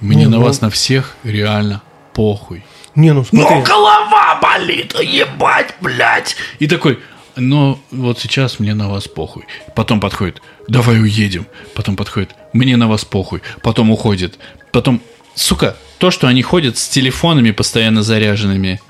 мне 0.00 0.16
Не, 0.16 0.26
на 0.26 0.36
ну- 0.36 0.42
вас 0.42 0.60
на 0.60 0.68
всех 0.68 1.16
реально 1.24 1.80
похуй. 2.12 2.62
Не, 2.94 3.14
ну 3.14 3.24
смотри. 3.24 3.62
голова 3.62 4.38
болит, 4.42 4.94
ебать, 5.00 5.74
блядь. 5.80 6.36
И 6.58 6.66
такой, 6.66 6.98
но 7.34 7.80
вот 7.90 8.18
сейчас 8.20 8.60
мне 8.60 8.74
на 8.74 8.90
вас 8.90 9.08
похуй. 9.08 9.46
Потом 9.74 9.98
подходит, 9.98 10.42
давай 10.68 11.00
уедем. 11.00 11.46
Потом 11.74 11.96
подходит, 11.96 12.34
мне 12.52 12.76
на 12.76 12.88
вас 12.88 13.06
похуй. 13.06 13.40
Потом 13.62 13.90
уходит. 13.90 14.38
Потом, 14.70 15.00
сука, 15.34 15.78
то, 15.96 16.10
что 16.10 16.26
они 16.26 16.42
ходят 16.42 16.76
с 16.76 16.88
телефонами 16.88 17.52
постоянно 17.52 18.02
заряженными, 18.02 18.82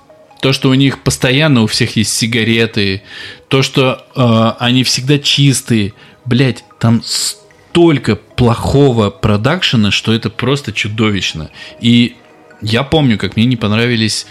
то, 0.42 0.52
что 0.52 0.70
у 0.70 0.74
них 0.74 1.04
постоянно 1.04 1.62
у 1.62 1.68
всех 1.68 1.94
есть 1.94 2.16
сигареты, 2.16 3.02
то, 3.46 3.62
что 3.62 4.04
э, 4.16 4.52
они 4.58 4.82
всегда 4.82 5.20
чистые, 5.20 5.94
блядь, 6.24 6.64
там 6.80 7.00
столько 7.04 8.16
плохого 8.16 9.10
продакшена, 9.10 9.92
что 9.92 10.12
это 10.12 10.30
просто 10.30 10.72
чудовищно. 10.72 11.50
И 11.80 12.16
я 12.60 12.82
помню, 12.82 13.18
как 13.18 13.36
мне 13.36 13.46
не 13.46 13.56
понравились 13.56 14.26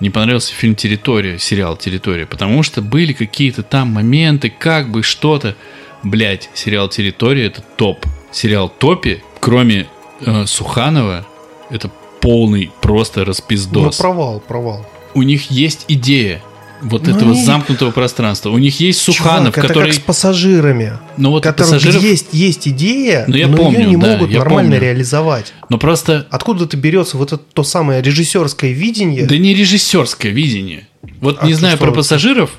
не 0.00 0.10
понравился 0.10 0.52
фильм 0.52 0.74
«Территория», 0.74 1.38
сериал 1.38 1.76
«Территория», 1.76 2.26
потому 2.26 2.64
что 2.64 2.82
были 2.82 3.12
какие-то 3.12 3.62
там 3.62 3.88
моменты, 3.92 4.50
как 4.50 4.90
бы 4.90 5.04
что-то. 5.04 5.54
Блять, 6.02 6.50
сериал 6.52 6.88
«Территория»— 6.88 7.46
это 7.46 7.62
топ. 7.76 8.04
Сериал 8.32 8.68
«Топи», 8.68 9.22
кроме 9.38 9.86
э, 10.20 10.46
Суханова, 10.46 11.24
это 11.70 11.92
полный 12.20 12.72
просто 12.82 13.20
Ну, 13.20 13.26
распиздос. 13.26 13.96
провал, 13.96 14.40
провал. 14.40 14.84
У 15.14 15.22
них 15.22 15.50
есть 15.50 15.84
идея 15.88 16.42
вот 16.82 17.06
Ну, 17.06 17.16
этого 17.16 17.30
они- 17.32 17.44
замкнутого 17.44 17.90
пространства. 17.92 18.50
У 18.50 18.58
них 18.58 18.78
есть 18.80 19.00
Суханов, 19.00 19.54
Чувак, 19.54 19.58
это 19.58 19.68
который... 19.68 19.86
как 19.86 19.94
с 19.94 19.98
пассажирами. 20.00 20.92
Ну 21.16 21.30
вот 21.30 21.44
пассажиров... 21.44 22.02
есть, 22.02 22.26
есть 22.32 22.68
идея, 22.68 23.24
Ну, 23.26 23.36
я 23.36 23.48
но 23.48 23.56
помню, 23.56 23.80
ее 23.80 23.86
не 23.90 23.96
да, 23.96 24.12
могут 24.12 24.30
нормально 24.32 24.72
помню. 24.72 24.80
реализовать. 24.86 25.52
Но 25.70 25.78
просто... 25.78 26.26
Откуда 26.30 26.66
ты 26.66 26.76
берется 26.76 27.16
вот 27.16 27.32
это 27.32 27.42
то 27.52 27.62
самое 27.62 28.02
режиссерское 28.02 28.72
видение? 28.72 29.24
Да 29.26 29.38
не 29.38 29.54
режиссерское 29.54 30.30
видение. 30.32 30.86
Вот 31.20 31.38
А 31.40 31.46
не 31.46 31.54
знаю 31.54 31.78
про 31.78 31.86
это? 31.86 31.96
пассажиров, 31.96 32.50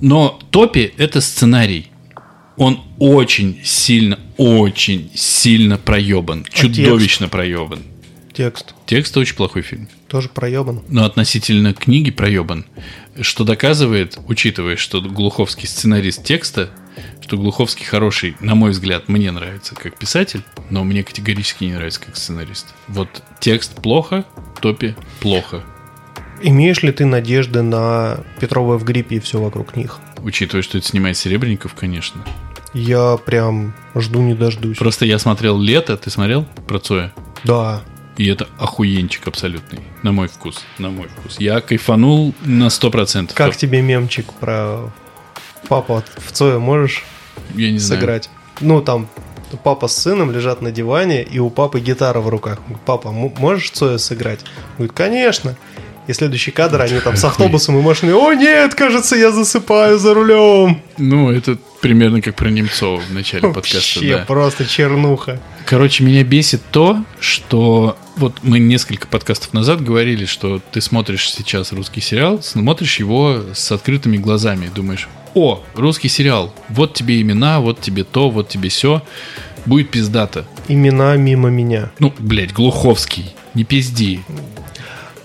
но 0.00 0.38
Топи 0.50 0.92
это 0.96 1.20
сценарий. 1.20 1.88
Он 2.56 2.80
очень 2.98 3.60
сильно, 3.62 4.18
очень 4.38 5.10
сильно 5.14 5.76
проебан. 5.78 6.44
А 6.50 6.56
чудовищно 6.56 7.28
проебан. 7.28 7.78
Текст 8.38 8.72
Текст 8.86 9.16
очень 9.16 9.34
плохой 9.34 9.62
фильм. 9.62 9.88
тоже 10.06 10.28
проебан. 10.28 10.82
Но 10.86 11.04
относительно 11.04 11.74
книги 11.74 12.12
проебан. 12.12 12.66
Что 13.20 13.42
доказывает, 13.42 14.16
учитывая, 14.28 14.76
что 14.76 15.00
Глуховский 15.00 15.66
сценарист 15.66 16.22
текста, 16.22 16.70
что 17.20 17.36
Глуховский 17.36 17.84
хороший, 17.84 18.36
на 18.38 18.54
мой 18.54 18.70
взгляд, 18.70 19.08
мне 19.08 19.32
нравится 19.32 19.74
как 19.74 19.98
писатель, 19.98 20.44
но 20.70 20.84
мне 20.84 21.02
категорически 21.02 21.64
не 21.64 21.72
нравится 21.72 22.00
как 22.00 22.16
сценарист. 22.16 22.66
Вот 22.86 23.08
текст 23.40 23.74
плохо, 23.82 24.24
Топи 24.60 24.94
плохо. 25.18 25.64
Имеешь 26.40 26.84
ли 26.84 26.92
ты 26.92 27.06
надежды 27.06 27.62
на 27.62 28.20
Петрова 28.38 28.78
в 28.78 28.84
гриппе 28.84 29.16
и 29.16 29.18
все 29.18 29.40
вокруг 29.40 29.74
них? 29.74 29.98
Учитывая, 30.18 30.62
что 30.62 30.78
это 30.78 30.86
снимает 30.86 31.16
Серебренников, 31.16 31.74
конечно. 31.74 32.24
Я 32.72 33.16
прям 33.16 33.74
жду 33.96 34.20
не 34.20 34.34
дождусь. 34.34 34.78
Просто 34.78 35.06
я 35.06 35.18
смотрел 35.18 35.58
«Лето», 35.58 35.96
ты 35.96 36.08
смотрел 36.08 36.46
про 36.68 36.78
Цоя? 36.78 37.12
Да. 37.42 37.82
И 38.18 38.26
это 38.28 38.48
охуенчик 38.58 39.28
абсолютный, 39.28 39.80
на 40.02 40.10
мой 40.10 40.26
вкус, 40.26 40.64
на 40.78 40.90
мой 40.90 41.06
вкус. 41.08 41.36
Я 41.38 41.60
кайфанул 41.60 42.34
на 42.42 42.66
100%. 42.66 43.32
Как 43.32 43.56
тебе 43.56 43.80
мемчик 43.80 44.32
про 44.34 44.90
папа 45.68 46.02
в 46.16 46.32
Цоя 46.32 46.58
можешь 46.58 47.04
Я 47.54 47.70
не 47.70 47.78
знаю. 47.78 48.00
сыграть? 48.00 48.30
Ну, 48.60 48.82
там 48.82 49.08
папа 49.62 49.86
с 49.86 49.96
сыном 49.96 50.32
лежат 50.32 50.60
на 50.62 50.72
диване, 50.72 51.22
и 51.22 51.38
у 51.38 51.48
папы 51.48 51.78
гитара 51.78 52.18
в 52.20 52.28
руках. 52.28 52.58
Папа, 52.84 53.12
можешь 53.12 53.70
Цоя 53.70 53.98
сыграть? 53.98 54.40
Он 54.40 54.74
говорит, 54.78 54.92
конечно. 54.96 55.56
И 56.08 56.12
следующий 56.14 56.50
кадр, 56.52 56.80
они 56.80 56.98
там 57.00 57.16
с 57.16 57.24
автобусом 57.24 57.78
и 57.78 57.82
машиной. 57.82 58.14
О 58.14 58.32
нет, 58.32 58.74
кажется, 58.74 59.14
я 59.14 59.30
засыпаю 59.30 59.98
за 59.98 60.14
рулем. 60.14 60.80
Ну, 60.96 61.30
это 61.30 61.58
примерно 61.82 62.22
как 62.22 62.34
про 62.34 62.48
Немцова 62.48 62.98
в 62.98 63.12
начале 63.12 63.42
подкаста. 63.52 63.76
Вообще 64.00 64.16
Да. 64.16 64.24
просто 64.26 64.66
чернуха. 64.66 65.40
Короче, 65.66 66.02
меня 66.02 66.24
бесит 66.24 66.62
то, 66.70 67.04
что 67.20 67.98
вот 68.16 68.36
мы 68.42 68.58
несколько 68.58 69.06
подкастов 69.06 69.52
назад 69.52 69.82
говорили, 69.84 70.24
что 70.24 70.60
ты 70.72 70.80
смотришь 70.80 71.30
сейчас 71.30 71.72
русский 71.72 72.00
сериал, 72.00 72.42
смотришь 72.42 72.98
его 72.98 73.42
с 73.54 73.70
открытыми 73.70 74.16
глазами, 74.16 74.66
и 74.66 74.70
думаешь, 74.70 75.08
о, 75.34 75.62
русский 75.74 76.08
сериал, 76.08 76.54
вот 76.70 76.94
тебе 76.94 77.20
имена, 77.20 77.60
вот 77.60 77.82
тебе 77.82 78.04
то, 78.04 78.30
вот 78.30 78.48
тебе 78.48 78.70
все, 78.70 79.02
будет 79.66 79.90
пиздато. 79.90 80.46
Имена 80.68 81.16
мимо 81.16 81.50
меня. 81.50 81.90
Ну, 81.98 82.14
блядь, 82.18 82.54
Глуховский, 82.54 83.34
не 83.52 83.64
пизди. 83.64 84.22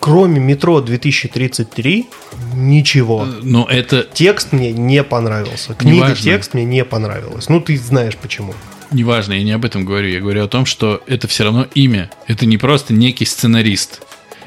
Кроме 0.03 0.41
метро 0.41 0.81
2033, 0.81 2.07
ничего. 2.55 3.25
Но 3.41 3.65
это 3.69 4.05
Текст 4.13 4.51
мне 4.51 4.73
не 4.73 5.01
понравился. 5.01 5.73
Книга 5.75 5.95
Неважно. 5.95 6.23
текст 6.23 6.53
мне 6.53 6.65
не 6.65 6.83
понравилась. 6.83 7.47
Ну, 7.47 7.61
ты 7.61 7.77
знаешь 7.77 8.17
почему. 8.17 8.53
неважно, 8.91 9.31
я 9.31 9.43
не 9.43 9.51
об 9.53 9.63
этом 9.63 9.85
говорю, 9.85 10.09
я 10.09 10.19
говорю 10.19 10.43
о 10.43 10.47
том, 10.49 10.65
что 10.65 11.01
это 11.07 11.29
все 11.29 11.45
равно 11.45 11.67
имя, 11.73 12.09
это 12.27 12.45
не 12.45 12.57
просто 12.57 12.93
некий 12.93 13.23
сценарист. 13.25 14.01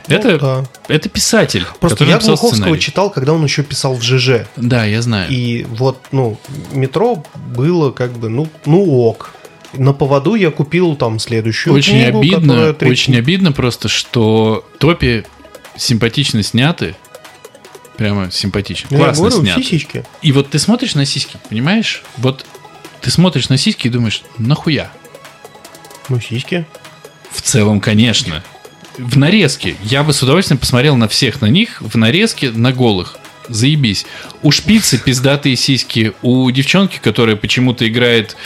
Это, 0.09 0.33
Ну, 0.33 0.39
да. 0.39 0.65
это 0.89 1.09
писатель, 1.09 1.65
Просто 1.81 2.05
я 2.05 2.19
Глуховского 2.19 2.51
сценарий. 2.51 2.79
читал, 2.79 3.11
когда 3.11 3.33
он 3.33 3.43
еще 3.43 3.63
писал 3.63 3.95
в 3.95 4.03
ЖЖ. 4.03 4.47
Да, 4.57 4.85
я 4.85 5.01
знаю. 5.01 5.31
И 5.31 5.65
вот, 5.65 5.99
ну, 6.13 6.39
метро 6.73 7.25
было 7.35 7.91
как 7.93 8.13
бы, 8.13 8.29
ну, 8.29 8.47
ну 8.67 8.85
ок. 9.01 9.33
На 9.73 9.93
поводу 9.93 10.35
я 10.37 10.51
купил 10.51 10.97
там 10.97 11.19
следующую 11.19 11.75
Очень 11.75 12.01
книгу, 12.03 12.19
обидно, 12.21 12.67
которая 12.73 12.93
очень 12.93 13.17
обидно 13.17 13.53
просто, 13.53 13.89
что 13.89 14.65
Топи 14.79 15.25
симпатично 15.77 16.43
сняты. 16.43 16.97
Прямо 17.97 18.31
симпатично. 18.31 18.89
Я 18.91 18.99
Классно 18.99 19.29
говорю, 19.29 19.43
сняты. 19.43 19.63
сисечки. 19.63 20.05
И 20.23 20.33
вот 20.33 20.51
ты 20.51 20.59
смотришь 20.59 20.95
на 20.95 21.07
сиськи, 21.07 21.39
понимаешь? 21.49 22.03
Вот 22.19 22.45
ты 23.01 23.11
смотришь 23.11 23.49
на 23.49 23.57
сиськи 23.57 23.87
и 23.87 23.91
думаешь, 23.91 24.23
нахуя? 24.39 24.91
Ну, 26.09 26.21
сиськи. 26.21 26.67
В 27.31 27.41
целом, 27.41 27.81
конечно. 27.81 28.43
В 28.99 29.17
нарезке. 29.17 29.77
Я 29.83 30.03
бы 30.03 30.13
с 30.13 30.23
удовольствием 30.23 30.59
посмотрел 30.59 30.97
на 30.97 31.09
всех 31.09 31.41
на 31.41 31.47
них 31.47 31.81
в 31.81 31.97
нарезке 31.97 32.51
на 32.51 32.73
голых. 32.73 33.19
Заебись. 33.49 34.07
У 34.43 34.51
шпицы 34.51 34.99
пиздатые 34.99 35.57
сиськи. 35.57 36.13
У 36.23 36.51
девчонки, 36.51 36.99
которая 37.03 37.37
почему-то 37.37 37.87
играет 37.89 38.37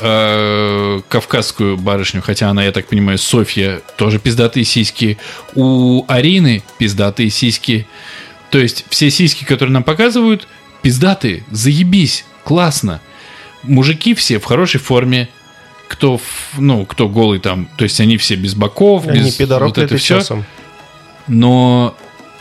э, 0.00 1.00
кавказскую 1.08 1.76
барышню, 1.76 2.22
хотя 2.22 2.50
она, 2.50 2.64
я 2.64 2.72
так 2.72 2.86
понимаю, 2.86 3.18
Софья, 3.18 3.80
тоже 3.96 4.18
пиздатые 4.18 4.64
сиськи. 4.64 5.18
У 5.54 6.04
Арины 6.08 6.62
пиздатые 6.78 7.30
сиськи. 7.30 7.86
То 8.50 8.58
есть 8.58 8.84
все 8.90 9.10
сиськи, 9.10 9.44
которые 9.44 9.72
нам 9.72 9.82
показывают, 9.84 10.48
пиздатые. 10.82 11.44
Заебись. 11.50 12.24
Классно. 12.44 13.00
Мужики 13.62 14.14
все 14.14 14.38
в 14.38 14.44
хорошей 14.44 14.80
форме. 14.80 15.28
Кто, 15.88 16.18
в- 16.18 16.24
ну, 16.58 16.86
кто 16.86 17.08
голый 17.08 17.40
там, 17.40 17.68
то 17.76 17.82
есть 17.82 18.00
они 18.00 18.16
все 18.16 18.36
без 18.36 18.54
боков, 18.54 19.08
Они 19.08 19.22
без 19.24 19.38
вот 19.40 19.76
это 19.76 19.96
все. 19.96 20.18
часом. 20.20 20.44
Но 21.26 21.96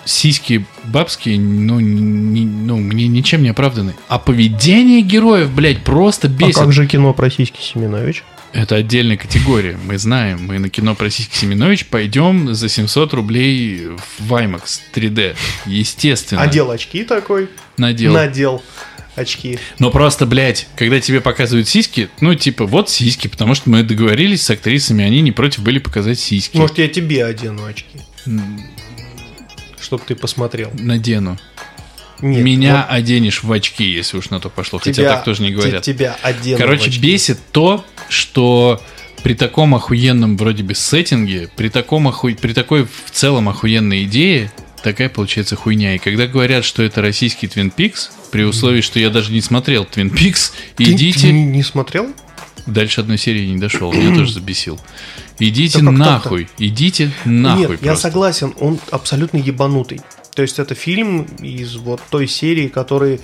сиськи 0.06 0.66
бабские, 0.90 1.40
ну, 1.40 1.80
не- 1.80 2.46
ну, 2.46 2.78
мне 2.78 3.08
ничем 3.08 3.44
не 3.44 3.50
оправданы. 3.50 3.96
А 4.08 4.20
поведение 4.20 5.02
героев, 5.02 5.52
блядь, 5.52 5.84
просто 5.84 6.28
А 6.28 6.30
бесит. 6.32 6.56
как 6.56 6.72
же 6.74 6.88
кино 6.88 7.14
про 7.14 7.30
сиськи 7.30 7.62
Семенович? 7.62 8.24
Это 8.52 8.76
отдельная 8.78 9.16
категория. 9.18 9.78
Мы 9.86 10.00
знаем, 10.00 10.46
мы 10.48 10.58
на 10.58 10.70
кино 10.70 10.96
про 10.96 11.10
сиськи 11.12 11.36
Семенович 11.36 11.86
пойдем 11.86 12.56
за 12.56 12.68
700 12.68 13.14
рублей 13.14 13.90
в 14.18 14.34
IMAX 14.34 14.80
3D. 14.94 15.36
Естественно. 15.68 16.42
Одел 16.42 16.72
очки 16.72 17.04
такой. 17.04 17.50
Надел. 17.78 18.12
Надел 18.12 18.64
очки. 19.16 19.60
Но 19.78 19.92
просто, 19.92 20.26
блядь, 20.26 20.68
когда 20.76 21.00
тебе 21.00 21.22
показывают 21.22 21.68
сиськи, 21.68 22.10
ну, 22.22 22.34
типа, 22.34 22.66
вот 22.66 22.90
сиськи, 22.90 23.28
потому 23.28 23.54
что 23.54 23.70
мы 23.70 23.84
договорились 23.84 24.42
с 24.42 24.50
актрисами, 24.50 25.04
они 25.06 25.22
не 25.22 25.32
против 25.32 25.62
были 25.62 25.78
показать 25.78 26.20
сиськи. 26.20 26.58
Может, 26.58 26.80
я 26.80 26.88
тебе 26.88 27.26
одену 27.26 27.66
очки? 27.66 28.00
Чтоб 29.90 30.06
ты 30.06 30.14
посмотрел. 30.16 30.70
Надену. 30.78 31.40
Нет, 32.22 32.44
Меня 32.44 32.84
оденешь 32.84 33.42
в 33.42 33.52
очки, 33.52 33.84
если 33.86 34.18
уж 34.18 34.30
на 34.30 34.40
то 34.40 34.50
пошло. 34.50 34.78
вот 34.78 34.84
Хотя 34.84 34.94
тебя- 35.02 35.16
так 35.16 35.24
тоже 35.24 35.42
не 35.42 35.50
говорят. 35.52 35.82
Тебя 35.84 36.16
одену 36.22 36.58
в 36.58 36.60
Короче, 36.60 36.90
очки. 36.90 37.00
бесит 37.02 37.40
то, 37.52 37.84
что 38.08 38.80
при 39.24 39.34
таком 39.34 39.74
охуенном 39.74 40.38
вроде 40.38 40.62
бы 40.62 40.76
сеттинге, 40.76 41.50
при, 41.56 41.70
таком 41.70 42.08
оху... 42.08 42.30
при 42.36 42.54
такой 42.54 42.84
в 42.86 43.10
целом 43.12 43.50
охуенной 43.50 44.04
идее, 44.04 44.52
такая 44.84 45.10
получается 45.10 45.56
хуйня. 45.56 45.96
И 45.96 45.98
когда 45.98 46.28
говорят, 46.28 46.66
что 46.66 46.84
это 46.84 47.02
российский 47.02 47.48
Twin 47.48 47.74
Peaks, 47.76 48.10
при 48.32 48.44
условии, 48.44 48.82
что 48.82 49.00
я 49.00 49.10
даже 49.10 49.32
не 49.32 49.42
смотрел 49.42 49.86
Twin 49.92 50.12
Peaks, 50.14 50.52
Ты- 50.76 50.86
ты 50.86 50.92
идите... 50.92 51.32
не, 51.34 51.46
не 51.46 51.64
смотрел? 51.64 52.14
Дальше 52.68 53.02
одной 53.02 53.18
серии 53.18 53.48
не 53.48 53.58
дошел, 53.58 53.92
меня 53.92 54.14
тоже 54.16 54.34
забесил. 54.34 54.80
Идите 55.40 55.80
как 55.80 55.92
нахуй, 55.92 56.50
идите 56.58 57.12
нахуй 57.26 57.62
Нет, 57.62 57.70
я 57.82 57.92
просто. 57.92 58.02
согласен, 58.02 58.54
он 58.60 58.80
абсолютно 58.92 59.38
ебанутый. 59.38 60.02
То 60.36 60.42
есть 60.42 60.60
это 60.60 60.76
фильм 60.76 61.24
из 61.40 61.76
вот 61.76 62.02
той 62.10 62.28
серии, 62.28 62.68
который 62.68 63.22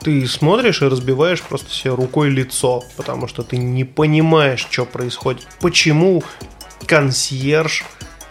ты 0.00 0.26
смотришь 0.26 0.82
и 0.82 0.86
разбиваешь 0.86 1.40
просто 1.42 1.70
себе 1.72 1.94
рукой 1.94 2.30
лицо, 2.30 2.82
потому 2.96 3.28
что 3.28 3.42
ты 3.42 3.56
не 3.56 3.84
понимаешь, 3.84 4.66
что 4.70 4.84
происходит. 4.84 5.46
Почему 5.60 6.22
консьерж 6.86 7.84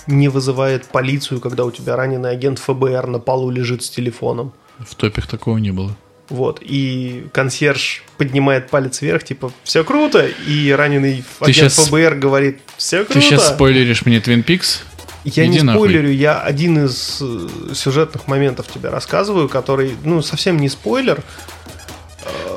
не 0.07 0.27
вызывает 0.27 0.85
полицию, 0.85 1.39
когда 1.39 1.63
у 1.65 1.71
тебя 1.71 1.95
раненый 1.95 2.31
агент 2.31 2.59
ФБР 2.59 3.07
на 3.07 3.19
полу 3.19 3.49
лежит 3.49 3.83
с 3.83 3.89
телефоном? 3.89 4.53
В 4.79 4.95
топях 4.95 5.27
такого 5.27 5.57
не 5.57 5.71
было. 5.71 5.95
Вот, 6.31 6.59
и 6.61 7.25
консьерж 7.33 8.03
поднимает 8.17 8.69
палец 8.69 9.01
вверх, 9.01 9.23
типа, 9.25 9.51
все 9.65 9.83
круто, 9.83 10.25
и 10.47 10.71
раненый 10.71 11.25
агент 11.41 11.73
щас- 11.73 11.87
ФБР 11.89 12.15
говорит, 12.15 12.59
все 12.77 13.03
круто. 13.03 13.19
Ты 13.19 13.21
сейчас 13.21 13.49
спойлеришь 13.49 14.05
мне 14.05 14.19
Twin 14.19 14.43
Peaks? 14.45 14.79
Я 15.25 15.43
Иди 15.45 15.57
не 15.57 15.61
нахуй. 15.61 15.89
спойлерю, 15.89 16.09
я 16.11 16.39
один 16.39 16.85
из 16.85 17.19
э, 17.21 17.73
сюжетных 17.75 18.27
моментов 18.27 18.67
тебе 18.73 18.87
рассказываю, 18.89 19.49
который, 19.49 19.93
ну, 20.05 20.21
совсем 20.21 20.57
не 20.57 20.69
спойлер. 20.69 21.21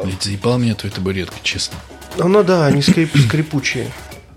Блядь, 0.04 0.22
заебал 0.22 0.58
меня 0.58 0.74
твоя 0.74 0.94
табуретка, 0.94 1.34
честно. 1.42 1.76
Ну 2.16 2.42
да, 2.44 2.66
они 2.66 2.80
скрип- 2.80 3.18
скрипучие. 3.18 3.90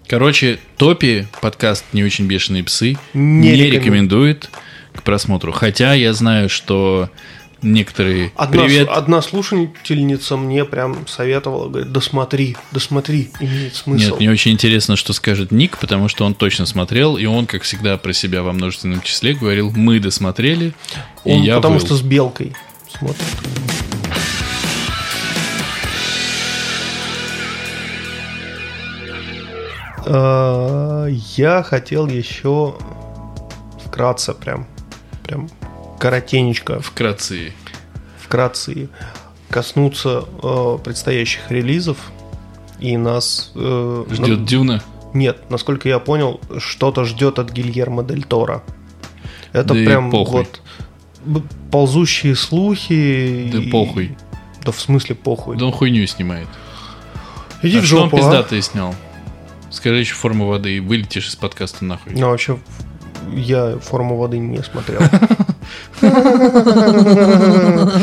Короче, 0.08 0.58
Топи, 0.78 1.28
подкаст 1.42 1.86
«Не 1.94 2.04
очень 2.04 2.26
бешеные 2.26 2.64
псы», 2.64 2.98
Не 3.14 3.52
не, 3.52 3.70
рекомендует 3.70 4.50
к 4.96 5.04
просмотру. 5.04 5.52
Хотя 5.52 5.94
я 5.94 6.12
знаю, 6.14 6.50
что 6.50 7.10
некоторые... 7.62 8.32
Одна, 8.36 8.64
Привет. 8.64 8.88
одна 8.90 9.22
слушательница 9.22 10.38
мне 10.38 10.66
прям 10.66 11.08
советовала, 11.08 11.70
говорит, 11.70 11.92
досмотри, 11.92 12.58
досмотри, 12.72 13.32
имеет 13.40 13.76
смысл. 13.76 14.12
Нет, 14.12 14.20
мне 14.20 14.32
очень 14.32 14.52
интересно, 14.52 14.96
что 14.96 15.14
скажет 15.14 15.52
Ник, 15.52 15.78
потому 15.78 16.08
что 16.08 16.26
он 16.26 16.34
точно 16.34 16.66
смотрел, 16.66 17.18
и 17.18 17.26
он, 17.26 17.46
как 17.48 17.64
всегда, 17.64 17.98
про 17.98 18.14
себя 18.14 18.44
во 18.44 18.54
множественном 18.54 19.02
числе 19.02 19.34
говорил, 19.34 19.72
мы 19.76 20.00
досмотрели, 20.00 20.74
и 21.26 21.32
Он 21.32 21.42
я 21.42 21.56
потому 21.56 21.76
выл». 21.78 21.86
что 21.86 21.96
с 21.96 22.02
белкой 22.02 22.54
смотрит. 22.98 23.24
Э, 30.06 31.08
Я 31.36 31.64
хотел 31.64 32.08
еще 32.08 32.76
вкратце 33.86 34.34
прям, 34.34 34.68
прям 35.24 35.50
коротенечко, 36.00 36.80
Вкратце. 36.80 37.54
вкратце 38.20 38.90
коснуться 39.50 40.26
э, 40.44 40.78
предстоящих 40.84 41.50
релизов. 41.52 41.98
И 42.80 42.96
нас... 42.98 43.52
э, 43.56 44.06
Ждет 44.12 44.40
на- 44.40 44.46
Дюна. 44.46 44.84
Нет, 45.14 45.50
насколько 45.50 45.88
я 45.90 46.00
понял, 46.00 46.40
что-то 46.60 47.06
ждет 47.06 47.40
от 47.40 47.52
Гильермо 47.52 48.04
Дель 48.04 48.24
Торо. 48.24 48.64
Это 49.54 49.70
Да 49.70 49.74
прям 49.74 50.12
вот 50.12 50.62
ползущие 51.72 52.36
слухи. 52.36 53.50
Да 53.52 53.60
и- 53.60 53.70
похуй. 53.70 54.16
Да 54.64 54.72
в 54.72 54.80
смысле 54.80 55.16
похуй. 55.16 55.58
Да 55.58 55.66
он 55.66 55.72
хуйню 55.72 56.06
снимает. 56.08 56.48
Иди 57.64 57.80
а 57.80 57.82
в 57.82 57.86
что 57.86 57.98
он 57.98 58.04
жопу, 58.04 58.18
а? 58.18 58.20
пиздатый 58.20 58.62
снял? 58.62 58.94
Скажи 59.72 60.00
еще 60.00 60.14
форму 60.14 60.46
воды 60.48 60.78
и 60.78 60.80
вылетишь 60.80 61.28
из 61.30 61.36
подкаста 61.36 61.84
нахуй. 61.86 62.14
Ну, 62.14 62.30
вообще, 62.30 62.60
я 63.34 63.78
форму 63.80 64.18
воды 64.18 64.38
не 64.38 64.62
смотрел. 64.62 65.02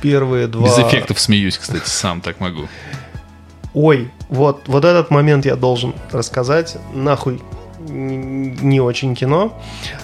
Первые 0.00 0.46
два... 0.46 0.66
Без 0.66 0.78
эффектов 0.78 1.20
смеюсь, 1.20 1.58
кстати, 1.58 1.86
сам 1.86 2.20
так 2.20 2.40
могу. 2.40 2.68
Ой, 3.74 4.10
вот, 4.28 4.62
вот 4.66 4.84
этот 4.84 5.10
момент 5.10 5.46
я 5.46 5.56
должен 5.56 5.94
рассказать. 6.12 6.76
Нахуй 6.94 7.40
не 7.88 8.80
очень 8.80 9.14
кино. 9.14 9.52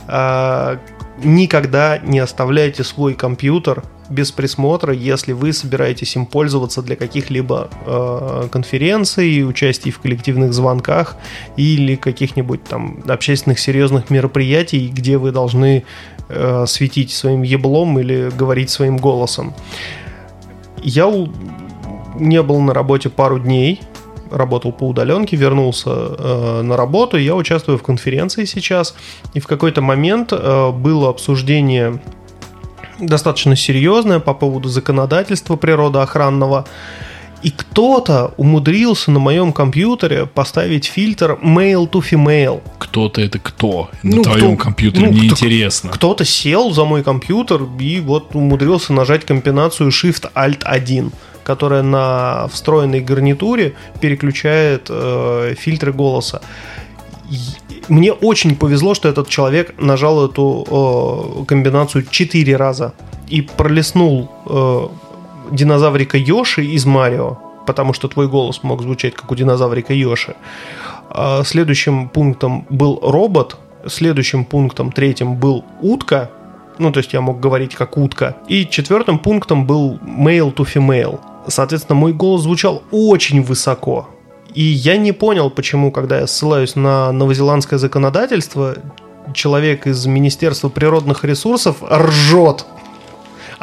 А, 0.06 0.78
никогда 1.22 1.98
не 1.98 2.18
оставляйте 2.18 2.84
свой 2.84 3.14
компьютер 3.14 3.82
без 4.10 4.32
присмотра, 4.32 4.92
если 4.92 5.32
вы 5.32 5.52
собираетесь 5.52 6.14
им 6.16 6.26
пользоваться 6.26 6.82
для 6.82 6.94
каких-либо 6.94 7.70
э, 7.86 8.48
конференций, 8.52 9.48
участий 9.48 9.90
в 9.90 9.98
коллективных 9.98 10.52
звонках 10.52 11.16
или 11.56 11.96
каких-нибудь 11.96 12.64
там 12.64 13.02
общественных 13.08 13.58
серьезных 13.58 14.10
мероприятий, 14.10 14.88
где 14.88 15.16
вы 15.16 15.32
должны 15.32 15.84
э, 16.28 16.64
светить 16.66 17.12
своим 17.12 17.42
еблом 17.42 17.98
или 17.98 18.30
говорить 18.30 18.70
своим 18.70 18.96
голосом. 18.96 19.54
Я 20.82 21.10
не 22.16 22.42
был 22.42 22.60
на 22.60 22.74
работе 22.74 23.08
пару 23.08 23.38
дней, 23.38 23.80
работал 24.30 24.72
по 24.72 24.88
удаленке, 24.88 25.36
вернулся 25.36 25.90
э, 25.90 26.62
на 26.62 26.76
работу, 26.76 27.16
я 27.16 27.34
участвую 27.34 27.78
в 27.78 27.82
конференции 27.82 28.44
сейчас, 28.44 28.94
и 29.32 29.40
в 29.40 29.46
какой-то 29.46 29.80
момент 29.80 30.32
э, 30.32 30.70
было 30.70 31.10
обсуждение 31.10 32.00
достаточно 32.98 33.56
серьезное 33.56 34.20
по 34.20 34.34
поводу 34.34 34.68
законодательства 34.68 35.56
природоохранного, 35.56 36.66
и 37.44 37.50
кто-то 37.50 38.32
умудрился 38.38 39.10
на 39.10 39.18
моем 39.18 39.52
компьютере 39.52 40.24
поставить 40.24 40.86
фильтр 40.86 41.38
male 41.42 41.88
to 41.88 42.02
female. 42.02 42.62
Кто-то 42.78 43.20
это 43.20 43.38
кто? 43.38 43.90
На 44.02 44.16
ну, 44.16 44.22
твоем 44.22 44.56
кто, 44.56 44.64
компьютере 44.64 45.06
ну, 45.06 45.12
неинтересно. 45.12 45.90
Кто, 45.90 45.98
кто-то 45.98 46.24
сел 46.24 46.72
за 46.72 46.86
мой 46.86 47.02
компьютер 47.02 47.60
и 47.78 48.00
вот 48.00 48.34
умудрился 48.34 48.94
нажать 48.94 49.24
комбинацию 49.26 49.90
Shift-Alt-1 49.90 51.12
которая 51.44 51.82
на 51.82 52.48
встроенной 52.48 53.00
гарнитуре 53.00 53.74
переключает 54.00 54.86
э, 54.88 55.54
фильтры 55.58 55.92
голоса. 55.92 56.40
Мне 57.88 58.12
очень 58.12 58.56
повезло, 58.56 58.94
что 58.94 59.10
этот 59.10 59.28
человек 59.28 59.74
нажал 59.78 60.24
эту 60.24 61.42
э, 61.42 61.44
комбинацию 61.44 62.06
4 62.10 62.56
раза 62.56 62.94
и 63.28 63.42
пролистнул 63.42 64.30
э, 64.46 64.88
динозаврика 65.50 66.16
Йоши 66.16 66.64
из 66.64 66.86
Марио, 66.86 67.38
потому 67.66 67.92
что 67.92 68.08
твой 68.08 68.28
голос 68.28 68.62
мог 68.62 68.82
звучать 68.82 69.14
как 69.14 69.30
у 69.30 69.34
динозаврика 69.34 69.92
Йоши. 69.92 70.36
А 71.10 71.42
следующим 71.44 72.08
пунктом 72.08 72.66
был 72.70 72.98
робот, 73.02 73.56
следующим 73.86 74.44
пунктом 74.44 74.92
третьим 74.92 75.36
был 75.36 75.64
утка, 75.80 76.30
ну, 76.78 76.90
то 76.90 76.98
есть 76.98 77.12
я 77.12 77.20
мог 77.20 77.40
говорить 77.40 77.74
как 77.74 77.96
утка. 77.96 78.36
И 78.48 78.66
четвертым 78.66 79.18
пунктом 79.18 79.66
был 79.66 79.98
male 79.98 80.52
to 80.52 80.66
female. 80.66 81.20
Соответственно, 81.46 81.98
мой 81.98 82.12
голос 82.12 82.42
звучал 82.42 82.82
очень 82.90 83.42
высоко. 83.42 84.08
И 84.54 84.62
я 84.62 84.96
не 84.96 85.12
понял, 85.12 85.50
почему, 85.50 85.90
когда 85.90 86.20
я 86.20 86.26
ссылаюсь 86.26 86.76
на 86.76 87.12
новозеландское 87.12 87.78
законодательство, 87.78 88.76
человек 89.32 89.86
из 89.86 90.06
Министерства 90.06 90.68
природных 90.68 91.24
ресурсов 91.24 91.82
ржет. 91.82 92.66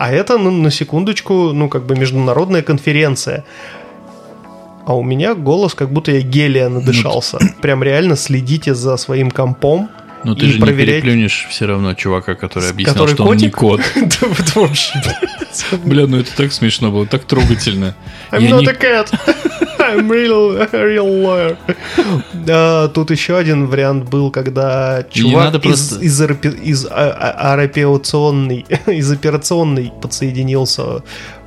А 0.02 0.11
это, 0.11 0.40
ну, 0.40 0.49
на 0.49 0.72
секундочку, 0.72 1.53
ну, 1.53 1.69
как 1.69 1.86
бы 1.86 1.95
международная 1.95 2.64
конференция. 2.64 3.44
А 4.88 4.95
у 4.95 5.03
меня 5.03 5.36
голос, 5.36 5.76
как 5.76 5.91
будто 5.94 6.11
я 6.11 6.22
гелия 6.22 6.69
надышался. 6.69 7.38
Ну, 7.40 7.49
Прям 7.61 7.84
реально 7.84 8.15
следите 8.15 8.73
за 8.73 8.98
своим 8.98 9.30
компом 9.30 9.90
но 10.23 10.34
ты 10.34 10.48
же 10.48 10.60
проверять... 10.60 10.95
не 10.95 11.02
переплюнешь 11.02 11.48
все 11.49 11.65
равно 11.65 11.94
чувака, 11.94 12.34
который 12.34 12.72
объяснял, 12.72 12.95
который 12.95 13.14
что 13.14 13.26
котик? 13.26 13.32
он 13.32 13.38
не 13.38 13.49
кот. 13.49 13.82
Бля, 15.86 16.07
ну 16.07 16.18
это 16.18 16.36
так 16.36 16.52
смешно 16.52 16.91
было, 16.91 17.06
так 17.06 17.26
трогательно. 17.26 17.95
I'm 18.32 18.49
not 18.49 18.68
a 18.68 18.73
cat. 18.73 19.68
I'm 19.90 20.10
real, 20.10 20.70
real 20.72 21.08
lawyer. 21.08 21.58
Да, 22.34 22.88
тут 22.90 23.12
еще 23.12 23.38
один 23.38 23.68
вариант 23.68 24.10
был, 24.10 24.32
когда 24.32 25.03
чувак 25.10 25.66
из, 25.66 25.98
из, 26.02 26.22
из, 26.22 26.86
а, 26.86 27.34
а, 27.38 27.62
операционной, 27.62 28.66
из 28.88 29.12
операционной 29.12 29.91
подсоединился 30.02 31.03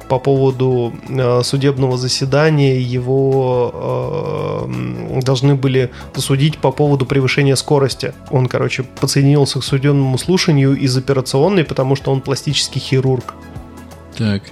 по 0.08 0.18
поводу 0.18 0.92
э, 1.08 1.42
судебного 1.42 1.96
заседания 1.96 2.78
его 2.78 4.66
э, 4.66 5.20
должны 5.22 5.54
были 5.54 5.90
посудить 6.12 6.58
по 6.58 6.72
поводу 6.72 7.06
превышения 7.06 7.56
скорости. 7.56 8.12
Он, 8.30 8.46
короче, 8.46 8.82
подсоединился 8.82 9.60
к 9.60 9.64
судебному 9.64 10.18
слушанию 10.18 10.76
из 10.76 10.96
операционной, 10.96 11.64
потому 11.64 11.96
что 11.96 12.12
он 12.12 12.20
пластический 12.20 12.80
хирург. 12.80 13.34
Так. 14.18 14.42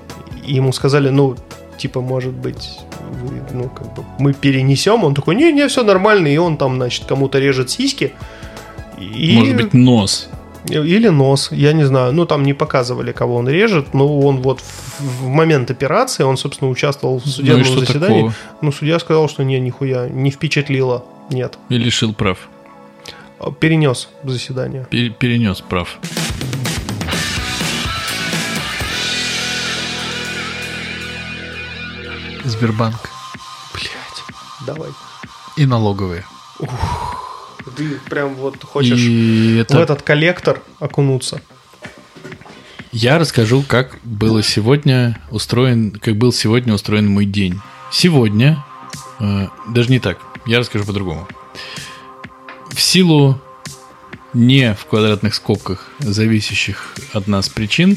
И 0.46 0.54
ему 0.54 0.72
сказали, 0.72 1.10
ну, 1.10 1.36
типа, 1.76 2.00
может 2.00 2.32
быть, 2.32 2.78
вы, 3.12 3.42
ну, 3.52 3.68
как 3.68 3.94
бы, 3.94 4.04
мы 4.18 4.32
перенесем. 4.32 5.04
Он 5.04 5.14
такой, 5.14 5.34
не-не, 5.34 5.68
все 5.68 5.82
нормально. 5.82 6.28
И 6.28 6.36
он 6.36 6.56
там, 6.56 6.76
значит, 6.76 7.04
кому-то 7.04 7.38
режет 7.38 7.70
сиськи. 7.70 8.12
И... 8.98 9.36
Может 9.36 9.56
быть, 9.56 9.74
нос. 9.74 10.28
Или 10.68 11.08
нос, 11.08 11.50
я 11.50 11.72
не 11.72 11.84
знаю. 11.84 12.12
Ну, 12.12 12.24
там 12.24 12.44
не 12.44 12.54
показывали, 12.54 13.12
кого 13.12 13.36
он 13.36 13.48
режет, 13.48 13.94
но 13.94 14.20
он 14.20 14.42
вот 14.42 14.60
в, 14.60 15.24
в 15.24 15.26
момент 15.26 15.70
операции, 15.70 16.22
он, 16.22 16.36
собственно, 16.36 16.70
участвовал 16.70 17.18
в 17.18 17.26
судебном 17.26 17.66
ну, 17.74 17.80
заседании. 17.80 18.16
Такого? 18.16 18.34
Ну, 18.60 18.72
судья 18.72 18.98
сказал, 18.98 19.28
что 19.28 19.42
не, 19.42 19.58
нихуя, 19.60 20.08
не 20.08 20.30
впечатлило. 20.30 21.04
Нет. 21.30 21.58
И 21.68 21.78
лишил 21.78 22.14
прав. 22.14 22.48
Перенес 23.58 24.08
заседание. 24.22 24.86
Пер, 24.88 25.10
перенес 25.10 25.60
прав. 25.60 25.98
Сбербанк. 32.44 33.10
Блять, 33.72 34.24
давай. 34.66 34.90
И 35.56 35.66
налоговые. 35.66 36.24
Ух. 36.58 36.70
Ты 37.76 38.00
прям 38.10 38.34
вот 38.34 38.62
хочешь 38.64 38.98
и 38.98 39.58
это... 39.58 39.76
в 39.76 39.80
этот 39.80 40.02
коллектор 40.02 40.60
окунуться. 40.80 41.40
Я 42.90 43.18
расскажу, 43.18 43.64
как 43.66 43.98
было 44.02 44.42
сегодня 44.42 45.18
устроен, 45.30 45.92
как 45.92 46.16
был 46.16 46.32
сегодня 46.32 46.74
устроен 46.74 47.08
мой 47.08 47.24
день. 47.24 47.60
Сегодня, 47.90 48.64
э, 49.20 49.48
даже 49.68 49.90
не 49.90 49.98
так, 49.98 50.18
я 50.44 50.58
расскажу 50.58 50.84
по-другому. 50.84 51.26
В 52.70 52.80
силу 52.80 53.40
не 54.34 54.74
в 54.74 54.86
квадратных 54.86 55.34
скобках 55.34 55.88
зависящих 56.00 56.94
от 57.12 57.28
нас 57.28 57.48
причин 57.48 57.96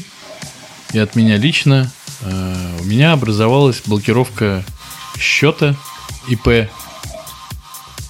и 0.92 0.98
от 0.98 1.16
меня 1.16 1.36
лично, 1.36 1.90
у 2.22 2.84
меня 2.84 3.12
образовалась 3.12 3.82
блокировка 3.84 4.64
счета 5.18 5.76
ИП 6.28 6.70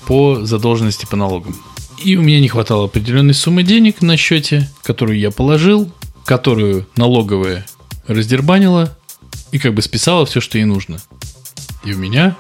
по 0.07 0.45
задолженности 0.45 1.07
по 1.07 1.17
налогам. 1.17 1.57
И 1.99 2.17
у 2.17 2.23
меня 2.23 2.41
не 2.41 2.49
хватало 2.49 2.85
определенной 2.85 3.35
суммы 3.35 3.63
денег 3.63 4.03
на 4.03 4.17
счете, 4.17 4.71
которую 4.83 5.19
я 5.19 5.31
положил, 5.31 5.91
которую 6.25 6.87
налоговая 6.97 7.67
раздербанила 8.07 8.97
и 9.51 9.59
как 9.59 9.75
бы 9.75 9.83
списала 9.83 10.27
все, 10.27 10.41
что 10.41 10.59
ей 10.59 10.65
нужно. 10.65 10.99
И 11.85 11.93
у 11.95 11.99
меня 11.99 12.37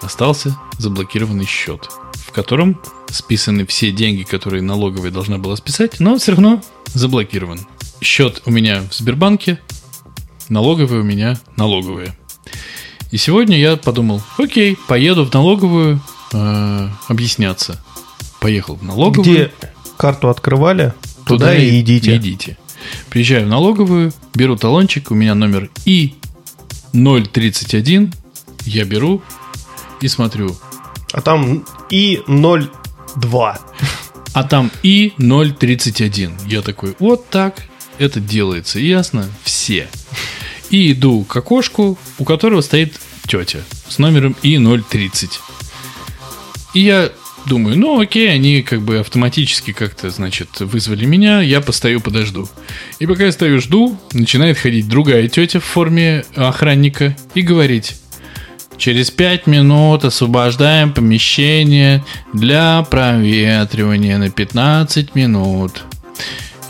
остался 0.00 0.56
заблокированный 0.78 1.46
счет, 1.46 1.90
в 2.14 2.32
котором 2.32 2.80
списаны 3.08 3.66
все 3.66 3.90
деньги, 3.90 4.22
которые 4.22 4.62
налоговая 4.62 5.10
должна 5.10 5.38
была 5.38 5.56
списать, 5.56 6.00
но 6.00 6.16
все 6.18 6.32
равно 6.32 6.62
заблокирован. 6.86 7.60
Счет 8.00 8.42
у 8.46 8.50
меня 8.50 8.82
в 8.90 8.94
Сбербанке, 8.94 9.58
налоговая 10.50 11.00
у 11.00 11.04
меня 11.04 11.38
налоговая. 11.56 12.14
И 13.10 13.16
сегодня 13.16 13.58
я 13.58 13.76
подумал, 13.76 14.22
окей, 14.38 14.76
поеду 14.86 15.24
в 15.24 15.32
налоговую, 15.32 16.00
э, 16.32 16.88
объясняться. 17.08 17.82
Поехал 18.40 18.76
в 18.76 18.82
налоговую. 18.82 19.22
Где 19.22 19.50
карту 19.96 20.28
открывали, 20.28 20.92
туда, 21.24 21.46
туда 21.46 21.56
и 21.56 21.80
идите. 21.80 22.16
идите. 22.16 22.58
Приезжаю 23.08 23.46
в 23.46 23.48
налоговую, 23.48 24.12
беру 24.34 24.56
талончик, 24.56 25.10
у 25.10 25.14
меня 25.14 25.34
номер 25.34 25.70
И031, 25.84 28.14
я 28.64 28.84
беру 28.84 29.22
и 30.00 30.08
смотрю. 30.08 30.56
А 31.12 31.20
там 31.20 31.64
И02. 31.90 33.58
А 34.32 34.44
там 34.44 34.70
И031. 34.82 36.32
Я 36.46 36.62
такой, 36.62 36.94
вот 36.98 37.28
так 37.28 37.62
это 37.98 38.20
делается, 38.20 38.78
ясно? 38.78 39.28
Все. 39.42 39.88
И 40.70 40.92
иду 40.92 41.24
к 41.24 41.36
окошку, 41.36 41.98
у 42.18 42.24
которого 42.24 42.60
стоит 42.60 42.94
тетя 43.26 43.60
с 43.88 43.98
номером 43.98 44.36
И030. 44.42 45.30
И 46.74 46.80
я 46.80 47.10
думаю, 47.46 47.76
ну 47.76 48.00
окей, 48.00 48.30
они 48.30 48.62
как 48.62 48.82
бы 48.82 48.98
автоматически 48.98 49.72
как-то, 49.72 50.10
значит, 50.10 50.60
вызвали 50.60 51.04
меня, 51.04 51.40
я 51.40 51.60
постою, 51.60 52.00
подожду. 52.00 52.48
И 52.98 53.06
пока 53.06 53.24
я 53.24 53.32
стою, 53.32 53.60
жду, 53.60 53.98
начинает 54.12 54.58
ходить 54.58 54.88
другая 54.88 55.28
тетя 55.28 55.60
в 55.60 55.64
форме 55.64 56.24
охранника 56.36 57.16
и 57.34 57.42
говорить, 57.42 57.96
через 58.76 59.10
пять 59.10 59.46
минут 59.46 60.04
освобождаем 60.04 60.92
помещение 60.92 62.04
для 62.32 62.82
проветривания 62.82 64.18
на 64.18 64.30
15 64.30 65.14
минут. 65.14 65.84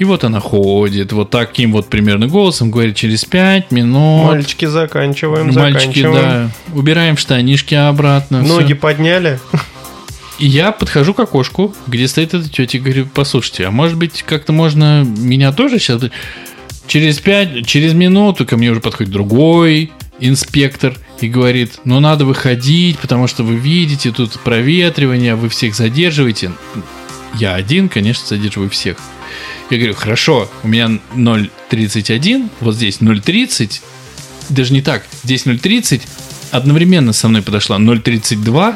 И 0.00 0.04
вот 0.04 0.24
она 0.24 0.40
ходит, 0.40 1.12
вот 1.12 1.28
таким 1.28 1.72
вот 1.72 1.90
примерно 1.90 2.26
голосом 2.26 2.70
говорит, 2.70 2.96
через 2.96 3.26
пять 3.26 3.70
минут. 3.70 4.28
Мальчики, 4.28 4.64
заканчиваем, 4.64 5.52
Мальчики, 5.52 6.00
заканчиваем. 6.00 6.52
да. 6.68 6.74
Убираем 6.74 7.18
штанишки 7.18 7.74
обратно. 7.74 8.40
Ноги 8.40 8.72
все. 8.72 8.74
подняли. 8.76 9.38
И 10.38 10.46
я 10.46 10.72
подхожу 10.72 11.12
к 11.12 11.20
окошку, 11.20 11.74
где 11.86 12.08
стоит 12.08 12.32
эта 12.32 12.48
тетя, 12.48 12.78
и 12.78 12.80
говорю, 12.80 13.08
послушайте, 13.12 13.66
а 13.66 13.70
может 13.70 13.98
быть, 13.98 14.22
как-то 14.22 14.54
можно 14.54 15.04
меня 15.04 15.52
тоже 15.52 15.78
сейчас... 15.78 16.00
Через 16.86 17.18
пять, 17.18 17.66
через 17.66 17.92
минуту 17.92 18.46
ко 18.46 18.56
мне 18.56 18.70
уже 18.70 18.80
подходит 18.80 19.12
другой 19.12 19.92
инспектор 20.18 20.96
и 21.20 21.28
говорит, 21.28 21.78
ну 21.84 22.00
надо 22.00 22.24
выходить, 22.24 22.98
потому 23.00 23.26
что 23.26 23.42
вы 23.42 23.54
видите, 23.56 24.12
тут 24.12 24.40
проветривание, 24.40 25.34
вы 25.34 25.50
всех 25.50 25.74
задерживаете. 25.74 26.52
Я 27.34 27.54
один, 27.54 27.90
конечно, 27.90 28.26
задерживаю 28.26 28.70
всех. 28.70 28.96
Я 29.70 29.78
говорю, 29.78 29.94
хорошо, 29.94 30.50
у 30.64 30.68
меня 30.68 30.98
0.31, 31.14 32.50
вот 32.60 32.74
здесь 32.74 32.98
0.30, 32.98 33.80
даже 34.48 34.72
не 34.72 34.82
так, 34.82 35.06
здесь 35.22 35.46
0.30, 35.46 36.02
одновременно 36.50 37.12
со 37.12 37.28
мной 37.28 37.42
подошла 37.42 37.78
0.32 37.78 38.74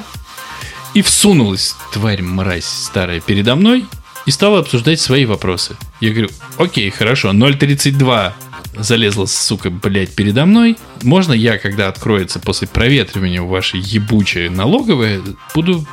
и 0.94 1.02
всунулась, 1.02 1.74
тварь 1.92 2.22
мразь 2.22 2.64
старая, 2.66 3.20
передо 3.20 3.56
мной 3.56 3.86
и 4.24 4.30
стала 4.30 4.60
обсуждать 4.60 5.00
свои 5.00 5.24
вопросы. 5.24 5.76
Я 6.00 6.10
говорю, 6.10 6.30
окей, 6.58 6.88
хорошо, 6.90 7.32
0.32 7.32 8.32
залезла, 8.76 9.26
сука, 9.26 9.70
блядь, 9.70 10.14
передо 10.14 10.46
мной. 10.46 10.76
Можно 11.02 11.32
я, 11.32 11.58
когда 11.58 11.88
откроется 11.88 12.38
после 12.38 12.68
проветривания 12.68 13.42
вашей 13.42 13.80
ебучее 13.80 14.48
налоговое, 14.48 15.22
буду 15.54 15.86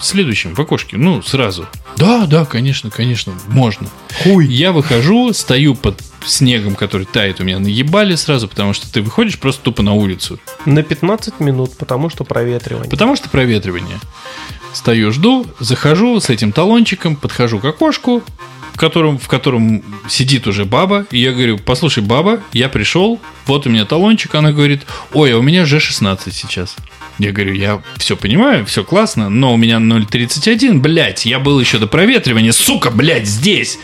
следующим 0.00 0.54
в 0.54 0.60
окошке, 0.60 0.96
ну, 0.96 1.22
сразу. 1.22 1.68
Да, 1.98 2.26
да, 2.26 2.44
конечно, 2.44 2.90
конечно, 2.90 3.34
можно. 3.48 3.88
Хуй. 4.22 4.46
Я 4.46 4.70
выхожу, 4.70 5.32
стою 5.32 5.74
под 5.74 6.00
снегом, 6.24 6.76
который 6.76 7.06
тает 7.06 7.40
у 7.40 7.44
меня 7.44 7.58
наебали 7.58 8.14
сразу, 8.14 8.46
потому 8.46 8.72
что 8.72 8.92
ты 8.92 9.02
выходишь 9.02 9.38
просто 9.38 9.62
тупо 9.62 9.82
на 9.82 9.94
улицу. 9.94 10.38
На 10.64 10.82
15 10.82 11.40
минут, 11.40 11.76
потому 11.76 12.08
что 12.08 12.22
проветривание. 12.24 12.88
Потому 12.88 13.16
что 13.16 13.28
проветривание. 13.28 13.98
Стою, 14.72 15.10
жду, 15.10 15.46
захожу 15.58 16.20
с 16.20 16.30
этим 16.30 16.52
талончиком, 16.52 17.16
подхожу 17.16 17.58
к 17.58 17.64
окошку, 17.64 18.22
котором, 18.78 19.18
в 19.18 19.28
котором 19.28 19.82
сидит 20.08 20.46
уже 20.46 20.64
баба, 20.64 21.06
и 21.10 21.18
я 21.18 21.32
говорю, 21.32 21.58
послушай, 21.58 22.02
баба, 22.02 22.40
я 22.52 22.68
пришел, 22.68 23.20
вот 23.46 23.66
у 23.66 23.70
меня 23.70 23.84
талончик, 23.84 24.34
она 24.34 24.52
говорит, 24.52 24.82
ой, 25.12 25.34
а 25.34 25.38
у 25.38 25.42
меня 25.42 25.66
же 25.66 25.80
16 25.80 26.34
сейчас. 26.34 26.76
Я 27.18 27.32
говорю, 27.32 27.52
я 27.52 27.82
все 27.96 28.16
понимаю, 28.16 28.64
все 28.64 28.84
классно, 28.84 29.28
но 29.28 29.52
у 29.52 29.56
меня 29.56 29.78
0.31, 29.78 30.78
блядь, 30.78 31.26
я 31.26 31.40
был 31.40 31.58
еще 31.58 31.78
до 31.78 31.88
проветривания, 31.88 32.52
сука, 32.52 32.90
блядь, 32.90 33.26
здесь. 33.26 33.78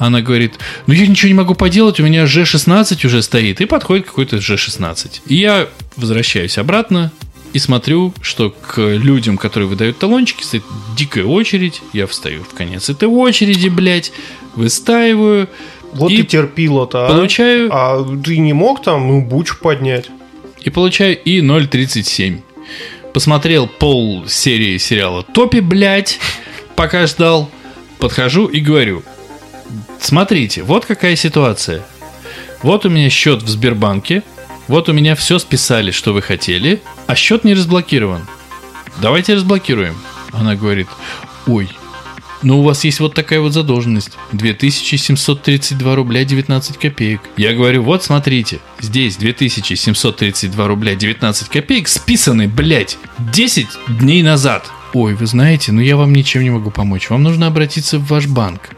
Она 0.00 0.22
говорит, 0.22 0.54
ну 0.86 0.94
я 0.94 1.06
ничего 1.06 1.28
не 1.28 1.34
могу 1.34 1.54
поделать, 1.54 2.00
у 2.00 2.02
меня 2.02 2.24
G16 2.24 3.06
уже 3.06 3.22
стоит. 3.22 3.60
И 3.60 3.66
подходит 3.66 4.06
какой-то 4.06 4.36
G16. 4.36 5.20
И 5.26 5.36
я 5.36 5.68
возвращаюсь 5.96 6.56
обратно, 6.56 7.12
и 7.52 7.58
смотрю, 7.58 8.14
что 8.20 8.50
к 8.50 8.78
людям, 8.78 9.36
которые 9.36 9.68
выдают 9.68 9.98
талончики, 9.98 10.42
стоит 10.42 10.62
дикая 10.96 11.24
очередь. 11.24 11.82
Я 11.92 12.06
встаю 12.06 12.44
в 12.44 12.54
конец 12.54 12.88
этой 12.88 13.08
очереди, 13.08 13.68
блядь, 13.68 14.12
выстаиваю. 14.54 15.48
Вот 15.92 16.12
и, 16.12 16.22
терпила-то, 16.22 17.06
а. 17.06 17.08
Получаю... 17.08 17.68
А 17.72 18.04
ты 18.24 18.38
не 18.38 18.52
мог 18.52 18.82
там, 18.82 19.08
ну, 19.08 19.22
бучу 19.22 19.58
поднять? 19.58 20.06
И 20.60 20.70
получаю 20.70 21.20
и 21.20 21.40
0.37. 21.40 22.40
Посмотрел 23.12 23.66
пол 23.66 24.28
серии 24.28 24.78
сериала 24.78 25.24
Топи, 25.24 25.58
блядь, 25.60 26.20
пока 26.76 27.06
ждал. 27.06 27.50
Подхожу 27.98 28.46
и 28.46 28.60
говорю, 28.60 29.02
смотрите, 30.00 30.62
вот 30.62 30.86
какая 30.86 31.16
ситуация. 31.16 31.82
Вот 32.62 32.86
у 32.86 32.88
меня 32.88 33.10
счет 33.10 33.42
в 33.42 33.48
Сбербанке, 33.48 34.22
вот 34.70 34.88
у 34.88 34.92
меня 34.92 35.16
все 35.16 35.40
списали, 35.40 35.90
что 35.90 36.12
вы 36.12 36.22
хотели, 36.22 36.80
а 37.08 37.16
счет 37.16 37.42
не 37.42 37.54
разблокирован. 37.54 38.22
Давайте 39.02 39.34
разблокируем. 39.34 39.96
Она 40.30 40.54
говорит, 40.54 40.86
ой, 41.48 41.68
ну 42.44 42.60
у 42.60 42.62
вас 42.62 42.84
есть 42.84 43.00
вот 43.00 43.12
такая 43.12 43.40
вот 43.40 43.52
задолженность. 43.52 44.12
2732 44.30 45.94
рубля 45.96 46.24
19 46.24 46.78
копеек. 46.78 47.20
Я 47.36 47.52
говорю, 47.52 47.82
вот 47.82 48.04
смотрите, 48.04 48.60
здесь 48.78 49.16
2732 49.16 50.66
рубля 50.68 50.94
19 50.94 51.48
копеек 51.48 51.88
списаны, 51.88 52.46
блядь, 52.46 52.96
10 53.18 53.66
дней 53.98 54.22
назад. 54.22 54.70
Ой, 54.92 55.14
вы 55.14 55.26
знаете, 55.26 55.72
ну 55.72 55.80
я 55.80 55.96
вам 55.96 56.12
ничем 56.12 56.44
не 56.44 56.50
могу 56.50 56.70
помочь. 56.70 57.10
Вам 57.10 57.24
нужно 57.24 57.48
обратиться 57.48 57.98
в 57.98 58.06
ваш 58.06 58.28
банк. 58.28 58.70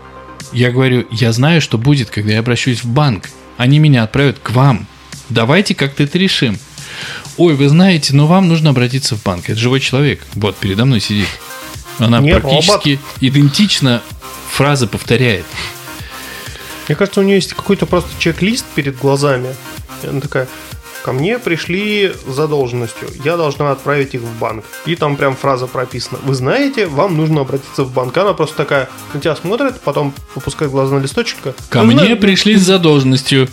Я 0.55 0.71
говорю, 0.71 1.07
я 1.11 1.33
знаю, 1.33 1.61
что 1.61 1.77
будет, 1.77 2.09
когда 2.09 2.33
я 2.33 2.39
обращусь 2.39 2.83
в 2.83 2.89
банк. 2.89 3.29
Они 3.59 3.79
меня 3.79 4.05
отправят 4.05 4.39
к 4.39 4.53
вам. 4.53 4.87
Давайте 5.33 5.75
как-то 5.75 6.03
это 6.03 6.19
решим. 6.19 6.59
Ой, 7.37 7.55
вы 7.55 7.69
знаете, 7.69 8.15
но 8.15 8.27
вам 8.27 8.49
нужно 8.49 8.71
обратиться 8.71 9.17
в 9.17 9.23
банк. 9.23 9.49
Это 9.49 9.59
живой 9.59 9.81
человек. 9.81 10.21
Вот, 10.35 10.57
передо 10.57 10.85
мной 10.85 11.01
сидит. 11.01 11.29
Она 11.99 12.21
Не 12.21 12.33
практически 12.39 12.91
робот. 12.91 13.01
идентично 13.21 14.03
фразы 14.51 14.87
повторяет. 14.87 15.47
Мне 16.89 16.97
кажется, 16.97 17.21
у 17.21 17.23
нее 17.23 17.37
есть 17.37 17.55
какой-то 17.55 17.87
просто 17.87 18.11
чек-лист 18.19 18.67
перед 18.75 18.99
глазами. 18.99 19.55
И 20.03 20.07
она 20.07 20.21
такая, 20.21 20.49
ко 21.03 21.13
мне 21.13 21.39
пришли 21.39 22.13
с 22.27 22.35
задолженностью, 22.35 23.09
я 23.25 23.37
должна 23.37 23.71
отправить 23.73 24.15
их 24.15 24.21
в 24.21 24.39
банк. 24.39 24.65
И 24.87 24.97
там 24.97 25.17
прям 25.17 25.37
фраза 25.37 25.67
прописана. 25.67 26.19
Вы 26.25 26.35
знаете, 26.35 26.87
вам 26.87 27.17
нужно 27.17 27.43
обратиться 27.43 27.85
в 27.85 27.93
банк. 27.93 28.17
Она 28.17 28.33
просто 28.33 28.57
такая 28.57 28.89
на 29.13 29.21
тебя 29.21 29.37
смотрит, 29.37 29.81
потом 29.81 30.15
выпускает 30.35 30.71
глаза 30.71 30.97
на 30.97 31.01
листочек. 31.01 31.39
Ко 31.69 31.83
мне 31.83 31.97
знаете, 31.97 32.17
пришли 32.17 32.57
с 32.57 32.63
задолженностью. 32.63 33.49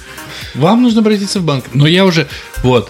Вам 0.56 0.84
нужно 0.84 1.02
обратиться 1.02 1.40
в 1.40 1.44
банк. 1.44 1.66
Но 1.74 1.88
я 1.88 2.06
уже, 2.06 2.28
вот, 2.64 2.90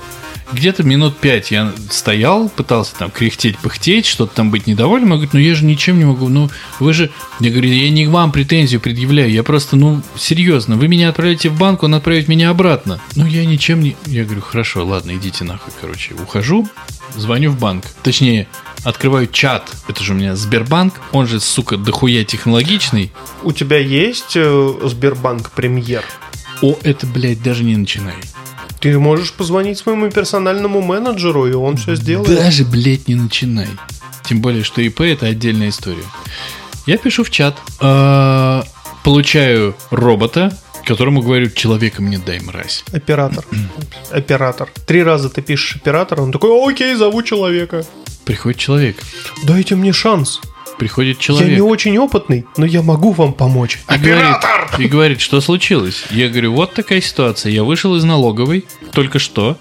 где-то 0.51 0.84
минут 0.84 1.17
пять 1.17 1.51
я 1.51 1.73
стоял, 1.89 2.49
пытался 2.49 2.95
там 2.95 3.11
кряхтеть, 3.11 3.57
пыхтеть, 3.59 4.05
что-то 4.05 4.35
там 4.35 4.51
быть 4.51 4.67
недовольным. 4.67 5.09
Я 5.09 5.15
говорю, 5.15 5.30
ну 5.34 5.39
я 5.39 5.55
же 5.55 5.65
ничем 5.65 5.99
не 5.99 6.05
могу, 6.05 6.30
ну 6.30 6.49
вы 6.80 6.93
же... 6.93 7.11
Я 7.39 7.51
говорю, 7.51 7.69
я 7.69 7.89
не 7.89 8.05
к 8.05 8.09
вам 8.09 8.31
претензию 8.31 8.81
предъявляю, 8.81 9.31
я 9.31 9.43
просто, 9.43 9.76
ну, 9.76 10.01
серьезно, 10.15 10.76
вы 10.76 10.88
меня 10.88 11.09
отправите 11.09 11.49
в 11.49 11.57
банк, 11.57 11.84
он 11.84 11.95
отправит 11.95 12.27
меня 12.27 12.49
обратно. 12.49 12.99
Ну 13.15 13.26
я 13.26 13.45
ничем 13.45 13.81
не... 13.81 13.95
Я 14.05 14.26
говорю, 14.26 14.41
хорошо, 14.41 14.85
ладно, 14.85 15.15
идите 15.15 15.43
нахуй, 15.43 15.73
короче. 15.80 16.13
Ухожу, 16.15 16.67
звоню 17.15 17.51
в 17.51 17.59
банк. 17.59 17.85
Точнее, 18.03 18.47
открываю 18.84 19.27
чат. 19.27 19.71
Это 19.88 20.03
же 20.03 20.13
у 20.13 20.15
меня 20.15 20.35
Сбербанк, 20.35 20.99
он 21.11 21.27
же, 21.27 21.39
сука, 21.39 21.77
дохуя 21.77 22.23
технологичный. 22.23 23.11
У 23.43 23.51
тебя 23.51 23.77
есть 23.77 24.35
э, 24.35 24.73
Сбербанк 24.84 25.51
премьер? 25.51 26.03
О, 26.61 26.77
это, 26.84 27.07
блядь, 27.07 27.41
даже 27.41 27.63
не 27.63 27.77
начинай. 27.77 28.15
Ты 28.80 28.97
можешь 28.97 29.34
позвонить 29.34 29.77
своему 29.77 30.10
персональному 30.10 30.81
менеджеру, 30.81 31.45
и 31.47 31.53
он 31.53 31.77
все 31.77 31.95
сделает. 31.95 32.30
Даже, 32.30 32.64
блядь, 32.65 33.07
не 33.07 33.15
начинай. 33.15 33.68
Тем 34.23 34.41
более, 34.41 34.64
что 34.64 34.81
ИП 34.81 35.01
это 35.01 35.26
отдельная 35.26 35.69
история. 35.69 36.03
Я 36.85 36.97
пишу 36.97 37.23
в 37.23 37.30
чат. 37.30 37.57
Э, 37.81 38.61
получаю 39.03 39.76
робота, 39.91 40.57
которому 40.85 41.22
говорю, 41.22 41.49
человека 41.49 42.01
мне 42.01 42.18
дай, 42.18 42.39
мразь. 42.39 42.84
Оператор. 42.91 43.43
оператор. 44.11 44.69
Три 44.88 45.03
раза 45.03 45.30
ты 45.30 45.41
пишешь 45.41 45.76
оператор, 45.76 46.22
он 46.22 46.31
такой, 46.31 46.51
окей, 46.72 46.95
зову 46.95 47.22
человека. 47.22 47.85
Приходит 48.26 48.60
человек. 48.60 48.97
Дайте 49.43 49.76
мне 49.76 49.91
шанс 49.93 50.41
приходит 50.80 51.19
человек. 51.19 51.49
Я 51.49 51.56
не 51.56 51.61
очень 51.61 51.97
опытный, 51.99 52.45
но 52.57 52.65
я 52.65 52.81
могу 52.81 53.11
вам 53.11 53.34
помочь. 53.34 53.76
И 53.76 53.93
Оператор! 53.93 54.68
Говорит, 54.68 54.80
и 54.80 54.88
говорит, 54.88 55.22
что 55.22 55.41
случилось? 55.41 56.06
Я 56.10 56.30
говорю, 56.30 56.53
вот 56.53 56.73
такая 56.73 57.01
ситуация. 57.01 57.51
Я 57.51 57.64
вышел 57.64 57.95
из 57.95 58.03
налоговой 58.03 58.65
только 58.93 59.19
что, 59.19 59.57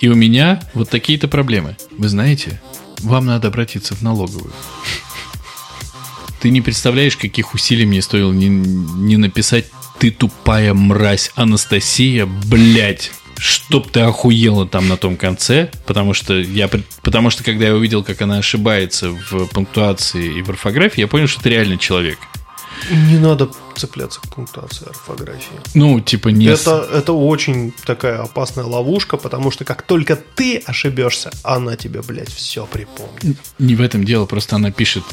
и 0.00 0.08
у 0.08 0.14
меня 0.14 0.60
вот 0.74 0.90
такие-то 0.90 1.28
проблемы. 1.28 1.76
Вы 1.96 2.08
знаете, 2.08 2.60
вам 2.98 3.26
надо 3.26 3.48
обратиться 3.48 3.94
в 3.94 4.02
налоговую. 4.02 4.52
Ты 6.40 6.50
не 6.50 6.60
представляешь, 6.60 7.16
каких 7.16 7.54
усилий 7.54 7.86
мне 7.86 8.02
стоило 8.02 8.32
не, 8.32 8.48
не 8.48 9.16
написать 9.16 9.66
«Ты 9.98 10.10
тупая 10.10 10.74
мразь, 10.74 11.32
Анастасия, 11.34 12.26
блядь» 12.26 13.10
чтоб 13.38 13.90
ты 13.90 14.00
охуела 14.00 14.66
там 14.66 14.88
на 14.88 14.96
том 14.96 15.16
конце, 15.16 15.70
потому 15.86 16.14
что 16.14 16.34
я, 16.38 16.68
потому 17.02 17.30
что 17.30 17.44
когда 17.44 17.66
я 17.66 17.74
увидел, 17.74 18.02
как 18.02 18.20
она 18.22 18.38
ошибается 18.38 19.10
в 19.10 19.46
пунктуации 19.46 20.38
и 20.38 20.42
в 20.42 20.50
орфографии, 20.50 21.00
я 21.00 21.08
понял, 21.08 21.26
что 21.26 21.40
это 21.40 21.48
реально 21.50 21.78
человек. 21.78 22.18
Не 22.90 23.18
надо 23.18 23.50
цепляться 23.76 24.20
к 24.20 24.34
пунктуации 24.34 24.88
орфографии. 24.88 25.58
Ну, 25.74 26.00
типа 26.00 26.28
не... 26.28 26.46
Это, 26.46 26.88
это 26.92 27.12
очень 27.12 27.72
такая 27.84 28.20
опасная 28.22 28.64
ловушка, 28.64 29.16
потому 29.16 29.50
что 29.50 29.64
как 29.64 29.82
только 29.82 30.16
ты 30.16 30.58
ошибешься, 30.58 31.30
она 31.42 31.76
тебе, 31.76 32.02
блядь, 32.02 32.32
все 32.32 32.66
припомнит. 32.66 33.38
Не 33.58 33.74
в 33.74 33.80
этом 33.80 34.04
дело, 34.04 34.26
просто 34.26 34.56
она 34.56 34.70
пишет 34.70 35.04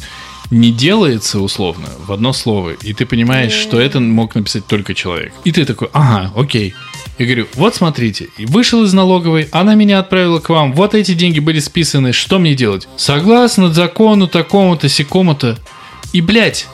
не 0.51 0.71
делается 0.71 1.39
условно 1.39 1.87
в 2.05 2.11
одно 2.11 2.33
слово, 2.33 2.71
и 2.71 2.93
ты 2.93 3.05
понимаешь, 3.05 3.53
что 3.53 3.79
это 3.79 3.99
мог 3.99 4.35
написать 4.35 4.65
только 4.67 4.93
человек. 4.93 5.33
И 5.43 5.51
ты 5.51 5.65
такой, 5.65 5.89
ага, 5.93 6.31
окей. 6.35 6.73
Я 7.17 7.25
говорю, 7.25 7.47
вот 7.55 7.75
смотрите, 7.75 8.27
и 8.37 8.45
вышел 8.45 8.83
из 8.83 8.93
налоговой, 8.93 9.47
она 9.51 9.75
меня 9.75 9.99
отправила 9.99 10.39
к 10.39 10.49
вам, 10.49 10.73
вот 10.73 10.93
эти 10.93 11.13
деньги 11.13 11.39
были 11.39 11.59
списаны, 11.59 12.11
что 12.11 12.39
мне 12.39 12.55
делать? 12.55 12.87
Согласно 12.97 13.73
закону 13.73 14.27
такому-то, 14.27 14.89
секому-то. 14.89 15.57
И, 16.11 16.21
блядь, 16.21 16.67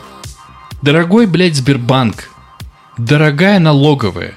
дорогой, 0.82 1.28
блядь, 1.28 1.56
Сбербанк, 1.56 2.30
дорогая 2.98 3.60
налоговая, 3.60 4.36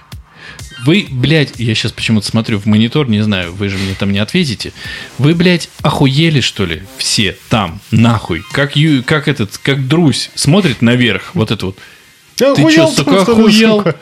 Вы, 0.85 1.07
блядь, 1.11 1.59
я 1.59 1.75
сейчас 1.75 1.93
почему-то 1.93 2.27
смотрю 2.27 2.59
в 2.59 2.67
монитор, 2.67 3.09
не 3.09 3.23
знаю, 3.23 3.53
вы 3.53 3.69
же 3.69 3.79
мне 3.79 3.95
там 3.95 4.13
не 4.13 4.19
ответите. 4.19 4.73
Вы, 5.19 5.35
блядь, 5.35 5.71
охуели, 5.83 6.41
что 6.41 6.67
ли? 6.67 6.83
Все 6.99 7.37
там, 7.49 7.81
нахуй. 7.91 8.45
Как, 8.53 8.77
ю, 8.77 9.03
как 9.03 9.29
этот, 9.29 9.57
как 9.59 9.87
Друзь 9.89 10.31
смотрит 10.35 10.83
наверх, 10.83 11.35
вот 11.35 11.51
это 11.51 11.67
вот. 11.67 11.79
Я 12.39 12.55
Ты 12.55 12.71
что, 12.71 12.89
сука, 12.89 13.11
ли, 13.11 13.17
охуел? 13.19 13.79
сука? 13.79 13.97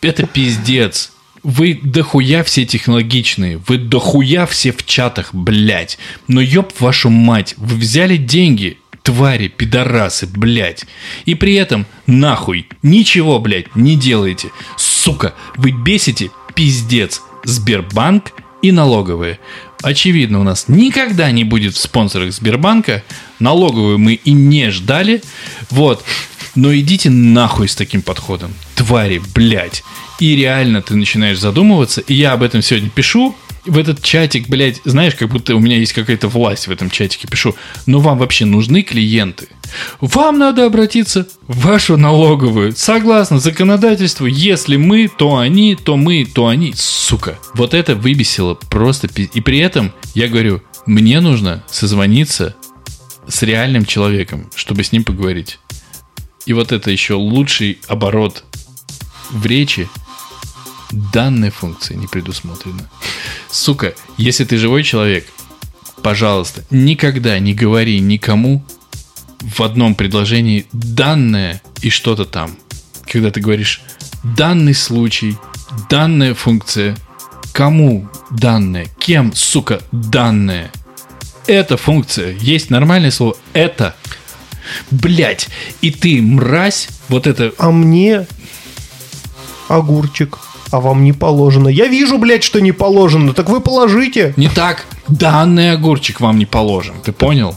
Это 0.00 0.26
пиздец. 0.26 1.12
Вы 1.42 1.78
дохуя 1.82 2.44
все 2.44 2.64
технологичные. 2.66 3.58
Вы 3.66 3.78
дохуя 3.78 4.46
все 4.46 4.72
в 4.72 4.84
чатах, 4.84 5.34
блядь. 5.34 5.98
Но 6.28 6.40
ёб 6.40 6.72
вашу 6.80 7.10
мать, 7.10 7.54
вы 7.56 7.76
взяли 7.76 8.16
деньги, 8.16 8.78
твари, 9.02 9.48
пидорасы, 9.48 10.26
блядь. 10.26 10.84
И 11.24 11.34
при 11.34 11.54
этом 11.54 11.86
нахуй 12.06 12.68
ничего, 12.82 13.38
блядь, 13.38 13.74
не 13.74 13.96
делаете. 13.96 14.50
Сука, 14.76 15.34
вы 15.56 15.72
бесите 15.72 16.30
пиздец. 16.54 17.22
Сбербанк 17.44 18.32
и 18.62 18.70
налоговые. 18.72 19.38
Очевидно, 19.82 20.40
у 20.40 20.42
нас 20.42 20.66
никогда 20.68 21.30
не 21.30 21.44
будет 21.44 21.74
в 21.74 21.78
спонсорах 21.78 22.32
Сбербанка. 22.32 23.02
Налоговую 23.38 23.98
мы 23.98 24.14
и 24.14 24.32
не 24.32 24.70
ждали. 24.70 25.22
Вот. 25.70 26.04
Но 26.54 26.74
идите 26.74 27.08
нахуй 27.08 27.68
с 27.68 27.74
таким 27.74 28.02
подходом. 28.02 28.52
Твари, 28.74 29.22
блядь. 29.34 29.82
И 30.18 30.36
реально 30.36 30.82
ты 30.82 30.94
начинаешь 30.96 31.38
задумываться. 31.38 32.02
И 32.02 32.14
я 32.14 32.32
об 32.32 32.42
этом 32.42 32.60
сегодня 32.60 32.90
пишу. 32.90 33.34
В 33.64 33.76
этот 33.76 34.02
чатик, 34.02 34.48
блядь, 34.48 34.80
знаешь, 34.84 35.14
как 35.14 35.28
будто 35.28 35.54
у 35.54 35.58
меня 35.58 35.76
есть 35.76 35.92
какая-то 35.92 36.28
власть 36.28 36.66
в 36.66 36.70
этом 36.70 36.88
чатике. 36.90 37.28
Пишу, 37.28 37.54
ну 37.86 37.98
вам 37.98 38.18
вообще 38.18 38.44
нужны 38.46 38.82
клиенты? 38.82 39.48
Вам 40.00 40.38
надо 40.38 40.64
обратиться 40.66 41.28
в 41.46 41.66
вашу 41.66 41.96
налоговую. 41.96 42.74
Согласно 42.74 43.38
законодательству, 43.38 44.26
если 44.26 44.76
мы, 44.76 45.08
то 45.08 45.36
они, 45.36 45.76
то 45.76 45.96
мы, 45.96 46.24
то 46.24 46.48
они. 46.48 46.72
Сука. 46.74 47.38
Вот 47.54 47.74
это 47.74 47.94
выбесило 47.94 48.54
просто. 48.54 49.08
И 49.08 49.40
при 49.40 49.58
этом 49.58 49.92
я 50.14 50.28
говорю, 50.28 50.62
мне 50.86 51.20
нужно 51.20 51.62
созвониться 51.70 52.56
с 53.28 53.42
реальным 53.42 53.84
человеком, 53.84 54.50
чтобы 54.54 54.82
с 54.82 54.92
ним 54.92 55.04
поговорить. 55.04 55.58
И 56.46 56.52
вот 56.52 56.72
это 56.72 56.90
еще 56.90 57.14
лучший 57.14 57.78
оборот 57.86 58.44
в 59.30 59.46
речи. 59.46 59.88
Данной 60.90 61.50
функции 61.50 61.94
не 61.94 62.06
предусмотрено. 62.06 62.88
Сука, 63.50 63.94
если 64.16 64.44
ты 64.44 64.56
живой 64.56 64.82
человек, 64.82 65.26
пожалуйста, 66.02 66.64
никогда 66.70 67.38
не 67.38 67.54
говори 67.54 68.00
никому 68.00 68.64
в 69.40 69.60
одном 69.60 69.94
предложении 69.94 70.66
данное 70.72 71.62
и 71.82 71.90
что-то 71.90 72.24
там. 72.24 72.56
Когда 73.06 73.30
ты 73.30 73.40
говоришь 73.40 73.82
данный 74.22 74.74
случай, 74.74 75.36
данная 75.88 76.34
функция, 76.34 76.96
кому 77.52 78.08
данное, 78.30 78.86
кем, 78.98 79.34
сука, 79.34 79.80
данное. 79.92 80.70
Эта 81.46 81.76
функция, 81.76 82.32
есть 82.32 82.70
нормальное 82.70 83.10
слово, 83.10 83.36
это. 83.52 83.96
Блять, 84.90 85.48
и 85.80 85.90
ты, 85.90 86.22
мразь, 86.22 86.88
вот 87.08 87.26
это 87.26 87.52
А 87.58 87.70
мне 87.70 88.26
огурчик, 89.68 90.38
а 90.70 90.80
вам 90.80 91.04
не 91.04 91.12
положено. 91.12 91.68
Я 91.68 91.88
вижу, 91.88 92.18
блядь, 92.18 92.44
что 92.44 92.60
не 92.60 92.72
положено. 92.72 93.34
Так 93.34 93.48
вы 93.48 93.60
положите. 93.60 94.34
не 94.36 94.48
так. 94.48 94.86
Данный 95.08 95.72
огурчик 95.72 96.20
вам 96.20 96.38
не 96.38 96.46
положен, 96.46 96.94
ты 97.04 97.12
понял? 97.12 97.56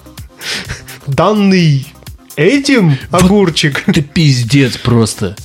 Данный 1.07 1.85
этим 2.35 2.98
огурчик. 3.11 3.84
Это 3.88 4.02
пиздец 4.02 4.77
просто. 4.77 5.35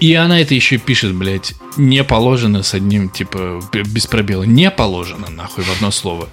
И 0.00 0.14
она 0.14 0.40
это 0.40 0.54
еще 0.54 0.78
пишет, 0.78 1.14
блядь, 1.14 1.54
не 1.76 2.04
положено 2.04 2.62
с 2.62 2.72
одним, 2.72 3.10
типа, 3.10 3.60
без 3.72 4.06
пробела. 4.06 4.44
Не 4.44 4.70
положено, 4.70 5.28
нахуй, 5.28 5.64
в 5.64 5.72
одно 5.72 5.90
слово. 5.90 6.28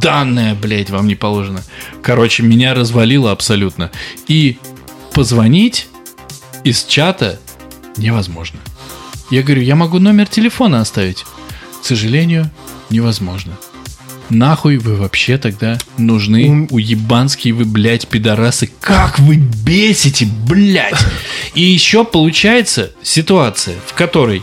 Данное, 0.00 0.56
блядь, 0.56 0.90
вам 0.90 1.06
не 1.06 1.14
положено. 1.14 1.62
Короче, 2.02 2.42
меня 2.42 2.74
развалило 2.74 3.30
абсолютно. 3.30 3.92
И 4.26 4.58
позвонить 5.14 5.86
из 6.64 6.84
чата 6.84 7.38
невозможно. 7.96 8.58
Я 9.30 9.42
говорю, 9.42 9.62
я 9.62 9.76
могу 9.76 9.98
номер 9.98 10.26
телефона 10.26 10.80
оставить. 10.80 11.24
К 11.82 11.84
сожалению, 11.84 12.50
невозможно. 12.90 13.52
Нахуй 14.30 14.76
вы 14.76 14.94
вообще 14.96 15.38
тогда 15.38 15.78
нужны, 15.96 16.48
Ум- 16.48 16.68
уебанские 16.70 17.54
вы, 17.54 17.64
блядь, 17.64 18.08
пидорасы? 18.08 18.70
Как 18.80 19.18
вы 19.18 19.36
бесите, 19.36 20.26
блядь! 20.46 20.98
И 21.54 21.62
еще 21.62 22.04
получается 22.04 22.90
ситуация, 23.02 23.76
в 23.86 23.94
которой 23.94 24.42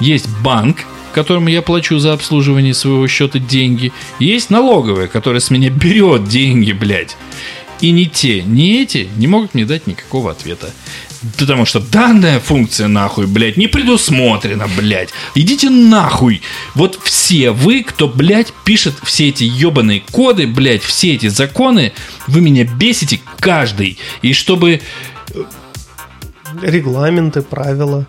есть 0.00 0.28
банк, 0.42 0.78
которому 1.14 1.48
я 1.48 1.62
плачу 1.62 1.98
за 1.98 2.12
обслуживание 2.12 2.74
своего 2.74 3.06
счета 3.08 3.38
деньги, 3.38 3.92
есть 4.18 4.50
налоговая, 4.50 5.06
которая 5.06 5.40
с 5.40 5.50
меня 5.50 5.70
берет 5.70 6.28
деньги, 6.28 6.72
блядь. 6.72 7.16
И 7.80 7.90
ни 7.90 8.04
те, 8.04 8.42
ни 8.42 8.82
эти 8.82 9.08
не 9.16 9.26
могут 9.28 9.54
мне 9.54 9.64
дать 9.64 9.86
никакого 9.86 10.30
ответа. 10.30 10.70
Потому 11.38 11.64
что 11.64 11.78
данная 11.80 12.40
функция, 12.40 12.88
нахуй, 12.88 13.26
блядь, 13.26 13.56
не 13.56 13.68
предусмотрена, 13.68 14.68
блядь. 14.76 15.10
Идите 15.34 15.70
нахуй. 15.70 16.42
Вот 16.74 16.98
все 17.02 17.50
вы, 17.52 17.84
кто, 17.84 18.08
блядь, 18.08 18.52
пишет 18.64 18.94
все 19.04 19.28
эти 19.28 19.44
ебаные 19.44 20.02
коды, 20.10 20.46
блядь, 20.46 20.82
все 20.82 21.14
эти 21.14 21.28
законы, 21.28 21.92
вы 22.26 22.40
меня 22.40 22.64
бесите 22.64 23.20
каждый. 23.38 23.98
И 24.22 24.32
чтобы... 24.32 24.80
Регламенты, 26.60 27.42
правила. 27.42 28.06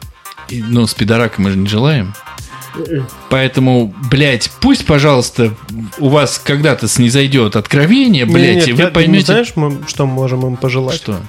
и, 0.49 0.61
Ну, 0.61 0.85
с 0.87 0.93
пидораком 0.93 1.45
мы 1.45 1.51
же 1.51 1.57
не 1.57 1.67
желаем. 1.67 2.13
Поэтому, 3.29 3.93
блядь, 4.09 4.49
пусть, 4.59 4.85
пожалуйста, 4.85 5.53
у 5.99 6.09
вас 6.09 6.41
когда-то 6.43 6.87
снизойдет 6.87 7.55
откровение, 7.55 8.25
блядь, 8.25 8.55
Нет, 8.55 8.67
и 8.67 8.71
нет, 8.71 8.77
вы 8.79 8.83
я- 8.85 8.89
поймете... 8.89 9.25
Знаешь, 9.25 9.51
мы, 9.55 9.83
что 9.87 10.07
мы 10.07 10.13
можем 10.13 10.45
им 10.45 10.57
пожелать? 10.57 10.95
Что? 10.95 11.21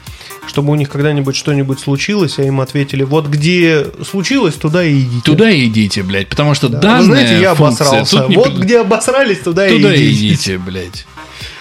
Чтобы 0.46 0.72
у 0.72 0.74
них 0.74 0.88
когда-нибудь 0.88 1.34
что-нибудь 1.36 1.80
случилось, 1.80 2.38
а 2.38 2.42
им 2.42 2.60
ответили, 2.60 3.02
вот 3.02 3.26
где 3.28 3.86
случилось, 4.08 4.54
туда 4.54 4.84
и 4.84 5.00
идите. 5.00 5.22
Туда 5.24 5.50
и 5.50 5.66
идите, 5.66 6.02
блядь, 6.02 6.28
потому 6.28 6.54
что 6.54 6.68
Да. 6.68 6.78
данная 6.80 6.98
Вы 7.00 7.04
знаете, 7.06 7.40
я 7.40 7.54
функция 7.54 7.86
обосрался. 7.86 8.18
тут 8.20 8.28
не 8.30 8.36
Вот 8.36 8.52
где 8.58 8.80
обосрались, 8.80 9.38
туда, 9.38 9.68
Туда 9.68 9.94
и 9.94 10.06
идите. 10.10 10.28
идите, 10.28 10.58
блядь. 10.58 11.06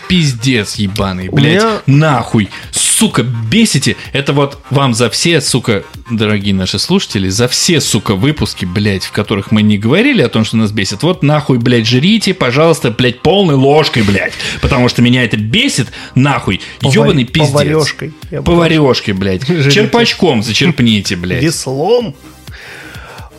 Пиздец 0.08 0.76
ебаный, 0.76 1.30
блядь. 1.30 1.56
меня- 1.64 1.82
Нахуй. 1.86 2.50
Сука, 2.72 3.24
бесите. 3.24 3.96
Это 4.14 4.34
вот 4.34 4.60
вам 4.70 4.94
за 4.94 5.10
все, 5.10 5.42
сука, 5.42 5.84
дорогие 6.10 6.54
наши 6.54 6.78
слушатели, 6.80 7.28
за 7.30 7.48
все, 7.48 7.82
сука, 7.82 8.16
выпуски, 8.16 8.66
блядь, 8.66 9.04
в 9.04 9.12
которых 9.12 9.52
мы 9.52 9.62
не 9.62 9.78
говорили 9.78 10.22
о 10.22 10.30
том, 10.30 10.46
что 10.46 10.58
нас 10.58 10.72
бесит. 10.72 11.04
Вот 11.04 11.24
нахуй, 11.24 11.58
блядь, 11.58 11.88
жрите, 11.88 12.34
пожалуйста, 12.34 12.92
блядь, 12.92 13.22
полной 13.22 13.56
ложкой, 13.56 14.04
блядь. 14.04 14.34
Потому 14.62 14.88
что 14.90 15.02
меня 15.02 15.24
это 15.24 15.38
бесит, 15.38 15.88
нахуй. 16.16 16.62
Повар- 16.80 16.94
Ебаный 16.94 17.26
пиздец. 17.26 17.52
бы 18.32 18.42
Поварешкой, 18.44 19.14
блядь. 19.14 19.44
Жрите. 19.48 19.72
Черпачком 19.72 20.44
зачерпните, 20.44 21.16
блядь. 21.18 21.42
Веслом. 21.44 22.16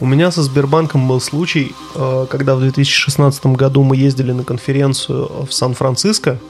У 0.01 0.07
меня 0.07 0.33
со 0.33 0.43
Сбербанком 0.43 1.07
был 1.07 1.21
случай, 1.21 1.73
э, 1.95 2.27
когда 2.29 2.57
в 2.57 2.61
2016 2.61 3.47
году 3.47 3.85
мы 3.85 3.97
ездили 3.97 4.33
на 4.33 4.43
конференцию 4.43 5.47
в 5.49 5.53
Сан-Франциско. 5.55 6.41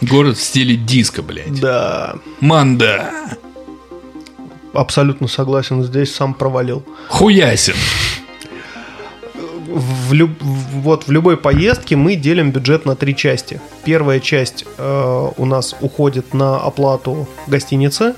Город 0.00 0.36
в 0.36 0.42
стиле 0.42 0.76
диска, 0.76 1.22
блядь. 1.22 1.60
Да, 1.60 2.16
Манда. 2.40 3.10
абсолютно 4.72 5.28
согласен, 5.28 5.82
здесь 5.82 6.14
сам 6.14 6.34
провалил. 6.34 6.84
Хуясин. 7.08 7.74
В 9.66 10.12
люб- 10.12 10.40
вот 10.42 11.06
в 11.06 11.10
любой 11.10 11.36
поездке 11.36 11.96
мы 11.96 12.14
делим 12.16 12.50
бюджет 12.52 12.84
на 12.84 12.94
три 12.96 13.16
части. 13.16 13.60
Первая 13.84 14.20
часть 14.20 14.64
э, 14.78 15.30
у 15.36 15.44
нас 15.46 15.74
уходит 15.80 16.34
на 16.34 16.58
оплату 16.58 17.26
гостиницы. 17.46 18.14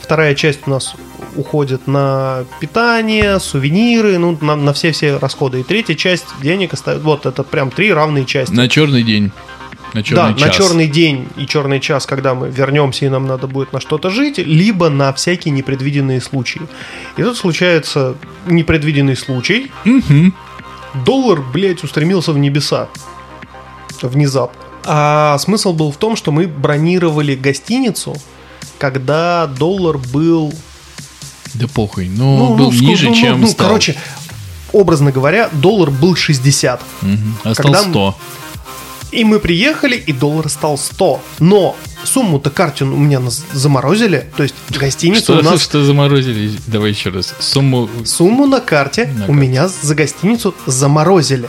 Вторая 0.00 0.34
часть 0.34 0.60
у 0.66 0.70
нас 0.70 0.94
уходит 1.36 1.86
на 1.86 2.44
питание, 2.60 3.40
сувениры, 3.40 4.18
ну, 4.18 4.36
на, 4.40 4.56
на 4.56 4.72
все-все 4.72 5.16
расходы. 5.18 5.60
И 5.60 5.62
третья 5.62 5.94
часть 5.94 6.26
денег 6.42 6.74
остается... 6.74 7.04
Вот, 7.04 7.26
это 7.26 7.42
прям 7.44 7.70
три 7.70 7.92
равные 7.92 8.24
части. 8.24 8.52
На 8.52 8.68
черный 8.68 9.02
день. 9.02 9.30
На 9.92 10.02
черный 10.02 10.32
да, 10.34 10.38
час. 10.38 10.40
на 10.40 10.52
черный 10.52 10.86
день 10.88 11.28
и 11.36 11.46
черный 11.46 11.80
час, 11.80 12.06
когда 12.06 12.34
мы 12.34 12.48
вернемся 12.48 13.06
и 13.06 13.08
нам 13.08 13.26
надо 13.26 13.46
будет 13.46 13.72
на 13.72 13.80
что-то 13.80 14.10
жить, 14.10 14.38
либо 14.38 14.88
на 14.88 15.12
всякие 15.12 15.52
непредвиденные 15.52 16.20
случаи. 16.20 16.62
И 17.16 17.22
тут 17.22 17.36
случается 17.36 18.14
непредвиденный 18.46 19.16
случай. 19.16 19.70
Мгм. 19.84 20.34
Доллар, 21.04 21.40
блядь, 21.40 21.82
устремился 21.84 22.32
в 22.32 22.38
небеса. 22.38 22.88
Внезапно. 24.02 24.60
А 24.84 25.38
смысл 25.38 25.72
был 25.72 25.92
в 25.92 25.96
том, 25.96 26.16
что 26.16 26.32
мы 26.32 26.46
бронировали 26.46 27.34
гостиницу, 27.34 28.16
когда 28.78 29.46
доллар 29.46 29.98
был... 29.98 30.52
Да 31.54 31.66
похуй. 31.68 32.08
Ну, 32.08 32.54
был 32.54 32.70
ск- 32.70 32.80
ниже, 32.80 33.06
ну, 33.06 33.10
ну, 33.10 33.20
чем 33.20 33.40
ну, 33.40 33.46
стал. 33.48 33.66
Короче, 33.66 33.96
образно 34.72 35.12
говоря, 35.12 35.48
доллар 35.52 35.90
был 35.90 36.16
60. 36.16 36.80
Мгм. 37.02 37.36
А 37.44 37.54
стал 37.54 37.64
когда- 37.72 37.82
100. 37.82 38.16
И 39.12 39.24
мы 39.24 39.40
приехали, 39.40 39.96
и 39.96 40.12
доллар 40.12 40.48
стал 40.48 40.78
100. 40.78 41.20
Но 41.40 41.76
сумму-то 42.04 42.50
карте 42.50 42.84
у 42.84 42.96
меня 42.96 43.20
заморозили. 43.52 44.28
То 44.36 44.44
есть 44.44 44.54
гостиница 44.70 45.24
Что, 45.24 45.38
у 45.38 45.42
нас... 45.42 45.60
что 45.62 45.84
заморозили? 45.84 46.56
Давай 46.66 46.90
еще 46.90 47.10
раз. 47.10 47.34
Сумму... 47.40 47.88
Сумму 48.04 48.46
на 48.46 48.60
карте 48.60 49.06
На 49.06 49.24
у 49.24 49.26
карте. 49.28 49.32
меня 49.32 49.68
за 49.68 49.94
гостиницу 49.94 50.54
заморозили. 50.66 51.48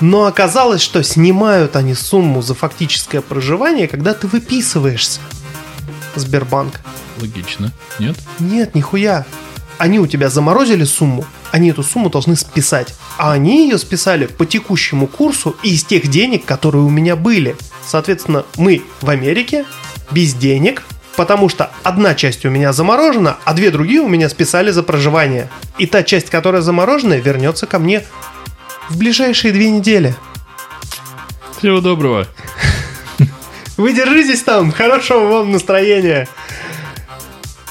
Но 0.00 0.24
оказалось, 0.24 0.80
что 0.80 1.02
снимают 1.02 1.76
они 1.76 1.94
сумму 1.94 2.40
за 2.42 2.54
фактическое 2.54 3.20
проживание, 3.20 3.86
когда 3.86 4.14
ты 4.14 4.26
выписываешься. 4.26 5.20
Сбербанк. 6.16 6.80
Логично. 7.20 7.70
Нет? 7.98 8.16
Нет, 8.38 8.74
нихуя. 8.74 9.26
Они 9.80 9.98
у 9.98 10.06
тебя 10.06 10.28
заморозили 10.28 10.84
сумму, 10.84 11.24
они 11.52 11.70
эту 11.70 11.82
сумму 11.82 12.10
должны 12.10 12.36
списать. 12.36 12.94
А 13.16 13.32
они 13.32 13.66
ее 13.66 13.78
списали 13.78 14.26
по 14.26 14.44
текущему 14.44 15.06
курсу 15.06 15.56
из 15.62 15.84
тех 15.84 16.08
денег, 16.08 16.44
которые 16.44 16.84
у 16.84 16.90
меня 16.90 17.16
были. 17.16 17.56
Соответственно, 17.86 18.44
мы 18.58 18.82
в 19.00 19.08
Америке 19.08 19.64
без 20.10 20.34
денег, 20.34 20.82
потому 21.16 21.48
что 21.48 21.70
одна 21.82 22.14
часть 22.14 22.44
у 22.44 22.50
меня 22.50 22.74
заморожена, 22.74 23.38
а 23.46 23.54
две 23.54 23.70
другие 23.70 24.02
у 24.02 24.08
меня 24.08 24.28
списали 24.28 24.70
за 24.70 24.82
проживание. 24.82 25.48
И 25.78 25.86
та 25.86 26.02
часть, 26.02 26.28
которая 26.28 26.60
заморожена, 26.60 27.14
вернется 27.14 27.66
ко 27.66 27.78
мне 27.78 28.04
в 28.90 28.98
ближайшие 28.98 29.50
две 29.54 29.70
недели. 29.70 30.14
Всего 31.56 31.80
доброго. 31.80 32.26
Вы 33.78 33.94
держитесь 33.94 34.42
там, 34.42 34.72
хорошего 34.72 35.20
вам 35.20 35.52
настроения. 35.52 36.28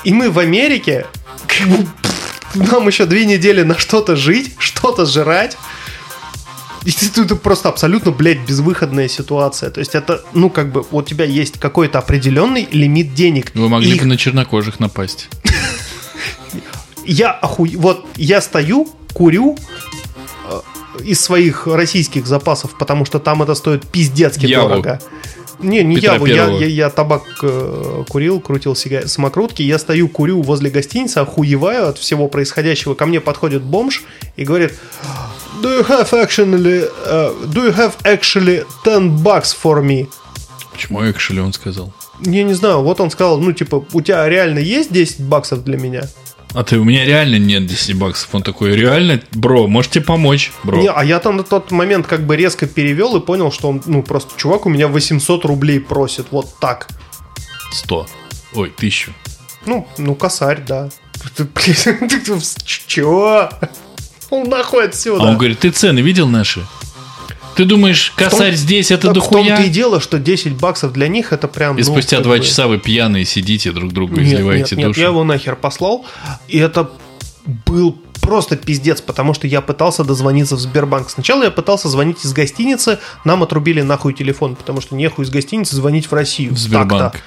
И 0.03 0.11
мы 0.11 0.31
в 0.31 0.39
Америке, 0.39 1.05
нам 2.55 2.87
еще 2.87 3.05
две 3.05 3.25
недели 3.25 3.61
на 3.63 3.77
что-то 3.77 4.15
жить, 4.15 4.53
что-то 4.59 5.05
жрать. 5.05 5.57
И 6.85 6.91
это 6.91 7.35
просто 7.35 7.67
абсолютно, 7.69 8.11
блядь, 8.11 8.39
безвыходная 8.47 9.09
ситуация. 9.09 9.69
То 9.69 9.79
есть 9.79 9.95
это, 9.95 10.23
ну, 10.33 10.49
как 10.49 10.71
бы, 10.71 10.85
у 10.91 11.01
тебя 11.01 11.25
есть 11.25 11.59
какой-то 11.59 11.99
определенный 11.99 12.67
лимит 12.71 13.13
денег. 13.13 13.51
Вы 13.53 13.67
могли 13.67 13.89
И 13.89 13.91
бы 13.91 13.97
их- 13.97 14.05
на 14.05 14.17
чернокожих 14.17 14.79
напасть. 14.79 15.27
я 17.05 17.31
охуй... 17.31 17.75
Вот 17.75 18.05
я 18.15 18.41
стою, 18.41 18.89
курю 19.13 19.57
э, 20.49 20.59
из 21.03 21.19
своих 21.19 21.67
российских 21.67 22.25
запасов, 22.27 22.71
потому 22.77 23.03
что 23.05 23.19
там 23.19 23.43
это 23.43 23.55
стоит 23.55 23.85
пиздецки 23.85 24.45
Яву. 24.45 24.69
дорого. 24.69 25.01
Не, 25.59 25.83
не 25.83 25.97
Петра 25.97 26.13
я, 26.13 26.19
Первого. 26.19 26.59
я, 26.59 26.65
я 26.67 26.89
табак 26.89 27.23
э, 27.43 28.03
курил, 28.07 28.39
крутил 28.39 28.73
сига- 28.73 29.07
самокрутки, 29.07 29.61
я 29.61 29.77
стою, 29.77 30.07
курю 30.07 30.41
возле 30.41 30.69
гостиницы, 30.69 31.17
охуеваю 31.17 31.89
от 31.89 31.97
всего 31.97 32.27
происходящего. 32.27 32.93
Ко 32.95 33.05
мне 33.05 33.19
подходит 33.19 33.61
бомж 33.61 34.03
и 34.37 34.45
говорит, 34.45 34.73
do 35.61 35.79
you 35.79 35.87
have 35.87 36.11
actually, 36.13 36.89
э, 37.05 37.33
do 37.47 37.65
you 37.67 37.75
have 37.75 37.93
actually 38.03 38.65
10 38.85 39.21
bucks 39.23 39.53
for 39.63 39.83
me? 39.83 40.07
Почему 40.71 41.09
экшели 41.09 41.39
он 41.41 41.51
сказал? 41.51 41.91
Я 42.21 42.43
не 42.43 42.53
знаю, 42.53 42.81
вот 42.81 42.99
он 43.01 43.11
сказал, 43.11 43.37
ну, 43.39 43.51
типа, 43.51 43.85
у 43.93 44.01
тебя 44.01 44.27
реально 44.29 44.59
есть 44.59 44.91
10 44.91 45.21
баксов 45.21 45.63
для 45.63 45.77
меня? 45.77 46.03
А 46.53 46.63
ты, 46.63 46.79
у 46.79 46.83
меня 46.83 47.05
реально 47.05 47.37
нет 47.37 47.67
10 47.67 47.95
баксов. 47.95 48.29
Он 48.33 48.41
такой, 48.41 48.75
реально, 48.75 49.21
бро, 49.33 49.67
можете 49.67 50.01
помочь, 50.01 50.51
бро. 50.63 50.79
Не, 50.81 50.89
а 50.89 51.03
я 51.03 51.19
там 51.19 51.37
на 51.37 51.43
тот 51.43 51.69
момент 51.71 52.07
как 52.07 52.25
бы 52.25 52.35
резко 52.35 52.65
перевел 52.65 53.15
и 53.17 53.19
понял, 53.19 53.51
что 53.51 53.69
он, 53.69 53.83
ну, 53.85 54.01
просто 54.01 54.31
чувак 54.35 54.65
у 54.65 54.69
меня 54.69 54.87
800 54.87 55.45
рублей 55.45 55.79
просит, 55.79 56.27
вот 56.31 56.47
так. 56.59 56.87
100. 57.71 58.07
Ой, 58.55 58.73
тысячу. 58.75 59.13
Ну, 59.67 59.87
ну, 59.99 60.15
косарь, 60.15 60.63
да. 60.67 60.89
Чего? 62.87 63.49
Он 64.31 64.49
нахуй 64.49 64.83
А 64.83 64.87
отсюда. 64.87 65.23
он 65.23 65.37
говорит, 65.37 65.59
ты 65.59 65.69
цены 65.69 65.99
видел 65.99 66.27
наши? 66.27 66.65
Ты 67.59 67.65
думаешь, 67.65 68.13
косарь 68.15 68.55
здесь 68.55 68.89
это 68.89 69.07
Так 69.07 69.11
в 69.11 69.13
дохуя? 69.15 69.47
том-то 69.47 69.63
и 69.63 69.69
дело, 69.69 69.99
что 69.99 70.17
10 70.17 70.53
баксов 70.53 70.93
для 70.93 71.09
них 71.09 71.33
это 71.33 71.49
прям... 71.49 71.75
И 71.75 71.83
ну, 71.83 71.91
спустя 71.91 72.15
как 72.15 72.23
два 72.23 72.37
бы- 72.37 72.43
часа 72.45 72.67
вы 72.67 72.77
пьяные 72.77 73.25
сидите 73.25 73.73
друг 73.73 73.91
другу, 73.91 74.15
Нет, 74.15 74.27
изливаете 74.27 74.77
нет, 74.77 74.77
нет, 74.77 74.87
душу. 74.87 75.01
я 75.01 75.07
его 75.07 75.25
нахер 75.25 75.57
послал, 75.57 76.05
и 76.47 76.57
это 76.57 76.89
был 77.65 77.97
просто 78.21 78.55
пиздец, 78.55 79.01
потому 79.01 79.33
что 79.33 79.45
я 79.45 79.59
пытался 79.59 80.05
дозвониться 80.05 80.55
в 80.55 80.59
Сбербанк. 80.61 81.09
Сначала 81.09 81.43
я 81.43 81.51
пытался 81.51 81.89
звонить 81.89 82.23
из 82.23 82.31
гостиницы, 82.31 82.99
нам 83.25 83.43
отрубили 83.43 83.81
нахуй 83.81 84.13
телефон, 84.13 84.55
потому 84.55 84.79
что 84.79 84.95
нехуй 84.95 85.25
из 85.25 85.29
гостиницы 85.29 85.75
звонить 85.75 86.09
в 86.09 86.13
Россию. 86.13 86.53
В 86.53 86.57
Сбербанк. 86.57 87.11
Так-то. 87.11 87.19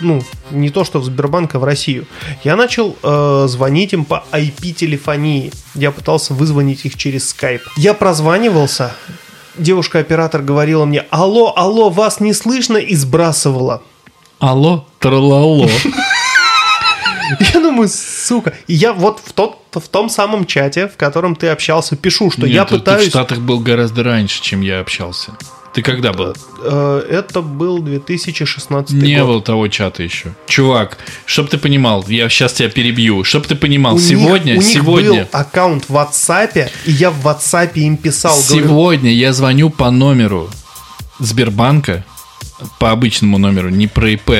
Ну, 0.00 0.24
не 0.50 0.70
то, 0.70 0.84
что 0.84 0.98
в 0.98 1.04
Сбербанк, 1.04 1.54
а 1.56 1.58
в 1.58 1.64
Россию. 1.64 2.06
Я 2.42 2.56
начал 2.56 2.96
э, 3.02 3.44
звонить 3.48 3.92
им 3.92 4.06
по 4.06 4.24
IP-телефонии. 4.32 5.52
Я 5.74 5.90
пытался 5.90 6.32
вызвонить 6.32 6.86
их 6.86 6.96
через 6.96 7.28
скайп. 7.28 7.60
Я 7.76 7.92
прозванивался. 7.92 8.94
Девушка-оператор 9.56 10.42
говорила 10.42 10.84
мне, 10.84 11.04
алло, 11.10 11.52
алло, 11.56 11.90
вас 11.90 12.20
не 12.20 12.32
слышно, 12.32 12.76
и 12.76 12.94
сбрасывала. 12.96 13.82
Алло, 14.40 14.86
тралало. 14.98 15.68
Я 17.54 17.60
думаю, 17.60 17.88
сука. 17.88 18.52
И 18.66 18.74
я 18.74 18.92
вот 18.92 19.20
в, 19.24 19.32
тот, 19.32 19.58
в 19.72 19.88
том 19.88 20.08
самом 20.10 20.44
чате, 20.44 20.88
в 20.88 20.96
котором 20.96 21.34
ты 21.36 21.48
общался, 21.48 21.96
пишу, 21.96 22.30
что 22.30 22.46
я 22.46 22.60
Нет, 22.60 22.68
ты- 22.68 22.74
ты 22.74 22.80
пытаюсь... 22.80 23.06
в 23.06 23.10
Штатах 23.10 23.38
был 23.38 23.60
гораздо 23.60 24.02
раньше, 24.02 24.42
чем 24.42 24.60
я 24.60 24.80
общался. 24.80 25.32
Ты 25.74 25.82
когда 25.82 26.12
был? 26.12 26.34
Э, 26.62 27.02
Это 27.10 27.42
был 27.42 27.80
2016 27.80 28.92
Не 28.94 29.16
год. 29.18 29.26
было 29.26 29.42
того 29.42 29.66
чата 29.68 30.02
еще. 30.04 30.32
Чувак, 30.46 30.98
чтоб 31.26 31.48
ты 31.48 31.58
понимал, 31.58 32.04
я 32.08 32.28
сейчас 32.28 32.52
тебя 32.52 32.68
перебью. 32.68 33.24
Чтоб 33.24 33.44
ты 33.46 33.56
понимал, 33.56 33.94
У 33.96 33.98
них- 33.98 34.06
сегодня, 34.08 34.54
у 34.54 34.58
них 34.58 34.64
сегодня, 34.66 35.22
был 35.24 35.28
аккаунт 35.32 35.84
в 35.88 35.96
WhatsApp, 35.96 36.70
и 36.86 36.92
я 36.92 37.10
в 37.10 37.26
WhatsApp 37.26 37.72
им 37.74 37.96
писал. 37.96 38.36
говорю, 38.48 38.64
сегодня 38.66 39.12
я 39.12 39.32
звоню 39.32 39.68
по 39.70 39.90
номеру 39.90 40.48
Сбербанка, 41.18 42.04
по 42.78 42.90
обычному 42.92 43.38
номеру, 43.38 43.68
не 43.70 43.86
про 43.88 44.10
ИП. 44.10 44.30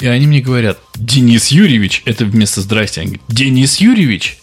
И 0.00 0.06
они 0.06 0.26
мне 0.26 0.40
говорят, 0.40 0.78
Денис 0.96 1.48
Юрьевич, 1.48 2.02
это 2.06 2.24
вместо 2.24 2.60
здрасте, 2.60 3.02
они 3.02 3.10
говорят, 3.10 3.26
Денис 3.28 3.76
Юрьевич, 3.76 4.38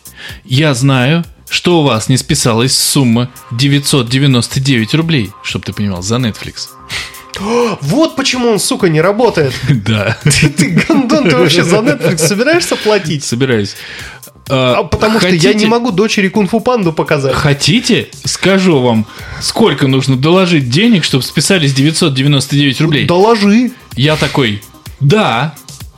я 0.45 0.73
знаю, 0.73 1.25
что 1.49 1.81
у 1.81 1.83
вас 1.83 2.09
не 2.09 2.17
списалась 2.17 2.77
сумма 2.77 3.29
999 3.51 4.93
рублей, 4.93 5.31
чтобы 5.43 5.65
ты 5.65 5.73
понимал, 5.73 6.01
за 6.01 6.15
Netflix. 6.15 6.69
Вот 7.81 8.15
почему 8.15 8.49
он, 8.49 8.59
сука, 8.59 8.89
не 8.89 9.01
работает. 9.01 9.53
Да, 9.69 10.17
Ты 10.23 10.83
гандон, 10.87 11.29
ты 11.29 11.37
вообще 11.37 11.63
за 11.63 11.77
Netflix 11.77 12.17
собираешься 12.17 12.75
платить? 12.75 13.23
собираюсь. 13.23 13.75
А 14.49 14.83
потому 14.83 15.19
что 15.19 15.29
я 15.29 15.53
не 15.53 15.67
могу 15.67 15.91
дочери 15.91 16.27
кунг-фу 16.27 16.59
панду 16.59 16.91
показать. 16.91 17.35
Хотите, 17.35 18.07
скажу 18.25 18.79
вам, 18.79 19.05
сколько 19.41 19.87
нужно 19.87 20.17
доложить 20.17 20.69
денег, 20.69 21.03
чтобы 21.03 21.23
списались 21.23 21.73
999 21.73 22.81
рублей? 22.81 23.05
Доложи. 23.05 23.71
Я 23.95 24.15
такой, 24.15 24.63
да. 24.99 25.53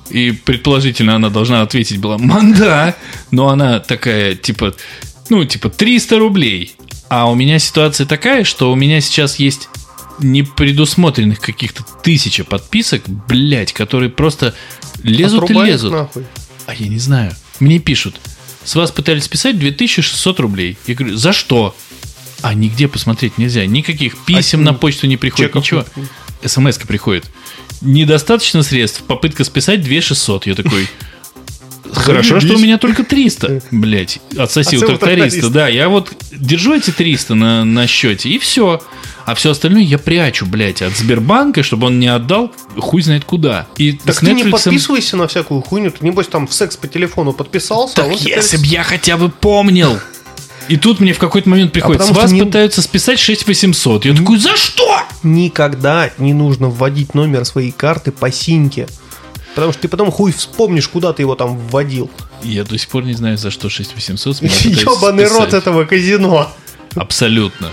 И 0.10 0.32
предположительно 0.32 1.16
она 1.16 1.30
должна 1.30 1.62
ответить 1.62 2.00
была, 2.00 2.18
манда. 2.18 2.96
Но 3.32 3.48
она 3.48 3.80
такая, 3.80 4.36
типа, 4.36 4.74
ну, 5.32 5.46
типа 5.46 5.70
300 5.70 6.20
рублей. 6.20 6.76
А 7.08 7.30
у 7.32 7.36
меня 7.36 7.58
ситуация 7.58 8.06
такая, 8.06 8.44
что 8.44 8.70
у 8.70 8.76
меня 8.76 9.00
сейчас 9.00 9.38
есть 9.40 9.70
непредусмотренных 10.20 11.40
каких-то 11.40 11.84
тысяча 12.04 12.44
подписок, 12.44 13.04
блядь, 13.08 13.72
которые 13.74 14.10
просто 14.10 14.54
лезут 15.04 15.44
Отрубай 15.44 15.70
и 15.70 15.72
лезут. 15.72 15.94
нахуй. 15.94 16.26
А 16.68 16.74
я 16.76 16.88
не 16.88 17.00
знаю. 17.00 17.34
Мне 17.62 17.80
пишут, 17.80 18.20
с 18.66 18.76
вас 18.76 18.92
пытались 18.92 19.24
списать 19.24 19.58
2600 19.58 20.40
рублей. 20.42 20.78
Я 20.86 20.96
говорю, 20.96 21.16
за 21.16 21.32
что? 21.32 21.76
А 22.42 22.54
нигде 22.54 22.88
посмотреть 22.90 23.38
нельзя. 23.38 23.66
Никаких 23.66 24.18
писем 24.26 24.62
А, 24.62 24.64
на 24.66 24.74
почту 24.74 25.08
не 25.08 25.16
приходит, 25.16 25.50
чеков 25.52 25.64
ничего. 25.64 25.86
нет. 25.96 26.52
смс 26.52 26.78
приходит. 26.80 27.26
Недостаточно 27.80 28.64
средств, 28.64 29.02
попытка 29.04 29.44
списать 29.46 29.82
2600. 29.82 30.48
Я 30.48 30.56
такой... 30.56 30.88
Хорошо, 31.94 32.40
что 32.40 32.56
у 32.56 32.58
меня 32.58 32.78
только 32.78 33.04
300. 33.04 33.62
Блять, 33.72 34.20
отсоси 34.38 34.78
у 34.78 34.82
тракториста. 34.82 35.50
Да, 35.50 35.68
я 35.68 35.90
вот 35.90 36.12
держу 36.32 36.74
эти 36.76 36.92
300 36.92 37.36
на, 37.36 37.66
на 37.66 37.88
счете, 37.88 38.30
и 38.30 38.40
все. 38.40 38.82
А 39.26 39.36
все 39.36 39.52
остальное 39.52 39.84
я 39.84 39.98
прячу, 40.00 40.46
блядь, 40.46 40.82
от 40.82 40.98
Сбербанка, 40.98 41.64
чтобы 41.64 41.88
он 41.88 42.00
не 42.00 42.08
отдал 42.08 42.52
хуй 42.78 43.02
знает 43.02 43.24
куда. 43.24 43.68
И 43.78 43.94
Так 43.94 44.16
с 44.16 44.20
ты 44.20 44.34
не 44.34 44.44
Netflix 44.44 44.52
подписывайся 44.52 45.18
на 45.18 45.28
всякую 45.28 45.62
хуйню. 45.62 45.92
Ты, 45.92 46.04
небось, 46.04 46.28
там 46.28 46.48
в 46.48 46.54
секс 46.54 46.76
по 46.76 46.88
телефону 46.88 47.34
подписался. 47.34 47.94
а 48.04 48.10
Так 48.10 48.18
теперь 48.18 48.38
если 48.38 48.58
бы 48.58 48.66
я 48.66 48.84
хотя 48.84 49.18
бы 49.18 49.30
помнил. 49.30 50.00
И 50.68 50.78
тут 50.78 51.00
мне 51.00 51.14
в 51.14 51.20
какой-то 51.20 51.50
момент 51.50 51.74
приходит, 51.74 52.02
с 52.02 52.06
потому 52.06 52.22
вас 52.22 52.32
не- 52.32 52.44
пытаются 52.44 52.82
списать 52.82 53.20
6800. 53.20 54.06
Я 54.06 54.16
такой, 54.16 54.38
за 54.38 54.56
что? 54.56 55.02
никогда 55.24 56.10
не 56.18 56.34
нужно 56.34 56.70
вводить 56.70 57.14
номер 57.14 57.46
своей 57.46 57.72
карты 57.72 58.12
по 58.12 58.32
синьке. 58.32 58.88
Потому 59.56 59.74
что 59.74 59.82
ты 59.82 59.88
потом 59.88 60.12
хуй 60.12 60.32
вспомнишь, 60.32 60.88
куда 60.88 61.14
ты 61.14 61.24
его 61.24 61.36
там 61.36 61.58
вводил. 61.58 62.10
Я 62.44 62.64
до 62.64 62.78
сих 62.78 62.90
пор 62.90 63.04
не 63.04 63.14
знаю, 63.14 63.38
за 63.38 63.52
что 63.52 63.70
6800 63.70 64.38
с 64.38 64.42
меня 64.42 64.54
пытаются 64.54 64.82
Ебаный 64.82 65.28
рот 65.28 65.54
этого 65.54 65.86
казино. 65.86 66.52
Абсолютно. 66.96 67.70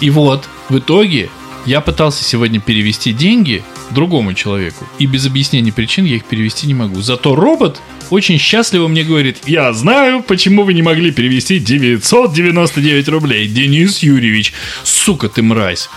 И 0.00 0.10
вот, 0.10 0.48
в 0.68 0.78
итоге, 0.78 1.30
я 1.64 1.80
пытался 1.80 2.22
сегодня 2.22 2.60
перевести 2.60 3.12
деньги 3.12 3.64
другому 3.90 4.34
человеку. 4.34 4.86
И 4.98 5.06
без 5.06 5.26
объяснения 5.26 5.72
причин 5.72 6.04
я 6.04 6.16
их 6.16 6.24
перевести 6.24 6.66
не 6.66 6.74
могу. 6.74 7.00
Зато 7.00 7.34
робот 7.34 7.80
очень 8.10 8.38
счастливо 8.38 8.86
мне 8.88 9.02
говорит, 9.02 9.38
я 9.46 9.72
знаю, 9.72 10.22
почему 10.22 10.64
вы 10.64 10.74
не 10.74 10.82
могли 10.82 11.10
перевести 11.10 11.58
999 11.58 13.08
рублей. 13.08 13.48
Денис 13.48 13.98
Юрьевич, 13.98 14.52
сука 14.84 15.28
ты 15.28 15.42
мразь. 15.42 15.88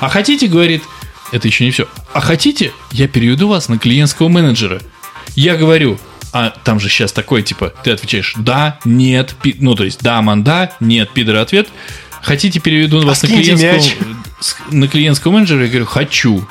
А 0.00 0.08
хотите, 0.08 0.48
говорит, 0.48 0.82
это 1.32 1.48
еще 1.48 1.64
не 1.64 1.70
все. 1.70 1.88
А 2.12 2.20
хотите, 2.20 2.72
я 2.92 3.08
переведу 3.08 3.48
вас 3.48 3.68
на 3.68 3.78
клиентского 3.78 4.28
менеджера. 4.28 4.80
Я 5.34 5.56
говорю, 5.56 5.98
а 6.32 6.50
там 6.50 6.78
же 6.80 6.88
сейчас 6.88 7.12
такой, 7.12 7.42
типа, 7.42 7.72
ты 7.82 7.90
отвечаешь 7.90 8.34
да, 8.36 8.78
нет, 8.84 9.34
пи... 9.42 9.56
ну, 9.58 9.74
то 9.74 9.84
есть 9.84 10.00
да, 10.02 10.20
манда, 10.22 10.72
нет, 10.80 11.10
пидор 11.12 11.36
ответ. 11.36 11.68
Хотите, 12.22 12.60
переведу 12.60 13.04
вас 13.04 13.22
на 13.22 13.28
клиентского, 13.28 13.80
с- 14.40 14.56
на 14.70 14.88
клиентского 14.88 15.32
менеджера? 15.32 15.62
Я 15.62 15.68
говорю, 15.68 15.86
хочу. 15.86 16.46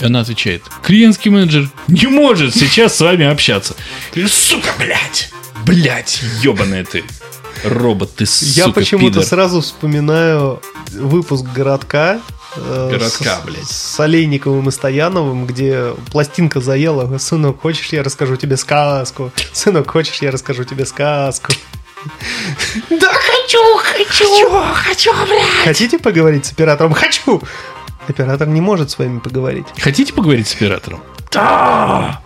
И 0.00 0.04
она 0.04 0.20
отвечает, 0.20 0.62
клиентский 0.82 1.30
менеджер 1.30 1.70
не 1.86 2.06
может 2.08 2.54
сейчас 2.54 2.96
с 2.96 3.00
вами 3.00 3.24
общаться. 3.26 3.76
Я 4.14 4.22
говорю, 4.22 4.28
сука, 4.28 4.68
блядь, 4.78 5.30
блядь, 5.64 6.20
ебаная 6.42 6.84
ты. 6.84 7.04
Робот, 7.62 8.16
ты, 8.16 8.26
сука, 8.26 8.50
Я 8.54 8.68
почему-то 8.68 9.22
сразу 9.22 9.60
вспоминаю 9.60 10.60
выпуск 10.92 11.44
городка. 11.54 12.20
Э, 12.56 12.88
«Городка», 12.90 13.40
с- 13.40 13.44
блядь. 13.44 13.66
С 13.68 14.00
Олейниковым 14.00 14.68
и 14.68 14.72
Стояновым, 14.72 15.46
где 15.46 15.94
пластинка 16.10 16.60
заела. 16.60 17.18
Сынок, 17.18 17.60
хочешь, 17.62 17.88
я 17.92 18.02
расскажу 18.02 18.36
тебе 18.36 18.56
сказку? 18.56 19.30
Сынок, 19.52 19.90
хочешь, 19.90 20.20
я 20.22 20.30
расскажу 20.30 20.64
тебе 20.64 20.84
сказку? 20.86 21.52
Да 22.90 23.12
хочу, 23.12 23.58
хочу, 23.78 24.50
хочу, 24.74 25.12
блядь. 25.26 25.64
Хотите 25.64 25.98
поговорить 25.98 26.46
с 26.46 26.52
оператором? 26.52 26.92
Хочу. 26.92 27.42
Оператор 28.06 28.46
не 28.48 28.60
может 28.60 28.90
с 28.90 28.98
вами 28.98 29.18
поговорить. 29.20 29.64
Хотите 29.80 30.12
поговорить 30.12 30.46
с 30.48 30.54
оператором? 30.54 31.02
Да! 31.32 32.20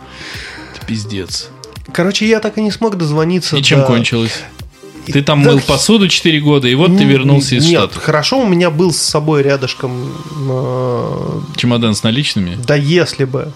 Это 0.75 0.85
пиздец. 0.87 1.49
Короче, 1.93 2.27
я 2.29 2.41
так 2.41 2.59
и 2.59 2.63
не 2.63 2.71
смог 2.73 2.97
дозвониться. 2.97 3.57
И 3.57 3.63
чем 3.63 3.81
до- 3.81 3.87
кончилось? 3.87 4.43
Ты 5.13 5.23
там 5.23 5.43
Да 5.43 5.51
мыл 5.53 5.61
посуду 5.61 6.09
4 6.09 6.41
года, 6.41 6.69
и 6.69 6.75
вот 6.75 6.97
ты 6.97 7.05
вернулся 7.05 7.57
из 7.57 7.65
Нет, 7.67 7.79
Штатов. 7.81 8.03
хорошо, 8.03 8.41
у 8.41 8.47
меня 8.47 8.71
был 8.71 8.93
с 8.93 8.99
собой 8.99 9.43
рядышком 9.43 10.13
э, 10.49 11.41
Чемодан 11.57 11.95
с 11.95 12.03
наличными. 12.03 12.59
Да 12.67 12.75
если 12.75 13.25
бы 13.25 13.53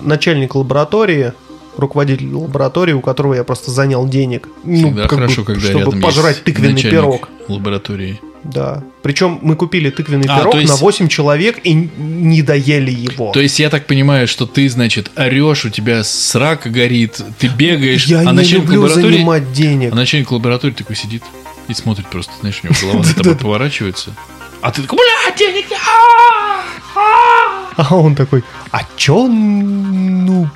начальник 0.00 0.54
лаборатории, 0.54 1.32
руководитель 1.76 2.32
лаборатории, 2.34 2.92
у 2.92 3.00
которого 3.00 3.34
я 3.34 3.44
просто 3.44 3.70
занял 3.70 4.06
денег, 4.08 4.48
ну, 4.64 4.76
Всегда 4.76 5.02
как 5.02 5.10
бы, 5.12 5.16
хорошо, 5.26 5.44
когда 5.44 5.68
чтобы 5.68 6.00
пожрать 6.00 6.42
тыквенный 6.44 6.82
пирог. 6.82 7.28
лаборатории. 7.48 8.20
Да. 8.44 8.82
Причем 9.02 9.38
мы 9.42 9.56
купили 9.56 9.90
тыквенный 9.90 10.26
А, 10.28 10.38
пирог 10.38 10.54
есть- 10.56 10.68
на 10.68 10.76
8 10.76 11.08
человек 11.08 11.58
и 11.64 11.72
не 11.74 12.42
доели 12.42 12.90
его. 12.90 13.32
То 13.32 13.40
есть 13.40 13.58
я 13.58 13.70
так 13.70 13.86
понимаю, 13.86 14.28
что 14.28 14.46
ты, 14.46 14.68
значит, 14.68 15.10
орешь, 15.16 15.64
у 15.64 15.70
тебя 15.70 16.04
срака 16.04 16.70
горит, 16.70 17.20
ты 17.38 17.48
бегаешь, 17.48 18.06
я 18.06 18.20
а 18.20 18.24
не 18.24 18.32
начальник 18.32 18.64
люблю 18.64 18.82
лаборатории... 18.82 19.12
занимать 19.16 19.52
денег. 19.52 19.92
А 19.92 19.96
начальник 19.96 20.30
лаборатории 20.30 20.72
такой 20.72 20.96
сидит 20.96 21.22
и 21.68 21.74
смотрит 21.74 22.06
просто, 22.08 22.32
знаешь, 22.40 22.60
у 22.62 22.66
него 22.66 22.76
голова 22.80 23.02
за 23.04 23.14
тобой 23.16 23.36
поворачивается. 23.36 24.14
А 24.60 24.70
ты 24.70 24.82
такой, 24.82 24.98
бля, 24.98 25.36
денег 25.36 25.66
а, 25.72 26.62
а». 26.96 27.82
А 27.90 27.94
он 27.96 28.16
такой, 28.16 28.42
а 28.72 28.80
чё, 28.96 29.28
ну, 29.28 30.48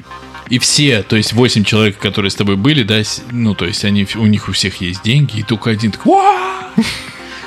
И 0.48 0.58
все, 0.58 1.02
то 1.02 1.16
есть 1.16 1.32
8 1.32 1.64
человек, 1.64 1.98
которые 1.98 2.30
с 2.30 2.34
тобой 2.34 2.56
были, 2.56 2.82
да, 2.82 3.00
ну, 3.30 3.54
то 3.54 3.64
есть 3.64 3.84
они, 3.84 4.06
у 4.16 4.26
них 4.26 4.48
у 4.48 4.52
всех 4.52 4.80
есть 4.80 5.02
деньги, 5.02 5.38
и 5.38 5.42
только 5.42 5.70
один 5.70 5.92
такой, 5.92 6.12
«Уа! 6.14 6.70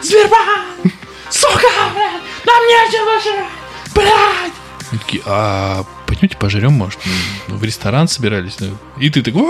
Сбербанк! 0.02 0.94
Сука, 1.30 1.68
блядь! 1.94 2.22
Нам 2.46 2.62
нечего 2.68 3.20
жрать! 3.22 3.50
Блядь! 3.94 4.54
И 4.92 4.98
такие, 4.98 5.24
а 5.26 5.84
пойдемте 6.06 6.38
пожрем, 6.38 6.74
может, 6.74 7.00
ну, 7.48 7.56
в 7.58 7.64
ресторан 7.64 8.08
собирались? 8.08 8.60
ну?» 8.60 8.78
И 9.00 9.10
ты 9.10 9.22
такой, 9.24 9.44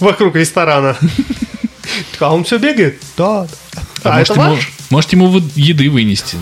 вокруг 0.00 0.34
ресторана. 0.36 0.96
А 2.20 2.34
он 2.34 2.44
все 2.44 2.58
бегает? 2.58 3.02
Да. 3.16 3.46
а, 4.04 4.10
А, 4.10 4.18
может, 4.18 4.30
это 4.30 4.40
ему, 4.40 4.54
ваш? 4.54 4.70
может, 4.90 5.12
ему 5.12 5.38
еды 5.54 5.88
вынести? 5.90 6.36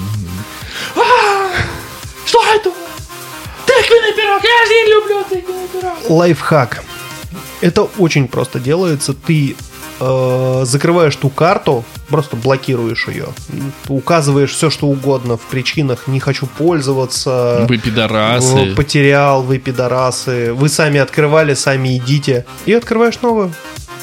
Что 2.26 2.42
это? 2.54 2.72
Тыквенный 3.66 4.12
пирог! 4.14 4.42
Я 4.42 4.62
один 4.64 4.88
люблю 4.90 5.24
тыквенный 5.28 5.68
пирог! 5.68 6.10
Лайфхак. 6.10 6.82
Это 7.60 7.82
очень 7.82 8.26
просто 8.28 8.58
делается. 8.58 9.14
Ты 9.14 9.56
э, 10.00 10.62
закрываешь 10.64 11.16
ту 11.16 11.28
карту, 11.28 11.84
просто 12.08 12.36
блокируешь 12.36 13.08
ее, 13.08 13.28
указываешь 13.88 14.52
все, 14.52 14.70
что 14.70 14.86
угодно 14.86 15.36
в 15.36 15.42
причинах 15.42 16.06
«не 16.06 16.20
хочу 16.20 16.46
пользоваться», 16.46 17.66
Вы 17.68 17.78
пидорасы. 17.78 18.56
э, 18.56 18.74
«потерял», 18.74 19.42
«вы 19.42 19.58
пидорасы», 19.58 20.52
«вы 20.52 20.68
сами 20.68 21.00
открывали, 21.00 21.54
сами 21.54 21.96
идите», 21.96 22.46
и 22.64 22.72
открываешь 22.72 23.20
новую. 23.22 23.52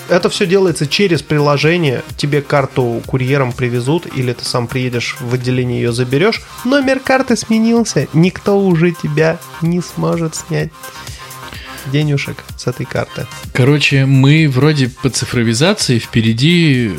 Это 0.09 0.29
все 0.29 0.45
делается 0.45 0.85
через 0.85 1.21
приложение. 1.21 2.03
Тебе 2.17 2.41
карту 2.41 3.01
курьером 3.05 3.53
привезут, 3.53 4.05
или 4.13 4.33
ты 4.33 4.43
сам 4.43 4.67
приедешь 4.67 5.15
в 5.21 5.33
отделение 5.33 5.81
ее 5.81 5.93
заберешь. 5.93 6.41
Номер 6.65 6.99
карты 6.99 7.37
сменился. 7.37 8.07
Никто 8.13 8.59
уже 8.59 8.91
тебя 8.91 9.39
не 9.61 9.81
сможет 9.81 10.35
снять 10.35 10.71
денежек 11.91 12.43
с 12.57 12.67
этой 12.67 12.85
карты. 12.85 13.25
Короче, 13.53 14.05
мы 14.05 14.47
вроде 14.47 14.89
по 14.89 15.09
цифровизации 15.09 15.99
впереди 15.99 16.91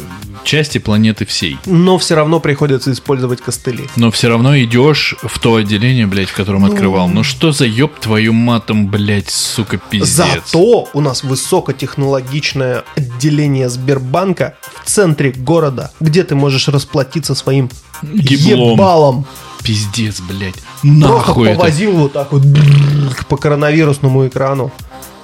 части 0.44 0.78
планеты 0.78 1.24
всей. 1.26 1.58
Но 1.66 1.98
все 1.98 2.14
равно 2.14 2.38
приходится 2.40 2.92
использовать 2.92 3.40
костыли. 3.40 3.88
Но 3.96 4.10
все 4.10 4.28
равно 4.28 4.56
идешь 4.58 5.14
в 5.22 5.38
то 5.38 5.56
отделение, 5.56 6.06
блядь, 6.06 6.28
в 6.28 6.34
котором 6.34 6.64
открывал. 6.64 7.08
Ну 7.08 7.24
что 7.24 7.50
за 7.52 7.64
ёб 7.66 7.98
твою 7.98 8.32
матом, 8.32 8.88
блядь, 8.88 9.30
сука, 9.30 9.78
пиздец. 9.78 10.08
Зато 10.10 10.88
у 10.92 11.00
нас 11.00 11.24
высокотехнологичное 11.24 12.84
отделение 12.96 13.68
Сбербанка 13.68 14.56
в 14.84 14.88
центре 14.88 15.32
города, 15.32 15.90
где 16.00 16.22
ты 16.24 16.34
можешь 16.34 16.68
расплатиться 16.68 17.34
своим 17.34 17.70
Еблом. 18.02 18.72
ебалом. 18.74 19.26
Пиздец, 19.62 20.20
блядь. 20.20 20.54
Просто 20.82 20.86
Нахуй 20.86 21.48
это. 21.48 21.58
повозил 21.58 21.92
вот 21.92 22.12
так 22.12 22.32
вот 22.32 22.42
бррр, 22.44 23.24
по 23.28 23.36
коронавирусному 23.38 24.26
экрану. 24.28 24.70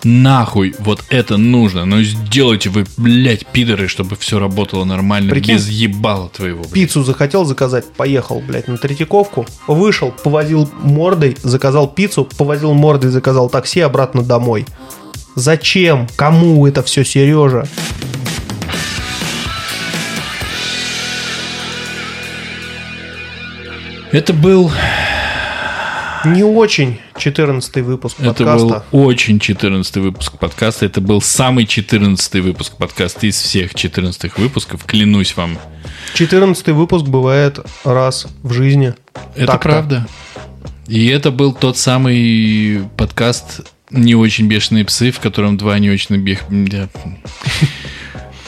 Нахуй 0.05 0.75
вот 0.79 1.05
это 1.11 1.37
нужно. 1.37 1.85
Ну 1.85 2.03
сделайте 2.03 2.71
вы, 2.71 2.87
блядь, 2.97 3.47
пидоры, 3.47 3.87
чтобы 3.89 4.17
все 4.17 4.39
работало 4.39 4.85
нормально, 4.85 5.31
Прикинь. 5.31 5.55
без 5.57 5.69
ебала 5.69 6.29
твоего. 6.29 6.61
блядь. 6.63 6.73
Пиццу 6.73 7.03
захотел 7.05 7.45
заказать, 7.45 7.85
поехал, 7.93 8.41
блядь, 8.41 8.69
на 8.69 8.79
Третьяковку, 8.79 9.47
вышел, 9.67 10.11
повозил 10.11 10.71
мордой, 10.83 11.37
заказал 11.43 11.89
пиццу, 11.89 12.25
повозил 12.25 12.73
мордой, 12.73 13.11
заказал 13.11 13.51
такси 13.51 13.81
обратно 13.81 14.23
домой. 14.23 14.67
Зачем? 15.35 16.09
Кому 16.17 16.67
это 16.67 16.83
все, 16.83 17.05
Сережа? 17.05 17.67
Это 24.13 24.33
был, 24.33 24.71
Не 26.25 26.43
очень 26.43 27.01
14 27.17 27.77
выпуск 27.77 28.17
это 28.21 28.45
подкаста. 28.45 28.85
был 28.91 29.01
очень 29.01 29.39
14 29.39 29.97
выпуск 29.97 30.39
подкаста. 30.39 30.85
Это 30.85 31.01
был 31.01 31.23
самый 31.23 31.65
14 31.65 32.35
выпуск 32.43 32.77
подкаста 32.77 33.27
из 33.27 33.41
всех 33.41 33.75
14 33.75 34.37
выпусков. 34.37 34.85
Клянусь 34.85 35.35
вам. 35.35 35.59
14 36.15 36.69
выпуск 36.69 37.07
бывает 37.07 37.61
раз 37.85 38.27
в 38.43 38.53
жизни. 38.53 38.95
Это 39.35 39.47
Так-то. 39.47 39.69
правда. 39.69 40.07
И 40.87 41.07
это 41.07 41.31
был 41.31 41.55
тот 41.55 41.79
самый 41.79 42.83
подкаст 42.97 43.63
«Не 43.91 44.15
очень 44.15 44.47
бешеные 44.47 44.85
псы», 44.85 45.13
в 45.13 45.21
котором 45.21 45.57
два 45.57 45.79
не 45.79 45.91
очень 45.91 46.37
да. 46.69 46.89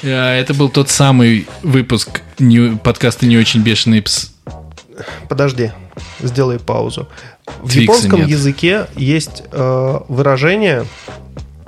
А, 0.04 0.34
Это 0.36 0.52
был 0.52 0.68
тот 0.68 0.90
самый 0.90 1.46
выпуск 1.62 2.20
подкаста 2.82 3.24
«Не 3.24 3.38
очень 3.38 3.62
бешеные 3.62 4.02
псы». 4.02 4.28
Подожди, 5.28 5.70
сделай 6.20 6.58
паузу. 6.58 7.08
В 7.46 7.70
Твикса 7.70 7.80
японском 7.80 8.20
нет. 8.20 8.28
языке 8.28 8.86
есть 8.96 9.42
э, 9.50 9.98
выражение, 10.08 10.86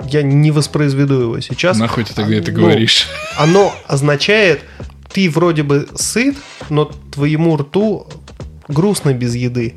я 0.07 0.21
не 0.21 0.51
воспроизведу 0.51 1.21
его 1.21 1.39
сейчас. 1.41 1.77
Нахуй 1.77 2.03
ты 2.03 2.13
тогда 2.13 2.35
это 2.35 2.51
Ну, 2.51 2.61
говоришь? 2.61 3.07
Оно 3.37 3.73
означает, 3.87 4.61
ты 5.11 5.29
вроде 5.29 5.63
бы 5.63 5.87
сыт, 5.95 6.37
но 6.69 6.85
твоему 6.85 7.57
рту 7.57 8.07
грустно 8.67 9.13
без 9.13 9.35
еды. 9.35 9.75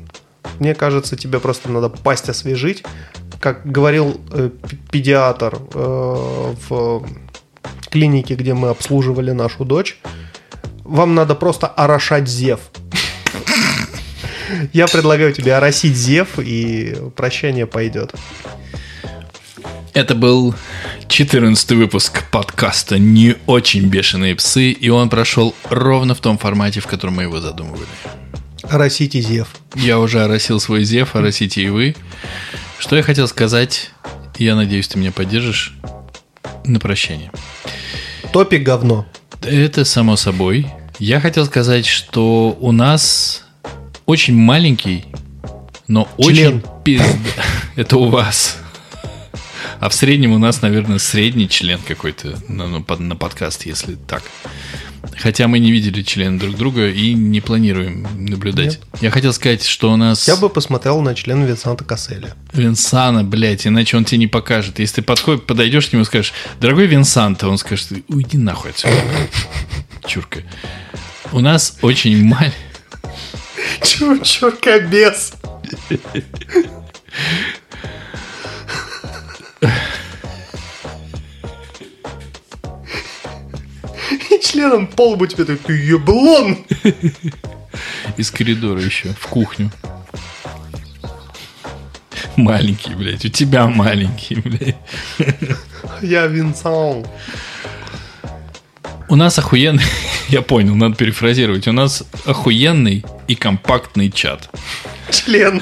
Мне 0.59 0.75
кажется, 0.75 1.15
тебе 1.15 1.39
просто 1.39 1.69
надо 1.69 1.89
пасть 1.89 2.29
освежить. 2.29 2.83
Как 3.39 3.65
говорил 3.65 4.19
э, 4.31 4.49
педиатр 4.91 5.57
э, 5.73 6.53
в 6.69 7.05
клинике, 7.89 8.35
где 8.35 8.53
мы 8.53 8.69
обслуживали 8.69 9.31
нашу 9.31 9.65
дочь, 9.65 9.99
вам 10.83 11.15
надо 11.15 11.35
просто 11.35 11.67
орошать 11.67 12.27
зев. 12.27 12.59
Я 14.73 14.87
предлагаю 14.87 15.33
тебе 15.33 15.55
оросить 15.55 15.95
зев, 15.95 16.39
и 16.39 16.95
прощание 17.15 17.65
пойдет. 17.65 18.13
Это 19.93 20.15
был 20.15 20.55
14 21.07 21.71
выпуск 21.71 22.23
подкаста 22.31 22.99
«Не 22.99 23.35
очень 23.47 23.87
бешеные 23.87 24.35
псы», 24.35 24.71
и 24.71 24.89
он 24.89 25.09
прошел 25.09 25.55
ровно 25.69 26.15
в 26.15 26.19
том 26.19 26.37
формате, 26.37 26.79
в 26.79 26.87
котором 26.87 27.15
мы 27.15 27.23
его 27.23 27.41
задумывали. 27.41 27.87
Оросите 28.63 29.19
зев. 29.19 29.47
Я 29.75 29.99
уже 29.99 30.21
оросил 30.21 30.59
свой 30.59 30.83
зев, 30.83 31.15
оросите 31.15 31.63
и 31.63 31.69
вы. 31.69 31.95
Что 32.77 32.95
я 32.95 33.03
хотел 33.03 33.27
сказать, 33.27 33.91
я 34.37 34.55
надеюсь, 34.55 34.87
ты 34.87 34.99
меня 34.99 35.11
поддержишь, 35.11 35.73
на 36.65 36.79
прощание. 36.79 37.31
Топик 38.31 38.63
говно. 38.63 39.05
Это 39.41 39.85
само 39.85 40.15
собой. 40.15 40.67
Я 40.99 41.19
хотел 41.19 41.45
сказать, 41.45 41.85
что 41.85 42.55
у 42.59 42.71
нас 42.71 43.45
очень 44.09 44.33
маленький, 44.33 45.05
но 45.87 46.09
Член. 46.17 46.55
очень 46.57 46.63
пизда. 46.83 47.05
Это 47.75 47.97
у 47.97 48.09
вас. 48.09 48.57
А 49.79 49.87
в 49.87 49.93
среднем 49.93 50.31
у 50.31 50.39
нас, 50.39 50.63
наверное, 50.63 50.97
средний 50.97 51.47
член 51.47 51.79
какой-то 51.87 52.35
на, 52.47 52.67
на 52.67 52.83
на 52.97 53.15
подкаст, 53.15 53.67
если 53.67 53.95
так. 54.07 54.23
Хотя 55.15 55.47
мы 55.47 55.59
не 55.59 55.71
видели 55.71 56.01
члена 56.01 56.39
друг 56.39 56.57
друга 56.57 56.89
и 56.89 57.13
не 57.13 57.39
планируем 57.39 58.07
наблюдать. 58.17 58.79
Я 58.99 59.11
хотел 59.11 59.31
сказать, 59.31 59.63
что 59.63 59.93
у 59.93 59.95
нас... 59.95 60.27
Я 60.27 60.37
бы 60.37 60.49
посмотрел 60.49 61.01
на 61.01 61.13
член 61.13 61.45
Винсанта 61.45 61.83
Касселя. 61.83 62.33
Винсана, 62.51 63.23
блядь, 63.23 63.67
иначе 63.67 63.95
он 63.95 64.05
тебе 64.05 64.17
не 64.17 64.27
покажет. 64.27 64.79
Если 64.79 64.95
ты 64.95 65.01
подходишь, 65.03 65.43
подойдешь 65.43 65.87
к 65.87 65.93
нему 65.93 66.01
и 66.01 66.05
скажешь, 66.05 66.33
дорогой 66.59 66.87
Винсанта, 66.87 67.47
он 67.47 67.59
скажет, 67.59 67.91
уйди 68.07 68.39
нахуй 68.39 68.71
отсюда. 68.71 68.95
Чурка. 70.07 70.39
У 71.31 71.41
нас 71.41 71.77
очень 71.83 72.23
маленький... 72.23 72.68
Чурка 73.81 74.79
без. 74.79 75.33
И 84.29 84.39
членом 84.41 84.87
пол 84.87 85.15
бы 85.15 85.27
тебе 85.27 85.45
так, 85.45 85.59
ты 85.59 85.73
еблон. 85.73 86.65
Из 88.17 88.31
коридора 88.31 88.81
еще, 88.81 89.13
в 89.19 89.27
кухню. 89.27 89.71
Маленький, 92.35 92.95
блядь, 92.95 93.25
у 93.25 93.29
тебя 93.29 93.67
маленький, 93.67 94.35
блядь. 94.35 94.77
Я 96.01 96.27
Винсан. 96.27 97.05
У 99.09 99.15
нас 99.15 99.37
охуенный, 99.39 99.83
я 100.29 100.41
понял, 100.41 100.75
надо 100.75 100.95
перефразировать. 100.95 101.67
У 101.67 101.71
нас 101.71 102.03
охуенный 102.25 103.03
и 103.27 103.35
компактный 103.35 104.11
чат. 104.11 104.49
Член. 105.11 105.61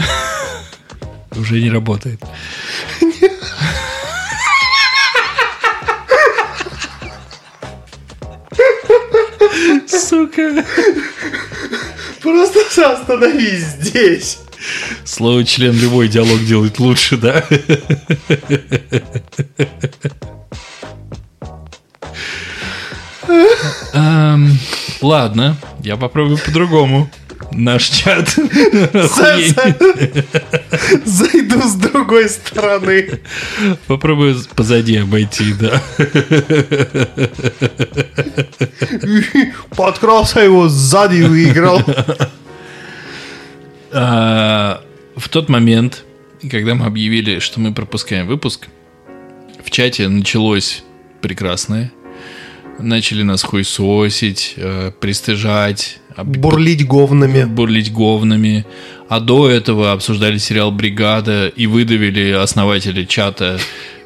Уже 1.36 1.62
не 1.62 1.70
работает. 1.70 2.22
Сука. 9.88 10.66
Просто 12.22 12.92
остановись 12.92 13.64
здесь. 13.64 14.40
Слово 15.06 15.46
член 15.46 15.76
любой 15.78 16.08
диалог 16.10 16.44
делает 16.46 16.80
лучше, 16.80 17.18
да? 17.18 17.46
Эм, 23.94 24.58
Ладно, 25.02 25.58
я 25.84 25.98
попробую 25.98 26.38
по-другому. 26.38 27.10
Наш 27.52 27.84
чат. 27.90 28.30
Зайду 31.06 31.62
с 31.62 31.74
другой 31.76 32.30
стороны. 32.30 33.20
Попробую 33.88 34.36
позади 34.56 34.98
обойти, 34.98 35.54
да. 35.54 35.82
Подкрался 39.76 40.42
его 40.42 40.68
сзади 40.68 41.18
и 41.18 41.24
выиграл. 41.24 41.82
А, 43.92 44.82
В 45.16 45.30
тот 45.30 45.50
момент, 45.50 46.04
когда 46.50 46.76
мы 46.76 46.86
объявили, 46.86 47.40
что 47.40 47.60
мы 47.60 47.74
пропускаем 47.74 48.28
выпуск, 48.28 48.68
в 49.64 49.72
чате 49.72 50.08
началось 50.08 50.84
прекрасное. 51.22 51.92
Начали 52.80 53.24
нас 53.24 53.44
хуесосить, 53.44 54.54
э, 54.58 54.92
пристыжать, 55.00 56.00
Бурлить 56.18 56.86
говнами. 56.88 57.44
бурлить 57.46 57.92
говнами. 57.92 58.66
А 59.08 59.20
до 59.20 59.50
этого 59.50 59.92
обсуждали 59.92 60.38
сериал 60.38 60.72
«Бригада» 60.72 61.48
и 61.48 61.68
выдавили 61.68 62.32
основателя 62.32 63.06
чата 63.06 63.60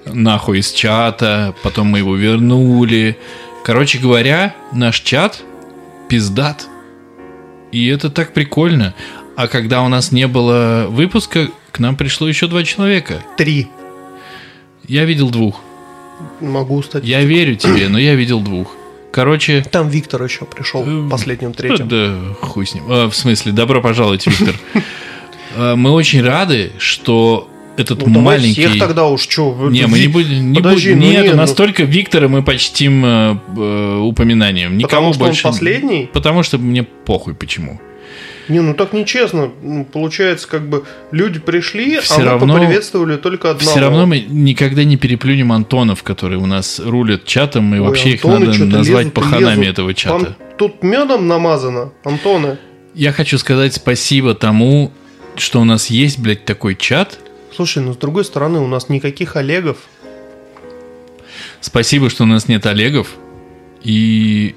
нахуй 0.05 0.59
из 0.59 0.71
чата. 0.71 1.55
Потом 1.63 1.87
мы 1.87 1.99
его 1.99 2.15
вернули. 2.15 3.17
Короче 3.63 3.99
говоря, 3.99 4.55
наш 4.73 5.01
чат 5.01 5.43
пиздат. 6.09 6.67
И 7.71 7.87
это 7.87 8.09
так 8.09 8.33
прикольно. 8.33 8.93
А 9.35 9.47
когда 9.47 9.81
у 9.81 9.87
нас 9.87 10.11
не 10.11 10.27
было 10.27 10.87
выпуска, 10.89 11.49
к 11.71 11.79
нам 11.79 11.95
пришло 11.95 12.27
еще 12.27 12.47
два 12.47 12.63
человека. 12.63 13.23
Три. 13.37 13.67
Я 14.87 15.05
видел 15.05 15.29
двух. 15.29 15.61
Могу 16.39 16.81
стать. 16.83 17.03
Я 17.03 17.21
верю 17.23 17.55
тебе, 17.55 17.87
но 17.89 17.99
я 17.99 18.15
видел 18.15 18.39
двух. 18.41 18.75
Короче, 19.11 19.63
Там 19.69 19.89
Виктор 19.89 20.23
еще 20.23 20.45
пришел 20.45 20.83
Эм, 20.83 21.09
последним 21.09 21.53
третьим. 21.53 21.87
Да, 21.89 22.15
хуй 22.41 22.65
с 22.65 22.73
ним. 22.73 22.83
А, 22.87 23.09
в 23.09 23.15
смысле, 23.15 23.51
добро 23.51 23.81
пожаловать, 23.81 24.25
Виктор. 24.25 24.55
А, 25.57 25.75
Мы 25.75 25.91
очень 25.91 26.23
рады, 26.23 26.71
что 26.77 27.49
этот 27.75 28.05
Ну, 28.07 28.21
маленький... 28.21 28.65
всех 28.65 28.79
тогда 28.79 29.07
уж, 29.07 29.21
что? 29.21 29.67
Не, 29.69 29.85
мы 29.87 29.99
не 29.99 30.07
будем... 30.07 30.51
Не 30.51 30.55
Подожди, 30.61 30.93
будем 30.93 31.05
ну 31.05 31.11
нет, 31.11 31.23
не, 31.25 31.31
ну- 31.31 31.37
настолько 31.37 31.83
Виктора 31.83 32.27
мы 32.29 32.41
почтим 32.43 33.03
э, 33.05 33.37
э, 33.57 33.97
упоминанием. 33.99 34.77
Никому 34.77 35.11
Потому 35.11 35.13
что 35.13 35.23
он 35.23 35.27
больше... 35.29 35.43
последний? 35.43 36.09
Потому 36.13 36.43
что 36.43 36.57
мне 36.57 36.83
похуй 36.83 37.33
почему. 37.33 37.79
Не, 38.51 38.59
ну 38.59 38.73
так 38.73 38.91
нечестно. 38.93 39.49
Ну, 39.61 39.85
получается, 39.85 40.47
как 40.47 40.67
бы 40.67 40.83
люди 41.11 41.39
пришли, 41.39 41.99
Всё 41.99 42.15
а 42.15 42.19
мы 42.19 42.25
равно- 42.25 42.53
поприветствовали 42.55 43.15
только 43.17 43.51
одного. 43.51 43.71
Все 43.71 43.79
равно 43.79 44.05
мы 44.05 44.19
никогда 44.19 44.83
не 44.83 44.97
переплюнем 44.97 45.51
Антонов, 45.51 46.03
которые 46.03 46.39
у 46.39 46.45
нас 46.45 46.79
рулят 46.79 47.25
чатом, 47.25 47.73
и 47.73 47.79
Ой, 47.79 47.87
вообще 47.87 48.09
их 48.11 48.25
Антоны 48.25 48.45
надо 48.47 48.57
чё-то 48.57 48.71
назвать 48.77 49.05
лезут, 49.05 49.13
паханами 49.13 49.61
лезут. 49.61 49.73
этого 49.73 49.93
чата. 49.93 50.25
Там 50.25 50.35
тут 50.57 50.83
медом 50.83 51.27
намазано, 51.27 51.91
Антоны. 52.03 52.57
Я 52.93 53.13
хочу 53.13 53.37
сказать 53.37 53.73
спасибо 53.73 54.35
тому, 54.35 54.91
что 55.37 55.61
у 55.61 55.63
нас 55.63 55.87
есть, 55.89 56.19
блядь, 56.19 56.43
такой 56.45 56.75
чат, 56.75 57.17
Слушай, 57.53 57.83
ну 57.83 57.93
с 57.93 57.97
другой 57.97 58.23
стороны, 58.25 58.59
у 58.59 58.67
нас 58.67 58.87
никаких 58.89 59.35
Олегов. 59.35 59.77
Спасибо, 61.59 62.09
что 62.09 62.23
у 62.23 62.25
нас 62.25 62.47
нет 62.47 62.65
Олегов. 62.65 63.15
И 63.83 64.55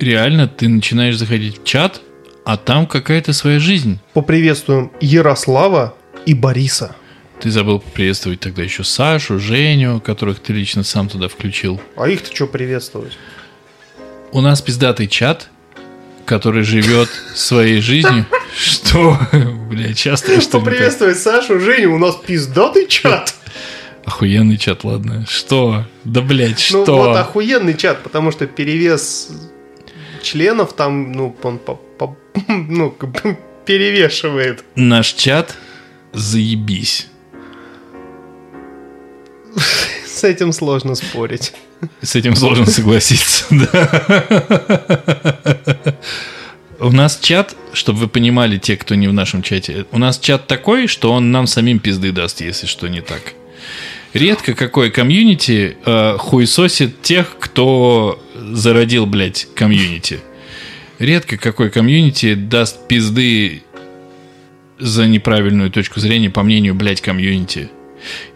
реально 0.00 0.48
ты 0.48 0.68
начинаешь 0.68 1.16
заходить 1.16 1.60
в 1.60 1.64
чат, 1.64 2.00
а 2.46 2.56
там 2.56 2.86
какая-то 2.86 3.32
своя 3.32 3.58
жизнь. 3.58 3.98
Поприветствуем 4.14 4.92
Ярослава 5.00 5.94
и 6.24 6.32
Бориса. 6.32 6.94
Ты 7.40 7.50
забыл 7.50 7.80
приветствовать 7.80 8.38
тогда 8.40 8.62
еще 8.62 8.84
Сашу, 8.84 9.38
Женю, 9.40 10.00
которых 10.00 10.38
ты 10.38 10.52
лично 10.52 10.84
сам 10.84 11.08
туда 11.08 11.28
включил. 11.28 11.80
А 11.96 12.08
их-то 12.08 12.34
что 12.34 12.46
приветствовать? 12.46 13.18
У 14.30 14.40
нас 14.40 14.62
пиздатый 14.62 15.08
чат, 15.08 15.48
который 16.24 16.62
живет 16.62 17.08
своей 17.34 17.80
жизнью. 17.80 18.24
Что? 18.56 19.18
Бля, 19.68 19.92
часто 19.92 20.32
я 20.32 20.40
что? 20.40 20.60
Поприветствовать 20.60 21.18
Сашу, 21.18 21.60
Женю, 21.60 21.94
у 21.94 21.98
нас 21.98 22.16
пиздатый 22.16 22.86
чат. 22.86 23.34
Охуенный 24.06 24.56
чат, 24.56 24.84
ладно. 24.84 25.26
Что? 25.28 25.84
Да, 26.04 26.22
блядь, 26.22 26.66
Ну 26.72 26.84
что? 26.84 26.96
вот 26.96 27.16
охуенный 27.16 27.74
чат, 27.76 28.02
потому 28.02 28.30
что 28.32 28.46
перевес 28.46 29.28
членов 30.22 30.72
там, 30.74 31.12
ну, 31.12 31.36
он 31.42 31.58
по- 31.58 31.74
по- 31.74 32.16
ну, 32.48 32.94
перевешивает. 33.64 34.64
Наш 34.74 35.12
чат 35.12 35.56
заебись. 36.12 37.08
С 40.06 40.24
этим 40.24 40.52
сложно 40.52 40.94
спорить. 40.94 41.52
С 42.00 42.16
этим 42.16 42.36
сложно 42.36 42.66
согласиться, 42.66 43.44
да. 43.50 44.94
У 46.78 46.90
нас 46.90 47.18
чат, 47.18 47.54
чтобы 47.72 48.00
вы 48.00 48.08
понимали, 48.08 48.58
те, 48.58 48.76
кто 48.76 48.94
не 48.94 49.08
в 49.08 49.12
нашем 49.12 49.42
чате, 49.42 49.86
у 49.92 49.98
нас 49.98 50.18
чат 50.18 50.46
такой, 50.46 50.86
что 50.86 51.12
он 51.12 51.32
нам 51.32 51.46
самим 51.46 51.78
пизды 51.78 52.12
даст, 52.12 52.40
если 52.40 52.66
что 52.66 52.88
не 52.88 53.00
так. 53.00 53.34
Редко 54.12 54.54
какое 54.54 54.90
комьюнити 54.90 55.76
э, 55.84 56.16
хуесосит 56.18 57.02
тех, 57.02 57.36
кто 57.38 58.22
зародил, 58.52 59.06
блядь, 59.06 59.46
комьюнити. 59.54 60.20
Редко 60.98 61.36
какой 61.36 61.70
комьюнити 61.70 62.34
даст 62.34 62.88
пизды 62.88 63.62
за 64.78 65.06
неправильную 65.06 65.70
точку 65.70 66.00
зрения, 66.00 66.30
по 66.30 66.42
мнению, 66.42 66.74
блядь, 66.74 67.00
комьюнити. 67.00 67.70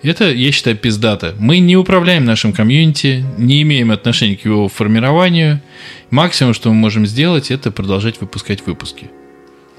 Это, 0.03 0.31
я 0.31 0.53
считаю, 0.53 0.77
пиздато. 0.77 1.35
Мы 1.39 1.59
не 1.59 1.77
управляем 1.77 2.25
нашим 2.25 2.53
комьюнити, 2.53 3.25
не 3.39 3.63
имеем 3.63 3.91
отношения 3.91 4.37
к 4.37 4.45
его 4.45 4.69
формированию. 4.69 5.61
Максимум, 6.11 6.55
что 6.55 6.71
мы 6.71 6.75
можем 6.75 7.07
сделать, 7.07 7.51
это 7.51 7.71
продолжать 7.71 8.21
выпускать 8.21 8.67
выпуски. 8.67 9.11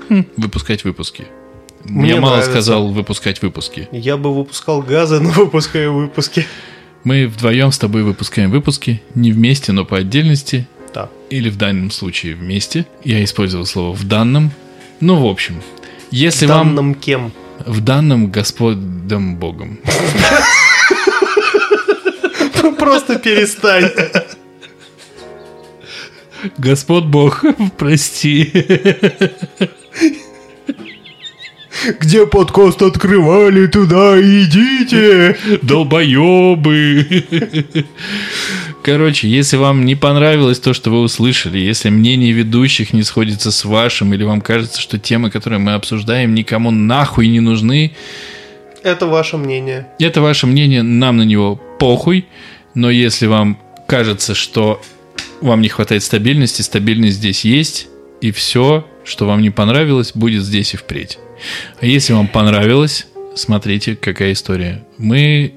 Хм, 0.10 0.26
выпускать 0.38 0.84
выпуски. 0.84 1.26
Мне 1.84 2.10
я 2.10 2.16
мало 2.18 2.34
нравится. 2.34 2.52
сказал 2.52 2.90
выпускать 2.90 3.42
выпуски. 3.42 3.90
Я 3.92 4.18
бы 4.18 4.34
выпускал 4.34 4.82
газы, 4.82 5.20
но 5.20 5.32
выпускаю 5.32 5.94
выпуски. 5.94 6.46
Мы 7.04 7.28
вдвоем 7.28 7.72
с 7.72 7.80
тобой 7.80 8.04
выпускаем 8.04 8.52
выпуски, 8.52 9.02
не 9.16 9.32
вместе, 9.32 9.72
но 9.72 9.86
по 9.86 9.98
отдельности, 9.98 10.68
Да. 10.94 11.10
или 11.30 11.50
в 11.50 11.58
данном 11.58 11.92
случае 11.92 12.36
вместе. 12.36 12.86
Я 13.04 13.24
использовал 13.24 13.66
слово 13.66 13.94
в 13.96 14.04
данном. 14.08 14.52
Ну, 15.00 15.16
в 15.16 15.26
общем, 15.26 15.62
если 16.12 16.46
вам 16.46 16.76
Данным 16.76 16.96
кем? 16.96 17.32
в 17.66 17.82
данном 17.82 18.32
Господом 18.32 19.38
Богом. 19.38 19.80
Просто 22.78 23.18
перестань. 23.20 23.90
Господь 26.58 27.06
Бог, 27.06 27.44
прости. 27.78 28.52
Где 32.00 32.28
подкаст 32.28 32.82
открывали, 32.82 33.68
туда 33.68 34.20
идите. 34.20 35.38
Долбоебы. 35.62 37.26
Короче, 38.84 39.28
если 39.30 39.58
вам 39.58 39.86
не 39.86 39.96
понравилось 39.96 40.60
то, 40.60 40.74
что 40.74 40.90
вы 40.90 41.02
услышали, 41.02 41.60
если 41.60 41.90
мнение 41.90 42.32
ведущих 42.32 42.94
не 42.94 43.04
сходится 43.04 43.52
с 43.52 43.64
вашим, 43.64 44.14
или 44.14 44.24
вам 44.24 44.42
кажется, 44.42 44.82
что 44.82 44.98
темы, 44.98 45.30
которые 45.30 45.60
мы 45.60 45.74
обсуждаем, 45.74 46.34
никому 46.34 46.72
нахуй 46.72 47.28
не 47.28 47.40
нужны, 47.40 47.92
Это 48.84 49.06
ваше 49.06 49.38
мнение. 49.38 49.88
это 50.00 50.22
ваше 50.22 50.48
мнение, 50.48 50.82
нам 50.82 51.18
на 51.18 51.24
него 51.24 51.62
похуй. 51.80 52.26
Но 52.74 52.90
если 52.90 53.28
вам 53.28 53.60
кажется, 53.88 54.34
что 54.34 54.82
вам 55.42 55.62
не 55.62 55.70
хватает 55.70 56.02
стабильности, 56.04 56.62
стабильность 56.64 57.18
здесь 57.18 57.46
есть, 57.46 57.88
и 58.22 58.32
все, 58.32 58.88
что 59.04 59.28
вам 59.28 59.42
не 59.42 59.50
понравилось, 59.52 60.14
будет 60.16 60.44
здесь 60.44 60.74
и 60.74 60.78
впредь. 60.78 61.20
А 61.80 61.86
если 61.86 62.14
вам 62.14 62.28
понравилось, 62.28 63.08
смотрите, 63.36 63.96
какая 63.96 64.32
история. 64.34 64.84
Мы 64.98 65.54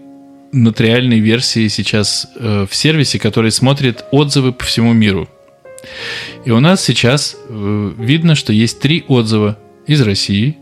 нотариальной 0.55 1.19
версии 1.19 1.69
сейчас 1.69 2.29
э, 2.39 2.67
в 2.69 2.75
сервисе, 2.75 3.19
который 3.19 3.51
смотрит 3.51 4.05
отзывы 4.13 4.53
по 4.53 4.65
всему 4.65 4.93
миру. 4.93 5.29
И 6.45 6.51
у 6.51 6.61
нас 6.61 6.83
сейчас 6.83 7.37
э, 7.49 7.93
видно, 7.99 8.35
что 8.35 8.53
есть 8.53 8.81
три 8.81 9.05
отзыва 9.09 9.59
из 9.87 10.01
России, 10.01 10.57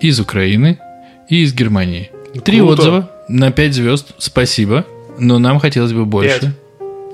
из 0.00 0.20
Украины 0.20 0.78
и 1.28 1.42
из 1.42 1.54
Германии. 1.54 2.10
Три 2.44 2.58
Круто. 2.58 2.72
отзыва 2.82 3.10
на 3.28 3.50
5 3.52 3.74
звезд. 3.74 4.14
Спасибо. 4.18 4.84
Но 5.18 5.38
нам 5.38 5.58
хотелось 5.58 5.92
бы 5.92 6.04
больше. 6.04 6.40
Пять. 6.40 6.50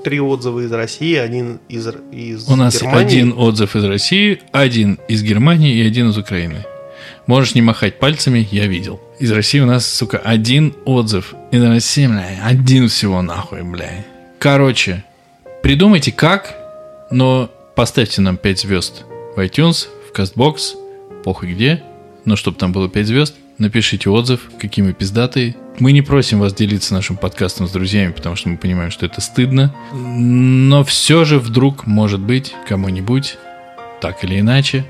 Три 0.03 0.19
отзыва 0.19 0.59
из 0.59 0.71
России, 0.71 1.15
один 1.15 1.61
из, 1.69 1.87
из 2.11 2.49
У 2.49 2.57
нас 2.57 2.81
Германии. 2.81 3.05
один 3.05 3.33
отзыв 3.37 3.75
из 3.77 3.85
России, 3.85 4.41
один 4.51 4.99
из 5.07 5.23
Германии 5.23 5.77
и 5.77 5.87
один 5.87 6.09
из 6.09 6.17
Украины. 6.17 6.65
Можешь 7.25 7.55
не 7.55 7.61
махать 7.61 7.99
пальцами, 7.99 8.45
я 8.51 8.67
видел. 8.67 8.99
Из 9.23 9.31
России 9.31 9.61
у 9.61 9.65
нас, 9.65 9.87
сука, 9.87 10.17
один 10.17 10.75
отзыв. 10.83 11.33
Из 11.49 11.63
России, 11.63 12.07
бля, 12.07 12.41
один 12.43 12.89
всего 12.89 13.21
нахуй, 13.21 13.63
бля. 13.63 14.03
Короче, 14.37 15.05
придумайте 15.61 16.11
как, 16.11 16.53
но 17.09 17.49
поставьте 17.73 18.19
нам 18.19 18.35
5 18.35 18.59
звезд 18.59 19.05
в 19.33 19.39
iTunes, 19.39 19.87
в 20.09 20.19
CastBox, 20.19 21.23
похуй 21.23 21.53
где, 21.53 21.83
но 22.25 22.35
чтобы 22.35 22.57
там 22.57 22.73
было 22.73 22.89
5 22.89 23.07
звезд, 23.07 23.35
напишите 23.59 24.09
отзыв, 24.09 24.41
какие 24.59 24.83
мы 24.83 24.91
пиздатые. 24.91 25.55
Мы 25.79 25.93
не 25.93 26.01
просим 26.01 26.41
вас 26.41 26.53
делиться 26.53 26.93
нашим 26.93 27.15
подкастом 27.15 27.69
с 27.69 27.71
друзьями, 27.71 28.11
потому 28.11 28.35
что 28.35 28.49
мы 28.49 28.57
понимаем, 28.57 28.91
что 28.91 29.05
это 29.05 29.21
стыдно. 29.21 29.73
Но 29.93 30.83
все 30.83 31.23
же 31.23 31.39
вдруг, 31.39 31.87
может 31.87 32.19
быть, 32.19 32.53
кому-нибудь, 32.67 33.37
так 34.01 34.21
или 34.25 34.41
иначе. 34.41 34.83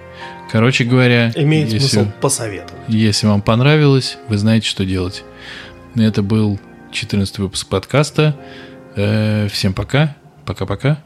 Короче 0.53 0.83
говоря, 0.83 1.31
Имеет 1.35 1.69
если, 1.69 1.87
смысл 1.87 2.11
посоветовать. 2.21 2.83
если 2.87 3.25
вам 3.25 3.41
понравилось, 3.41 4.19
вы 4.27 4.37
знаете, 4.37 4.67
что 4.67 4.85
делать. 4.85 5.23
Это 5.95 6.21
был 6.21 6.59
14 6.91 7.39
выпуск 7.39 7.67
подкаста. 7.67 8.37
Э, 8.95 9.47
Всем 9.51 9.73
пока. 9.73 10.15
Пока-пока. 10.45 11.01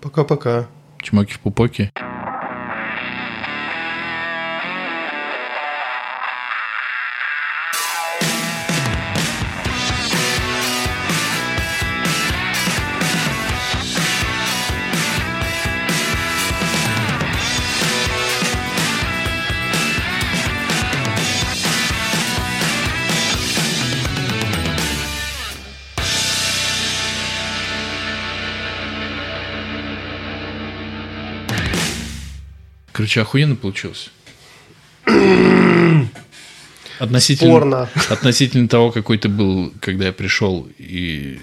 Пока-пока. 0.00 0.68
Чмоки 1.02 1.32
в 1.32 1.40
пупоке. 1.40 1.90
Короче, 33.02 33.20
охуенно 33.20 33.56
получилось. 33.56 34.10
Относительно, 37.00 37.50
Спорно. 37.50 37.90
относительно 38.10 38.68
того, 38.68 38.92
какой 38.92 39.18
ты 39.18 39.28
был, 39.28 39.72
когда 39.80 40.06
я 40.06 40.12
пришел, 40.12 40.68
и 40.78 41.40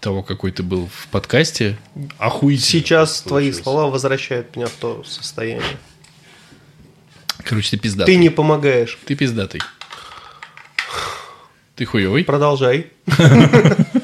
того, 0.00 0.24
какой 0.24 0.50
ты 0.50 0.64
был 0.64 0.88
в 0.92 1.06
подкасте, 1.12 1.78
охуительно. 2.18 2.66
Сейчас 2.66 3.20
твои 3.20 3.52
слова 3.52 3.88
возвращают 3.88 4.56
меня 4.56 4.66
в 4.66 4.72
то 4.72 5.04
состояние. 5.04 5.78
Короче, 7.44 7.70
ты 7.70 7.76
пиздатый. 7.76 8.12
Ты 8.12 8.20
не 8.20 8.28
помогаешь. 8.28 8.98
Ты 9.06 9.14
пиздатый. 9.14 9.60
Ты 11.76 11.84
хуёвый. 11.84 12.24
Продолжай. 12.24 12.88